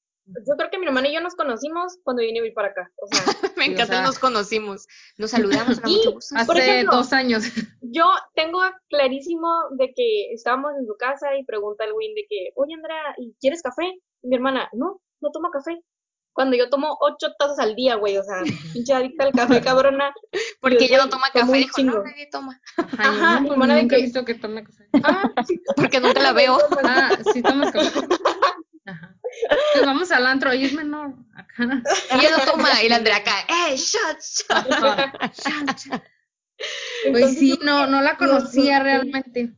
Yo 0.47 0.55
creo 0.55 0.69
que 0.69 0.77
mi 0.77 0.85
hermana 0.85 1.07
y 1.07 1.13
yo 1.13 1.21
nos 1.21 1.35
conocimos 1.35 1.97
cuando 2.03 2.21
vine 2.21 2.39
a 2.39 2.41
vivir 2.43 2.53
para 2.53 2.69
acá. 2.69 2.91
O 2.97 3.07
sea, 3.07 3.23
Me 3.57 3.65
encanta, 3.65 4.01
nos 4.01 4.19
conocimos. 4.19 4.87
Nos 5.17 5.31
saludamos. 5.31 5.81
mucho 5.83 6.17
Hace 6.35 6.83
dos 6.83 7.13
años. 7.13 7.43
Yo 7.81 8.05
tengo 8.35 8.59
clarísimo 8.89 9.47
de 9.77 9.91
que 9.95 10.31
estábamos 10.33 10.73
en 10.79 10.85
su 10.85 10.95
casa 10.97 11.35
y 11.35 11.43
pregunta 11.43 11.85
el 11.85 11.93
Win 11.93 12.13
de 12.13 12.25
que, 12.29 12.51
oye 12.55 12.75
Andrea, 12.75 13.15
¿y 13.17 13.33
quieres 13.41 13.63
café? 13.63 13.85
Y 14.21 14.27
mi 14.27 14.35
hermana, 14.35 14.69
no, 14.73 15.01
no 15.21 15.31
toma 15.31 15.49
café 15.51 15.81
cuando 16.39 16.55
yo 16.55 16.69
tomo 16.69 16.97
ocho 17.01 17.33
tazas 17.37 17.59
al 17.59 17.75
día, 17.75 17.95
güey, 17.95 18.17
o 18.17 18.23
sea, 18.23 18.41
pinche 18.73 18.93
adicta 18.93 19.25
al 19.25 19.33
café, 19.33 19.59
cabrona. 19.59 20.13
Porque 20.61 20.85
ella 20.85 20.99
no 20.99 21.09
toma 21.09 21.31
café, 21.33 21.57
dijo, 21.57 21.83
no, 21.83 22.01
nadie 22.01 22.29
toma. 22.31 22.61
Ajá, 22.77 23.41
mi 23.41 23.49
hermana 23.49 23.81
nunca 23.81 23.97
he 23.97 24.03
visto 24.03 24.23
que 24.23 24.35
tome 24.35 24.63
café. 24.63 24.87
Ah, 25.03 25.29
sí. 25.45 25.59
Porque 25.75 25.99
nunca 25.99 26.21
la 26.21 26.31
veo. 26.31 26.57
Ah, 26.83 27.09
sí 27.33 27.41
tomas 27.41 27.73
café. 27.73 28.07
Ajá. 28.91 29.15
Pues 29.73 29.85
vamos 29.85 30.11
al 30.11 30.25
antro, 30.25 30.53
y 30.53 30.65
es 30.65 30.73
menor. 30.73 31.15
Acá. 31.35 31.83
Y 32.11 32.25
ella 32.25 32.37
lo 32.37 32.51
toma, 32.51 32.83
y 32.83 32.89
la 32.89 32.97
Andrea 32.97 33.17
acá, 33.17 33.45
¡eh, 33.47 33.75
shot, 33.75 34.19
shot! 34.19 34.67
shot, 35.77 36.03
Pues 37.11 37.37
sí, 37.37 37.59
no, 37.63 37.87
no 37.87 38.01
la 38.01 38.17
conocía 38.17 38.79
realmente. 38.79 39.53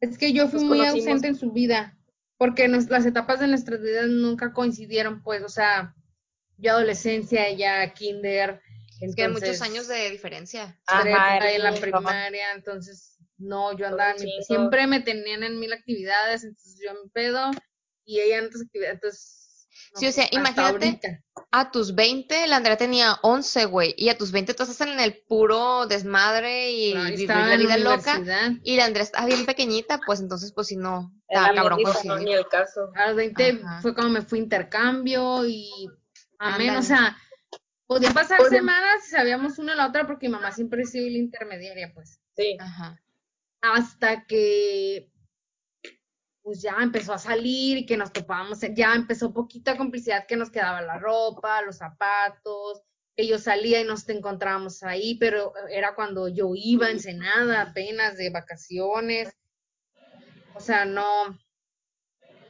Es 0.00 0.18
que 0.18 0.32
yo 0.32 0.48
fui 0.48 0.64
muy 0.64 0.84
ausente 0.84 1.28
en 1.28 1.36
su 1.36 1.50
vida 1.52 1.96
porque 2.36 2.68
las 2.68 3.06
etapas 3.06 3.40
de 3.40 3.46
nuestras 3.46 3.80
vidas 3.80 4.08
nunca 4.08 4.52
coincidieron, 4.52 5.22
pues, 5.22 5.42
o 5.42 5.48
sea, 5.48 5.94
yo 6.58 6.72
adolescencia, 6.72 7.46
ella 7.46 7.92
kinder. 7.94 8.60
Es 9.00 9.14
que 9.14 9.24
hay 9.24 9.32
muchos 9.32 9.62
años 9.62 9.88
de 9.88 10.10
diferencia. 10.10 10.78
Ajá, 10.86 11.38
en 11.50 11.62
la 11.62 11.74
primaria, 11.74 12.52
entonces, 12.54 13.18
no, 13.38 13.76
yo 13.76 13.86
andaba, 13.86 14.14
siempre 14.46 14.86
me 14.86 15.00
tenían 15.00 15.42
en 15.42 15.58
mil 15.58 15.72
actividades, 15.72 16.44
entonces 16.44 16.78
yo 16.84 16.92
me 16.92 17.10
pedo, 17.10 17.50
y 18.04 18.20
ella 18.20 18.38
en 18.38 18.46
otras 18.46 18.62
actividades, 18.62 18.94
entonces 18.94 19.68
sí, 19.94 20.06
o 20.06 20.12
sea, 20.12 20.26
imagínate, 20.30 21.22
a 21.50 21.70
tus 21.70 21.94
20 21.94 22.46
la 22.46 22.56
Andrea 22.56 22.76
tenía 22.76 23.18
11, 23.22 23.66
güey, 23.66 23.94
y 23.96 24.08
a 24.08 24.18
tus 24.18 24.32
20 24.32 24.54
tú 24.54 24.62
estás 24.62 24.80
en 24.80 25.00
el 25.00 25.22
puro 25.28 25.86
desmadre 25.86 26.72
y 26.72 26.94
vivir 26.94 27.28
la 27.28 27.56
vida 27.56 27.78
loca, 27.78 28.20
y 28.62 28.76
la 28.76 28.86
Andrea 28.86 29.04
estaba 29.04 29.26
bien 29.26 29.46
pequeñita, 29.46 30.00
pues 30.04 30.20
entonces, 30.20 30.52
pues 30.52 30.68
si 30.68 30.76
no, 30.76 31.12
estaba 31.28 31.54
cabrón 31.54 31.80
Ni 32.24 32.34
el 32.34 32.46
caso. 32.48 32.90
A 32.94 33.08
los 33.08 33.16
20 33.16 33.60
fue 33.82 33.94
cuando 33.94 34.12
me 34.12 34.22
fui 34.22 34.38
intercambio 34.38 35.46
y 35.46 35.88
amén, 36.38 36.76
o 36.76 36.82
sea, 36.82 37.16
podía 37.86 38.12
pasar 38.12 38.40
semanas 38.48 39.06
y 39.06 39.10
sabíamos 39.10 39.58
una 39.58 39.74
a 39.74 39.76
la 39.76 39.86
otra 39.88 40.06
porque 40.06 40.28
mi 40.28 40.34
mamá 40.34 40.52
siempre 40.52 40.82
ha 40.82 40.86
sido 40.86 41.06
la 41.06 41.18
intermediaria, 41.18 41.92
pues. 41.94 42.20
Sí. 42.36 42.56
Ajá. 42.60 43.00
Hasta 43.60 44.24
que 44.26 45.10
pues 46.44 46.60
ya 46.60 46.76
empezó 46.82 47.14
a 47.14 47.18
salir 47.18 47.78
y 47.78 47.86
que 47.86 47.96
nos 47.96 48.12
topábamos, 48.12 48.60
ya 48.74 48.94
empezó 48.94 49.32
poquita 49.32 49.78
complicidad 49.78 50.26
que 50.26 50.36
nos 50.36 50.50
quedaba 50.50 50.82
la 50.82 50.98
ropa, 50.98 51.62
los 51.62 51.78
zapatos, 51.78 52.82
que 53.16 53.26
yo 53.26 53.38
salía 53.38 53.80
y 53.80 53.84
nos 53.84 54.06
encontrábamos 54.10 54.82
ahí, 54.82 55.16
pero 55.18 55.54
era 55.70 55.94
cuando 55.94 56.28
yo 56.28 56.50
iba 56.54 56.90
en 56.90 56.96
Ensenada 56.96 57.62
apenas 57.62 58.18
de 58.18 58.28
vacaciones. 58.28 59.32
O 60.54 60.60
sea, 60.60 60.84
no. 60.84 61.38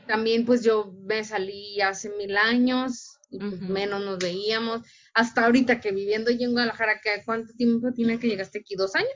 También 0.08 0.44
pues 0.44 0.64
yo 0.64 0.92
me 1.04 1.22
salí 1.22 1.80
hace 1.80 2.10
mil 2.16 2.36
años 2.36 3.20
y 3.30 3.38
pues 3.38 3.60
menos 3.60 4.04
nos 4.04 4.18
veíamos. 4.18 4.82
Hasta 5.14 5.44
ahorita 5.44 5.80
que 5.80 5.92
viviendo 5.92 6.30
allí 6.30 6.42
en 6.42 6.52
Guadalajara, 6.52 7.00
¿cuánto 7.24 7.54
tiempo 7.54 7.92
tiene 7.92 8.18
que 8.18 8.26
llegaste 8.26 8.58
aquí? 8.58 8.74
¿Dos 8.74 8.96
años? 8.96 9.14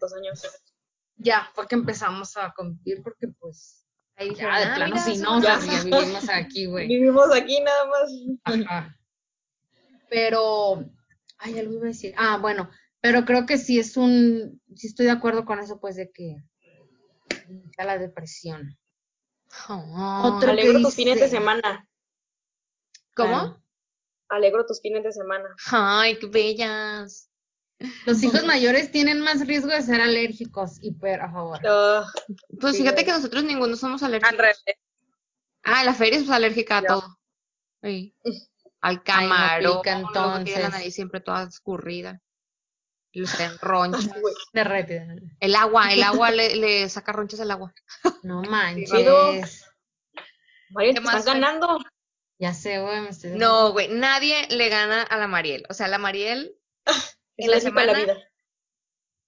Dos 0.00 0.14
años. 0.14 0.42
ya 1.16 1.50
fue 1.54 1.66
que 1.66 1.74
empezamos 1.74 2.36
a 2.36 2.52
convivir 2.54 3.02
porque 3.02 3.28
pues 3.28 3.79
Ahí 4.20 4.34
ya 4.34 4.58
de 4.58 4.64
"Ah, 4.66 4.74
plano 4.76 4.96
sí, 4.98 5.16
no, 5.16 5.38
o 5.38 5.40
sea, 5.40 5.54
casa". 5.54 5.72
ya 5.72 5.82
vivimos 5.82 6.28
aquí, 6.28 6.66
güey. 6.66 6.86
Vivimos 6.88 7.34
aquí 7.34 7.60
nada 7.62 7.86
más. 7.86 8.10
Ajá. 8.44 8.96
Pero, 10.10 10.84
ay, 11.38 11.58
algo 11.58 11.72
iba 11.74 11.84
a 11.84 11.88
decir. 11.88 12.14
Ah, 12.18 12.36
bueno, 12.36 12.68
pero 13.00 13.24
creo 13.24 13.46
que 13.46 13.56
sí 13.56 13.78
es 13.78 13.96
un, 13.96 14.60
sí 14.76 14.88
estoy 14.88 15.06
de 15.06 15.12
acuerdo 15.12 15.46
con 15.46 15.58
eso, 15.58 15.80
pues, 15.80 15.96
de 15.96 16.10
que 16.12 16.36
ya 17.78 17.84
la 17.84 17.96
depresión. 17.96 18.76
Oh, 19.68 20.34
Otro- 20.36 20.50
Alegro 20.50 20.78
que 20.78 20.84
tus 20.84 20.94
fines 20.94 21.18
de 21.18 21.28
semana. 21.28 21.88
¿Cómo? 23.16 23.58
Alegro 24.28 24.66
tus 24.66 24.82
fines 24.82 25.02
de 25.02 25.12
semana. 25.12 25.48
Ay, 25.72 26.18
qué 26.18 26.26
bellas. 26.26 27.29
Los 28.04 28.22
hijos 28.22 28.44
mayores 28.44 28.90
tienen 28.90 29.20
más 29.20 29.46
riesgo 29.46 29.68
de 29.68 29.82
ser 29.82 30.00
alérgicos, 30.00 30.78
hiper 30.82 31.20
a 31.22 31.32
favor. 31.32 31.58
Pues 32.60 32.76
Sí, 32.76 32.82
fíjate 32.82 33.04
que 33.04 33.12
nosotros 33.12 33.42
ninguno 33.44 33.74
somos 33.76 34.02
Al 34.02 34.08
alérgicos. 34.14 34.38
revés. 34.38 34.64
Ah, 35.62 35.84
la 35.84 35.94
feria 35.94 36.18
es 36.18 36.28
alérgica 36.28 36.78
a 36.78 36.82
todo. 36.82 37.18
Sí. 37.82 38.14
Al 38.82 39.02
camarón, 39.02 39.62
no 39.64 39.82
pica, 39.82 40.60
la 40.60 40.68
nariz 40.70 40.94
siempre 40.94 41.20
toda 41.20 41.42
escurrida. 41.42 42.20
Y 43.12 43.20
los 43.20 43.60
ronchas. 43.60 44.08
Derretida. 44.54 45.16
El 45.40 45.54
agua, 45.54 45.92
el 45.92 46.02
agua 46.02 46.30
le, 46.30 46.56
le 46.56 46.88
saca 46.88 47.12
ronchas 47.12 47.40
al 47.40 47.50
agua. 47.50 47.74
No 48.22 48.40
manches. 48.50 49.66
Mario, 50.70 50.94
¿Qué 50.94 51.00
te 51.00 51.06
estás 51.06 51.24
ganando. 51.26 51.78
Ya 52.38 52.54
sé, 52.54 52.80
güey, 52.80 53.02
me 53.02 53.10
estoy 53.10 53.32
No, 53.32 53.72
güey, 53.72 53.88
nadie 53.88 54.46
le 54.48 54.68
gana 54.70 55.02
a 55.02 55.18
la 55.18 55.26
Mariel. 55.26 55.64
O 55.68 55.74
sea, 55.74 55.88
la 55.88 55.98
Mariel 55.98 56.54
Es 57.40 57.44
en 57.46 57.50
la 57.50 57.56
alérgico 57.56 57.78
a 57.80 57.84
la 57.84 57.94
semana, 57.94 58.12
vida. 58.14 58.24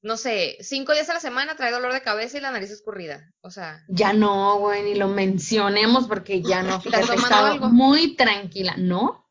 no 0.03 0.17
sé, 0.17 0.57
cinco 0.61 0.93
días 0.93 1.09
a 1.11 1.15
la 1.15 1.21
semana 1.21 1.57
trae 1.57 1.71
dolor 1.73 1.93
de 1.93 2.03
cabeza 2.03 2.39
y 2.39 2.41
la 2.41 2.51
nariz 2.51 2.71
escurrida. 2.71 3.31
O 3.41 3.51
sea, 3.51 3.85
Ya 3.89 4.13
no, 4.13 4.59
güey, 4.59 4.83
ni 4.83 4.95
lo 4.95 5.09
mencionemos 5.09 6.07
porque 6.09 6.43
ya 6.43 6.63
no. 6.63 6.81
Tomando 6.83 7.37
algo? 7.37 7.69
muy 7.69 8.15
tranquila, 8.17 8.75
¿no? 8.79 9.29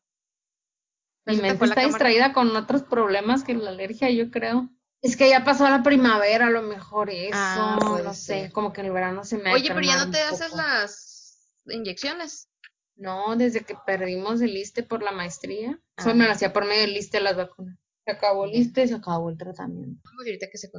Ya 1.26 1.34
Mi 1.34 1.40
mente 1.42 1.64
está 1.64 1.74
cámara. 1.76 1.86
distraída 1.88 2.32
con 2.32 2.54
otros 2.56 2.82
problemas 2.82 3.44
que 3.44 3.54
la 3.54 3.70
alergia, 3.70 4.10
yo 4.10 4.30
creo. 4.30 4.68
Es 5.02 5.16
que 5.16 5.28
ya 5.28 5.44
pasó 5.44 5.68
la 5.68 5.82
primavera, 5.82 6.46
a 6.46 6.50
lo 6.50 6.62
mejor 6.62 7.10
eso, 7.10 7.30
Ah, 7.34 7.78
no 8.04 8.14
sé, 8.14 8.50
como 8.52 8.72
que 8.72 8.80
en 8.82 8.86
el 8.88 8.92
verano 8.92 9.24
se 9.24 9.36
me 9.38 9.50
ha 9.50 9.54
oye, 9.54 9.68
pero 9.68 9.80
ya 9.82 10.04
no 10.04 10.10
te 10.12 10.20
haces 10.20 10.50
poco. 10.50 10.62
las 10.62 11.48
inyecciones. 11.66 12.48
No, 12.94 13.34
desde 13.36 13.62
que 13.64 13.74
perdimos 13.86 14.40
el 14.42 14.56
ISSSTE 14.56 14.82
por 14.84 15.02
la 15.02 15.10
maestría, 15.12 15.78
Ah. 15.96 16.02
solo 16.04 16.14
me 16.16 16.26
lo 16.26 16.32
hacía 16.32 16.52
por 16.52 16.66
medio 16.66 16.82
del 16.82 16.96
ISSSTE 16.96 17.20
las 17.20 17.36
vacunas. 17.36 17.78
Se 18.04 18.10
acabó 18.10 18.48
y 18.48 18.64
se 18.64 18.94
acabó 18.94 19.30
el 19.30 19.38
tratamiento. 19.38 20.02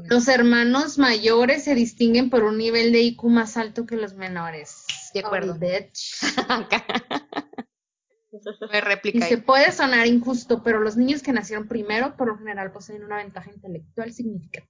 Los 0.09 0.27
hermanos 0.27 0.97
mayores 0.97 1.63
se 1.63 1.73
distinguen 1.73 2.29
por 2.29 2.43
un 2.43 2.57
nivel 2.57 2.91
de 2.91 3.01
IQ 3.01 3.23
más 3.25 3.55
alto 3.55 3.85
que 3.85 3.95
los 3.95 4.15
menores. 4.15 4.85
De 5.13 5.21
acuerdo. 5.21 5.53
Oh. 5.53 5.59
Me 8.71 8.81
réplica. 8.81 9.19
Y 9.19 9.29
se 9.29 9.37
puede 9.37 9.71
sonar 9.71 10.07
injusto, 10.07 10.63
pero 10.63 10.79
los 10.79 10.97
niños 10.97 11.21
que 11.21 11.31
nacieron 11.31 11.67
primero, 11.67 12.17
por 12.17 12.27
lo 12.27 12.37
general, 12.37 12.71
poseen 12.71 13.03
una 13.03 13.17
ventaja 13.17 13.51
intelectual 13.51 14.11
significativa. 14.11 14.67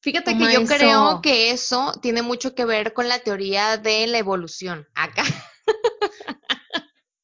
Fíjate 0.00 0.36
que 0.36 0.52
yo 0.52 0.62
eso. 0.62 0.74
creo 0.74 1.20
que 1.22 1.52
eso 1.52 1.92
tiene 2.02 2.22
mucho 2.22 2.56
que 2.56 2.64
ver 2.64 2.92
con 2.92 3.08
la 3.08 3.20
teoría 3.20 3.76
de 3.76 4.08
la 4.08 4.18
evolución. 4.18 4.88
Acá 4.94 5.22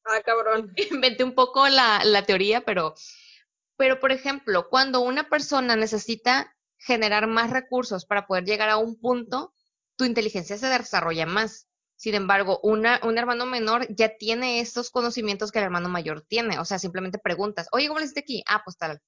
Ah, 0.05 0.21
cabrón. 0.25 0.73
inventé 0.91 1.23
un 1.23 1.35
poco 1.35 1.67
la, 1.67 2.03
la 2.03 2.25
teoría, 2.25 2.61
pero, 2.61 2.95
pero 3.79 4.01
por 4.01 4.11
ejemplo, 4.11 4.67
cuando 4.67 4.99
una 4.99 5.29
persona 5.29 5.77
necesita 5.77 6.53
generar 6.77 7.27
más 7.27 7.49
recursos 7.49 8.05
para 8.05 8.27
poder 8.27 8.43
llegar 8.43 8.67
a 8.67 8.75
un 8.75 8.99
punto, 8.99 9.53
tu 9.95 10.03
inteligencia 10.03 10.57
se 10.57 10.67
desarrolla 10.67 11.25
más. 11.25 11.69
Sin 11.95 12.13
embargo, 12.13 12.59
una, 12.61 12.99
un 13.03 13.17
hermano 13.17 13.45
menor 13.45 13.87
ya 13.95 14.17
tiene 14.17 14.59
estos 14.59 14.91
conocimientos 14.91 15.53
que 15.53 15.59
el 15.59 15.65
hermano 15.65 15.87
mayor 15.87 16.25
tiene. 16.27 16.59
O 16.59 16.65
sea, 16.65 16.77
simplemente 16.77 17.19
preguntas, 17.19 17.69
oye, 17.71 17.87
¿cómo 17.87 17.99
le 17.99 18.05
hiciste 18.05 18.19
aquí? 18.19 18.43
Ah, 18.49 18.63
pues 18.65 18.77
tal. 18.77 18.99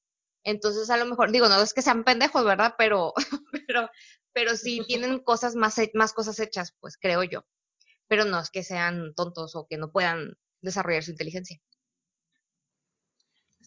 Entonces, 0.46 0.90
a 0.90 0.96
lo 0.96 1.06
mejor, 1.06 1.32
digo, 1.34 1.50
no 1.50 1.62
es 1.62 1.74
que 1.74 1.82
sean 1.82 2.06
pendejos, 2.06 2.46
¿verdad? 2.46 2.76
Pero, 2.78 3.12
pero, 3.68 3.90
pero 4.32 4.56
sí 4.56 4.80
tienen 4.88 5.20
cosas 5.20 5.54
más, 5.56 5.76
más 5.96 6.14
cosas 6.14 6.40
hechas, 6.40 6.74
pues 6.80 6.98
creo 6.98 7.24
yo. 7.24 7.44
Pero 8.08 8.24
no 8.24 8.40
es 8.40 8.50
que 8.50 8.64
sean 8.64 9.14
tontos 9.16 9.54
o 9.58 9.68
que 9.70 9.76
no 9.76 9.92
puedan 9.92 10.38
desarrollar 10.62 11.04
su 11.04 11.12
inteligencia. 11.12 11.60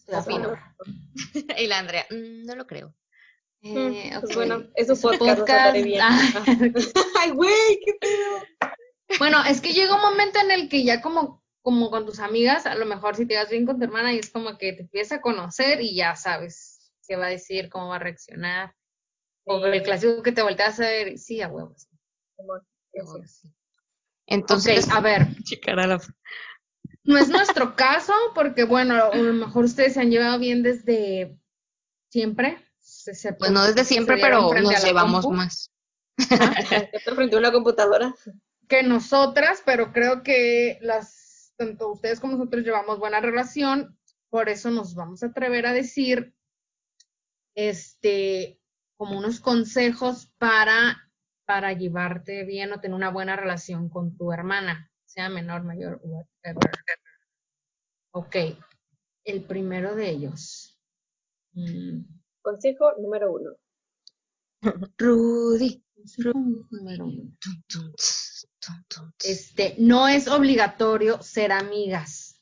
Opino. 0.07 0.55
y 1.57 1.67
la 1.67 1.79
Andrea, 1.79 2.05
"Mm, 2.09 2.45
no 2.45 2.55
lo 2.55 2.67
creo. 2.67 2.93
Eh, 3.61 4.11
Pues 4.21 4.35
bueno, 4.35 4.63
es 4.75 4.87
su 4.87 4.95
Su 4.95 5.17
podcast, 5.17 5.75
bien. 5.75 6.01
Ah. 6.01 6.19
Ay, 7.19 7.31
güey, 7.31 7.79
qué 7.83 7.93
pedo. 7.99 8.73
Bueno, 9.19 9.43
es 9.45 9.61
que 9.61 9.73
llega 9.73 9.95
un 9.95 10.01
momento 10.01 10.39
en 10.39 10.51
el 10.51 10.69
que 10.69 10.83
ya 10.83 11.01
como, 11.01 11.43
como 11.61 11.89
con 11.89 12.05
tus 12.05 12.19
amigas, 12.19 12.65
a 12.65 12.75
lo 12.75 12.85
mejor 12.85 13.15
si 13.15 13.25
te 13.25 13.35
vas 13.35 13.49
bien 13.49 13.65
con 13.65 13.77
tu 13.79 13.85
hermana 13.85 14.13
y 14.13 14.19
es 14.19 14.29
como 14.29 14.57
que 14.57 14.73
te 14.73 14.81
empieza 14.81 15.15
a 15.15 15.21
conocer 15.21 15.81
y 15.81 15.95
ya 15.95 16.15
sabes 16.15 16.91
qué 17.07 17.15
va 17.15 17.27
a 17.27 17.29
decir, 17.29 17.69
cómo 17.69 17.87
va 17.89 17.95
a 17.95 17.99
reaccionar. 17.99 18.75
O 19.45 19.63
el 19.65 19.83
clásico 19.83 20.21
que 20.23 20.31
te 20.31 20.41
volteas 20.41 20.79
a 20.79 20.83
ver, 20.83 21.17
sí, 21.17 21.41
a 21.41 21.47
huevos. 21.47 21.87
Sí. 23.27 23.47
Entonces, 24.27 24.85
ok, 24.87 24.93
a 24.93 25.01
ver, 25.01 25.27
no 27.05 27.17
es 27.17 27.29
nuestro 27.29 27.75
caso 27.75 28.13
porque, 28.33 28.63
bueno, 28.63 28.95
a 28.95 29.15
lo 29.15 29.33
mejor 29.33 29.65
ustedes 29.65 29.93
se 29.93 30.01
han 30.01 30.09
llevado 30.09 30.39
bien 30.39 30.63
desde 30.63 31.37
siempre. 32.09 32.57
excepto 32.79 33.39
pues 33.39 33.51
no 33.51 33.63
desde 33.63 33.83
siempre, 33.83 34.17
pero 34.19 34.53
nos 34.53 34.83
llevamos 34.83 35.25
compu. 35.25 35.37
más. 35.37 35.71
Estoy 36.17 37.15
frente 37.15 37.35
a 37.35 37.39
una 37.39 37.51
computadora. 37.51 38.13
que 38.67 38.83
nosotras, 38.83 39.61
pero 39.65 39.93
creo 39.93 40.23
que 40.23 40.79
las, 40.81 41.53
tanto 41.57 41.91
ustedes 41.91 42.19
como 42.19 42.33
nosotros 42.33 42.63
llevamos 42.63 42.99
buena 42.99 43.19
relación, 43.19 43.97
por 44.29 44.49
eso 44.49 44.71
nos 44.71 44.95
vamos 44.95 45.23
a 45.23 45.27
atrever 45.27 45.67
a 45.67 45.73
decir, 45.73 46.33
este, 47.55 48.59
como 48.97 49.17
unos 49.17 49.39
consejos 49.39 50.31
para, 50.37 51.09
para 51.45 51.73
llevarte 51.73 52.43
bien 52.43 52.73
o 52.73 52.79
tener 52.79 52.95
una 52.95 53.11
buena 53.11 53.35
relación 53.35 53.89
con 53.89 54.17
tu 54.17 54.31
hermana, 54.31 54.91
sea 55.15 55.29
menor, 55.29 55.63
mayor, 55.63 55.99
whatever. 56.03 56.71
Ok, 58.11 58.35
el 59.23 59.43
primero 59.45 59.95
de 59.95 60.09
ellos. 60.09 60.77
Mm, 61.53 62.01
Consejo 62.41 62.91
número 62.99 63.31
uno. 63.33 63.51
Rudy. 64.97 65.81
Este, 69.23 69.75
no 69.79 70.07
es 70.07 70.27
obligatorio 70.27 71.21
ser 71.21 71.51
amigas. 71.51 72.41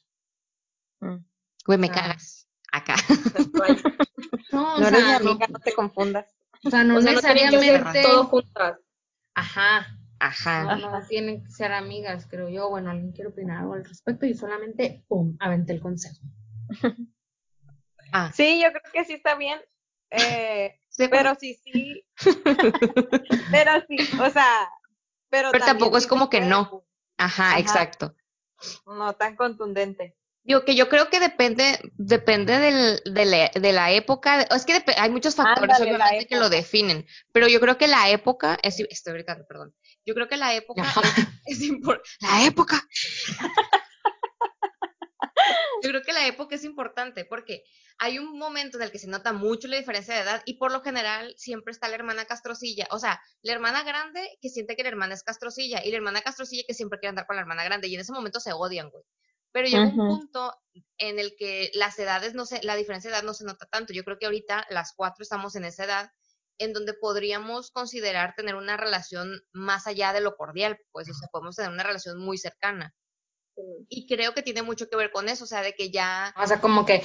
Güey, 1.65 1.77
me 1.79 1.87
Ah. 1.87 1.93
cagas. 1.93 2.47
Acá. 2.71 2.95
No, 4.51 4.75
o 4.75 4.79
No 4.79 4.87
eres 4.87 4.99
sea, 4.99 5.19
no, 5.19 5.29
amiga, 5.31 5.47
no 5.47 5.59
te 5.59 5.73
confundas. 5.73 6.27
o 6.63 6.69
sea, 6.69 6.83
no 6.83 6.97
o 6.97 7.01
sea, 7.01 7.13
no 7.13 7.21
que 7.21 7.27
necesariamente. 7.27 7.75
hacer 7.89 8.03
todo 8.05 8.25
juntas. 8.25 8.79
Ajá, 9.33 9.97
Ajá. 10.23 10.77
no, 10.77 10.89
no 10.89 11.05
tienen 11.05 11.43
que 11.43 11.49
ser 11.49 11.73
amigas, 11.73 12.27
creo 12.29 12.47
yo. 12.47 12.69
Bueno, 12.69 12.91
alguien 12.91 13.11
quiere 13.11 13.29
opinar 13.29 13.57
algo 13.57 13.73
al 13.73 13.83
respecto 13.83 14.25
y 14.25 14.33
solamente, 14.33 15.03
pum, 15.09 15.35
aventé 15.39 15.73
el 15.73 15.81
consejo. 15.81 16.21
Ah, 18.13 18.31
Sí, 18.33 18.61
yo 18.63 18.69
creo 18.69 18.93
que 18.93 19.03
sí 19.03 19.13
está 19.13 19.35
bien. 19.35 19.59
Eh, 20.11 20.79
sí, 20.89 21.07
pero 21.09 21.35
sí, 21.35 21.59
sí. 21.63 22.05
pero 23.51 23.71
sí, 23.87 23.97
o 24.21 24.29
sea. 24.29 24.69
Pero, 25.29 25.51
Pero 25.51 25.65
tampoco 25.65 25.97
es 25.97 26.07
como 26.07 26.29
que 26.29 26.39
no. 26.39 26.85
Ajá, 27.17 27.49
Ajá. 27.49 27.59
exacto. 27.59 28.15
No 28.85 29.13
tan 29.13 29.35
contundente. 29.35 30.15
Digo 30.43 30.63
que 30.63 30.75
yo 30.75 30.89
creo 30.89 31.09
que 31.09 31.19
depende, 31.19 31.79
depende 31.95 32.59
del, 32.59 33.01
de, 33.13 33.25
la, 33.25 33.49
de 33.49 33.71
la 33.73 33.91
época. 33.91 34.41
Es 34.41 34.65
que 34.65 34.83
hay 34.97 35.09
muchos 35.09 35.35
factores, 35.35 35.75
Ándale, 35.75 35.95
obviamente, 35.95 36.27
que 36.27 36.35
lo 36.35 36.49
definen. 36.49 37.05
Pero 37.31 37.47
yo 37.47 37.59
creo 37.59 37.77
que 37.77 37.87
la 37.87 38.09
época, 38.09 38.57
es, 38.61 38.79
estoy 38.79 39.13
gritando, 39.13 39.45
perdón. 39.47 39.73
Yo 40.05 40.13
creo 40.13 40.27
que 40.27 40.37
la 40.37 40.53
época 40.53 40.83
es, 41.45 41.61
es 41.61 41.71
La 42.21 42.45
época. 42.45 42.81
Yo 45.83 45.89
creo 45.89 46.01
que 46.01 46.13
la 46.13 46.27
época 46.27 46.55
es 46.55 46.63
importante 46.63 47.25
porque 47.25 47.63
hay 47.97 48.17
un 48.17 48.37
momento 48.37 48.77
en 48.77 48.83
el 48.83 48.91
que 48.91 48.99
se 48.99 49.07
nota 49.07 49.33
mucho 49.33 49.67
la 49.67 49.77
diferencia 49.77 50.15
de 50.15 50.21
edad 50.21 50.41
y 50.45 50.57
por 50.57 50.71
lo 50.71 50.81
general 50.81 51.33
siempre 51.37 51.71
está 51.71 51.89
la 51.89 51.95
hermana 51.95 52.25
castrocilla. 52.25 52.87
O 52.91 52.99
sea, 52.99 53.21
la 53.41 53.51
hermana 53.53 53.83
grande 53.83 54.37
que 54.41 54.49
siente 54.49 54.75
que 54.75 54.83
la 54.83 54.89
hermana 54.89 55.13
es 55.13 55.23
castrocilla 55.23 55.83
y 55.83 55.91
la 55.91 55.97
hermana 55.97 56.21
castrocilla 56.21 56.63
que 56.65 56.73
siempre 56.73 56.99
quiere 56.99 57.09
andar 57.09 57.27
con 57.27 57.35
la 57.35 57.41
hermana 57.41 57.65
grande 57.65 57.89
y 57.89 57.95
en 57.95 58.01
ese 58.01 58.13
momento 58.13 58.39
se 58.39 58.53
odian, 58.53 58.89
güey. 58.89 59.03
Pero 59.51 59.67
llega 59.67 59.83
un 59.83 59.95
punto 59.95 60.55
en 60.97 61.19
el 61.19 61.35
que 61.37 61.69
las 61.75 61.99
edades 61.99 62.33
no 62.33 62.45
se, 62.45 62.63
la 62.63 62.75
diferencia 62.75 63.11
de 63.11 63.17
edad 63.17 63.23
no 63.23 63.35
se 63.35 63.43
nota 63.43 63.67
tanto. 63.67 63.93
Yo 63.93 64.03
creo 64.03 64.17
que 64.17 64.25
ahorita 64.25 64.65
las 64.69 64.93
cuatro 64.95 65.21
estamos 65.21 65.55
en 65.55 65.65
esa 65.65 65.83
edad 65.83 66.11
en 66.63 66.73
donde 66.73 66.93
podríamos 66.93 67.71
considerar 67.71 68.33
tener 68.35 68.55
una 68.55 68.77
relación 68.77 69.41
más 69.51 69.87
allá 69.87 70.13
de 70.13 70.21
lo 70.21 70.35
cordial, 70.35 70.79
pues, 70.91 71.09
o 71.09 71.13
sea, 71.13 71.27
podemos 71.31 71.55
tener 71.55 71.71
una 71.71 71.83
relación 71.83 72.19
muy 72.19 72.37
cercana. 72.37 72.93
Y 73.87 74.07
creo 74.07 74.33
que 74.33 74.41
tiene 74.41 74.63
mucho 74.63 74.89
que 74.89 74.95
ver 74.95 75.11
con 75.11 75.29
eso, 75.29 75.43
o 75.43 75.47
sea, 75.47 75.61
de 75.61 75.73
que 75.73 75.91
ya, 75.91 76.33
O 76.37 76.47
sea, 76.47 76.59
como 76.59 76.85
que 76.85 77.03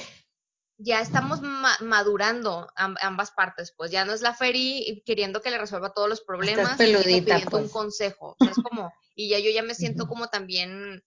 ya 0.79 1.01
estamos 1.01 1.41
madurando 1.41 2.69
ambas 2.75 3.31
partes, 3.31 3.73
pues 3.75 3.91
ya 3.91 4.05
no 4.05 4.13
es 4.13 4.21
la 4.21 4.33
Feri 4.33 5.03
queriendo 5.05 5.41
que 5.41 5.51
le 5.51 5.57
resuelva 5.57 5.93
todos 5.93 6.07
los 6.07 6.21
problemas, 6.21 6.77
sino 6.77 7.01
pidiendo 7.01 7.57
un 7.57 7.63
pues. 7.63 7.71
consejo, 7.71 8.35
o 8.39 8.43
sea, 8.43 8.51
es 8.51 8.63
como, 8.63 8.91
y 9.13 9.29
ya 9.29 9.39
yo 9.39 9.51
ya 9.51 9.61
me 9.61 9.75
siento 9.75 10.07
como 10.07 10.27
también 10.27 11.03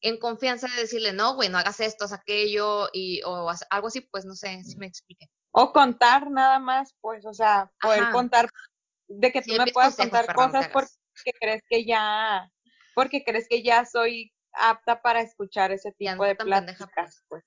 en 0.00 0.18
confianza 0.18 0.66
de 0.68 0.80
decirle, 0.80 1.12
no, 1.12 1.34
güey, 1.34 1.48
no 1.48 1.58
hagas 1.58 1.80
esto, 1.80 2.06
haz 2.06 2.12
aquello, 2.12 2.88
y, 2.92 3.22
o 3.24 3.50
algo 3.70 3.88
así, 3.88 4.00
pues 4.00 4.24
no 4.24 4.34
sé 4.34 4.62
si 4.64 4.76
me 4.76 4.86
explique. 4.86 5.28
O 5.58 5.72
contar 5.72 6.30
nada 6.30 6.58
más, 6.58 6.94
pues, 7.00 7.24
o 7.24 7.32
sea, 7.32 7.72
poder 7.80 8.10
contar, 8.10 8.46
de 9.08 9.32
que 9.32 9.40
tú 9.40 9.54
me 9.56 9.72
puedas 9.72 9.96
contar 9.96 10.34
cosas 10.34 10.68
porque 10.68 11.32
crees 11.40 11.62
que 11.66 11.86
ya, 11.86 12.52
porque 12.94 13.24
crees 13.24 13.48
que 13.48 13.62
ya 13.62 13.86
soy 13.86 14.34
apta 14.52 15.00
para 15.00 15.22
escuchar 15.22 15.72
ese 15.72 15.92
tipo 15.92 16.24
de 16.24 16.36
pláticas, 16.36 16.84
pues. 16.86 17.22
pues. 17.28 17.44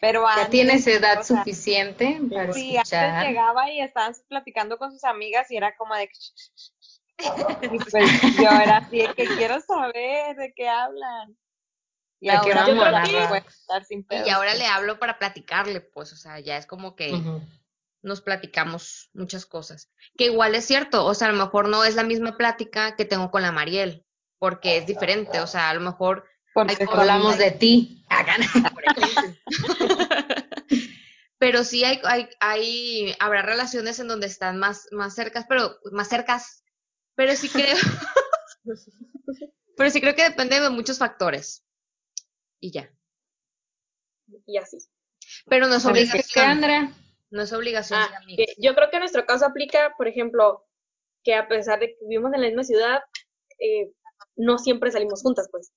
Pero 0.00 0.24
ya 0.36 0.48
tienes 0.48 0.86
edad 0.86 1.24
suficiente 1.24 2.20
para 2.32 2.52
sí, 2.52 2.76
antes 2.76 3.26
llegaba 3.26 3.68
y 3.72 3.80
estabas 3.80 4.22
platicando 4.28 4.78
con 4.78 4.92
sus 4.92 5.02
amigas 5.02 5.50
y 5.50 5.56
era 5.56 5.76
como 5.76 5.96
de 5.96 6.08
pues 7.90 8.36
yo 8.36 8.50
era 8.50 8.76
así 8.76 8.98
de 8.98 9.14
que 9.14 9.26
quiero 9.26 9.60
saber 9.62 10.36
de 10.36 10.52
qué 10.54 10.68
hablan. 10.68 11.36
Y 12.20 12.30
ahora, 12.30 12.66
y 14.26 14.28
ahora 14.28 14.54
le 14.54 14.66
hablo 14.66 14.98
para 14.98 15.18
platicarle, 15.18 15.80
pues, 15.80 16.12
o 16.12 16.16
sea, 16.16 16.40
ya 16.40 16.56
es 16.56 16.66
como 16.66 16.96
que 16.96 17.16
nos 18.02 18.22
platicamos 18.22 19.10
muchas 19.12 19.46
cosas. 19.46 19.88
Que 20.16 20.24
igual 20.26 20.56
es 20.56 20.64
cierto, 20.64 21.04
o 21.04 21.14
sea, 21.14 21.28
a 21.28 21.32
lo 21.32 21.38
mejor 21.38 21.68
no 21.68 21.84
es 21.84 21.94
la 21.94 22.02
misma 22.02 22.36
plática 22.36 22.96
que 22.96 23.04
tengo 23.04 23.30
con 23.30 23.42
la 23.42 23.52
Mariel, 23.52 24.04
porque 24.38 24.78
es 24.78 24.86
diferente, 24.86 25.38
o 25.40 25.46
sea, 25.46 25.70
a 25.70 25.74
lo 25.74 25.80
mejor... 25.80 26.24
Porque 26.54 26.76
hablamos 26.90 27.38
de 27.38 27.52
ti. 27.52 28.04
pero 31.38 31.62
sí 31.62 31.84
hay, 31.84 32.00
hay, 32.02 32.28
hay, 32.40 33.14
habrá 33.20 33.42
relaciones 33.42 34.00
en 34.00 34.08
donde 34.08 34.26
están 34.26 34.58
más, 34.58 34.88
más 34.90 35.14
cercas, 35.14 35.46
pero 35.48 35.78
más 35.92 36.08
cercas, 36.08 36.64
pero 37.14 37.36
sí 37.36 37.48
creo, 37.48 37.76
pero 39.76 39.90
sí 39.90 40.00
creo 40.00 40.16
que 40.16 40.24
depende 40.24 40.60
de 40.60 40.70
muchos 40.70 40.98
factores 40.98 41.64
y 42.60 42.72
ya. 42.72 42.90
Y 44.46 44.58
así. 44.58 44.78
Pero 45.46 45.66
no 45.66 45.76
es 45.76 45.86
obligación. 45.86 46.60
No 47.30 47.42
es 47.42 47.52
obligación. 47.52 48.00
Ah, 48.00 48.10
yo 48.58 48.74
creo 48.74 48.90
que 48.90 48.96
en 48.96 49.00
nuestro 49.00 49.26
caso 49.26 49.46
aplica, 49.46 49.94
por 49.96 50.08
ejemplo, 50.08 50.66
que 51.22 51.34
a 51.34 51.46
pesar 51.46 51.78
de 51.80 51.88
que 51.88 52.06
vivimos 52.08 52.32
en 52.32 52.40
la 52.40 52.46
misma 52.46 52.64
ciudad, 52.64 53.00
eh, 53.58 53.92
no 54.36 54.58
siempre 54.58 54.90
salimos 54.90 55.22
juntas, 55.22 55.48
pues. 55.50 55.72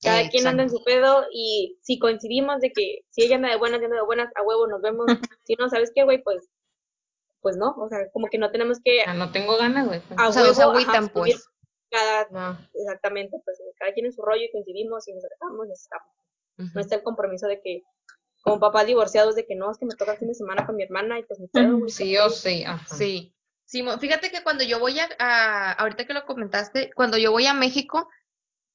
Cada 0.00 0.28
quien 0.30 0.46
anda 0.46 0.62
en 0.62 0.70
su 0.70 0.82
pedo 0.84 1.26
y 1.32 1.76
si 1.82 1.98
coincidimos 1.98 2.60
de 2.60 2.72
que 2.72 3.00
si 3.10 3.24
ella 3.24 3.36
anda 3.36 3.50
de 3.50 3.56
buenas, 3.56 3.80
yo 3.80 3.86
ando 3.86 3.96
de 3.96 4.06
buenas, 4.06 4.30
a 4.36 4.42
huevo 4.42 4.66
nos 4.68 4.80
vemos. 4.80 5.06
si 5.44 5.54
no, 5.56 5.68
¿sabes 5.68 5.90
qué, 5.94 6.04
güey? 6.04 6.22
Pues, 6.22 6.48
pues 7.40 7.56
no, 7.56 7.74
o 7.76 7.88
sea, 7.88 8.08
como 8.12 8.28
que 8.28 8.38
no 8.38 8.50
tenemos 8.50 8.78
que... 8.82 9.02
Ah, 9.02 9.14
no 9.14 9.32
tengo 9.32 9.56
ganas, 9.56 9.86
güey. 9.86 10.00
A 10.16 10.30
huevo, 10.30 10.72
pues 11.12 11.48
cada, 11.90 12.58
exactamente, 12.74 13.36
pues 13.44 13.60
cada 13.78 13.92
quien 13.92 14.06
en 14.06 14.12
su 14.12 14.22
rollo 14.22 14.42
y 14.42 14.50
coincidimos 14.50 15.06
y 15.08 15.14
nos 15.14 15.22
dejamos 15.22 15.68
y 15.68 15.72
estamos. 15.72 16.14
No 16.74 16.80
está 16.80 16.96
el 16.96 17.02
compromiso 17.02 17.46
de 17.46 17.60
que, 17.60 17.82
como 18.42 18.58
papás 18.58 18.86
divorciados, 18.86 19.36
de 19.36 19.46
que 19.46 19.54
no, 19.54 19.70
es 19.70 19.78
que 19.78 19.86
me 19.86 19.94
toca 19.94 20.12
el 20.12 20.18
fin 20.18 20.28
de 20.28 20.34
semana 20.34 20.66
con 20.66 20.76
mi 20.76 20.82
hermana 20.82 21.18
y 21.18 21.22
pues 21.22 21.38
me 21.38 21.48
quedo. 21.48 21.88
Sí, 21.88 22.12
yo 22.12 22.30
sí, 22.30 22.64
Sí. 22.86 23.34
Sí, 23.64 23.84
fíjate 24.00 24.30
que 24.30 24.42
cuando 24.42 24.64
yo 24.64 24.80
voy 24.80 24.98
a, 24.98 25.72
ahorita 25.72 26.06
que 26.06 26.14
lo 26.14 26.24
comentaste, 26.24 26.90
cuando 26.94 27.18
yo 27.18 27.32
voy 27.32 27.46
a 27.46 27.52
México, 27.52 28.08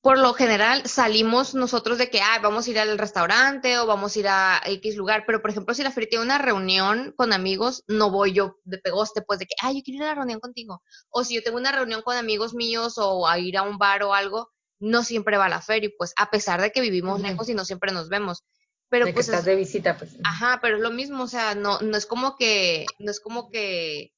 por 0.04 0.20
lo 0.20 0.34
general 0.34 0.86
salimos 0.86 1.56
nosotros 1.56 1.98
de 1.98 2.10
que, 2.10 2.20
ah, 2.20 2.38
vamos 2.44 2.68
a 2.68 2.72
ir 2.72 2.78
al 2.78 2.98
restaurante 2.98 3.80
o 3.80 3.86
vamos 3.86 4.14
a 4.14 4.20
ir 4.20 4.28
a 4.28 4.62
X 4.66 4.98
lugar, 4.98 5.24
pero 5.26 5.42
por 5.42 5.50
ejemplo, 5.50 5.74
si 5.74 5.82
la 5.82 5.92
feria 5.92 6.10
tiene 6.10 6.26
una 6.26 6.38
reunión 6.40 7.14
con 7.16 7.32
amigos, 7.32 7.86
no 7.88 8.12
voy 8.12 8.34
yo 8.34 8.58
de 8.66 8.80
pegoste, 8.80 9.22
pues 9.22 9.40
de 9.40 9.46
que, 9.46 9.56
ah, 9.62 9.72
yo 9.72 9.80
quiero 9.82 10.00
ir 10.00 10.04
a 10.04 10.08
la 10.08 10.16
reunión 10.16 10.42
contigo. 10.42 10.84
O 11.10 11.24
si 11.24 11.36
yo 11.36 11.42
tengo 11.42 11.58
una 11.58 11.72
reunión 11.72 12.02
con 12.02 12.18
amigos 12.18 12.54
míos 12.54 12.96
o 12.98 13.26
a 13.30 13.40
ir 13.40 13.56
a 13.56 13.62
un 13.62 13.78
bar 13.78 14.04
o 14.04 14.14
algo, 14.14 14.52
no 14.78 15.06
siempre 15.06 15.38
va 15.38 15.46
a 15.46 15.50
la 15.50 15.62
feria, 15.62 15.90
pues 15.98 16.14
a 16.18 16.30
pesar 16.30 16.62
de 16.62 16.74
que 16.74 16.82
vivimos 16.82 17.22
lejos 17.22 17.48
y 17.48 17.54
no 17.54 17.64
siempre 17.64 17.94
nos 17.94 18.10
vemos. 18.10 18.44
Pero 18.90 19.06
pues 19.14 19.30
estás 19.30 19.46
de 19.46 19.56
visita, 19.56 19.98
pues. 19.98 20.18
Ajá, 20.26 20.60
pero 20.62 20.76
es 20.76 20.82
lo 20.82 20.92
mismo, 20.92 21.24
o 21.24 21.28
sea, 21.28 21.56
no, 21.56 21.80
no 21.80 21.96
es 21.96 22.06
como 22.06 22.36
que, 22.36 22.86
no 23.00 23.10
es 23.10 23.22
como 23.22 23.50
que 23.50 24.12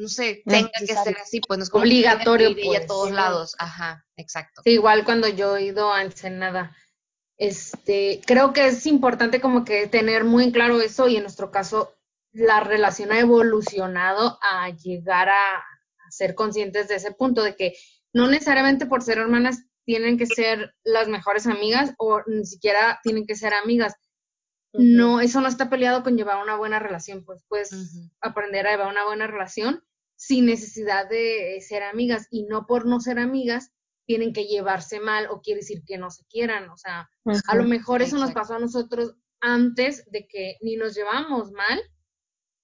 no 0.00 0.08
sé, 0.08 0.42
tenga 0.46 0.70
que 0.78 0.94
ser 0.94 1.16
así, 1.18 1.40
pues 1.40 1.58
no 1.58 1.64
es 1.64 1.70
obligatorio 1.72 2.54
pues, 2.54 2.80
a 2.80 2.86
todos 2.86 3.10
lados, 3.10 3.54
ajá, 3.58 4.04
exacto. 4.16 4.62
Sí, 4.64 4.70
igual 4.70 5.04
cuando 5.04 5.28
yo 5.28 5.56
he 5.56 5.64
ido 5.66 5.92
a 5.92 6.02
Ensenada, 6.02 6.74
este, 7.36 8.20
creo 8.26 8.52
que 8.52 8.66
es 8.66 8.86
importante 8.86 9.40
como 9.40 9.64
que 9.64 9.86
tener 9.86 10.24
muy 10.24 10.52
claro 10.52 10.80
eso 10.80 11.08
y 11.08 11.16
en 11.16 11.22
nuestro 11.22 11.50
caso 11.50 11.94
la 12.32 12.60
relación 12.60 13.12
ha 13.12 13.20
evolucionado 13.20 14.38
a 14.42 14.70
llegar 14.70 15.28
a, 15.28 15.64
ser 16.10 16.34
conscientes 16.34 16.88
de 16.88 16.96
ese 16.96 17.12
punto 17.12 17.40
de 17.44 17.54
que 17.54 17.72
no 18.12 18.26
necesariamente 18.26 18.84
por 18.84 19.00
ser 19.00 19.18
hermanas 19.18 19.62
tienen 19.84 20.18
que 20.18 20.26
ser 20.26 20.74
las 20.82 21.06
mejores 21.06 21.46
amigas 21.46 21.94
o 21.98 22.20
ni 22.26 22.44
siquiera 22.44 22.98
tienen 23.04 23.26
que 23.26 23.36
ser 23.36 23.54
amigas. 23.54 23.94
No, 24.72 25.20
eso 25.20 25.40
no 25.40 25.46
está 25.46 25.70
peleado 25.70 26.02
con 26.02 26.16
llevar 26.16 26.42
una 26.42 26.56
buena 26.56 26.80
relación, 26.80 27.24
pues 27.24 27.44
puedes 27.46 27.70
aprender 28.20 28.66
a 28.66 28.72
llevar 28.72 28.88
una 28.88 29.04
buena 29.04 29.28
relación 29.28 29.84
sin 30.20 30.44
necesidad 30.44 31.08
de 31.08 31.58
ser 31.66 31.82
amigas 31.82 32.26
y 32.30 32.42
no 32.44 32.66
por 32.66 32.84
no 32.84 33.00
ser 33.00 33.18
amigas 33.18 33.72
tienen 34.04 34.34
que 34.34 34.44
llevarse 34.44 35.00
mal 35.00 35.28
o 35.30 35.40
quiere 35.40 35.60
decir 35.60 35.82
que 35.86 35.96
no 35.96 36.10
se 36.10 36.26
quieran, 36.26 36.68
o 36.68 36.76
sea, 36.76 37.08
a 37.46 37.56
lo 37.56 37.64
mejor 37.64 38.02
eso 38.02 38.18
nos 38.18 38.32
pasó 38.32 38.56
a 38.56 38.58
nosotros 38.58 39.14
antes 39.40 40.04
de 40.10 40.28
que 40.28 40.58
ni 40.60 40.76
nos 40.76 40.94
llevábamos 40.94 41.52
mal, 41.52 41.80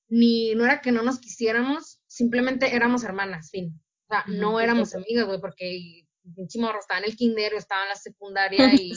ni 0.09 0.55
no 0.55 0.67
era 0.67 0.83
que 0.83 0.93
no 0.93 1.01
nos 1.03 1.19
quisiéramos, 1.19 2.03
simplemente 2.07 2.77
éramos 2.77 3.05
hermanas, 3.05 3.49
fin. 3.51 3.81
O 4.07 4.15
sea, 4.15 4.25
no 4.27 4.61
éramos 4.61 4.95
amigas, 4.95 5.25
güey, 5.25 5.41
porque 5.41 6.05
pinche 6.35 6.59
morro 6.59 6.81
estaba 6.81 7.01
en 7.01 7.07
el 7.07 7.17
kinder, 7.17 7.55
o 7.55 7.59
estaba 7.59 7.85
en 7.85 7.89
la 7.89 7.97
secundaria 7.97 8.59
y, 8.75 8.93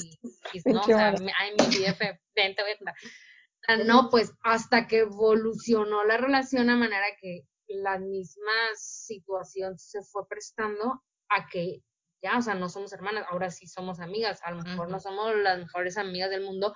no, 0.65 0.81
o 0.81 0.84
sea, 0.84 1.15
ay, 1.40 1.52
mi 1.57 1.76
jefe, 1.76 2.19
vente, 2.36 2.61
vente. 2.64 3.86
No, 3.86 4.10
pues 4.10 4.34
hasta 4.44 4.86
que 4.86 4.99
evolucionó 4.99 6.03
la 6.03 6.18
relación 6.18 6.69
a 6.69 6.76
manera 6.76 7.06
que 7.22 7.45
la 7.75 7.99
misma 7.99 8.51
situación 8.75 9.77
se 9.77 10.01
fue 10.03 10.27
prestando 10.27 11.03
a 11.29 11.47
que 11.47 11.83
ya, 12.21 12.37
o 12.37 12.41
sea, 12.41 12.55
no 12.55 12.69
somos 12.69 12.91
hermanas, 12.91 13.25
ahora 13.29 13.49
sí 13.49 13.67
somos 13.67 13.99
amigas, 13.99 14.41
a 14.43 14.51
lo 14.51 14.63
mejor 14.63 14.89
no 14.89 14.99
somos 14.99 15.35
las 15.37 15.59
mejores 15.59 15.97
amigas 15.97 16.29
del 16.29 16.43
mundo, 16.43 16.73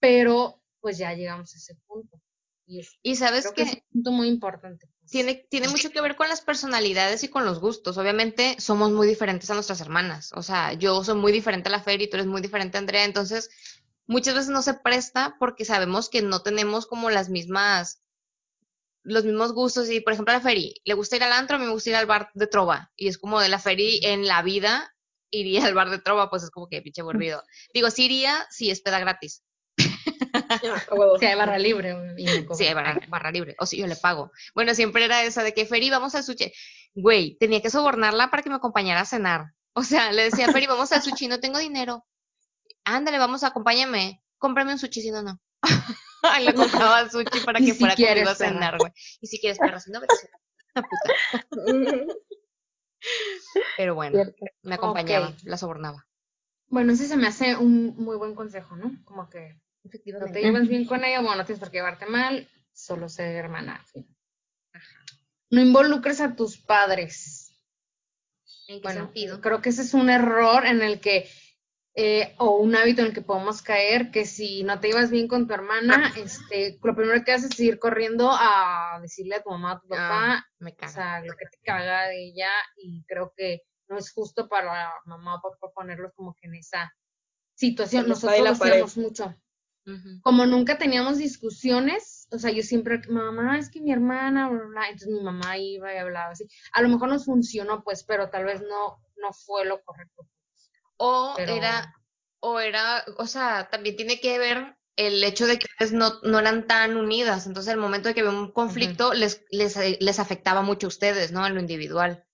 pero 0.00 0.62
pues 0.80 0.98
ya 0.98 1.12
llegamos 1.12 1.54
a 1.54 1.58
ese 1.58 1.74
punto. 1.86 2.20
Y, 2.66 2.80
y 3.02 3.16
sabes 3.16 3.52
que, 3.52 3.62
es 3.62 3.74
un 3.74 3.82
punto 3.92 4.10
muy 4.12 4.28
importante. 4.28 4.86
Pues. 4.86 5.10
Tiene, 5.10 5.46
tiene 5.50 5.68
mucho 5.68 5.90
que 5.90 6.00
ver 6.00 6.16
con 6.16 6.28
las 6.28 6.40
personalidades 6.40 7.22
y 7.24 7.28
con 7.28 7.44
los 7.44 7.60
gustos. 7.60 7.98
Obviamente 7.98 8.56
somos 8.58 8.90
muy 8.90 9.06
diferentes 9.06 9.50
a 9.50 9.54
nuestras 9.54 9.82
hermanas. 9.82 10.32
O 10.34 10.42
sea, 10.42 10.72
yo 10.72 11.04
soy 11.04 11.16
muy 11.16 11.30
diferente 11.30 11.68
a 11.68 11.72
la 11.72 11.82
Fer 11.82 12.00
y 12.00 12.08
tú 12.08 12.16
eres 12.16 12.26
muy 12.26 12.40
diferente 12.40 12.78
a 12.78 12.80
Andrea. 12.80 13.04
Entonces, 13.04 13.50
muchas 14.06 14.34
veces 14.34 14.50
no 14.50 14.62
se 14.62 14.74
presta 14.74 15.36
porque 15.38 15.66
sabemos 15.66 16.08
que 16.08 16.22
no 16.22 16.42
tenemos 16.42 16.86
como 16.86 17.10
las 17.10 17.28
mismas 17.28 18.03
los 19.04 19.24
mismos 19.24 19.52
gustos 19.52 19.90
y, 19.90 20.00
por 20.00 20.14
ejemplo, 20.14 20.32
a 20.32 20.38
la 20.38 20.42
Feri 20.42 20.74
le 20.84 20.94
gusta 20.94 21.16
ir 21.16 21.22
al 21.22 21.32
antro, 21.32 21.56
a 21.56 21.58
mí 21.58 21.66
me 21.66 21.72
gusta 21.72 21.90
ir 21.90 21.96
al 21.96 22.06
bar 22.06 22.30
de 22.34 22.46
trova. 22.46 22.90
Y 22.96 23.08
es 23.08 23.18
como 23.18 23.40
de 23.40 23.48
la 23.48 23.58
Feri 23.58 24.00
en 24.02 24.26
la 24.26 24.42
vida 24.42 24.90
iría 25.30 25.66
al 25.66 25.74
bar 25.74 25.90
de 25.90 25.98
trova, 25.98 26.30
pues 26.30 26.42
es 26.42 26.50
como 26.50 26.68
que 26.68 26.82
pinche 26.82 27.02
aburrido. 27.02 27.42
Digo, 27.72 27.90
sí 27.90 28.06
iría 28.06 28.46
si 28.50 28.70
es 28.70 28.80
peda 28.80 28.98
gratis. 28.98 29.42
si 31.18 31.26
hay 31.26 31.36
barra 31.36 31.58
libre. 31.58 31.96
Sí, 32.54 32.64
hay 32.64 32.74
barra, 32.74 33.30
libre. 33.30 33.56
O 33.58 33.66
si 33.66 33.78
yo 33.78 33.86
le 33.86 33.96
pago. 33.96 34.30
Bueno, 34.54 34.74
siempre 34.74 35.04
era 35.04 35.22
esa 35.24 35.42
de 35.42 35.52
que 35.52 35.66
Feri, 35.66 35.90
vamos 35.90 36.14
al 36.14 36.24
sushi. 36.24 36.52
Güey, 36.94 37.36
tenía 37.38 37.60
que 37.60 37.70
sobornarla 37.70 38.30
para 38.30 38.42
que 38.42 38.50
me 38.50 38.56
acompañara 38.56 39.00
a 39.00 39.06
cenar. 39.06 39.46
O 39.72 39.82
sea, 39.82 40.12
le 40.12 40.24
decía, 40.24 40.52
Feri, 40.52 40.66
vamos 40.66 40.92
al 40.92 41.02
sushi, 41.02 41.28
no 41.28 41.40
tengo 41.40 41.58
dinero. 41.58 42.06
Ándale, 42.84 43.18
vamos, 43.18 43.42
acompáñame. 43.42 44.22
Cómprame 44.38 44.72
un 44.72 44.78
sushi, 44.78 45.02
si 45.02 45.10
no, 45.10 45.22
no. 45.22 45.40
le 46.40 46.54
compraba 46.54 47.08
sushi 47.08 47.40
para 47.44 47.60
que 47.60 47.74
fuera 47.74 47.94
conmigo 47.94 48.30
a 48.30 48.34
cenar, 48.34 48.78
güey. 48.78 48.92
Y 49.20 49.26
si 49.26 49.38
quieres 49.38 49.58
perro, 49.58 49.80
si 49.80 49.90
no, 49.90 50.00
vete 50.00 50.14
a 50.74 50.82
puta. 50.82 51.14
Pero 53.76 53.94
bueno, 53.94 54.24
me 54.62 54.74
acompañaba, 54.74 55.34
la 55.44 55.58
sobornaba. 55.58 56.06
Bueno, 56.68 56.92
ese 56.92 57.06
se 57.06 57.16
me 57.16 57.26
hace 57.26 57.54
un 57.56 57.94
muy 57.96 58.16
buen 58.16 58.34
consejo, 58.34 58.76
¿no? 58.76 58.92
Como 59.04 59.28
que 59.28 59.60
no 59.84 59.90
te 59.90 60.40
llevas 60.40 60.66
bien 60.66 60.86
con 60.86 61.04
ella, 61.04 61.20
bueno, 61.20 61.36
no 61.36 61.44
tienes 61.44 61.60
por 61.60 61.70
qué 61.70 61.78
llevarte 61.78 62.06
mal, 62.06 62.48
solo 62.72 63.10
ser 63.10 63.36
hermana. 63.36 63.84
No 65.50 65.60
involucres 65.60 66.22
a 66.22 66.34
tus 66.34 66.56
padres. 66.56 67.54
¿En 68.66 68.80
qué 68.80 68.92
sentido? 68.92 69.42
Creo 69.42 69.60
que 69.60 69.68
ese 69.68 69.82
es 69.82 69.92
un 69.92 70.08
error 70.08 70.64
en 70.64 70.80
el 70.80 71.00
que 71.00 71.28
eh, 71.96 72.34
o 72.38 72.56
un 72.56 72.74
hábito 72.74 73.02
en 73.02 73.08
el 73.08 73.14
que 73.14 73.22
podemos 73.22 73.62
caer, 73.62 74.10
que 74.10 74.26
si 74.26 74.64
no 74.64 74.80
te 74.80 74.88
ibas 74.88 75.10
bien 75.10 75.28
con 75.28 75.46
tu 75.46 75.54
hermana, 75.54 76.12
este, 76.16 76.76
lo 76.82 76.96
primero 76.96 77.22
que 77.24 77.32
haces 77.32 77.52
es 77.52 77.60
ir 77.60 77.78
corriendo 77.78 78.30
a 78.32 78.98
decirle 79.00 79.36
a 79.36 79.42
tu 79.42 79.50
mamá, 79.50 79.72
a 79.72 79.80
tu 79.80 79.86
papá, 79.86 80.34
ah, 80.38 80.46
me 80.58 80.74
o 80.82 80.88
sea, 80.88 81.20
lo 81.20 81.32
que 81.36 81.46
te 81.46 81.58
caga 81.62 82.08
de 82.08 82.30
ella, 82.30 82.50
y 82.76 83.04
creo 83.04 83.32
que 83.36 83.62
no 83.88 83.96
es 83.96 84.12
justo 84.12 84.48
para 84.48 84.92
mamá 85.04 85.36
o 85.36 85.40
papá 85.40 85.72
ponerlos 85.72 86.12
como 86.16 86.34
que 86.34 86.48
en 86.48 86.56
esa 86.56 86.92
situación. 87.54 88.08
Nosotros 88.08 88.40
lo 88.40 88.50
hacíamos 88.50 88.96
mucho. 88.96 89.32
como 90.22 90.46
nunca 90.46 90.78
teníamos 90.78 91.18
discusiones, 91.18 92.26
o 92.32 92.40
sea, 92.40 92.50
yo 92.50 92.64
siempre, 92.64 93.02
mamá, 93.08 93.56
es 93.56 93.70
que 93.70 93.80
mi 93.80 93.92
hermana, 93.92 94.50
entonces 94.90 95.10
mi 95.10 95.22
mamá 95.22 95.58
iba 95.58 95.94
y 95.94 95.98
hablaba 95.98 96.32
así. 96.32 96.44
A 96.72 96.82
lo 96.82 96.88
mejor 96.88 97.08
nos 97.08 97.26
funcionó, 97.26 97.84
pues, 97.84 98.02
pero 98.02 98.30
tal 98.30 98.46
vez 98.46 98.62
no, 98.62 99.00
no 99.16 99.32
fue 99.32 99.64
lo 99.64 99.80
correcto. 99.84 100.26
O 100.96 101.34
era, 101.38 101.94
o 102.40 102.60
era, 102.60 103.04
o 103.18 103.26
sea, 103.26 103.68
también 103.70 103.96
tiene 103.96 104.20
que 104.20 104.38
ver 104.38 104.76
el 104.96 105.22
hecho 105.24 105.46
de 105.46 105.58
que 105.58 105.66
ustedes 105.66 105.92
no, 105.92 106.20
no 106.22 106.38
eran 106.38 106.66
tan 106.66 106.96
unidas. 106.96 107.46
Entonces, 107.46 107.72
el 107.72 107.80
momento 107.80 108.08
de 108.08 108.14
que 108.14 108.20
había 108.20 108.32
un 108.32 108.52
conflicto, 108.52 109.12
les, 109.12 109.44
les, 109.50 109.76
les 110.00 110.18
afectaba 110.18 110.62
mucho 110.62 110.86
a 110.86 110.88
ustedes, 110.88 111.32
¿no? 111.32 111.46
En 111.46 111.54
lo 111.54 111.60
individual, 111.60 112.24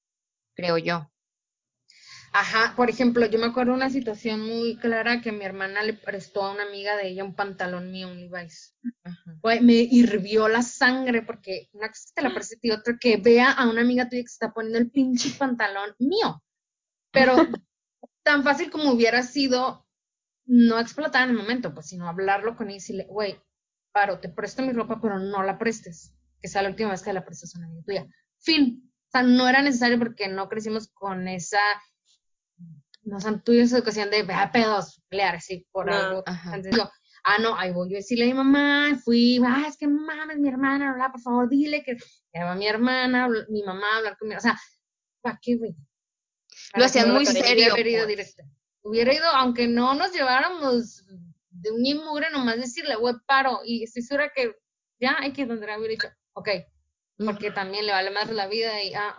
creo 0.54 0.78
yo. 0.78 1.10
Ajá, 2.32 2.74
por 2.76 2.88
ejemplo, 2.88 3.26
yo 3.26 3.40
me 3.40 3.46
acuerdo 3.46 3.72
de 3.72 3.78
una 3.78 3.90
situación 3.90 4.40
muy 4.40 4.76
clara 4.76 5.20
que 5.20 5.32
mi 5.32 5.44
hermana 5.44 5.82
le 5.82 5.94
prestó 5.94 6.44
a 6.44 6.52
una 6.52 6.62
amiga 6.62 6.96
de 6.96 7.08
ella 7.08 7.24
un 7.24 7.34
pantalón 7.34 7.90
mío, 7.90 8.08
un 8.08 8.20
Levi's. 8.20 8.76
me 9.42 9.72
hirvió 9.72 10.46
la 10.46 10.62
sangre 10.62 11.22
porque 11.22 11.68
una 11.72 11.88
cosa 11.88 12.08
te 12.14 12.22
la 12.22 12.32
preste 12.32 12.56
y 12.62 12.70
otra 12.70 12.96
que 13.00 13.16
vea 13.16 13.50
a 13.50 13.68
una 13.68 13.80
amiga 13.80 14.08
tuya 14.08 14.22
que 14.22 14.28
se 14.28 14.34
está 14.34 14.52
poniendo 14.52 14.78
el 14.78 14.90
pinche 14.92 15.30
pantalón 15.36 15.96
mío. 15.98 16.40
Pero 17.10 17.34
tan 18.22 18.44
fácil 18.44 18.70
como 18.70 18.92
hubiera 18.92 19.22
sido 19.22 19.86
no 20.46 20.78
explotar 20.78 21.24
en 21.24 21.30
el 21.30 21.36
momento, 21.36 21.74
pues, 21.74 21.86
sino 21.86 22.08
hablarlo 22.08 22.56
con 22.56 22.68
ella 22.68 22.76
y 22.76 22.78
decirle, 22.80 23.06
güey, 23.08 23.40
paro, 23.92 24.20
te 24.20 24.28
presto 24.28 24.62
mi 24.62 24.72
ropa, 24.72 25.00
pero 25.00 25.18
no 25.18 25.42
la 25.42 25.58
prestes, 25.58 26.14
que 26.40 26.48
sea 26.48 26.62
la 26.62 26.70
última 26.70 26.90
vez 26.90 27.02
que 27.02 27.12
la 27.12 27.24
prestes 27.24 27.54
a 27.54 27.58
una 27.58 27.68
amiga 27.68 27.84
tuya. 27.84 28.06
Fin. 28.40 28.92
O 29.08 29.10
sea, 29.10 29.22
no 29.22 29.48
era 29.48 29.60
necesario 29.60 29.98
porque 29.98 30.28
no 30.28 30.48
crecimos 30.48 30.88
con 30.92 31.26
esa 31.26 31.58
no 33.02 33.18
tuvimos 33.42 33.68
esa 33.68 33.78
educación 33.78 34.10
de 34.10 34.26
a 34.32 34.52
pedos, 34.52 35.02
pelear 35.08 35.36
así 35.36 35.66
por 35.72 35.90
algo. 35.90 36.22
Entonces 36.26 36.76
ah, 37.24 37.38
no, 37.40 37.56
ahí 37.56 37.72
voy 37.72 37.90
yo 37.90 37.96
a 37.96 37.98
decirle 37.98 38.24
a 38.24 38.28
mi 38.28 38.34
mamá, 38.34 38.98
fui, 39.02 39.40
ah, 39.44 39.64
es 39.68 39.76
que 39.76 39.88
mames, 39.88 40.38
mi 40.38 40.48
hermana, 40.48 40.90
habla, 40.90 41.10
por 41.10 41.20
favor, 41.20 41.48
dile 41.48 41.82
que 41.82 41.96
va 42.38 42.54
mi 42.54 42.66
hermana, 42.66 43.28
mi 43.48 43.62
mamá, 43.62 43.98
hablar 43.98 44.16
conmigo, 44.18 44.38
o 44.38 44.42
sea, 44.42 44.58
¿para 45.20 45.38
qué, 45.40 45.56
güey? 45.56 45.74
Lo 46.74 46.84
hacían 46.84 47.12
muy 47.12 47.26
serio. 47.26 47.74
Hubiera 47.74 47.90
ido, 47.90 48.06
pues. 48.06 48.36
hubiera 48.82 49.14
ido, 49.14 49.26
aunque 49.26 49.66
no 49.66 49.94
nos 49.94 50.12
lleváramos 50.12 51.04
de 51.50 51.70
un 51.70 52.04
mugre, 52.04 52.30
nomás 52.30 52.56
decirle, 52.56 52.96
güey, 52.96 53.14
paro, 53.26 53.60
y 53.64 53.84
estoy 53.84 54.02
segura 54.02 54.32
que 54.34 54.56
ya 55.00 55.16
hay 55.18 55.32
que 55.32 55.46
donde 55.46 55.66
hubiera 55.66 55.88
dicho, 55.88 56.08
ok, 56.32 56.48
porque 57.24 57.50
también 57.50 57.86
le 57.86 57.92
vale 57.92 58.10
más 58.10 58.30
la 58.30 58.46
vida 58.46 58.82
y, 58.82 58.94
ah, 58.94 59.16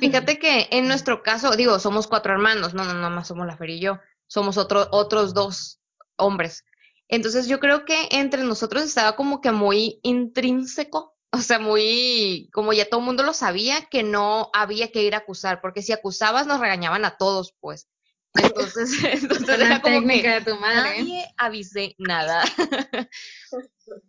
Fíjate 0.00 0.38
que 0.38 0.68
en 0.70 0.86
nuestro 0.86 1.22
caso, 1.22 1.56
digo, 1.56 1.78
somos 1.78 2.06
cuatro 2.06 2.32
hermanos, 2.32 2.74
no, 2.74 2.84
no, 2.84 2.94
no 2.94 3.10
más 3.10 3.28
somos 3.28 3.46
la 3.46 3.56
Fer 3.56 3.70
y 3.70 3.80
yo, 3.80 3.98
somos 4.26 4.56
otro, 4.56 4.88
otros 4.92 5.34
dos 5.34 5.80
hombres. 6.16 6.64
Entonces 7.08 7.48
yo 7.48 7.60
creo 7.60 7.84
que 7.84 8.08
entre 8.12 8.44
nosotros 8.44 8.84
estaba 8.84 9.16
como 9.16 9.40
que 9.40 9.50
muy 9.50 9.98
intrínseco, 10.02 11.13
o 11.34 11.40
sea, 11.40 11.58
muy, 11.58 12.48
como 12.52 12.72
ya 12.72 12.88
todo 12.88 13.00
el 13.00 13.06
mundo 13.06 13.22
lo 13.24 13.32
sabía, 13.32 13.86
que 13.90 14.02
no 14.02 14.50
había 14.52 14.92
que 14.92 15.02
ir 15.02 15.14
a 15.14 15.18
acusar, 15.18 15.60
porque 15.60 15.82
si 15.82 15.92
acusabas 15.92 16.46
nos 16.46 16.60
regañaban 16.60 17.04
a 17.04 17.16
todos, 17.16 17.54
pues. 17.60 17.88
Entonces, 18.34 18.90
entonces 19.22 19.60
era 19.60 19.80
como 19.80 20.00
que 20.06 20.28
de 20.28 20.40
tu 20.40 20.56
madre. 20.56 20.98
nadie 20.98 21.24
avise 21.36 21.94
nada. 21.98 22.42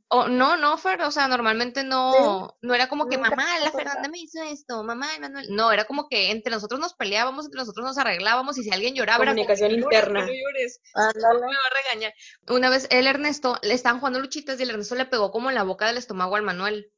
o, 0.08 0.28
no, 0.28 0.58
no, 0.58 0.78
Fer, 0.78 1.02
o 1.02 1.12
sea, 1.12 1.28
normalmente 1.28 1.84
no, 1.84 2.58
no 2.62 2.74
era 2.74 2.90
como 2.90 3.08
que 3.08 3.18
mamá, 3.18 3.46
la 3.64 3.72
Fernanda 3.72 4.10
me 4.10 4.18
hizo 4.18 4.42
esto, 4.42 4.84
mamá, 4.84 5.08
Manuel. 5.20 5.48
No, 5.50 5.72
era 5.72 5.86
como 5.86 6.08
que 6.10 6.32
entre 6.32 6.52
nosotros 6.52 6.80
nos 6.80 6.96
peleábamos, 6.96 7.46
entre 7.46 7.60
nosotros 7.60 7.86
nos 7.86 7.98
arreglábamos 7.98 8.58
y 8.58 8.64
si 8.64 8.72
alguien 8.72 8.96
lloraba, 8.96 9.26
comunicación 9.26 9.72
era 9.72 9.82
interna. 9.82 10.22
No 10.22 10.28
llores, 10.28 10.82
me 10.96 11.22
va 11.22 11.38
a 11.40 11.84
regañar. 11.84 12.14
Una 12.48 12.70
vez 12.70 12.88
el 12.90 13.08
Ernesto, 13.08 13.58
le 13.62 13.74
estaban 13.74 14.00
jugando 14.00 14.20
luchitas 14.20 14.60
y 14.60 14.64
el 14.64 14.72
Ernesto 14.72 14.96
le 14.96 15.06
pegó 15.06 15.32
como 15.32 15.50
en 15.50 15.56
la 15.56 15.64
boca 15.64 15.86
del 15.88 15.98
estómago 15.98 16.36
al 16.36 16.44
Manuel. 16.44 16.92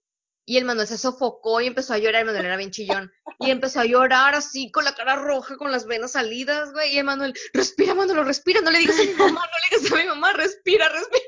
Y 0.49 0.55
el 0.55 0.63
Manuel 0.63 0.87
se 0.87 0.97
sofocó 0.97 1.59
y 1.59 1.67
empezó 1.67 1.93
a 1.93 1.97
llorar. 1.97 2.21
El 2.21 2.27
Manuel 2.27 2.45
era 2.45 2.55
bien 2.55 2.71
chillón. 2.71 3.11
Y 3.37 3.51
empezó 3.51 3.81
a 3.81 3.85
llorar 3.85 4.33
así, 4.33 4.71
con 4.71 4.85
la 4.85 4.95
cara 4.95 5.17
roja, 5.17 5.57
con 5.57 5.73
las 5.73 5.85
venas 5.85 6.13
salidas, 6.13 6.71
güey. 6.71 6.95
Y 6.95 6.99
el 6.99 7.03
Manuel, 7.03 7.33
respira, 7.53 7.93
Manuel, 7.93 8.25
respira. 8.25 8.61
No 8.61 8.71
le 8.71 8.79
digas 8.79 8.97
a 8.97 9.03
mi 9.03 9.13
mamá, 9.13 9.41
no 9.41 9.41
le 9.41 9.77
digas 9.77 9.91
a 9.91 9.95
mi 9.97 10.05
mamá, 10.05 10.31
respira, 10.31 10.87
respira. 10.87 11.25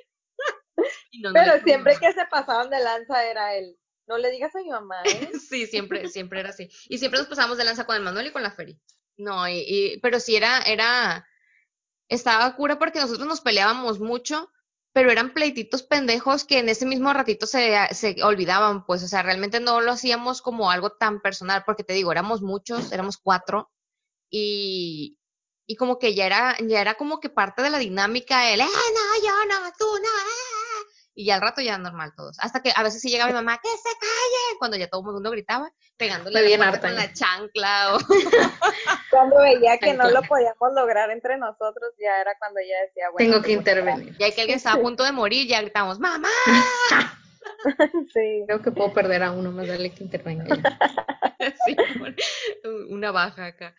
Pero 1.33 1.63
siempre 1.65 1.97
que 1.99 2.13
se 2.13 2.25
pasaban 2.31 2.69
de 2.69 2.79
lanza 2.79 3.25
era 3.25 3.55
él. 3.55 3.77
No 4.07 4.17
le 4.17 4.31
digas 4.31 4.55
a 4.55 4.59
mi 4.59 4.69
mamá, 4.69 5.03
¿eh? 5.03 5.31
sí, 5.49 5.67
siempre, 5.67 6.07
siempre 6.07 6.39
era 6.39 6.51
así. 6.51 6.69
Y 6.87 6.97
siempre 6.97 7.19
nos 7.19 7.27
pasábamos 7.27 7.57
de 7.57 7.65
lanza 7.65 7.85
con 7.85 7.97
el 7.97 8.01
Manuel 8.01 8.27
y 8.27 8.31
con 8.31 8.41
la 8.41 8.51
Feri. 8.51 8.79
No, 9.17 9.49
y, 9.49 9.65
y, 9.67 9.99
pero 9.99 10.21
sí 10.21 10.37
era, 10.37 10.61
era, 10.61 11.27
estaba 12.07 12.55
cura 12.55 12.79
porque 12.79 13.01
nosotros 13.01 13.27
nos 13.27 13.41
peleábamos 13.41 13.99
mucho 13.99 14.49
pero 14.93 15.11
eran 15.11 15.33
pleititos 15.33 15.83
pendejos 15.83 16.45
que 16.45 16.59
en 16.59 16.69
ese 16.69 16.85
mismo 16.85 17.13
ratito 17.13 17.45
se, 17.45 17.75
se 17.93 18.23
olvidaban, 18.23 18.85
pues, 18.85 19.03
o 19.03 19.07
sea, 19.07 19.21
realmente 19.21 19.59
no 19.59 19.81
lo 19.81 19.91
hacíamos 19.91 20.41
como 20.41 20.71
algo 20.71 20.91
tan 20.91 21.21
personal, 21.21 21.63
porque 21.65 21.83
te 21.83 21.93
digo, 21.93 22.11
éramos 22.11 22.41
muchos, 22.41 22.91
éramos 22.91 23.17
cuatro, 23.17 23.71
y, 24.29 25.17
y 25.67 25.75
como 25.75 25.99
que 25.99 26.15
ya 26.15 26.25
era, 26.25 26.57
ya 26.59 26.81
era 26.81 26.95
como 26.95 27.19
que 27.19 27.29
parte 27.29 27.61
de 27.61 27.69
la 27.69 27.77
dinámica, 27.77 28.51
el, 28.51 28.61
eh, 28.61 28.65
no, 28.65 29.23
yo 29.23 29.45
no, 29.47 29.71
tú 29.77 29.85
no, 29.85 29.91
eh, 30.01 30.48
y 31.19 31.31
al 31.31 31.41
rato 31.41 31.59
ya 31.59 31.77
normal 31.77 32.13
todos. 32.15 32.37
Hasta 32.39 32.61
que 32.61 32.71
a 32.73 32.81
veces 32.81 33.01
sí 33.01 33.09
llegaba 33.09 33.29
mi 33.29 33.35
mamá, 33.35 33.59
que 33.61 33.67
se 33.67 33.89
calle, 33.99 34.57
cuando 34.57 34.77
ya 34.77 34.87
todo 34.87 35.01
el 35.01 35.13
mundo 35.13 35.31
gritaba, 35.31 35.69
pegándole 35.97 36.43
bien 36.43 36.61
la, 36.61 36.79
con 36.79 36.95
la 36.95 37.11
chancla. 37.11 37.95
O... 37.95 37.99
cuando 39.11 39.39
veía 39.39 39.77
que 39.79 39.93
no 39.93 40.09
lo 40.09 40.21
podíamos 40.21 40.73
lograr 40.73 41.11
entre 41.11 41.37
nosotros, 41.37 41.91
ya 41.99 42.21
era 42.21 42.37
cuando 42.39 42.61
ella 42.61 42.75
decía, 42.87 43.09
bueno. 43.11 43.31
Tengo 43.31 43.43
que 43.43 43.51
intervenir. 43.51 44.17
Ya 44.17 44.31
que 44.31 44.39
alguien 44.39 44.57
estaba 44.59 44.79
a 44.79 44.81
punto 44.81 45.03
de 45.03 45.11
morir, 45.11 45.45
ya 45.45 45.59
gritamos, 45.61 45.99
¡mamá! 45.99 46.29
sí. 48.13 48.43
Creo 48.47 48.61
que 48.61 48.71
puedo 48.71 48.93
perder 48.93 49.23
a 49.23 49.31
uno 49.31 49.51
más, 49.51 49.67
darle 49.67 49.91
que 49.91 50.05
intervenga. 50.05 50.45
sí, 51.65 51.75
una 52.87 53.11
baja 53.11 53.47
acá. 53.47 53.75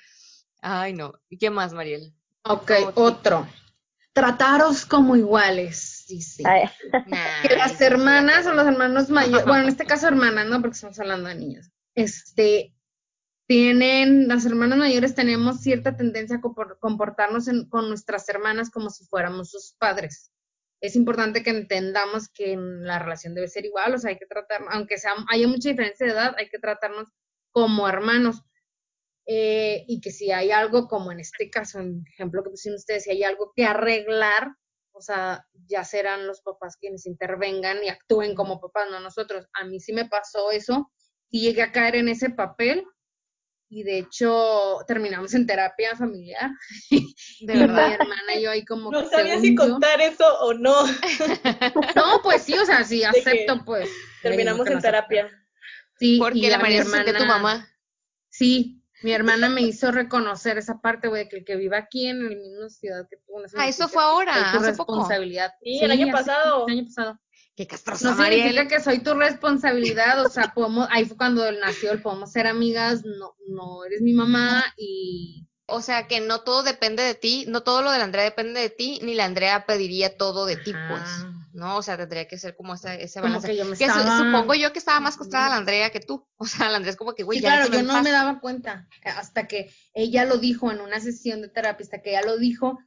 Ay, 0.61 0.93
no. 0.93 1.15
¿Y 1.31 1.39
qué 1.39 1.49
más, 1.49 1.73
Mariel? 1.73 2.13
Ok, 2.43 2.71
otro. 2.97 3.49
Trataros 4.13 4.85
como 4.85 5.17
iguales 5.17 6.00
sí, 6.19 6.43
que 7.43 7.57
las 7.57 7.81
hermanas 7.81 8.47
o 8.47 8.55
los 8.55 8.67
hermanos 8.67 9.11
mayores, 9.11 9.45
bueno, 9.45 9.63
en 9.63 9.69
este 9.69 9.87
caso 9.87 10.09
hermanas, 10.09 10.47
¿no? 10.47 10.61
Porque 10.61 10.75
estamos 10.75 10.99
hablando 10.99 11.29
de 11.29 11.35
niños. 11.37 11.71
Este, 11.95 12.75
tienen, 13.47 14.29
las 14.29 14.47
hermanas 14.47 14.79
mayores 14.79 15.15
tenemos 15.15 15.61
cierta 15.61 15.97
tendencia 15.97 16.37
a 16.37 16.41
comportarnos 16.79 17.49
con 17.69 17.89
nuestras 17.89 18.29
hermanas 18.29 18.71
como 18.71 18.91
si 18.91 19.05
fuéramos 19.07 19.51
sus 19.51 19.75
padres. 19.79 20.33
Es 20.81 20.97
importante 20.97 21.43
que 21.43 21.51
entendamos 21.51 22.29
que 22.29 22.57
la 22.57 22.99
relación 22.99 23.35
debe 23.35 23.49
ser 23.49 23.65
igual, 23.65 23.95
o 23.95 23.99
sea, 23.99 24.11
hay 24.11 24.19
que 24.19 24.27
tratar, 24.27 24.63
aunque 24.71 24.99
sea, 24.99 25.13
haya 25.29 25.47
mucha 25.47 25.69
diferencia 25.69 26.07
de 26.07 26.13
edad, 26.13 26.35
hay 26.39 26.49
que 26.49 26.59
tratarnos 26.59 27.09
como 27.51 27.89
hermanos. 27.89 28.43
Eh, 29.27 29.85
y 29.87 30.01
que 30.01 30.11
si 30.11 30.33
hay 30.33 30.51
algo, 30.51 30.89
como 30.89 31.13
en 31.13 31.21
este 31.21 31.51
caso, 31.51 31.79
en 31.79 32.05
ejemplo 32.07 32.43
que 32.43 32.51
pusieron 32.51 32.77
ustedes, 32.77 33.05
si 33.05 33.11
hay 33.11 33.23
algo 33.23 33.53
que 33.55 33.65
arreglar, 33.65 34.55
o 35.01 35.03
sea, 35.03 35.47
ya 35.67 35.83
serán 35.83 36.27
los 36.27 36.43
papás 36.43 36.77
quienes 36.77 37.07
intervengan 37.07 37.83
y 37.83 37.89
actúen 37.89 38.35
como 38.35 38.61
papás, 38.61 38.91
no 38.91 39.01
nosotros. 39.01 39.47
A 39.55 39.65
mí 39.65 39.81
sí 39.81 39.95
me 39.95 40.05
pasó 40.05 40.51
eso 40.51 40.93
y 41.31 41.41
llegué 41.41 41.63
a 41.63 41.73
caer 41.73 41.97
en 41.97 42.11
ese 42.11 42.29
papel 42.29 42.85
y 43.71 43.83
de 43.83 44.01
hecho 44.01 44.77
terminamos 44.87 45.33
en 45.33 45.47
terapia 45.47 45.97
familiar. 45.97 46.51
De 47.41 47.57
verdad. 47.57 47.89
Mi 47.89 47.95
hermana 47.95 48.35
y 48.37 48.43
yo 48.43 48.51
ahí 48.51 48.63
como... 48.67 48.91
No 48.91 49.09
sabía 49.09 49.41
si 49.41 49.55
contar 49.55 50.03
eso 50.03 50.27
o 50.41 50.53
no. 50.53 50.75
no, 51.97 52.21
pues 52.23 52.43
sí, 52.43 52.59
o 52.59 52.67
sea, 52.67 52.85
sí, 52.85 53.03
acepto 53.03 53.65
pues. 53.65 53.89
Terminamos 54.23 54.67
en 54.67 54.81
terapia. 54.81 55.31
Sí, 55.99 56.19
porque 56.19 56.51
la 56.51 56.59
María 56.59 56.83
hermana, 56.83 57.17
tu 57.17 57.25
mamá. 57.25 57.75
Sí, 58.29 58.80
mi 59.03 59.13
hermana 59.13 59.49
me 59.49 59.63
hizo 59.63 59.91
reconocer 59.91 60.59
esa 60.59 60.81
parte, 60.81 61.09
güey, 61.09 61.29
que 61.29 61.39
el 61.39 61.45
que 61.45 61.57
vive 61.57 61.77
aquí 61.77 62.07
en 62.07 62.23
la 62.23 62.29
misma 62.31 62.69
ciudad 62.69 63.07
que 63.09 63.17
tú. 63.17 63.33
Ah, 63.57 63.69
eso 63.69 63.89
fue 63.89 64.03
ahora, 64.03 64.53
hace 64.53 64.67
responsabilidad. 64.67 65.53
Sí, 65.63 65.81
el 65.81 65.91
año 65.91 66.13
pasado. 66.13 66.67
El 66.67 66.79
año 66.79 66.85
pasado. 66.85 67.19
Qué 67.57 67.67
castrosa, 67.67 68.11
No 68.11 68.17
significa 68.17 68.69
que 68.69 68.81
soy 68.81 69.01
tu 69.01 69.15
responsabilidad, 69.15 70.25
o 70.25 70.29
sea, 70.29 70.53
podemos, 70.55 70.89
ahí 70.91 71.05
fue 71.05 71.17
cuando 71.17 71.51
nació 71.53 71.93
el 71.93 72.01
podemos 72.01 72.33
ser 72.33 72.47
amigas, 72.47 73.05
no, 73.05 73.35
no 73.49 73.85
eres 73.85 74.01
mi 74.01 74.15
mamá 74.15 74.65
y 74.79 75.47
o 75.71 75.83
sea 75.83 76.07
que 76.07 76.21
no 76.21 76.41
todo 76.41 76.63
depende 76.63 77.03
de 77.03 77.15
ti, 77.15 77.45
no 77.49 77.63
todo 77.63 77.83
lo 77.83 77.93
de 77.93 77.99
la 77.99 78.05
Andrea 78.05 78.25
depende 78.25 78.61
de 78.61 78.71
ti, 78.71 78.99
ni 79.03 79.15
la 79.15 79.25
Andrea 79.25 79.67
pediría 79.67 80.17
todo 80.17 80.47
de 80.47 80.57
ti, 80.57 80.73
pues, 80.89 81.03
¿no? 81.53 81.77
O 81.77 81.83
sea, 81.83 81.97
tendría 81.97 82.27
que 82.27 82.39
ser 82.39 82.57
como 82.57 82.75
ese, 82.75 83.03
ese 83.03 83.21
balance. 83.21 83.47
que, 83.47 83.57
yo 83.57 83.65
me 83.65 83.77
supongo 83.77 84.55
yo 84.55 84.73
que 84.73 84.79
estaba 84.79 85.01
más 85.01 85.17
costrada 85.17 85.51
la 85.51 85.57
Andrea 85.57 85.91
que 85.91 86.01
tú. 86.01 86.27
O 86.37 86.47
sea, 86.47 86.71
la 86.71 86.77
Andrea 86.77 86.93
es 86.93 86.97
como 86.97 87.15
que, 87.15 87.23
güey, 87.23 87.39
sí, 87.39 87.45
claro, 87.45 87.71
yo 87.71 87.83
no 87.83 88.03
me 88.03 88.11
daba 88.11 88.41
cuenta 88.41 88.89
hasta 89.05 89.47
que 89.47 89.73
ella 89.93 90.25
lo 90.25 90.39
dijo 90.39 90.71
en 90.71 90.81
una 90.81 91.01
sesión 91.01 91.43
de 91.43 91.49
terapia, 91.49 91.85
hasta 91.85 92.01
que 92.01 92.11
ella 92.11 92.23
lo 92.23 92.39
dijo, 92.39 92.79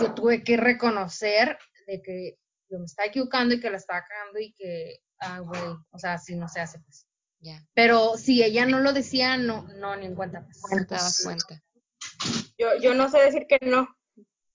yo 0.00 0.14
tuve 0.14 0.44
que 0.44 0.56
reconocer 0.56 1.58
de 1.86 2.02
que 2.02 2.38
yo 2.70 2.78
me 2.78 2.84
estaba 2.84 3.08
equivocando 3.08 3.54
y 3.54 3.60
que 3.60 3.70
la 3.70 3.76
estaba 3.76 4.04
cagando 4.04 4.38
y 4.38 4.52
que, 4.52 5.00
ah, 5.20 5.40
güey, 5.40 5.60
o 5.90 5.98
sea, 5.98 6.14
así 6.14 6.34
no 6.36 6.48
se 6.48 6.60
hace, 6.60 6.78
pues. 6.80 7.06
Ya. 7.40 7.60
Pero 7.74 8.16
si 8.16 8.42
ella 8.42 8.66
no 8.66 8.80
lo 8.80 8.92
decía, 8.92 9.36
no, 9.36 9.66
no, 9.76 9.96
ni 9.96 10.06
en 10.06 10.14
cuenta. 10.14 10.44
Pues. 10.44 10.62
No 10.70 10.86
te 10.86 10.94
dabas 10.94 11.22
cuenta. 11.22 11.62
Yo, 12.58 12.68
yo 12.80 12.94
no 12.94 13.10
sé 13.10 13.18
decir 13.20 13.46
que 13.48 13.58
no. 13.62 13.88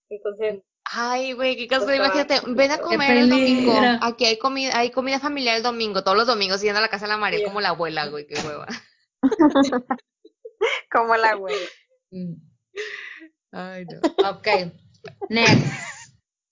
Entonces. 0.10 0.64
Ay, 0.94 1.32
güey, 1.34 1.56
qué 1.56 1.68
caso, 1.68 1.94
imagínate, 1.94 2.42
ven 2.48 2.72
a 2.72 2.78
comer 2.78 3.16
el 3.16 3.30
domingo. 3.30 3.74
Aquí 4.02 4.26
hay 4.26 4.38
comida, 4.38 4.78
hay 4.78 4.92
comida 4.92 5.20
familiar 5.20 5.56
el 5.56 5.64
domingo, 5.64 6.04
todos 6.04 6.18
los 6.18 6.28
domingos 6.28 6.62
yendo 6.62 6.80
a 6.80 6.82
la 6.82 6.90
casa 6.90 7.06
de 7.06 7.14
la 7.14 7.18
María 7.18 7.46
como 7.46 7.62
la 7.62 7.70
abuela, 7.70 8.08
güey, 8.08 8.28
qué 8.28 8.36
hueva. 8.42 8.68
como 10.92 11.16
la 11.16 11.30
abuela. 11.32 11.66
Mm. 12.12 12.34
Ay, 13.54 13.86
no. 13.86 14.30
Ok. 14.30 14.48
Next. 15.30 15.66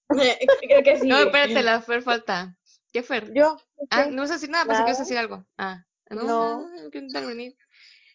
Creo 0.61 0.83
que 0.83 0.99
sí. 0.99 1.07
No, 1.07 1.19
espérate, 1.19 1.61
la 1.61 1.81
Fer 1.81 2.01
falta. 2.01 2.55
¿Qué 2.93 3.03
Fer? 3.03 3.33
Yo. 3.33 3.57
Ah, 3.89 4.05
no 4.05 4.21
vas 4.21 4.31
a 4.31 4.35
decir 4.35 4.49
nada, 4.49 4.65
pensé 4.65 4.83
que 4.83 4.89
ibas 4.89 4.99
a 4.99 5.03
decir 5.03 5.17
algo. 5.17 5.45
Ah, 5.57 5.83
no, 6.09 6.23
No. 6.23 6.69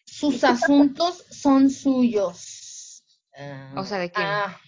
Sus 0.05 0.43
asuntos 0.43 1.23
son 1.29 1.69
suyos. 1.69 3.03
O 3.75 3.83
sea, 3.85 3.99
¿de 3.99 4.11
quién? 4.11 4.27
Ah. 4.27 4.59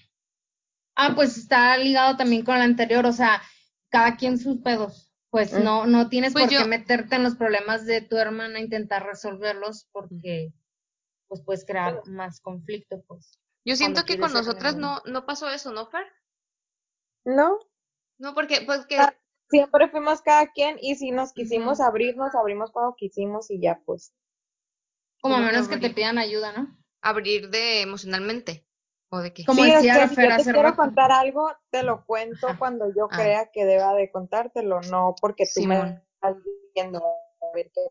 Ah, 1.00 1.14
pues 1.16 1.38
está 1.38 1.78
ligado 1.78 2.18
también 2.18 2.44
con 2.44 2.56
el 2.56 2.62
anterior, 2.64 3.06
o 3.06 3.14
sea, 3.14 3.42
cada 3.90 4.18
quien 4.18 4.38
sus 4.40 4.58
pedos. 4.62 5.14
Pues 5.30 5.54
Mm. 5.54 5.64
no, 5.64 5.86
no 5.86 6.10
tienes 6.10 6.34
Pues 6.34 6.46
por 6.46 6.54
yo- 6.54 6.60
qué 6.64 6.68
meterte 6.68 7.16
en 7.16 7.24
los 7.24 7.36
problemas 7.36 7.86
de 7.86 8.02
tu 8.02 8.18
hermana, 8.18 8.60
intentar 8.60 9.06
resolverlos, 9.06 9.88
porque 9.92 10.52
pues 11.28 11.42
puedes 11.46 11.66
crear 11.66 12.02
más 12.08 12.40
conflicto, 12.42 13.04
pues. 13.08 13.40
Yo 13.66 13.76
siento 13.76 14.06
que 14.06 14.18
con 14.18 14.32
nosotras 14.34 14.76
no, 14.78 15.02
no 15.06 15.26
pasó 15.26 15.50
eso, 15.50 15.72
¿no, 15.72 15.88
Fer? 15.88 16.06
No, 17.26 17.60
No, 18.20 18.34
porque, 18.34 18.62
pues 18.66 18.86
que, 18.88 18.98
Ah. 18.98 19.14
siempre 19.50 19.90
fuimos 19.90 20.22
cada 20.22 20.48
quien 20.48 20.78
y 20.82 20.96
si 20.96 21.12
nos 21.12 21.34
quisimos 21.34 21.80
abrir, 21.80 22.18
nos 22.18 22.34
abrimos 22.34 22.72
cuando 22.72 22.96
quisimos 22.98 23.52
y 23.52 23.62
ya 23.62 23.80
pues. 23.86 24.12
Como 25.22 25.36
a 25.36 25.38
¿Cómo 25.38 25.48
que 25.50 25.54
menos 25.54 25.68
que 25.70 25.78
te 25.78 25.90
pidan 25.92 26.18
ayuda, 26.18 26.52
¿no? 26.54 26.76
abrir 27.02 27.50
de 27.52 27.82
emocionalmente. 27.84 28.67
¿O 29.10 29.20
de 29.20 29.34
qué? 29.34 29.46
Como 29.46 29.64
sí, 29.64 29.72
decía 29.72 29.94
si 30.10 30.16
yo 30.16 30.36
te 30.38 30.44
quiero 30.44 30.62
rato. 30.64 30.76
contar 30.76 31.12
algo, 31.12 31.50
te 31.70 31.84
lo 31.84 32.06
cuento 32.06 32.48
Ajá. 32.50 32.60
cuando 32.60 32.94
yo 32.94 33.08
Ah. 33.12 33.16
crea 33.16 33.50
que 33.54 33.64
deba 33.66 33.94
de 33.94 34.12
contártelo, 34.12 34.82
no 34.82 35.16
porque 35.22 35.46
tú 35.46 35.62
Simón. 35.62 35.78
me 35.94 36.04
estás 36.16 36.44
diciendo 36.74 37.02
a 37.42 37.56
ver 37.56 37.72
qué 37.74 37.82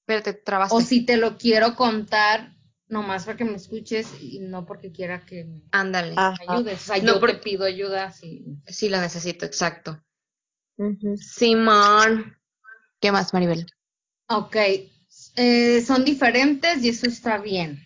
Espérate, 0.00 0.34
trabaste. 0.34 0.76
O 0.76 0.80
si 0.82 1.04
te 1.06 1.16
lo 1.16 1.36
quiero 1.38 1.74
contar, 1.74 2.52
nomás 2.88 3.24
para 3.24 3.36
que 3.38 3.44
me 3.44 3.56
escuches 3.56 4.08
y 4.20 4.38
no 4.40 4.64
porque 4.66 4.92
quiera 4.92 5.24
que 5.24 5.44
me 5.44 5.62
Ándale. 5.72 6.14
Ajá. 6.16 6.36
ayudes. 6.48 6.82
O 6.82 6.84
sea, 6.94 6.98
No, 7.02 7.14
yo 7.14 7.20
porque- 7.20 7.36
te 7.36 7.42
pido 7.42 7.64
ayuda 7.64 8.12
si 8.12 8.44
Sí, 8.66 8.88
la 8.88 9.00
necesito, 9.00 9.46
exacto. 9.46 10.00
Simón. 11.16 12.36
¿Qué 13.00 13.10
más, 13.12 13.32
Maribel? 13.32 13.66
Ok, 14.28 14.56
eh, 15.36 15.82
son 15.82 16.04
diferentes 16.04 16.82
y 16.84 16.88
eso 16.90 17.06
está 17.06 17.38
bien. 17.38 17.80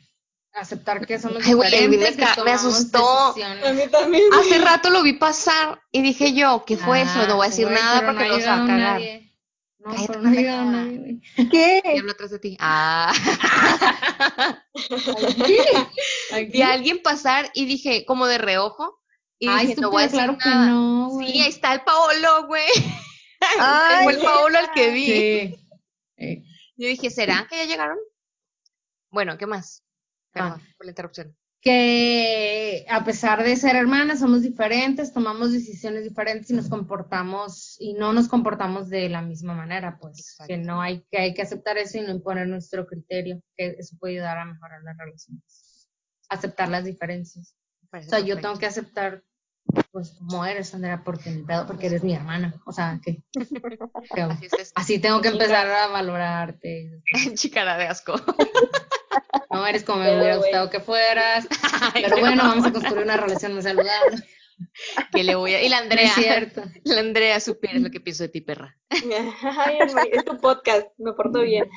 Aceptar 0.52 1.06
que 1.06 1.18
somos 1.18 1.46
Ay, 1.46 1.52
güey, 1.54 1.72
el 1.74 1.90
diferentes. 1.90 2.36
me 2.36 2.42
y 2.42 2.44
me 2.44 2.50
asustó. 2.52 3.32
decisiones. 3.34 3.64
A 3.66 3.72
mí 3.72 3.82
también. 3.90 4.24
Hace 4.38 4.58
rato 4.58 4.90
lo 4.90 5.02
vi 5.02 5.12
pasar 5.14 5.80
y 5.92 6.02
dije 6.02 6.32
yo, 6.34 6.64
¿qué 6.66 6.76
fue 6.76 7.02
eso? 7.02 7.26
No 7.28 7.36
voy 7.36 7.44
a 7.44 7.46
Ah, 7.46 7.50
decir 7.50 7.66
güey, 7.66 7.78
nada 7.78 8.00
porque 8.04 8.14
no 8.14 8.20
ha 8.24 8.28
lo 8.28 8.34
vas 8.36 8.44
a 8.46 8.66
cagar. 8.66 8.68
nadie. 8.78 9.26
No, 9.78 9.94
Cállate, 9.94 10.18
no 10.18 10.22
nadie, 10.30 10.98
güey. 10.98 11.20
Y 11.36 11.48
¿Qué? 11.48 11.82
hablo 11.98 12.10
atrás 12.12 12.30
de 12.32 12.38
ti. 12.38 12.56
Ah. 12.60 13.12
Aquí. 16.32 16.50
Vi 16.52 16.62
a 16.62 16.72
alguien 16.72 17.00
pasar 17.02 17.50
y 17.54 17.64
dije, 17.66 18.04
como 18.04 18.26
de 18.26 18.38
reojo. 18.38 18.98
Y 19.38 19.48
Ay, 19.48 19.68
dije, 19.68 19.80
no 19.80 19.90
voy 19.90 20.02
a 20.02 20.06
decir 20.06 20.18
claro 20.18 20.36
que 20.38 20.48
nada. 20.50 20.66
no, 20.66 21.08
güey. 21.10 21.32
Sí, 21.32 21.40
ahí 21.40 21.48
está 21.48 21.72
el 21.72 21.80
Paolo, 21.82 22.46
güey. 22.46 22.66
Ay, 23.58 24.04
Fue 24.04 24.12
el 24.14 24.18
Paolo 24.20 24.58
el 24.58 24.70
que 24.72 24.90
vi. 24.90 25.06
Sí. 25.06 25.56
Eh, 26.18 26.42
Yo 26.76 26.88
dije, 26.88 27.08
¿será 27.10 27.46
que 27.48 27.56
ya 27.56 27.64
llegaron? 27.64 27.96
Bueno, 29.10 29.38
¿qué 29.38 29.46
más? 29.46 29.82
Ah. 30.34 30.54
Perdón 30.54 30.62
por 30.76 30.86
la 30.86 30.90
interrupción. 30.90 31.36
que 31.62 32.86
a 32.88 33.04
pesar 33.04 33.42
de 33.42 33.54
ser 33.56 33.76
hermanas, 33.76 34.20
somos 34.20 34.42
diferentes, 34.42 35.12
tomamos 35.12 35.52
decisiones 35.52 36.04
diferentes 36.04 36.50
y 36.50 36.54
nos 36.54 36.68
comportamos 36.68 37.76
y 37.78 37.92
no 37.94 38.14
nos 38.14 38.28
comportamos 38.28 38.88
de 38.88 39.10
la 39.10 39.20
misma 39.20 39.54
manera, 39.54 39.98
pues 40.00 40.20
Exacto. 40.20 40.48
que 40.48 40.56
no 40.56 40.80
hay 40.80 41.04
que 41.10 41.18
hay 41.18 41.34
que 41.34 41.42
aceptar 41.42 41.76
eso 41.76 41.98
y 41.98 42.02
no 42.02 42.12
imponer 42.12 42.48
nuestro 42.48 42.86
criterio, 42.86 43.42
que 43.56 43.76
eso 43.78 43.96
puede 43.98 44.14
ayudar 44.14 44.38
a 44.38 44.46
mejorar 44.46 44.82
las 44.82 44.96
relaciones. 44.96 45.88
Aceptar 46.30 46.68
las 46.68 46.84
diferencias. 46.84 47.54
Parece 47.90 48.08
O 48.08 48.10
sea, 48.10 48.20
yo 48.20 48.40
tengo 48.40 48.56
que 48.58 48.66
aceptar 48.66 49.22
pues 49.92 50.10
como 50.12 50.44
eres, 50.44 50.74
Andrea, 50.74 51.02
porque 51.04 51.30
pedo, 51.46 51.66
porque 51.66 51.86
eres 51.86 52.02
mi 52.02 52.14
hermana. 52.14 52.54
O 52.64 52.72
sea, 52.72 53.00
que, 53.02 53.22
Así 54.28 54.48
así 54.74 54.98
tengo 54.98 55.20
que 55.20 55.28
empezar 55.28 55.66
a 55.66 55.88
valorarte. 55.88 57.02
Chicara 57.34 57.76
de 57.76 57.86
asco. 57.86 58.14
No 59.50 59.66
eres 59.66 59.84
como 59.84 59.98
me 60.00 60.06
Pero, 60.06 60.18
hubiera 60.18 60.36
gustado 60.36 60.70
que 60.70 60.80
fueras. 60.80 61.46
Pero 61.94 62.08
no, 62.08 62.20
bueno, 62.20 62.42
vamos 62.42 62.66
a 62.66 62.72
construir 62.72 63.04
una 63.04 63.16
relación 63.16 63.54
más 63.54 63.64
saludable. 63.64 64.22
que 65.12 65.24
le 65.24 65.34
voy 65.34 65.54
a... 65.54 65.62
Y 65.62 65.68
la 65.68 65.78
Andrea, 65.78 66.06
es 66.06 66.14
cierto. 66.14 66.62
la 66.84 67.00
Andrea 67.00 67.40
supieras 67.40 67.82
lo 67.82 67.90
que 67.90 68.00
pienso 68.00 68.22
de 68.24 68.28
ti, 68.28 68.40
perra. 68.40 68.76
Ay, 68.90 69.78
es, 70.12 70.24
tu 70.24 70.38
podcast, 70.38 70.88
me 70.98 71.12
porto 71.12 71.40
bien. 71.40 71.68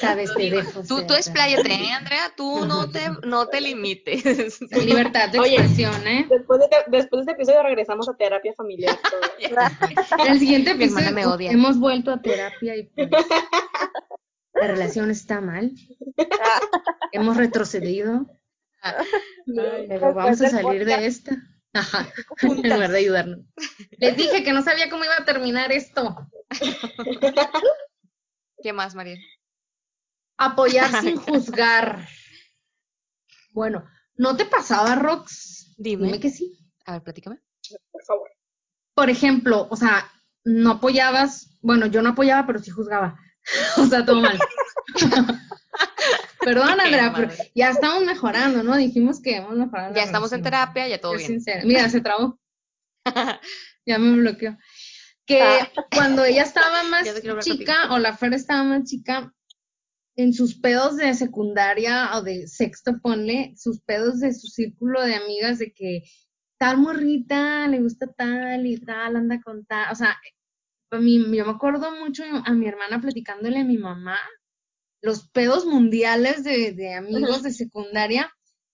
Sabes, 0.00 0.32
te 0.34 0.50
dejo. 0.50 0.82
Tú, 0.88 1.06
tú 1.06 1.12
expláyate, 1.12 1.70
¿eh, 1.70 1.92
Andrea? 1.92 2.32
Tú 2.34 2.64
no 2.64 2.90
te, 2.90 3.10
no 3.24 3.46
te 3.46 3.60
limites. 3.60 4.60
Libertad 4.72 5.28
de 5.28 5.38
Oye. 5.38 5.56
expresión, 5.56 6.06
¿eh? 6.06 6.26
Después 6.30 6.60
de, 6.60 6.66
después 6.86 7.26
de 7.26 7.32
este 7.32 7.32
episodio 7.32 7.62
regresamos 7.62 8.08
a 8.08 8.16
terapia 8.16 8.54
familiar. 8.56 8.98
todo. 9.10 10.24
En 10.24 10.32
el 10.32 10.38
siguiente 10.38 10.70
episodio 10.70 11.12
me 11.12 11.26
odia. 11.26 11.50
hemos 11.50 11.78
vuelto 11.78 12.10
a 12.10 12.22
terapia 12.22 12.74
y 12.74 12.84
pues, 12.84 13.10
la 14.60 14.66
relación 14.66 15.10
está 15.10 15.40
mal. 15.40 15.72
Hemos 17.12 17.36
retrocedido, 17.36 18.26
pero 19.88 20.14
vamos 20.14 20.40
a 20.40 20.48
salir 20.48 20.84
de 20.84 21.06
esta. 21.06 21.36
Ajá, 21.72 22.08
en 22.42 22.62
lugar 22.62 22.90
de 22.90 22.98
ayudarnos. 22.98 23.40
Les 23.98 24.16
dije 24.16 24.42
que 24.42 24.52
no 24.52 24.62
sabía 24.62 24.88
cómo 24.88 25.04
iba 25.04 25.16
a 25.18 25.24
terminar 25.24 25.72
esto. 25.72 26.16
¿Qué 28.62 28.72
más, 28.72 28.94
María? 28.94 29.18
Apoyar 30.38 31.02
sin 31.02 31.16
juzgar. 31.16 32.08
Bueno, 33.52 33.84
¿no 34.16 34.36
te 34.36 34.46
pasaba, 34.46 34.94
Rox? 34.94 35.74
Dime. 35.76 36.06
Dime 36.06 36.20
que 36.20 36.30
sí. 36.30 36.58
A 36.86 36.92
ver, 36.92 37.02
platícame. 37.02 37.40
Por 37.90 38.04
favor. 38.04 38.30
Por 38.94 39.10
ejemplo, 39.10 39.66
o 39.70 39.76
sea, 39.76 40.10
no 40.44 40.72
apoyabas, 40.72 41.58
bueno, 41.60 41.86
yo 41.86 42.00
no 42.00 42.10
apoyaba, 42.10 42.46
pero 42.46 42.58
sí 42.58 42.70
juzgaba. 42.70 43.18
O 43.78 43.86
sea, 43.86 44.04
todo 44.04 44.20
mal. 44.20 44.38
Perdón, 46.40 46.80
Andrea, 46.80 47.12
pero 47.14 47.28
ya 47.54 47.70
estamos 47.70 48.04
mejorando, 48.04 48.62
¿no? 48.62 48.76
Dijimos 48.76 49.20
que 49.20 49.36
hemos 49.36 49.56
mejorado. 49.56 49.90
la 49.90 49.96
Ya 49.96 50.04
estamos 50.04 50.32
en 50.32 50.42
terapia, 50.42 50.88
ya 50.88 51.00
todo 51.00 51.12
bien. 51.14 51.26
sincera. 51.26 51.64
Mira, 51.64 51.88
se 51.88 52.00
trabó. 52.00 52.38
ya 53.86 53.98
me 53.98 54.16
bloqueó. 54.16 54.56
Que 55.26 55.42
cuando 55.94 56.24
ella 56.24 56.42
estaba 56.42 56.82
más 56.90 57.08
chica, 57.40 57.92
o 57.92 57.98
la 57.98 58.16
Fer 58.16 58.34
estaba 58.34 58.62
más 58.62 58.84
chica, 58.84 59.32
en 60.16 60.32
sus 60.32 60.58
pedos 60.58 60.96
de 60.96 61.12
secundaria 61.14 62.16
o 62.16 62.22
de 62.22 62.46
sexto, 62.46 62.98
ponle, 63.02 63.52
sus 63.56 63.80
pedos 63.80 64.20
de 64.20 64.32
su 64.32 64.46
círculo 64.46 65.02
de 65.02 65.14
amigas 65.14 65.58
de 65.58 65.72
que 65.72 66.04
tal 66.58 66.78
morrita 66.78 67.68
le 67.68 67.80
gusta 67.80 68.06
tal 68.12 68.66
y 68.66 68.78
tal, 68.78 69.16
anda 69.16 69.40
con 69.42 69.66
tal, 69.66 69.92
o 69.92 69.94
sea, 69.94 70.16
a 70.90 70.98
mí, 70.98 71.18
yo 71.18 71.44
me 71.44 71.50
acuerdo 71.50 71.90
mucho 71.92 72.24
a 72.44 72.52
mi 72.52 72.66
hermana 72.66 73.00
platicándole 73.00 73.60
a 73.60 73.64
mi 73.64 73.78
mamá 73.78 74.18
los 75.02 75.28
pedos 75.28 75.66
mundiales 75.66 76.42
de, 76.42 76.72
de 76.72 76.94
amigos 76.94 77.42
de 77.42 77.52
secundaria, 77.52 78.32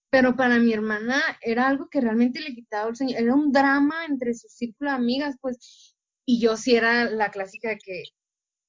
pero 0.09 0.35
para 0.35 0.59
mi 0.59 0.73
hermana 0.73 1.21
era 1.41 1.67
algo 1.67 1.89
que 1.89 2.01
realmente 2.01 2.39
le 2.39 2.53
quitaba 2.53 2.89
el 2.89 2.95
sueño, 2.95 3.17
era 3.17 3.33
un 3.33 3.51
drama 3.51 4.05
entre 4.05 4.33
su 4.33 4.47
círculo 4.47 4.91
de 4.91 4.95
amigas, 4.95 5.35
pues, 5.41 5.95
y 6.25 6.39
yo 6.39 6.55
sí 6.55 6.75
era 6.75 7.09
la 7.09 7.29
clásica 7.29 7.69
de 7.69 7.77
que, 7.77 8.03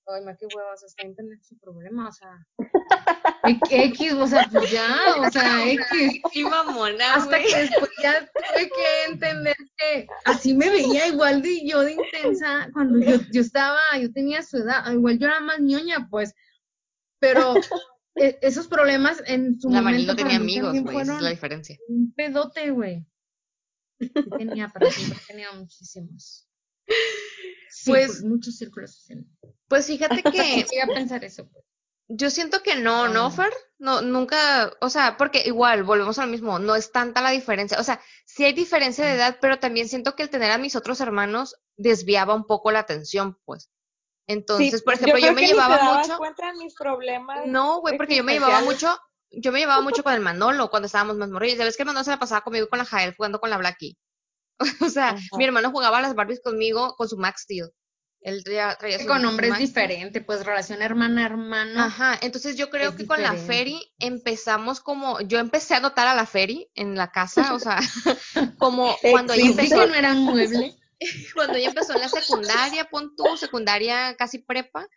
ay, 0.06 0.24
ma, 0.24 0.36
qué 0.36 0.47
huevos, 0.55 0.82
está 0.85 1.02
en 1.06 1.14
tener 1.16 1.39
su 1.43 1.59
problema, 1.59 2.09
o 2.09 2.12
sea, 2.12 2.47
X, 3.70 4.12
o 4.14 4.26
sea, 4.26 4.48
pues 4.51 4.70
ya, 4.70 4.97
o 5.18 5.31
sea, 5.31 5.66
X. 5.70 5.86
Sí, 6.32 6.43
mamona, 6.44 7.14
Hasta 7.14 7.39
que 7.40 7.56
después 7.56 7.90
ya 8.02 8.20
tuve 8.26 8.68
que 8.70 9.12
entender 9.12 9.56
que 9.76 10.06
así 10.24 10.55
me 10.55 10.68
veía 10.70 11.09
igual 11.09 11.43
de 11.43 11.66
yo 11.66 11.81
de 11.81 11.93
intensa 11.93 12.68
cuando 12.72 12.98
yo, 13.01 13.16
yo 13.32 13.40
estaba, 13.40 13.81
yo 14.01 14.12
tenía 14.12 14.43
su 14.43 14.59
edad, 14.59 14.90
igual 14.93 15.18
yo 15.18 15.26
era 15.26 15.40
más 15.40 15.60
ñoña, 15.60 16.09
pues, 16.10 16.35
pero 17.18 17.55
e- 18.16 18.39
esos 18.43 18.66
problemas 18.68 19.22
en 19.26 19.59
su 19.60 19.68
La 19.68 19.81
momento 19.81 19.85
Maril 19.85 20.06
no 20.06 20.16
tenía 20.16 20.36
amigos, 20.36 20.81
güey. 20.82 21.01
Esa 21.01 21.16
es 21.16 21.22
la 21.22 21.31
diferencia. 21.31 21.78
un 21.89 22.12
pedote, 22.14 22.70
güey. 22.70 23.06
Tenía, 24.39 24.70
pero 24.72 24.90
siempre 24.90 25.18
tenía 25.26 25.52
muchísimos. 25.52 26.47
Pues- 27.93 28.23
muchos 28.23 28.56
círculos 28.56 28.94
sociales. 28.94 29.27
Pues 29.69 29.86
fíjate 29.86 30.23
que 30.23 30.31
Llegué 30.70 30.82
a 30.82 30.86
pensar 30.86 31.24
eso, 31.24 31.48
pues. 31.51 31.65
yo 32.09 32.31
siento 32.31 32.62
que 32.62 32.77
no, 32.77 33.09
¿no, 33.09 33.27
Ah. 33.27 33.31
Fer? 33.31 33.52
No, 33.78 34.01
nunca, 34.02 34.73
o 34.81 34.89
sea, 34.89 35.16
porque 35.16 35.43
igual, 35.47 35.82
volvemos 35.85 36.19
a 36.19 36.24
lo 36.27 36.31
mismo, 36.31 36.59
no 36.59 36.74
es 36.77 36.93
tanta 36.93 37.20
la 37.20 37.31
diferencia. 37.31 37.78
O 37.81 37.82
sea, 37.82 38.01
sí 38.24 38.44
hay 38.44 38.52
diferencia 38.52 39.05
de 39.05 39.15
edad, 39.15 39.39
pero 39.40 39.59
también 39.59 39.89
siento 39.89 40.15
que 40.15 40.23
el 40.23 40.31
tener 40.31 40.51
a 40.51 40.59
mis 40.59 40.77
otros 40.77 41.01
hermanos 41.01 41.56
desviaba 41.77 42.35
un 42.35 42.47
poco 42.47 42.70
la 42.70 42.78
atención, 42.81 43.39
pues. 43.44 43.70
Entonces, 44.27 44.82
por 44.82 44.94
ejemplo, 44.94 45.19
yo, 45.19 45.23
creo 45.24 45.35
me 45.35 45.40
que 45.43 45.47
llevaba 45.48 45.98
mucho. 45.98 46.16
cuenta 46.16 46.47
de 46.47 46.55
mis 46.59 46.74
problemas. 46.74 47.47
No, 47.47 47.81
güey, 47.81 47.97
porque 47.98 48.16
yo 48.16 48.24
me 48.24 48.32
llevaba 48.35 48.62
mucho, 48.62 48.97
yo 49.31 49.52
me 49.52 49.59
llevaba 49.59 49.82
mucho 49.82 50.02
con 50.02 50.15
el 50.15 50.20
Manolo 50.20 50.70
cuando 50.70 50.86
estábamos 50.86 51.16
más 51.19 51.28
morrillos. 51.28 51.59
Ya 51.59 51.65
ves 51.65 51.77
que 51.77 51.82
el 51.82 51.86
Manolo 51.89 52.05
se 52.05 52.11
la 52.12 52.19
pasaba 52.19 52.40
conmigo 52.43 52.65
y 52.65 52.69
con 52.69 52.78
la 52.78 52.86
Jael 52.86 53.15
jugando 53.16 53.39
con 53.40 53.51
la 53.51 53.59
Blackie. 53.59 53.98
o 54.81 54.89
sea, 54.89 55.16
mi 55.36 55.44
hermano 55.44 55.70
jugaba 55.70 55.98
a 55.98 56.02
las 56.02 56.14
Barbies 56.14 56.40
conmigo 56.43 56.94
con 56.97 57.09
su 57.09 57.16
Max 57.16 57.43
Steel. 57.43 57.70
Él 58.24 58.43
traía, 58.43 58.74
su, 58.98 59.06
con 59.06 59.22
hombres 59.26 59.52
es 59.52 59.59
diferente, 59.59 60.22
pues 60.22 60.47
relación 60.47 60.81
hermana-hermano. 60.81 61.78
Ajá, 61.78 62.18
entonces 62.22 62.56
yo 62.56 62.70
creo 62.70 62.97
que 62.97 63.06
con 63.06 63.20
la 63.20 63.35
Ferry 63.35 63.78
empezamos 63.98 64.81
como, 64.81 65.20
yo 65.20 65.39
empecé 65.39 65.74
a 65.74 65.81
notar 65.81 66.06
a 66.06 66.14
la 66.14 66.24
Ferry 66.24 66.70
en 66.74 66.94
la 66.94 67.12
casa, 67.12 67.52
o 67.52 67.59
sea, 67.59 67.81
como 68.59 68.97
cuando 69.10 69.35
ella 69.35 69.51
empezó. 69.51 69.86
no 69.86 69.94
era 69.94 70.14
mueble. 70.14 70.74
cuando 71.35 71.59
ella 71.59 71.68
empezó 71.68 71.93
en 71.93 72.01
la 72.01 72.09
secundaria, 72.09 72.89
pon 72.89 73.14
tú, 73.14 73.36
secundaria 73.36 74.16
casi 74.16 74.39
prepa, 74.39 74.89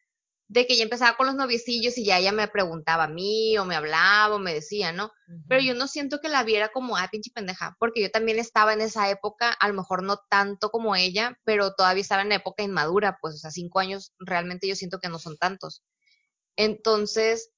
de 0.49 0.65
que 0.65 0.77
ya 0.77 0.83
empezaba 0.83 1.17
con 1.17 1.27
los 1.27 1.35
noviecillos 1.35 1.97
y 1.97 2.05
ya 2.05 2.19
ella 2.19 2.31
me 2.31 2.47
preguntaba 2.47 3.05
a 3.05 3.07
mí 3.09 3.57
o 3.57 3.65
me 3.65 3.75
hablaba 3.75 4.35
o 4.35 4.39
me 4.39 4.53
decía, 4.53 4.93
¿no? 4.93 5.11
Pero 5.49 5.61
yo 5.61 5.73
no 5.73 5.87
siento 5.87 6.21
que 6.21 6.29
la 6.29 6.43
viera 6.43 6.69
como, 6.69 6.95
ah, 6.95 7.09
pinche 7.11 7.31
pendeja, 7.33 7.75
porque 7.79 8.01
yo 8.01 8.09
también 8.11 8.39
estaba 8.39 8.71
en 8.71 8.79
esa 8.79 9.09
época, 9.09 9.51
a 9.51 9.67
lo 9.67 9.73
mejor 9.73 10.03
no 10.03 10.21
tanto 10.29 10.69
como 10.69 10.95
ella, 10.95 11.37
pero 11.43 11.73
todavía 11.73 12.01
estaba 12.01 12.21
en 12.21 12.29
la 12.29 12.35
época 12.35 12.63
inmadura, 12.63 13.17
pues, 13.21 13.35
o 13.35 13.37
sea, 13.37 13.51
cinco 13.51 13.79
años 13.79 14.13
realmente 14.19 14.67
yo 14.67 14.75
siento 14.75 14.99
que 14.99 15.09
no 15.09 15.19
son 15.19 15.37
tantos. 15.37 15.83
Entonces, 16.55 17.51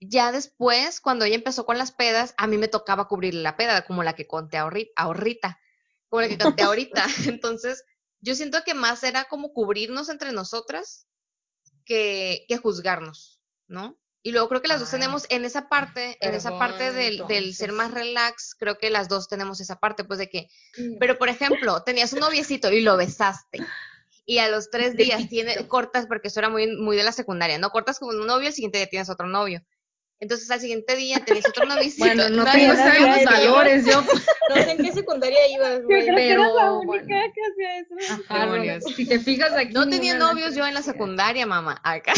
ya 0.00 0.32
después, 0.32 1.00
cuando 1.00 1.24
ella 1.24 1.36
empezó 1.36 1.64
con 1.64 1.78
las 1.78 1.92
pedas, 1.92 2.34
a 2.38 2.48
mí 2.48 2.58
me 2.58 2.68
tocaba 2.68 3.06
cubrirle 3.06 3.42
la 3.42 3.56
peda, 3.56 3.84
como 3.86 4.02
la 4.02 4.14
que 4.14 4.26
conté 4.26 4.56
ahorita, 4.56 5.60
como 6.08 6.22
la 6.22 6.28
que 6.28 6.38
conté 6.38 6.62
ahorita. 6.64 7.04
Entonces, 7.26 7.84
yo 8.20 8.34
siento 8.34 8.58
que 8.64 8.74
más 8.74 9.04
era 9.04 9.24
como 9.26 9.52
cubrirnos 9.52 10.08
entre 10.08 10.32
nosotras 10.32 11.06
que, 11.90 12.58
juzgarnos, 12.62 13.40
¿no? 13.66 13.98
Y 14.22 14.32
luego 14.32 14.48
creo 14.48 14.62
que 14.62 14.68
las 14.68 14.80
dos 14.80 14.90
tenemos 14.90 15.26
en 15.30 15.44
esa 15.44 15.68
parte, 15.68 16.18
en 16.20 16.34
esa 16.34 16.58
parte 16.58 16.92
del, 16.92 17.26
del, 17.26 17.54
ser 17.54 17.72
más 17.72 17.90
relax, 17.90 18.54
creo 18.54 18.76
que 18.76 18.90
las 18.90 19.08
dos 19.08 19.28
tenemos 19.28 19.60
esa 19.60 19.80
parte, 19.80 20.04
pues 20.04 20.18
de 20.18 20.28
que, 20.28 20.48
pero 21.00 21.18
por 21.18 21.28
ejemplo, 21.30 21.82
tenías 21.82 22.12
un 22.12 22.20
noviecito 22.20 22.70
y 22.70 22.82
lo 22.82 22.96
besaste. 22.96 23.58
Y 24.26 24.38
a 24.38 24.48
los 24.48 24.70
tres 24.70 24.94
días 24.96 25.28
tiene, 25.28 25.66
cortas, 25.66 26.06
porque 26.06 26.28
eso 26.28 26.38
era 26.38 26.48
muy, 26.50 26.76
muy 26.76 26.96
de 26.96 27.02
la 27.02 27.12
secundaria, 27.12 27.58
¿no? 27.58 27.70
Cortas 27.70 27.98
con 27.98 28.14
un 28.14 28.26
novio, 28.26 28.48
el 28.48 28.54
siguiente 28.54 28.78
día 28.78 28.86
tienes 28.86 29.10
otro 29.10 29.26
novio. 29.26 29.64
Entonces 30.20 30.50
al 30.50 30.60
siguiente 30.60 30.94
día 30.96 31.24
tenés 31.24 31.48
otro 31.48 31.64
noviecito. 31.64 32.04
Bueno, 32.04 32.28
no, 32.28 32.44
no 32.44 32.52
tengo 32.52 32.74
los 32.74 33.24
valores, 33.24 33.86
yo. 33.86 34.04
No 34.50 34.56
sé 34.56 34.72
en 34.72 34.78
qué 34.78 34.92
secundaria 34.92 35.48
ibas, 35.48 35.82
güey. 35.84 36.06
Yo 36.06 36.12
creo 36.12 36.16
pero... 36.16 36.16
que 36.16 36.30
eras 36.32 36.54
la 36.56 36.72
única 36.72 37.22
que 37.32 37.40
hacía 37.52 37.78
eso. 37.78 37.94
Ajá, 38.28 38.80
si 38.96 39.06
te 39.06 39.20
fijas 39.20 39.52
aquí. 39.52 39.72
No 39.72 39.88
tenía 39.88 40.14
novios 40.14 40.56
yo 40.56 40.66
en 40.66 40.74
la 40.74 40.82
secundaria, 40.82 41.46
mamá. 41.46 41.80
Acá. 41.84 42.12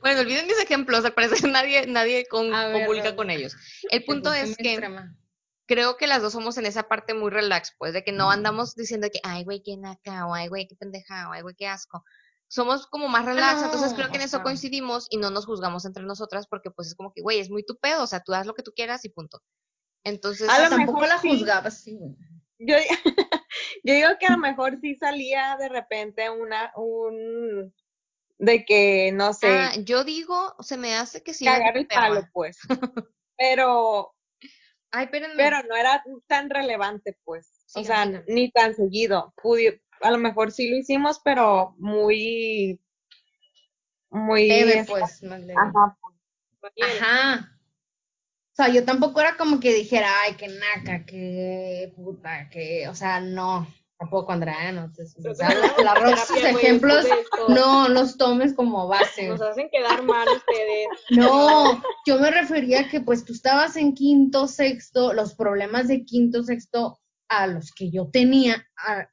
bueno, 0.00 0.20
olviden 0.22 0.46
mis 0.46 0.58
ejemplos, 0.58 1.04
al 1.04 1.12
parecer 1.12 1.46
nadie, 1.50 1.86
nadie 1.86 2.26
con, 2.26 2.50
comunica 2.50 3.14
con 3.14 3.28
ellos. 3.28 3.54
El 3.90 4.04
punto 4.04 4.32
es 4.32 4.56
que 4.56 4.80
creo 5.66 5.98
que 5.98 6.06
las 6.06 6.22
dos 6.22 6.32
somos 6.32 6.56
en 6.56 6.64
esa 6.64 6.88
parte 6.88 7.12
muy 7.12 7.30
relax, 7.30 7.74
pues, 7.76 7.92
de 7.92 8.02
que 8.02 8.12
no 8.12 8.30
andamos 8.30 8.74
diciendo 8.74 9.08
que, 9.12 9.20
ay, 9.22 9.44
güey, 9.44 9.62
qué 9.62 9.76
naca, 9.76 10.26
o 10.26 10.34
ay, 10.34 10.48
güey, 10.48 10.66
qué 10.66 10.76
pendeja, 10.76 11.28
o 11.28 11.32
ay, 11.32 11.42
güey, 11.42 11.54
qué 11.54 11.68
asco 11.68 12.02
somos 12.48 12.86
como 12.86 13.08
más 13.08 13.24
relax, 13.26 13.62
entonces 13.62 13.92
creo 13.94 14.10
que 14.10 14.16
en 14.16 14.22
eso 14.22 14.42
coincidimos 14.42 15.06
y 15.10 15.18
no 15.18 15.30
nos 15.30 15.44
juzgamos 15.46 15.84
entre 15.84 16.02
nosotras 16.02 16.46
porque 16.48 16.70
pues 16.70 16.88
es 16.88 16.94
como 16.94 17.12
que, 17.12 17.20
güey, 17.20 17.38
es 17.38 17.50
muy 17.50 17.62
tu 17.64 17.76
pedo, 17.78 18.02
o 18.02 18.06
sea, 18.06 18.20
tú 18.20 18.32
haz 18.32 18.46
lo 18.46 18.54
que 18.54 18.62
tú 18.62 18.72
quieras 18.74 19.04
y 19.04 19.10
punto. 19.10 19.42
Entonces, 20.04 20.48
a 20.48 20.62
lo 20.62 20.70
tampoco 20.70 21.06
la 21.06 21.18
juzgabas, 21.18 21.82
sí, 21.82 21.98
Yo, 22.58 22.76
yo 23.84 23.94
digo 23.94 24.08
que 24.18 24.26
a 24.26 24.32
lo 24.32 24.38
mejor 24.38 24.78
sí 24.80 24.96
salía 24.96 25.56
de 25.58 25.68
repente 25.68 26.30
una, 26.30 26.72
un, 26.76 27.74
de 28.38 28.64
que, 28.64 29.12
no 29.12 29.34
sé. 29.34 29.48
Ah, 29.48 29.72
yo 29.84 30.04
digo, 30.04 30.54
se 30.60 30.76
me 30.76 30.94
hace 30.94 31.22
que 31.22 31.34
sí. 31.34 31.44
Cagar 31.44 31.76
el 31.76 31.86
palo, 31.86 32.22
pues. 32.32 32.58
pero, 33.36 34.14
Ay, 34.90 35.08
pero 35.10 35.28
no 35.28 35.76
era 35.76 36.02
tan 36.26 36.48
relevante, 36.48 37.18
pues. 37.24 37.64
o 37.74 37.84
sea, 37.84 38.06
ni 38.26 38.50
tan 38.50 38.74
seguido. 38.74 39.34
Pudi 39.42 39.78
a 40.00 40.10
lo 40.10 40.18
mejor 40.18 40.52
sí 40.52 40.68
lo 40.68 40.76
hicimos, 40.76 41.20
pero 41.24 41.74
muy, 41.78 42.80
muy... 44.10 44.48
Leve, 44.48 44.84
pues, 44.88 45.22
más 45.22 45.40
leve. 45.40 45.54
Ajá. 45.56 45.98
Ajá. 46.82 47.58
O 48.52 48.54
sea, 48.54 48.68
yo 48.68 48.84
tampoco 48.84 49.20
era 49.20 49.36
como 49.36 49.60
que 49.60 49.72
dijera, 49.72 50.08
ay, 50.22 50.34
qué 50.34 50.48
naca, 50.48 51.04
qué 51.06 51.92
puta, 51.94 52.48
que, 52.50 52.88
o 52.88 52.94
sea, 52.94 53.20
no, 53.20 53.68
tampoco 53.98 54.32
Andrea, 54.32 54.72
no, 54.72 54.84
entonces, 54.84 55.24
o 55.24 55.34
sea, 55.34 55.50
los 55.54 56.30
ejemplos 56.44 57.06
no 57.48 57.88
los 57.88 58.16
tomes 58.16 58.54
como 58.54 58.86
base. 58.86 59.28
Nos 59.28 59.40
hacen 59.40 59.68
quedar 59.70 60.02
mal 60.02 60.26
ustedes. 60.28 60.88
No, 61.10 61.82
yo 62.06 62.18
me 62.18 62.30
refería 62.30 62.80
a 62.80 62.88
que 62.88 63.00
pues 63.00 63.24
tú 63.24 63.32
estabas 63.32 63.76
en 63.76 63.94
quinto, 63.94 64.46
sexto, 64.46 65.12
los 65.12 65.34
problemas 65.34 65.88
de 65.88 66.04
quinto, 66.04 66.42
sexto 66.42 66.98
a 67.28 67.46
los 67.46 67.72
que 67.72 67.90
yo 67.90 68.08
tenía, 68.10 68.66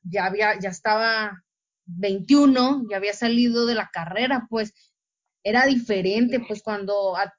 ya 0.04 0.26
había, 0.26 0.60
ya 0.60 0.70
estaba 0.70 1.44
21, 1.86 2.86
ya 2.90 2.98
había 2.98 3.14
salido 3.14 3.66
de 3.66 3.76
la 3.76 3.90
carrera, 3.92 4.48
pues 4.50 4.74
era 5.44 5.66
diferente, 5.66 6.40
pues 6.48 6.64
cuando 6.64 7.16
a, 7.16 7.32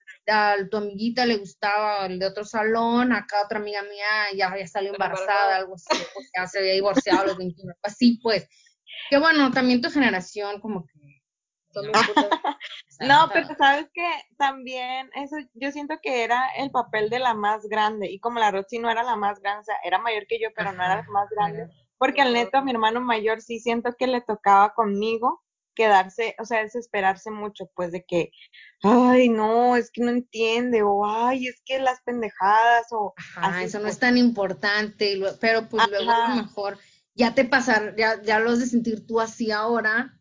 tu 0.71 0.77
amiguita 0.77 1.27
le 1.27 1.37
gustaba 1.37 2.07
el 2.07 2.19
de 2.19 2.27
otro 2.27 2.45
salón, 2.45 3.13
acá 3.13 3.43
otra 3.45 3.59
amiga 3.59 3.83
mía 3.83 4.37
ya, 4.37 4.49
había 4.49 4.67
salido 4.67 4.95
embarazada, 4.95 5.57
algo 5.57 5.75
así, 5.75 6.03
pues 6.15 6.31
ya 6.37 6.47
se 6.47 6.59
había 6.59 6.75
divorciado 6.75 7.23
a 7.23 7.27
los 7.27 7.37
21, 7.37 7.75
así 7.83 8.19
pues. 8.23 8.49
Que 9.11 9.19
bueno, 9.19 9.51
también 9.51 9.81
tu 9.81 9.91
generación 9.91 10.61
como 10.61 10.85
que 10.87 10.96
no, 13.01 13.29
pero 13.33 13.49
sabes 13.57 13.87
que 13.93 14.09
también 14.39 15.11
eso 15.15 15.37
yo 15.55 15.71
siento 15.73 15.97
que 16.03 16.25
era 16.25 16.49
el 16.57 16.71
papel 16.71 17.11
de 17.11 17.19
la 17.19 17.35
más 17.35 17.67
grande 17.69 18.11
y 18.11 18.19
como 18.19 18.39
la 18.39 18.51
Roxy 18.51 18.79
no 18.79 18.91
era 18.91 19.03
la 19.03 19.17
más 19.17 19.41
grande, 19.41 19.61
o 19.61 19.65
sea, 19.65 19.77
era 19.85 19.99
mayor 19.99 20.27
que 20.27 20.39
yo, 20.41 20.49
pero 20.55 20.73
no 20.73 20.83
era 20.83 20.97
la 20.97 21.09
más 21.11 21.29
grande, 21.31 21.69
porque 21.99 22.23
al 22.23 22.33
neto, 22.33 22.59
a 22.59 22.63
mi 22.63 22.71
hermano 22.71 23.01
mayor, 23.01 23.41
sí 23.41 23.61
siento 23.61 23.95
que 23.99 24.07
le 24.07 24.21
tocaba 24.21 24.75
conmigo 24.75 25.43
quedarse, 25.77 26.35
o 26.41 26.45
sea, 26.45 26.63
desesperarse 26.63 27.31
mucho, 27.31 27.71
pues 27.75 27.93
de 27.93 28.05
que, 28.05 28.31
ay, 28.83 29.29
no, 29.29 29.77
es 29.77 29.91
que 29.93 30.03
no 30.03 30.11
entiende, 30.11 30.83
o 30.83 31.07
ay, 31.07 31.47
es 31.47 31.63
que 31.65 31.79
las 31.79 32.01
pendejadas, 32.03 32.87
o... 32.91 33.15
Ajá, 33.17 33.63
eso 33.63 33.79
no 33.79 33.87
es 33.87 33.99
tan 33.99 34.17
importante, 34.17 35.21
pero 35.41 35.69
pues 35.69 35.87
luego 35.89 36.11
a 36.11 36.29
lo 36.31 36.43
mejor 36.43 36.79
ya 37.15 37.35
te 37.35 37.45
pasar, 37.45 37.95
ya, 37.97 38.21
ya 38.23 38.41
lo 38.41 38.51
has 38.51 38.59
de 38.59 38.67
sentir 38.67 39.07
tú 39.07 39.21
así 39.21 39.51
ahora, 39.51 40.16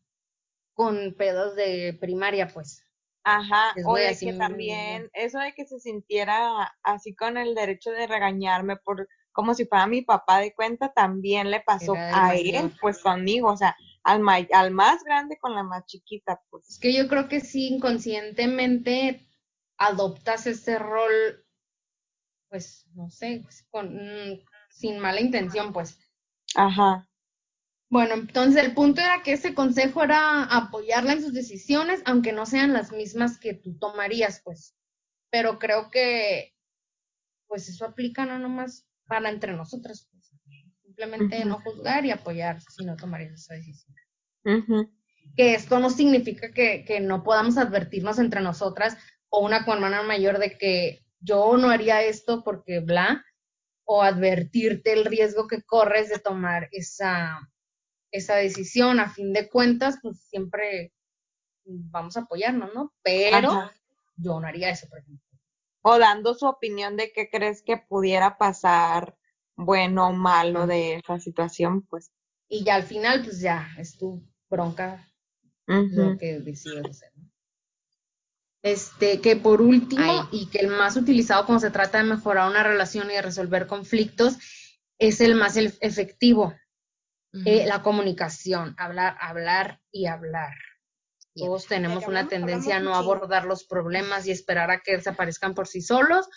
con 0.75 1.15
pedos 1.17 1.55
de 1.55 1.97
primaria, 1.99 2.47
pues. 2.47 2.83
Ajá, 3.23 3.73
o 3.87 3.95
de 3.95 4.15
que 4.19 4.33
también, 4.33 5.09
eso 5.13 5.39
de 5.39 5.53
que 5.53 5.65
se 5.65 5.79
sintiera 5.79 6.75
así 6.83 7.15
con 7.15 7.37
el 7.37 7.55
derecho 7.55 7.89
de 7.89 8.05
regañarme 8.05 8.77
por 8.77 9.07
como 9.31 9.53
si 9.53 9.65
fuera 9.65 9.85
mi 9.85 10.01
papá 10.01 10.39
de 10.39 10.53
cuenta, 10.53 10.93
también 10.93 11.51
le 11.51 11.59
pasó 11.59 11.93
a 11.93 12.35
él, 12.35 12.71
pues 12.79 12.99
conmigo, 12.99 13.51
o 13.51 13.57
sea, 13.57 13.75
al, 14.03 14.21
al 14.53 14.71
más 14.71 15.03
grande 15.03 15.37
con 15.39 15.53
la 15.53 15.63
más 15.63 15.85
chiquita, 15.87 16.41
pues. 16.49 16.69
Es 16.69 16.79
que 16.79 16.93
yo 16.93 17.09
creo 17.09 17.27
que 17.27 17.41
sí, 17.41 17.67
inconscientemente 17.67 19.27
adoptas 19.77 20.47
ese 20.47 20.79
rol, 20.79 21.45
pues, 22.47 22.87
no 22.93 23.09
sé, 23.09 23.41
pues, 23.43 23.67
con, 23.69 23.93
mm, 23.93 24.39
sin 24.69 24.99
mala 24.99 25.19
intención, 25.19 25.73
pues. 25.73 25.99
Ajá. 26.55 27.05
Bueno, 27.89 28.15
entonces 28.15 28.63
el 28.63 28.73
punto 28.73 29.01
era 29.01 29.21
que 29.23 29.33
ese 29.33 29.53
consejo 29.53 30.03
era 30.03 30.43
apoyarla 30.43 31.13
en 31.13 31.21
sus 31.21 31.33
decisiones, 31.33 32.01
aunque 32.05 32.33
no 32.33 32.45
sean 32.45 32.73
las 32.73 32.91
mismas 32.91 33.37
que 33.37 33.53
tú 33.53 33.77
tomarías, 33.77 34.41
pues. 34.43 34.75
Pero 35.29 35.59
creo 35.59 35.91
que, 35.91 36.55
pues 37.47 37.69
eso 37.69 37.85
aplica 37.85 38.25
no 38.25 38.39
nomás 38.39 38.87
para 39.07 39.29
entre 39.29 39.53
nosotras, 39.53 40.09
pues. 40.11 40.31
Simplemente 40.81 41.43
no 41.43 41.59
juzgar 41.59 42.05
y 42.05 42.11
apoyar 42.11 42.61
si 42.61 42.85
no 42.85 42.95
tomarías 42.95 43.33
esa 43.33 43.53
decisión. 43.53 43.95
Que 45.35 45.55
esto 45.55 45.79
no 45.79 45.89
significa 45.89 46.51
que, 46.53 46.85
que 46.85 47.01
no 47.01 47.23
podamos 47.23 47.57
advertirnos 47.57 48.17
entre 48.17 48.39
nosotras 48.41 48.97
o 49.29 49.45
una 49.45 49.65
con 49.65 49.75
hermana 49.75 50.03
mayor 50.03 50.39
de 50.39 50.57
que 50.57 51.05
yo 51.19 51.57
no 51.57 51.69
haría 51.69 52.01
esto 52.03 52.43
porque 52.43 52.79
bla, 52.79 53.25
o 53.83 54.03
advertirte 54.03 54.93
el 54.93 55.05
riesgo 55.05 55.47
que 55.47 55.63
corres 55.63 56.09
de 56.09 56.19
tomar 56.19 56.69
esa 56.71 57.39
esa 58.15 58.35
decisión. 58.35 58.99
A 58.99 59.09
fin 59.09 59.33
de 59.33 59.49
cuentas, 59.49 59.97
pues 60.01 60.21
siempre 60.29 60.93
vamos 61.65 62.17
a 62.17 62.21
apoyarnos, 62.21 62.73
¿no? 62.73 62.93
Pero 63.03 63.71
yo 64.17 64.39
no 64.39 64.47
haría 64.47 64.69
eso, 64.69 64.87
por 64.87 64.99
ejemplo. 64.99 65.25
O 65.81 65.99
dando 65.99 66.33
su 66.33 66.45
opinión 66.45 66.97
de 66.97 67.11
qué 67.11 67.29
crees 67.29 67.61
que 67.61 67.77
pudiera 67.77 68.37
pasar, 68.37 69.15
bueno 69.55 70.07
o 70.07 70.13
malo 70.13 70.67
de 70.67 70.95
esa 70.95 71.19
situación, 71.19 71.83
pues. 71.83 72.11
Y 72.47 72.63
ya 72.63 72.75
al 72.75 72.83
final, 72.83 73.23
pues 73.23 73.39
ya, 73.39 73.67
es 73.77 73.97
tu 73.97 74.23
bronca 74.49 75.11
lo 75.67 76.17
que 76.17 76.39
decides 76.39 76.85
hacer. 76.85 77.11
¿no? 77.15 77.25
Este, 78.65 79.21
que 79.21 79.35
por 79.35 79.61
último, 79.61 80.27
y 80.31 80.47
que 80.47 80.57
el 80.57 80.69
más 80.69 80.97
utilizado 80.97 81.45
cuando 81.45 81.59
se 81.59 81.69
trata 81.69 81.99
de 81.99 82.09
mejorar 82.09 82.49
una 82.49 82.63
relación 82.63 83.11
y 83.11 83.13
de 83.13 83.21
resolver 83.21 83.67
conflictos, 83.67 84.39
es 84.97 85.21
el 85.21 85.35
más 85.35 85.55
efectivo. 85.57 86.51
Eh, 87.43 87.65
la 87.65 87.81
comunicación, 87.81 88.75
hablar, 88.77 89.17
hablar 89.19 89.81
y 89.91 90.05
hablar. 90.05 90.53
Todos 91.33 91.67
tenemos 91.67 92.07
una 92.07 92.29
tendencia 92.29 92.77
a 92.77 92.79
no 92.79 92.95
abordar 92.95 93.45
los 93.45 93.65
problemas 93.65 94.25
y 94.25 94.31
esperar 94.31 94.71
a 94.71 94.79
que 94.79 94.93
desaparezcan 94.93 95.53
por 95.53 95.67
sí 95.67 95.81
solos 95.81 96.29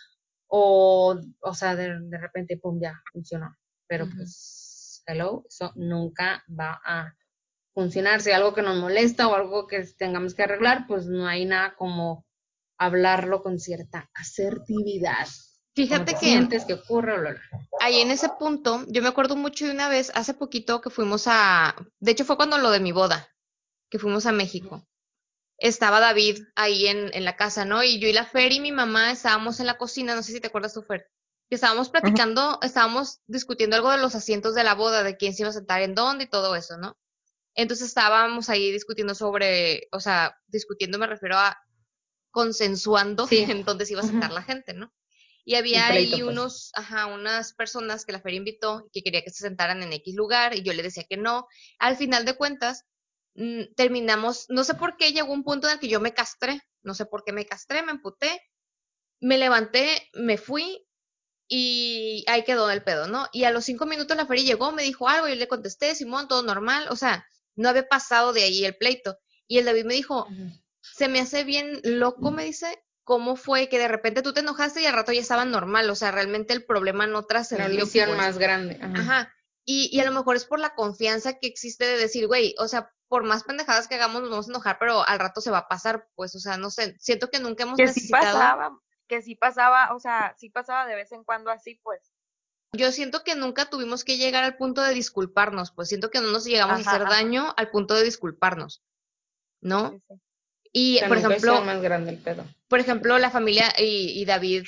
o, 0.49 1.17
o 1.41 1.55
sea, 1.55 1.77
de, 1.77 2.01
de 2.01 2.19
repente, 2.19 2.57
pum, 2.57 2.81
ya 2.81 3.01
funcionó. 3.13 3.57
Pero 3.87 4.09
pues, 4.09 5.03
hello, 5.07 5.45
eso 5.49 5.73
nunca 5.77 6.43
va 6.49 6.81
a 6.85 7.15
funcionar. 7.75 8.21
Si 8.21 8.31
hay 8.31 8.37
algo 8.37 8.55
que 8.55 8.63
nos 8.63 8.77
molesta 8.77 9.29
o 9.29 9.35
algo 9.35 9.67
que 9.69 9.85
tengamos 9.97 10.35
que 10.35 10.43
arreglar, 10.43 10.87
pues 10.89 11.07
no 11.07 11.29
hay 11.29 11.45
nada 11.45 11.77
como 11.77 12.27
hablarlo 12.77 13.43
con 13.43 13.59
cierta 13.61 14.11
asertividad. 14.15 15.29
Fíjate 15.79 16.15
que 16.15 16.19
sientes 16.19 16.65
que 16.65 16.75
ocurre, 16.75 17.39
ahí 17.81 18.01
en 18.01 18.11
ese 18.11 18.29
punto, 18.31 18.85
yo 18.89 19.01
me 19.01 19.09
acuerdo 19.09 19.37
mucho 19.37 19.65
de 19.65 19.71
una 19.71 19.89
vez, 19.89 20.11
hace 20.13 20.35
poquito 20.35 20.81
que 20.81 20.91
fuimos 20.91 21.27
a, 21.29 21.77
de 22.01 22.11
hecho 22.11 22.25
fue 22.25 22.37
cuando 22.37 22.59
lo 22.59 22.73
de 22.73 22.81
mi 22.81 22.91
boda, 22.91 23.29
que 23.89 24.01
fuimos 24.01 24.27
a 24.27 24.33
México. 24.33 24.85
Estaba 25.57 26.01
David 26.01 26.43
ahí 26.57 26.89
en, 26.89 27.15
en 27.15 27.25
la 27.25 27.37
casa, 27.37 27.65
¿no? 27.65 27.85
Y 27.85 28.01
yo 28.01 28.09
y 28.09 28.13
la 28.13 28.25
Fer 28.25 28.51
y 28.51 28.59
mi 28.59 28.73
mamá 28.73 29.13
estábamos 29.13 29.61
en 29.61 29.67
la 29.67 29.79
cocina, 29.79 30.17
no 30.17 30.25
sé 30.25 30.33
si 30.33 30.41
te 30.41 30.49
acuerdas 30.49 30.75
tú, 30.75 30.83
Fer, 30.83 31.09
que 31.49 31.55
estábamos 31.55 31.91
platicando, 31.91 32.59
estábamos 32.63 33.21
discutiendo 33.29 33.77
algo 33.77 33.93
de 33.93 33.99
los 33.99 34.17
asientos 34.17 34.57
de 34.57 34.65
la 34.65 34.75
boda, 34.75 35.05
de 35.05 35.17
quién 35.17 35.33
se 35.33 35.43
iba 35.43 35.51
a 35.51 35.53
sentar 35.53 35.83
en 35.83 35.95
dónde 35.95 36.25
y 36.25 36.29
todo 36.29 36.57
eso, 36.57 36.77
¿no? 36.77 36.97
Entonces 37.55 37.87
estábamos 37.87 38.49
ahí 38.49 38.73
discutiendo 38.73 39.15
sobre, 39.15 39.89
o 39.93 40.01
sea, 40.01 40.37
discutiendo 40.49 40.99
me 40.99 41.07
refiero 41.07 41.39
a 41.39 41.57
consensuando 42.33 43.29
en 43.31 43.65
dónde 43.65 43.87
se 43.87 43.93
iba 43.93 44.03
a 44.03 44.07
sentar 44.07 44.33
la 44.33 44.43
gente, 44.43 44.75
¿no? 44.75 44.93
Y 45.49 45.55
había 45.55 45.87
ahí 45.87 46.11
pues. 46.11 46.23
unos, 46.25 46.71
ajá, 46.75 47.07
unas 47.07 47.55
personas 47.55 48.05
que 48.05 48.13
la 48.13 48.21
feria 48.21 48.37
invitó 48.37 48.87
que 48.93 49.03
quería 49.03 49.23
que 49.23 49.31
se 49.31 49.45
sentaran 49.45 49.83
en 49.83 49.95
X 49.95 50.15
lugar 50.15 50.55
y 50.55 50.61
yo 50.63 50.75
le 50.75 50.83
decía 50.83 51.07
que 51.09 51.17
no. 51.17 51.47
Al 51.79 51.97
final 51.97 52.27
de 52.27 52.37
cuentas, 52.37 52.85
mm, 53.35 53.73
terminamos, 53.75 54.45
no 54.51 54.63
sé 54.63 54.75
por 54.75 54.99
qué 54.99 55.15
llegó 55.15 55.33
un 55.33 55.45
punto 55.45 55.67
en 55.67 55.73
el 55.73 55.81
que 55.81 55.89
yo 55.89 56.01
me 56.01 56.13
castré, 56.13 56.61
no 56.83 56.93
sé 56.93 57.07
por 57.07 57.25
qué 57.25 57.33
me 57.33 57.47
castré, 57.47 57.83
me 57.83 57.93
emputé, 57.93 58.43
me 59.21 59.39
levanté, 59.39 60.11
me 60.13 60.37
fui 60.37 60.87
y 61.49 62.27
ahí 62.29 62.45
quedó 62.45 62.71
el 62.71 62.85
pedo, 62.85 63.07
¿no? 63.07 63.27
Y 63.33 63.45
a 63.45 63.51
los 63.51 63.65
cinco 63.65 63.87
minutos 63.87 64.19
la 64.19 64.27
feria 64.27 64.45
llegó, 64.45 64.71
me 64.73 64.83
dijo 64.83 65.09
algo, 65.09 65.29
yo 65.29 65.35
le 65.35 65.49
contesté, 65.49 65.95
Simón, 65.95 66.29
todo 66.29 66.43
normal, 66.43 66.89
o 66.91 66.97
sea, 66.97 67.27
no 67.57 67.71
había 67.71 67.89
pasado 67.89 68.35
de 68.35 68.43
ahí 68.43 68.67
el 68.67 68.77
pleito. 68.77 69.17
Y 69.47 69.57
el 69.57 69.65
David 69.65 69.87
me 69.87 69.95
dijo, 69.95 70.27
se 70.83 71.09
me 71.09 71.21
hace 71.21 71.45
bien 71.45 71.81
loco, 71.85 72.31
me 72.33 72.45
dice, 72.45 72.85
cómo 73.09 73.37
fue 73.37 73.71
que 73.71 73.79
de 73.79 73.89
repente 73.89 74.21
tú 74.21 74.35
te 74.35 74.41
enojaste 74.41 74.83
y 74.83 74.87
al 74.87 74.93
rato 74.93 75.13
ya 75.13 75.23
estaba 75.23 75.47
normal, 75.47 75.89
o 75.89 75.95
sea, 75.95 76.11
realmente 76.11 76.53
el 76.53 76.67
problema 76.67 77.07
no 77.07 77.25
trascendió. 77.25 77.87
La 77.87 77.91
pues. 77.91 78.17
más 78.19 78.37
grande. 78.37 78.79
Ajá. 78.83 79.33
Y, 79.65 79.89
y, 79.91 80.01
a 80.01 80.05
lo 80.05 80.13
mejor 80.13 80.37
es 80.37 80.45
por 80.45 80.61
la 80.61 80.75
confianza 80.75 81.39
que 81.39 81.47
existe 81.47 81.87
de 81.87 81.97
decir, 81.97 82.27
güey, 82.27 82.55
o 82.59 82.69
sea, 82.69 82.93
por 83.09 83.25
más 83.25 83.45
pendejadas 83.45 83.89
que 83.89 83.95
hagamos 83.95 84.21
nos 84.21 84.31
vamos 84.31 84.49
a 84.49 84.51
enojar, 84.51 84.77
pero 84.79 85.09
al 85.09 85.19
rato 85.19 85.41
se 85.41 85.51
va 85.51 85.59
a 85.61 85.69
pasar, 85.69 86.07
pues, 86.17 86.35
o 86.35 86.39
sea, 86.39 86.59
no 86.59 86.69
sé, 86.69 86.97
siento 87.01 87.31
que 87.31 87.41
nunca 87.41 87.63
hemos 87.63 87.79
que 87.79 87.87
necesitado... 87.87 88.27
Sí 88.27 88.31
pasaba, 88.31 88.79
que 89.07 89.23
sí 89.23 89.35
pasaba, 89.37 89.95
o 89.95 90.01
sea, 90.01 90.35
sí 90.37 90.51
pasaba 90.51 90.87
de 90.87 90.95
vez 90.95 91.11
en 91.13 91.25
cuando 91.25 91.51
así, 91.51 91.81
pues. 91.83 92.13
Yo 92.73 92.93
siento 92.93 93.25
que 93.25 93.37
nunca 93.37 93.71
tuvimos 93.71 94.05
que 94.05 94.19
llegar 94.19 94.45
al 94.45 94.59
punto 94.59 94.83
de 94.83 94.93
disculparnos, 94.93 95.73
pues 95.73 95.89
siento 95.89 96.11
que 96.11 96.21
no 96.21 96.31
nos 96.31 96.45
llegamos 96.45 96.87
a 96.87 96.91
hacer 96.91 97.09
daño 97.09 97.55
al 97.57 97.71
punto 97.71 97.95
de 97.95 98.05
disculparnos, 98.05 98.85
¿no? 99.63 99.93
Sí, 99.93 100.03
sí. 100.09 100.15
Y, 100.75 101.01
por 101.09 101.17
ejemplo, 101.17 101.63
más 101.63 101.81
grande 101.81 102.11
el 102.11 102.19
pedo. 102.19 102.45
Por 102.69 102.81
ejemplo, 102.81 103.19
la 103.19 103.31
familia 103.31 103.73
y, 103.79 104.25
David, 104.25 104.65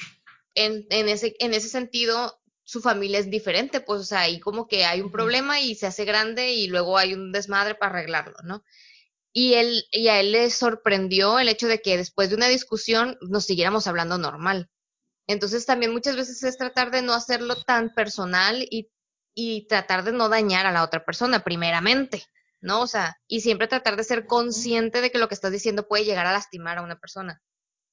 en, 0.55 0.87
en, 0.91 1.09
ese, 1.09 1.37
en 1.39 1.55
ese 1.55 1.69
sentido, 1.69 2.41
su 2.65 2.81
familia 2.81 3.19
es 3.19 3.31
diferente, 3.31 3.81
pues, 3.81 4.01
o 4.01 4.05
sea, 4.05 4.21
ahí 4.21 4.41
como 4.41 4.67
que 4.67 4.85
hay 4.85 5.01
un 5.01 5.11
problema 5.11 5.61
y 5.61 5.75
se 5.75 5.87
hace 5.87 6.05
grande 6.05 6.53
y 6.53 6.69
luego 6.69 6.99
hay 6.99 7.15
un 7.15 7.33
desmadre 7.33 7.75
para 7.75 7.99
arreglarlo, 7.99 8.37
¿no? 8.45 8.65
Y, 9.33 9.55
él, 9.55 9.85
y 9.93 10.09
a 10.09 10.21
él 10.21 10.33
le 10.33 10.51
sorprendió 10.51 11.39
el 11.39 11.49
hecho 11.49 11.69
de 11.69 11.81
que 11.81 11.97
después 11.97 12.31
de 12.31 12.37
una 12.37 12.49
discusión 12.49 13.19
nos 13.21 13.45
siguiéramos 13.45 13.87
hablando 13.87 14.19
normal. 14.19 14.69
Entonces 15.29 15.67
también 15.67 15.93
muchas 15.93 16.17
veces 16.17 16.43
es 16.43 16.59
tratar 16.59 16.91
de 16.91 17.03
no 17.03 17.13
hacerlo 17.15 17.55
tan 17.63 17.95
personal 17.95 18.67
y, 18.71 18.91
y 19.35 19.67
tratar 19.69 20.03
de 20.05 20.13
no 20.13 20.29
dañar 20.29 20.67
a 20.67 20.73
la 20.73 20.83
otra 20.83 21.05
persona, 21.05 21.45
primeramente. 21.45 22.25
¿no? 22.61 22.83
O 22.83 22.87
sea, 22.87 23.19
y 23.27 23.41
siempre 23.41 23.69
tratar 23.69 23.97
de 23.97 24.05
ser 24.05 24.27
consciente 24.27 25.01
de 25.01 25.11
que 25.11 25.19
lo 25.19 25.29
que 25.29 25.35
estás 25.35 25.53
diciendo 25.53 25.89
puede 25.89 26.05
llegar 26.05 26.27
a 26.27 26.33
lastimar 26.33 26.79
a 26.79 26.83
una 26.83 26.99
persona. 26.99 27.41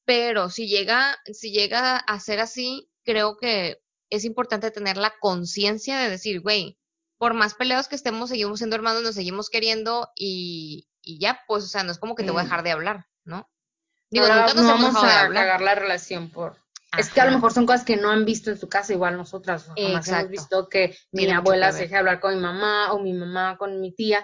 Pero 0.08 0.50
si 0.50 0.70
llega, 0.70 1.18
si 1.26 1.52
llega 1.52 1.98
a 1.98 2.20
ser 2.22 2.40
así, 2.40 2.90
creo 3.04 3.36
que 3.36 3.82
es 4.10 4.24
importante 4.24 4.72
tener 4.72 4.96
la 4.96 5.14
conciencia 5.20 6.00
de 6.00 6.10
decir, 6.10 6.40
güey, 6.40 6.80
por 7.18 7.34
más 7.34 7.56
peleados 7.56 7.90
que 7.90 7.96
estemos, 7.96 8.30
seguimos 8.30 8.60
siendo 8.60 8.78
hermanos, 8.78 9.04
nos 9.04 9.16
seguimos 9.16 9.50
queriendo 9.50 10.10
y, 10.16 10.88
y 11.02 11.20
ya, 11.20 11.42
pues, 11.46 11.66
o 11.66 11.68
sea, 11.68 11.84
no 11.84 11.92
es 11.92 12.00
como 12.00 12.16
que 12.16 12.24
te 12.24 12.32
voy 12.32 12.40
a 12.40 12.44
dejar 12.46 12.64
de 12.64 12.72
hablar, 12.72 13.06
¿no? 13.26 13.50
Digo, 14.10 14.28
nunca 14.28 14.54
nos 14.54 14.66
vamos 14.66 14.96
a 14.96 15.28
cagar 15.28 15.60
la 15.60 15.76
relación 15.76 16.30
por... 16.30 16.56
Es 16.98 17.10
que 17.10 17.20
a 17.20 17.26
lo 17.26 17.32
mejor 17.32 17.52
son 17.52 17.66
cosas 17.66 17.84
que 17.84 17.98
no 17.98 18.10
han 18.10 18.24
visto 18.24 18.50
en 18.50 18.58
su 18.58 18.70
casa, 18.70 18.94
igual 18.94 19.18
nosotras. 19.18 19.68
Jamás 19.76 20.08
hemos 20.08 20.30
visto 20.30 20.70
que 20.70 20.98
mi 21.12 21.30
abuela 21.30 21.74
se 21.74 21.80
deje 21.80 21.98
hablar 21.98 22.22
con 22.22 22.34
mi 22.34 22.42
mamá 22.42 22.94
o 22.94 23.00
mi 23.00 23.12
mamá 23.12 23.58
con 23.58 23.82
mi 23.82 23.92
tía. 23.94 24.24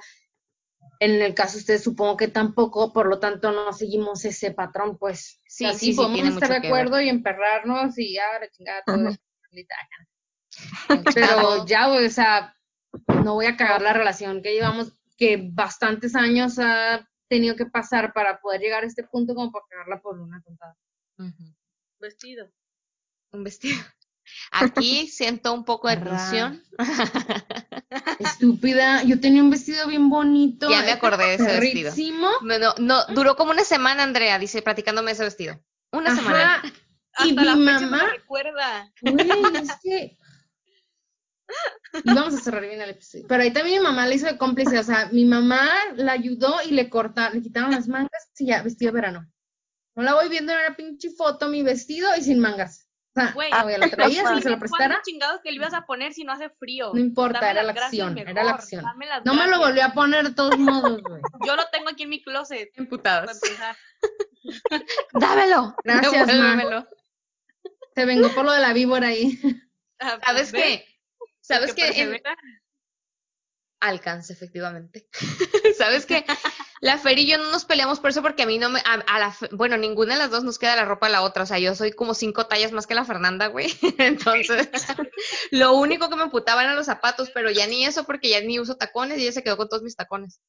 En 1.03 1.21
el 1.21 1.33
caso 1.33 1.53
de 1.53 1.59
ustedes 1.59 1.83
supongo 1.83 2.15
que 2.15 2.29
tampoco, 2.29 2.93
por 2.93 3.07
lo 3.07 3.19
tanto 3.19 3.51
no 3.51 3.73
seguimos 3.73 4.23
ese 4.23 4.51
patrón, 4.51 4.97
pues. 4.97 5.41
Sí, 5.45 5.65
sí, 5.73 5.91
sí, 5.91 5.93
podemos 5.95 6.35
estar 6.35 6.49
de 6.49 6.67
acuerdo 6.67 7.01
y 7.01 7.09
emperrarnos 7.09 7.99
y 7.99 8.13
ya, 8.13 8.39
la 8.39 8.49
chingada, 8.49 8.83
todo. 8.85 9.09
Pero 11.13 11.65
ya, 11.65 11.89
o 11.89 12.09
sea, 12.09 12.55
no 13.21 13.33
voy 13.33 13.47
a 13.47 13.57
cagar 13.57 13.81
la 13.81 13.91
relación 13.91 14.41
que 14.41 14.53
llevamos, 14.53 14.93
que 15.17 15.49
bastantes 15.51 16.15
años 16.15 16.57
ha 16.57 17.05
tenido 17.27 17.57
que 17.57 17.65
pasar 17.65 18.13
para 18.13 18.39
poder 18.39 18.61
llegar 18.61 18.85
a 18.85 18.87
este 18.87 19.03
punto 19.03 19.35
como 19.35 19.51
para 19.51 19.65
cagarla 19.69 20.01
por 20.01 20.17
una 20.19 20.41
tontada. 20.41 20.77
Vestido. 21.99 22.49
Un 23.33 23.43
vestido. 23.43 23.83
Aquí 24.51 25.07
siento 25.07 25.53
un 25.53 25.65
poco 25.65 25.89
de 25.89 25.97
tensión. 25.97 26.63
Estúpida, 28.19 29.03
yo 29.03 29.19
tenía 29.19 29.41
un 29.41 29.49
vestido 29.49 29.87
bien 29.87 30.09
bonito. 30.09 30.69
Ya 30.69 30.81
me 30.81 30.91
acordé 30.91 31.25
de 31.25 31.33
ese 31.35 31.59
vestido. 31.59 31.93
No, 32.41 32.73
no, 32.77 33.05
duró 33.07 33.35
como 33.35 33.51
una 33.51 33.63
semana, 33.63 34.03
Andrea, 34.03 34.39
dice, 34.39 34.61
practicándome 34.61 35.11
ese 35.11 35.23
vestido. 35.23 35.59
Una 35.91 36.15
semana. 36.15 36.61
Y 37.23 37.33
mi 37.33 37.45
mamá. 37.45 38.09
recuerda. 38.11 38.91
es 39.01 39.71
que. 39.81 40.17
Y 41.93 42.01
vamos 42.15 42.33
a 42.33 42.39
cerrar 42.39 42.63
bien 42.63 42.81
el 42.81 42.89
episodio. 42.89 43.25
Pero 43.27 43.43
ahí 43.43 43.51
también 43.51 43.81
mi 43.81 43.83
mamá 43.83 44.07
le 44.07 44.15
hizo 44.15 44.25
de 44.25 44.37
cómplice. 44.37 44.79
O 44.79 44.83
sea, 44.83 45.09
mi 45.11 45.25
mamá 45.25 45.69
la 45.95 46.13
ayudó 46.13 46.57
y 46.65 46.71
le 46.71 46.89
cortaron, 46.89 47.37
le 47.37 47.43
quitaron 47.43 47.71
las 47.71 47.87
mangas 47.87 48.29
y 48.37 48.47
ya, 48.47 48.63
vestido 48.63 48.91
de 48.91 48.95
verano. 48.95 49.31
No 49.95 50.03
la 50.03 50.15
voy 50.15 50.29
viendo 50.29 50.51
en 50.53 50.59
una 50.59 50.75
pinche 50.75 51.11
foto, 51.11 51.49
mi 51.49 51.61
vestido 51.61 52.09
y 52.17 52.23
sin 52.23 52.39
mangas. 52.39 52.87
Güey, 53.15 53.49
ah, 53.51 53.63
la 53.63 53.89
traías 53.89 54.37
y 54.37 54.41
se 54.41 54.49
lo 54.49 54.57
prestara? 54.57 54.99
chingados 55.03 55.41
que 55.43 55.51
le 55.51 55.57
ibas 55.57 55.73
a 55.73 55.85
poner 55.85 56.13
si 56.13 56.23
no 56.23 56.33
hace 56.33 56.49
frío? 56.49 56.91
No 56.93 56.99
importa, 56.99 57.51
era 57.51 57.61
la 57.61 57.71
acción, 57.71 58.17
era 58.17 58.43
la 58.43 58.51
acción. 58.51 58.83
No 59.23 59.35
me 59.35 59.47
lo 59.47 59.59
volví 59.59 59.81
a 59.81 59.93
poner 59.93 60.29
de 60.29 60.33
todos 60.33 60.57
modos, 60.57 61.01
güey. 61.03 61.21
Yo 61.47 61.55
lo 61.55 61.63
tengo 61.71 61.89
aquí 61.89 62.03
en 62.03 62.09
mi 62.09 62.23
closet. 62.23 62.71
Emputados. 62.75 63.39
Dámelo. 65.13 65.75
Gracias, 65.83 66.27
Dámelo. 66.27 66.87
Se 67.95 68.05
vengó 68.05 68.29
por 68.29 68.45
lo 68.45 68.51
de 68.51 68.61
la 68.61 68.73
víbora 68.73 69.07
ahí. 69.07 69.39
Ah, 69.99 70.19
¿Sabes 70.25 70.51
qué? 70.51 70.85
¿Sabes 71.41 71.73
qué? 71.75 72.21
Alcance, 73.83 74.31
efectivamente. 74.31 75.09
¿Sabes 75.77 76.05
qué? 76.05 76.25
La 76.79 76.97
Fer 76.97 77.19
y 77.19 77.27
yo 77.27 77.37
no 77.37 77.51
nos 77.51 77.65
peleamos 77.65 77.99
por 77.99 78.11
eso 78.11 78.21
porque 78.21 78.43
a 78.43 78.45
mí 78.45 78.57
no 78.57 78.69
me, 78.69 78.79
a, 78.79 79.19
la, 79.19 79.35
bueno, 79.51 79.75
ninguna 79.75 80.13
de 80.13 80.19
las 80.19 80.31
dos 80.31 80.45
nos 80.45 80.57
queda 80.57 80.77
la 80.77 80.85
ropa 80.85 81.07
a 81.07 81.09
la 81.09 81.21
otra, 81.21 81.43
o 81.43 81.45
sea, 81.45 81.59
yo 81.59 81.75
soy 81.75 81.91
como 81.91 82.13
cinco 82.13 82.47
tallas 82.47 82.71
más 82.71 82.87
que 82.87 82.95
la 82.95 83.03
Fernanda, 83.03 83.47
güey. 83.47 83.67
Entonces, 83.97 84.69
lo 85.51 85.73
único 85.73 86.09
que 86.09 86.15
me 86.15 86.23
emputaba 86.23 86.63
eran 86.63 86.77
los 86.77 86.85
zapatos, 86.85 87.29
pero 87.33 87.51
ya 87.51 87.67
ni 87.67 87.85
eso 87.85 88.05
porque 88.05 88.29
ya 88.29 88.39
ni 88.41 88.57
uso 88.57 88.77
tacones 88.77 89.19
y 89.19 89.23
ella 89.23 89.33
se 89.33 89.43
quedó 89.43 89.57
con 89.57 89.67
todos 89.67 89.83
mis 89.83 89.97
tacones. 89.97 90.39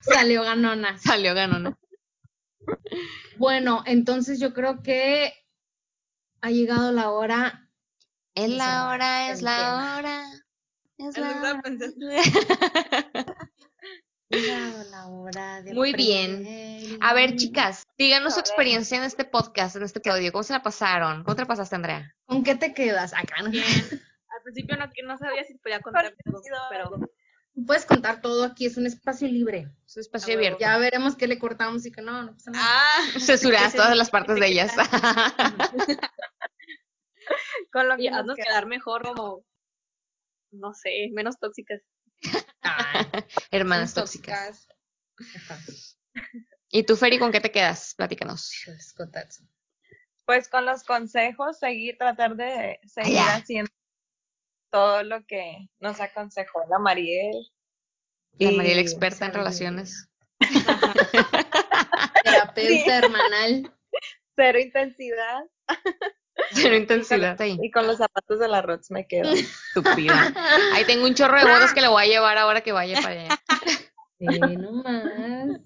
Salió 0.00 0.42
ganona. 0.42 0.98
Salió 0.98 1.34
ganona. 1.34 1.78
Bueno, 3.36 3.82
entonces 3.84 4.40
yo 4.40 4.54
creo 4.54 4.82
que 4.82 5.34
ha 6.40 6.50
llegado 6.50 6.92
la 6.92 7.10
hora. 7.10 7.68
Es 8.34 8.50
la 8.50 8.88
hora, 8.88 9.30
es 9.32 9.42
la 9.42 9.96
hora. 9.98 10.24
Es 11.08 11.16
la 11.16 11.62
Muy 15.72 15.92
bien. 15.94 16.98
A 17.00 17.14
ver, 17.14 17.36
chicas, 17.36 17.86
díganos 17.96 18.34
su 18.34 18.40
experiencia 18.40 18.98
en 18.98 19.04
este 19.04 19.24
podcast, 19.24 19.76
en 19.76 19.82
este 19.82 19.98
episodio. 19.98 20.30
¿Cómo 20.30 20.42
se 20.42 20.52
la 20.52 20.62
pasaron? 20.62 21.24
¿Cómo 21.24 21.34
te 21.34 21.42
la 21.42 21.48
pasaste, 21.48 21.74
Andrea? 21.74 22.14
¿Con 22.26 22.44
qué 22.44 22.54
te 22.54 22.74
quedas? 22.74 23.14
Acá 23.14 23.42
no. 23.42 23.46
Al 23.50 24.42
principio 24.44 24.76
no, 24.76 24.90
no 25.06 25.18
sabía 25.18 25.44
si 25.44 25.54
podía 25.54 25.80
contar 25.80 26.14
todo, 26.24 26.42
pero... 26.68 27.00
Puedes 27.66 27.84
contar 27.86 28.20
todo 28.20 28.44
aquí, 28.44 28.66
es 28.66 28.76
un 28.76 28.86
espacio 28.86 29.26
libre. 29.26 29.70
Es 29.86 29.96
un 29.96 30.02
espacio 30.02 30.34
abierto. 30.34 30.60
Ya 30.60 30.76
veremos 30.78 31.16
qué 31.16 31.26
le 31.26 31.38
cortamos 31.38 31.84
y 31.86 31.92
qué 31.92 32.02
no, 32.02 32.22
no 32.22 32.32
pasa 32.32 32.50
nada. 32.50 32.64
Ah, 32.68 33.00
censuras 33.18 33.74
todas 33.74 33.96
las 33.96 34.10
partes 34.10 34.38
de 34.38 34.46
ellas. 34.46 34.72
Con 37.72 37.88
lo 37.88 37.96
que 37.96 38.04
y 38.04 38.08
haznos 38.08 38.36
quedar 38.36 38.66
mejor 38.66 39.02
como 39.02 39.44
no 40.52 40.74
sé, 40.74 41.08
menos 41.12 41.38
tóxicas. 41.38 41.82
Hermanas 43.50 43.94
tóxicas. 43.94 44.68
¿Y 46.70 46.84
tú, 46.84 46.96
Feri, 46.96 47.18
con 47.18 47.32
qué 47.32 47.40
te 47.40 47.50
quedas? 47.50 47.94
Platícanos. 47.96 48.52
Pues 50.24 50.48
con 50.48 50.64
los 50.64 50.84
consejos, 50.84 51.58
seguir, 51.58 51.98
tratar 51.98 52.36
de 52.36 52.78
seguir 52.86 53.18
haciendo 53.18 53.70
todo 54.70 55.02
lo 55.02 55.24
que 55.26 55.68
nos 55.80 56.00
aconsejó 56.00 56.62
la 56.68 56.78
Mariel. 56.78 57.34
La 58.38 58.52
Mariel 58.52 58.78
experta 58.78 59.26
en 59.26 59.34
relaciones. 59.34 60.08
Terapeuta 62.24 62.98
hermanal. 62.98 63.76
Cero 64.36 64.58
intensidad. 64.60 65.42
Cero 66.54 66.76
intensidad. 66.76 67.38
Y 67.40 67.70
con 67.70 67.86
los 67.86 67.98
zapatos 67.98 68.38
de 68.38 68.48
la 68.48 68.62
Rots 68.62 68.90
me 68.90 69.06
quedo. 69.06 69.30
Estúpida. 69.74 70.34
Ahí 70.74 70.84
tengo 70.84 71.06
un 71.06 71.14
chorro 71.14 71.38
de 71.38 71.44
bodas 71.44 71.72
que 71.72 71.80
le 71.80 71.88
voy 71.88 72.02
a 72.02 72.06
llevar 72.06 72.38
ahora 72.38 72.60
que 72.60 72.72
vaya 72.72 73.00
para 73.00 73.22
allá. 73.22 73.42
Sí, 74.18 74.26
no 74.38 74.72
más. 74.72 75.60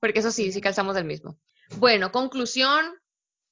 Porque 0.00 0.18
eso 0.18 0.32
sí, 0.32 0.50
sí 0.50 0.60
calzamos 0.60 0.96
del 0.96 1.04
mismo. 1.04 1.38
Bueno, 1.76 2.10
conclusión. 2.10 2.98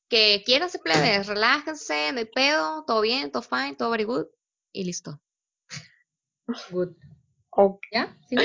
Que 0.09 0.43
quieran 0.45 0.71
se 0.71 0.81
plebes, 0.81 1.29
relájense, 1.29 2.11
no 2.13 2.19
hay 2.19 2.25
pedo, 2.25 2.85
todo 2.85 3.01
bien, 3.01 3.31
todo 3.31 3.43
fine, 3.43 3.77
todo 3.77 3.91
very 3.91 4.03
good. 4.03 4.27
Y 4.73 4.83
listo. 4.83 5.21
Good. 6.71 6.97
¿Ya? 7.93 8.17
Sí. 8.29 8.37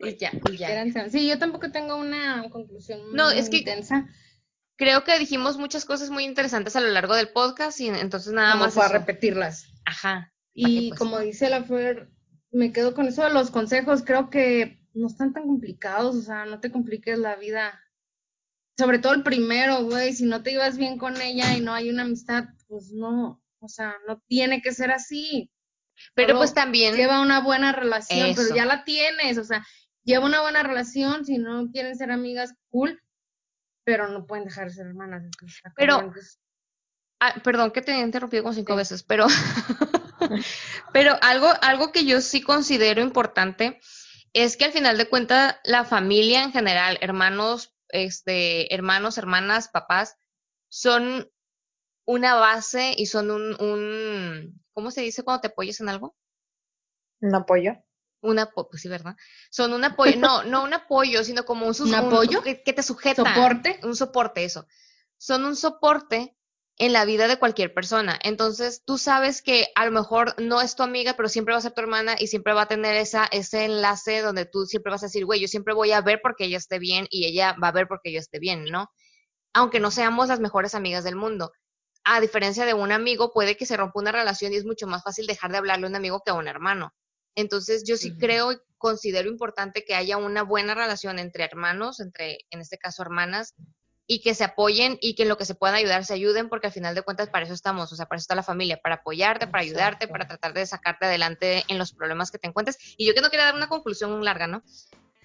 Y 0.00 0.16
ya, 0.16 0.32
y 0.50 0.56
ya. 0.56 1.10
Sí, 1.10 1.28
yo 1.28 1.38
tampoco 1.38 1.70
tengo 1.70 1.94
una 1.96 2.48
conclusión 2.50 3.12
no, 3.12 3.30
es 3.30 3.48
que 3.48 3.58
intensa. 3.58 4.08
Creo 4.76 5.04
que 5.04 5.18
dijimos 5.18 5.58
muchas 5.58 5.84
cosas 5.84 6.10
muy 6.10 6.24
interesantes 6.24 6.76
a 6.76 6.80
lo 6.80 6.88
largo 6.88 7.14
del 7.14 7.28
podcast 7.28 7.80
y 7.80 7.88
entonces 7.88 8.32
nada 8.32 8.56
más. 8.56 8.74
Para 8.74 8.98
repetirlas. 8.98 9.66
Ajá. 9.84 10.32
Y 10.54 10.90
pues? 10.90 10.98
como 10.98 11.18
dice 11.20 11.50
la 11.50 11.64
Fer, 11.64 12.10
me 12.50 12.72
quedo 12.72 12.94
con 12.94 13.06
eso 13.06 13.22
de 13.22 13.32
los 13.32 13.50
consejos. 13.50 14.02
Creo 14.04 14.30
que 14.30 14.82
no 14.94 15.06
están 15.06 15.32
tan 15.32 15.44
complicados, 15.44 16.16
o 16.16 16.22
sea, 16.22 16.44
no 16.44 16.60
te 16.60 16.70
compliques 16.70 17.18
la 17.18 17.36
vida. 17.36 17.80
Sobre 18.78 18.98
todo 18.98 19.12
el 19.14 19.22
primero, 19.22 19.84
güey, 19.84 20.12
si 20.12 20.24
no 20.24 20.42
te 20.42 20.52
ibas 20.52 20.78
bien 20.78 20.98
con 20.98 21.20
ella 21.20 21.56
y 21.56 21.60
no 21.60 21.74
hay 21.74 21.90
una 21.90 22.02
amistad, 22.02 22.44
pues 22.68 22.90
no, 22.92 23.42
o 23.60 23.68
sea, 23.68 23.94
no 24.08 24.22
tiene 24.28 24.62
que 24.62 24.72
ser 24.72 24.90
así. 24.90 25.50
Pero 26.14 26.36
pues 26.36 26.54
también 26.54 26.96
lleva 26.96 27.20
una 27.20 27.40
buena 27.40 27.72
relación, 27.72 28.34
pero 28.34 28.54
ya 28.54 28.64
la 28.64 28.84
tienes, 28.84 29.38
o 29.38 29.44
sea, 29.44 29.64
lleva 30.04 30.24
una 30.24 30.40
buena 30.40 30.62
relación, 30.62 31.24
si 31.24 31.38
no 31.38 31.70
quieren 31.70 31.96
ser 31.96 32.10
amigas, 32.10 32.54
cool, 32.70 33.00
pero 33.84 34.08
no 34.08 34.26
pueden 34.26 34.44
dejar 34.44 34.66
de 34.66 34.74
ser 34.74 34.86
hermanas. 34.86 35.24
pero, 35.76 36.12
ah, 37.20 37.34
perdón 37.42 37.70
que 37.70 37.82
te 37.82 37.92
he 37.92 38.00
interrumpido 38.00 38.42
con 38.42 38.54
cinco 38.54 38.76
veces, 38.76 39.02
pero, 39.02 39.26
pero 40.92 41.16
algo, 41.22 41.48
algo 41.62 41.92
que 41.92 42.04
yo 42.04 42.20
sí 42.20 42.42
considero 42.42 43.02
importante 43.02 43.80
es 44.32 44.56
que 44.56 44.64
al 44.64 44.72
final 44.72 44.96
de 44.98 45.08
cuentas 45.08 45.56
la 45.64 45.84
familia 45.84 46.42
en 46.42 46.52
general, 46.52 46.98
hermanos, 47.00 47.74
este, 47.88 48.74
hermanos, 48.74 49.18
hermanas, 49.18 49.68
papás, 49.68 50.16
son 50.68 51.30
una 52.06 52.34
base 52.34 52.94
y 52.96 53.06
son 53.06 53.30
un, 53.30 53.60
un, 53.60 54.64
¿cómo 54.72 54.90
se 54.90 55.02
dice 55.02 55.22
cuando 55.22 55.42
te 55.42 55.48
apoyas 55.48 55.80
en 55.80 55.88
algo? 55.88 56.16
Un 57.20 57.34
apoyo 57.34 57.76
un 58.22 58.38
apoyo, 58.38 58.68
pues 58.70 58.82
sí, 58.82 58.88
¿verdad? 58.88 59.16
Son 59.50 59.72
un 59.72 59.84
apoyo, 59.84 60.16
no, 60.16 60.44
no 60.44 60.62
un 60.62 60.72
apoyo, 60.72 61.22
sino 61.24 61.44
como 61.44 61.66
un, 61.66 61.74
¿Un 61.80 61.94
apoyo 61.94 62.42
que, 62.42 62.54
te 62.54 62.82
sujeta. 62.82 63.22
¿Soporte? 63.24 63.80
Un 63.82 63.96
soporte, 63.96 64.44
eso. 64.44 64.66
Son 65.18 65.44
un 65.44 65.56
soporte 65.56 66.36
en 66.78 66.92
la 66.92 67.04
vida 67.04 67.28
de 67.28 67.38
cualquier 67.38 67.74
persona. 67.74 68.18
Entonces, 68.22 68.82
tú 68.84 68.96
sabes 68.96 69.42
que 69.42 69.68
a 69.74 69.84
lo 69.84 69.92
mejor 69.92 70.40
no 70.40 70.60
es 70.60 70.74
tu 70.74 70.82
amiga, 70.82 71.14
pero 71.14 71.28
siempre 71.28 71.52
va 71.52 71.58
a 71.58 71.62
ser 71.62 71.72
tu 71.72 71.80
hermana 71.80 72.16
y 72.18 72.28
siempre 72.28 72.54
va 72.54 72.62
a 72.62 72.68
tener 72.68 72.96
esa, 72.96 73.26
ese 73.26 73.64
enlace 73.64 74.22
donde 74.22 74.46
tú 74.46 74.64
siempre 74.64 74.90
vas 74.90 75.02
a 75.02 75.06
decir, 75.06 75.24
güey, 75.26 75.40
yo 75.40 75.48
siempre 75.48 75.74
voy 75.74 75.92
a 75.92 76.00
ver 76.00 76.20
porque 76.22 76.46
ella 76.46 76.56
esté 76.56 76.78
bien 76.78 77.06
y 77.10 77.26
ella 77.26 77.54
va 77.62 77.68
a 77.68 77.72
ver 77.72 77.88
porque 77.88 78.12
yo 78.12 78.18
esté 78.18 78.38
bien, 78.38 78.64
¿no? 78.64 78.90
Aunque 79.52 79.80
no 79.80 79.90
seamos 79.90 80.28
las 80.28 80.40
mejores 80.40 80.74
amigas 80.74 81.04
del 81.04 81.16
mundo. 81.16 81.52
A 82.04 82.20
diferencia 82.20 82.64
de 82.64 82.74
un 82.74 82.90
amigo, 82.90 83.32
puede 83.32 83.56
que 83.56 83.66
se 83.66 83.76
rompa 83.76 84.00
una 84.00 84.12
relación 84.12 84.52
y 84.52 84.56
es 84.56 84.64
mucho 84.64 84.86
más 84.86 85.02
fácil 85.04 85.26
dejar 85.26 85.52
de 85.52 85.58
hablarle 85.58 85.86
a 85.86 85.90
un 85.90 85.96
amigo 85.96 86.22
que 86.24 86.30
a 86.30 86.34
un 86.34 86.48
hermano. 86.48 86.92
Entonces 87.34 87.84
yo 87.86 87.96
sí 87.96 88.16
creo 88.16 88.52
y 88.52 88.58
considero 88.78 89.28
importante 89.28 89.84
que 89.84 89.94
haya 89.94 90.16
una 90.16 90.42
buena 90.42 90.74
relación 90.74 91.18
entre 91.18 91.44
hermanos, 91.44 92.00
entre, 92.00 92.38
en 92.50 92.60
este 92.60 92.78
caso, 92.78 93.02
hermanas, 93.02 93.54
y 94.06 94.20
que 94.20 94.34
se 94.34 94.44
apoyen 94.44 94.98
y 95.00 95.14
que 95.14 95.22
en 95.22 95.28
lo 95.28 95.38
que 95.38 95.44
se 95.44 95.54
puedan 95.54 95.76
ayudar 95.76 96.04
se 96.04 96.14
ayuden, 96.14 96.48
porque 96.48 96.66
al 96.66 96.72
final 96.72 96.94
de 96.94 97.02
cuentas 97.02 97.30
para 97.30 97.44
eso 97.44 97.54
estamos, 97.54 97.92
o 97.92 97.96
sea, 97.96 98.06
para 98.06 98.18
eso 98.18 98.24
está 98.24 98.34
la 98.34 98.42
familia, 98.42 98.80
para 98.82 98.96
apoyarte, 98.96 99.46
para 99.46 99.62
ayudarte, 99.62 100.08
para 100.08 100.26
tratar 100.26 100.52
de 100.52 100.66
sacarte 100.66 101.06
adelante 101.06 101.64
en 101.68 101.78
los 101.78 101.92
problemas 101.92 102.30
que 102.30 102.38
te 102.38 102.48
encuentres. 102.48 102.76
Y 102.96 103.06
yo 103.06 103.14
que 103.14 103.20
no 103.20 103.30
quería 103.30 103.46
dar 103.46 103.54
una 103.54 103.68
conclusión 103.68 104.24
larga, 104.24 104.48
¿no? 104.48 104.62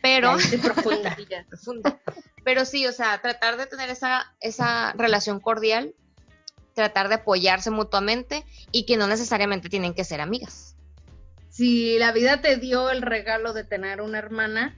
Pero... 0.01 0.38
profunda. 0.61 1.17
profunda. 1.49 1.99
Pero 2.43 2.63
sí, 2.63 2.85
o 2.85 2.91
sea, 2.91 3.19
tratar 3.21 3.57
de 3.57 3.65
tener 3.65 3.89
esa, 3.89 4.35
esa 4.39 4.93
relación 4.93 5.39
cordial, 5.39 5.95
tratar 6.75 7.09
de 7.09 7.15
apoyarse 7.15 7.71
mutuamente 7.71 8.45
y 8.71 8.85
que 8.85 8.97
no 8.97 9.07
necesariamente 9.07 9.67
tienen 9.67 9.95
que 9.95 10.03
ser 10.03 10.21
amigas 10.21 10.66
si 11.57 11.97
la 11.97 12.11
vida 12.11 12.39
te 12.39 12.57
dio 12.57 12.91
el 12.91 13.01
regalo 13.01 13.51
de 13.51 13.63
tener 13.63 13.99
una 14.01 14.19
hermana, 14.19 14.77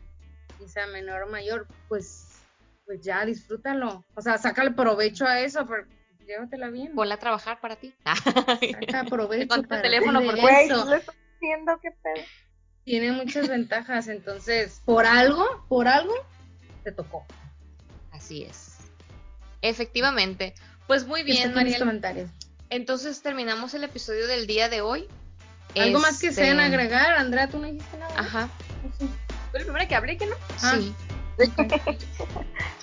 quizá 0.58 0.88
menor 0.88 1.24
o 1.24 1.28
mayor, 1.28 1.68
pues, 1.90 2.40
pues 2.86 3.02
ya 3.02 3.26
disfrútalo. 3.26 4.06
O 4.16 4.22
sea, 4.22 4.38
sácale 4.38 4.72
provecho 4.72 5.26
a 5.26 5.42
eso, 5.42 5.68
pero 5.68 5.86
llévatela 6.26 6.70
bien. 6.70 6.96
Ponla 6.96 7.16
a 7.16 7.20
trabajar 7.20 7.60
para 7.60 7.76
ti. 7.76 7.94
Saca 8.72 9.04
provecho 9.10 9.62
para 9.64 9.82
teléfono 9.82 10.22
por 10.22 10.36
eso. 10.36 10.94
estoy 10.96 11.16
diciendo 11.34 11.78
qué 11.82 11.92
pedo. 11.92 12.26
Tiene 12.86 13.12
muchas 13.12 13.50
ventajas, 13.50 14.08
entonces, 14.08 14.82
por 14.86 15.06
algo, 15.06 15.66
por 15.68 15.90
algo, 15.90 16.14
te 16.86 16.94
tocó. 16.94 17.26
Así 18.12 18.44
es. 18.44 18.78
Efectivamente. 19.62 20.56
Pues 20.88 21.06
muy 21.06 21.24
bien, 21.24 21.54
Mariel. 21.54 22.30
Entonces 22.70 23.22
terminamos 23.22 23.74
el 23.74 23.84
episodio 23.84 24.28
del 24.28 24.48
día 24.48 24.70
de 24.70 24.80
hoy. 24.80 25.10
¿Algo 25.76 26.00
más 26.00 26.20
que 26.20 26.32
sean 26.32 26.60
este, 26.60 26.76
agregar? 26.76 27.18
Andrea, 27.18 27.48
tú 27.48 27.60
no 27.60 27.68
dijiste 27.68 27.98
nada. 27.98 28.14
Ajá. 28.18 28.50
Fue 29.52 29.60
la 29.60 29.66
primera 29.66 29.88
que 29.88 29.96
hablé, 29.96 30.18
que 30.18 30.26
no? 30.26 30.36
Ah. 30.62 30.76
Sí. 30.78 30.94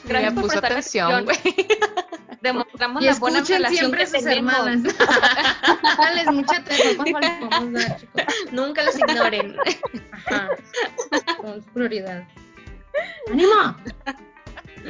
Gracias 0.04 0.32
por 0.32 0.46
prestar 0.46 0.72
atención, 0.72 1.24
güey. 1.24 1.38
Demostramos 2.40 3.02
y 3.02 3.06
la 3.06 3.14
buena 3.14 3.40
relación 3.40 3.76
siempre 3.76 4.00
que 4.04 4.06
sus 4.06 4.26
hermanas. 4.26 4.82
Dales 5.98 6.26
mucha 6.32 6.56
atención, 6.58 7.04
chicos. 7.04 7.20
Nunca 8.52 8.82
los 8.84 8.98
ignoren. 8.98 9.56
Ajá. 10.12 10.48
Son 11.42 11.62
su 11.62 11.68
prioridad. 11.70 12.24
¡Ánimo! 13.30 13.76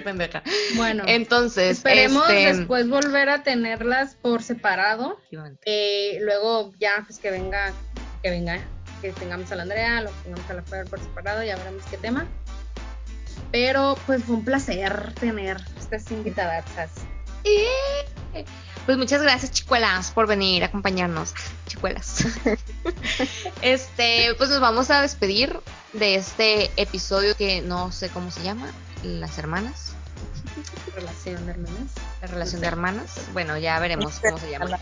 Pendeja. 0.03 0.43
Bueno, 0.77 1.05
entonces 1.07 1.79
esperemos 1.79 2.29
este, 2.29 2.55
después 2.55 2.89
volver 2.89 3.29
a 3.29 3.43
tenerlas 3.43 4.15
por 4.17 4.43
separado. 4.43 5.19
Eh, 5.65 6.19
luego 6.23 6.73
ya 6.79 7.05
pues 7.07 7.19
que 7.19 7.31
venga, 7.31 7.73
que 8.23 8.31
venga, 8.31 8.61
que 9.01 9.13
tengamos 9.13 9.51
a 9.53 9.57
la 9.57 9.63
Andrea, 9.63 10.03
lo 10.03 10.11
tengamos 10.23 10.51
a 10.51 10.55
la 10.55 10.63
Fer 10.63 10.87
por 10.87 11.01
separado, 11.01 11.43
ya 11.43 11.57
veremos 11.57 11.85
qué 11.91 11.97
tema. 11.97 12.27
Pero 13.53 13.97
pues 14.07 14.25
fue 14.25 14.37
un 14.37 14.45
placer 14.45 15.15
tener 15.15 15.59
estas 15.79 16.11
invitadas. 16.11 16.65
Pues 18.85 18.99
muchas 18.99 19.21
gracias, 19.21 19.51
chicuelas, 19.51 20.13
por 20.13 20.27
venir 20.27 20.63
a 20.63 20.67
acompañarnos. 20.67 21.35
Chicuelas. 21.67 22.25
este, 23.63 24.35
pues 24.39 24.51
nos 24.51 24.61
vamos 24.61 24.91
a 24.91 25.03
despedir 25.03 25.59
de 25.93 26.15
este 26.15 26.71
episodio 26.77 27.37
que 27.37 27.63
no 27.63 27.91
sé 27.91 28.09
cómo 28.11 28.31
se 28.31 28.43
llama, 28.43 28.71
Las 29.03 29.39
Hermanas 29.39 29.97
relación 30.97 31.47
de 31.47 31.53
hermanas. 31.53 31.93
La 32.21 32.27
relación 32.27 32.61
de 32.61 32.67
hermanas. 32.67 33.21
Bueno, 33.33 33.57
ya 33.59 33.79
veremos 33.79 34.19
cómo 34.21 34.39
se 34.39 34.51
llama. 34.51 34.79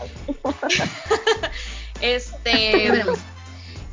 este. 2.01 3.03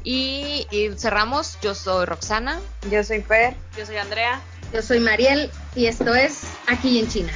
Y, 0.04 0.66
y, 0.72 0.90
cerramos. 0.98 1.58
Yo 1.62 1.76
soy 1.76 2.06
Roxana. 2.06 2.58
Yo 2.90 3.04
soy 3.04 3.22
Fer. 3.22 3.54
Yo 3.78 3.86
soy 3.86 3.98
Andrea. 3.98 4.40
Yo 4.72 4.82
soy 4.82 4.98
Mariel. 4.98 5.48
Y 5.76 5.86
esto 5.86 6.12
es 6.16 6.40
Aquí 6.66 6.98
en 6.98 7.08
China. 7.08 7.32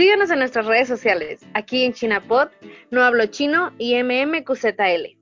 Síguenos 0.00 0.30
en 0.30 0.38
nuestras 0.38 0.64
redes 0.64 0.88
sociales, 0.88 1.40
aquí 1.52 1.84
en 1.84 1.92
ChinaPod, 1.92 2.48
No 2.90 3.04
Hablo 3.04 3.26
Chino 3.26 3.74
y 3.76 4.02
MMQZL. 4.02 5.19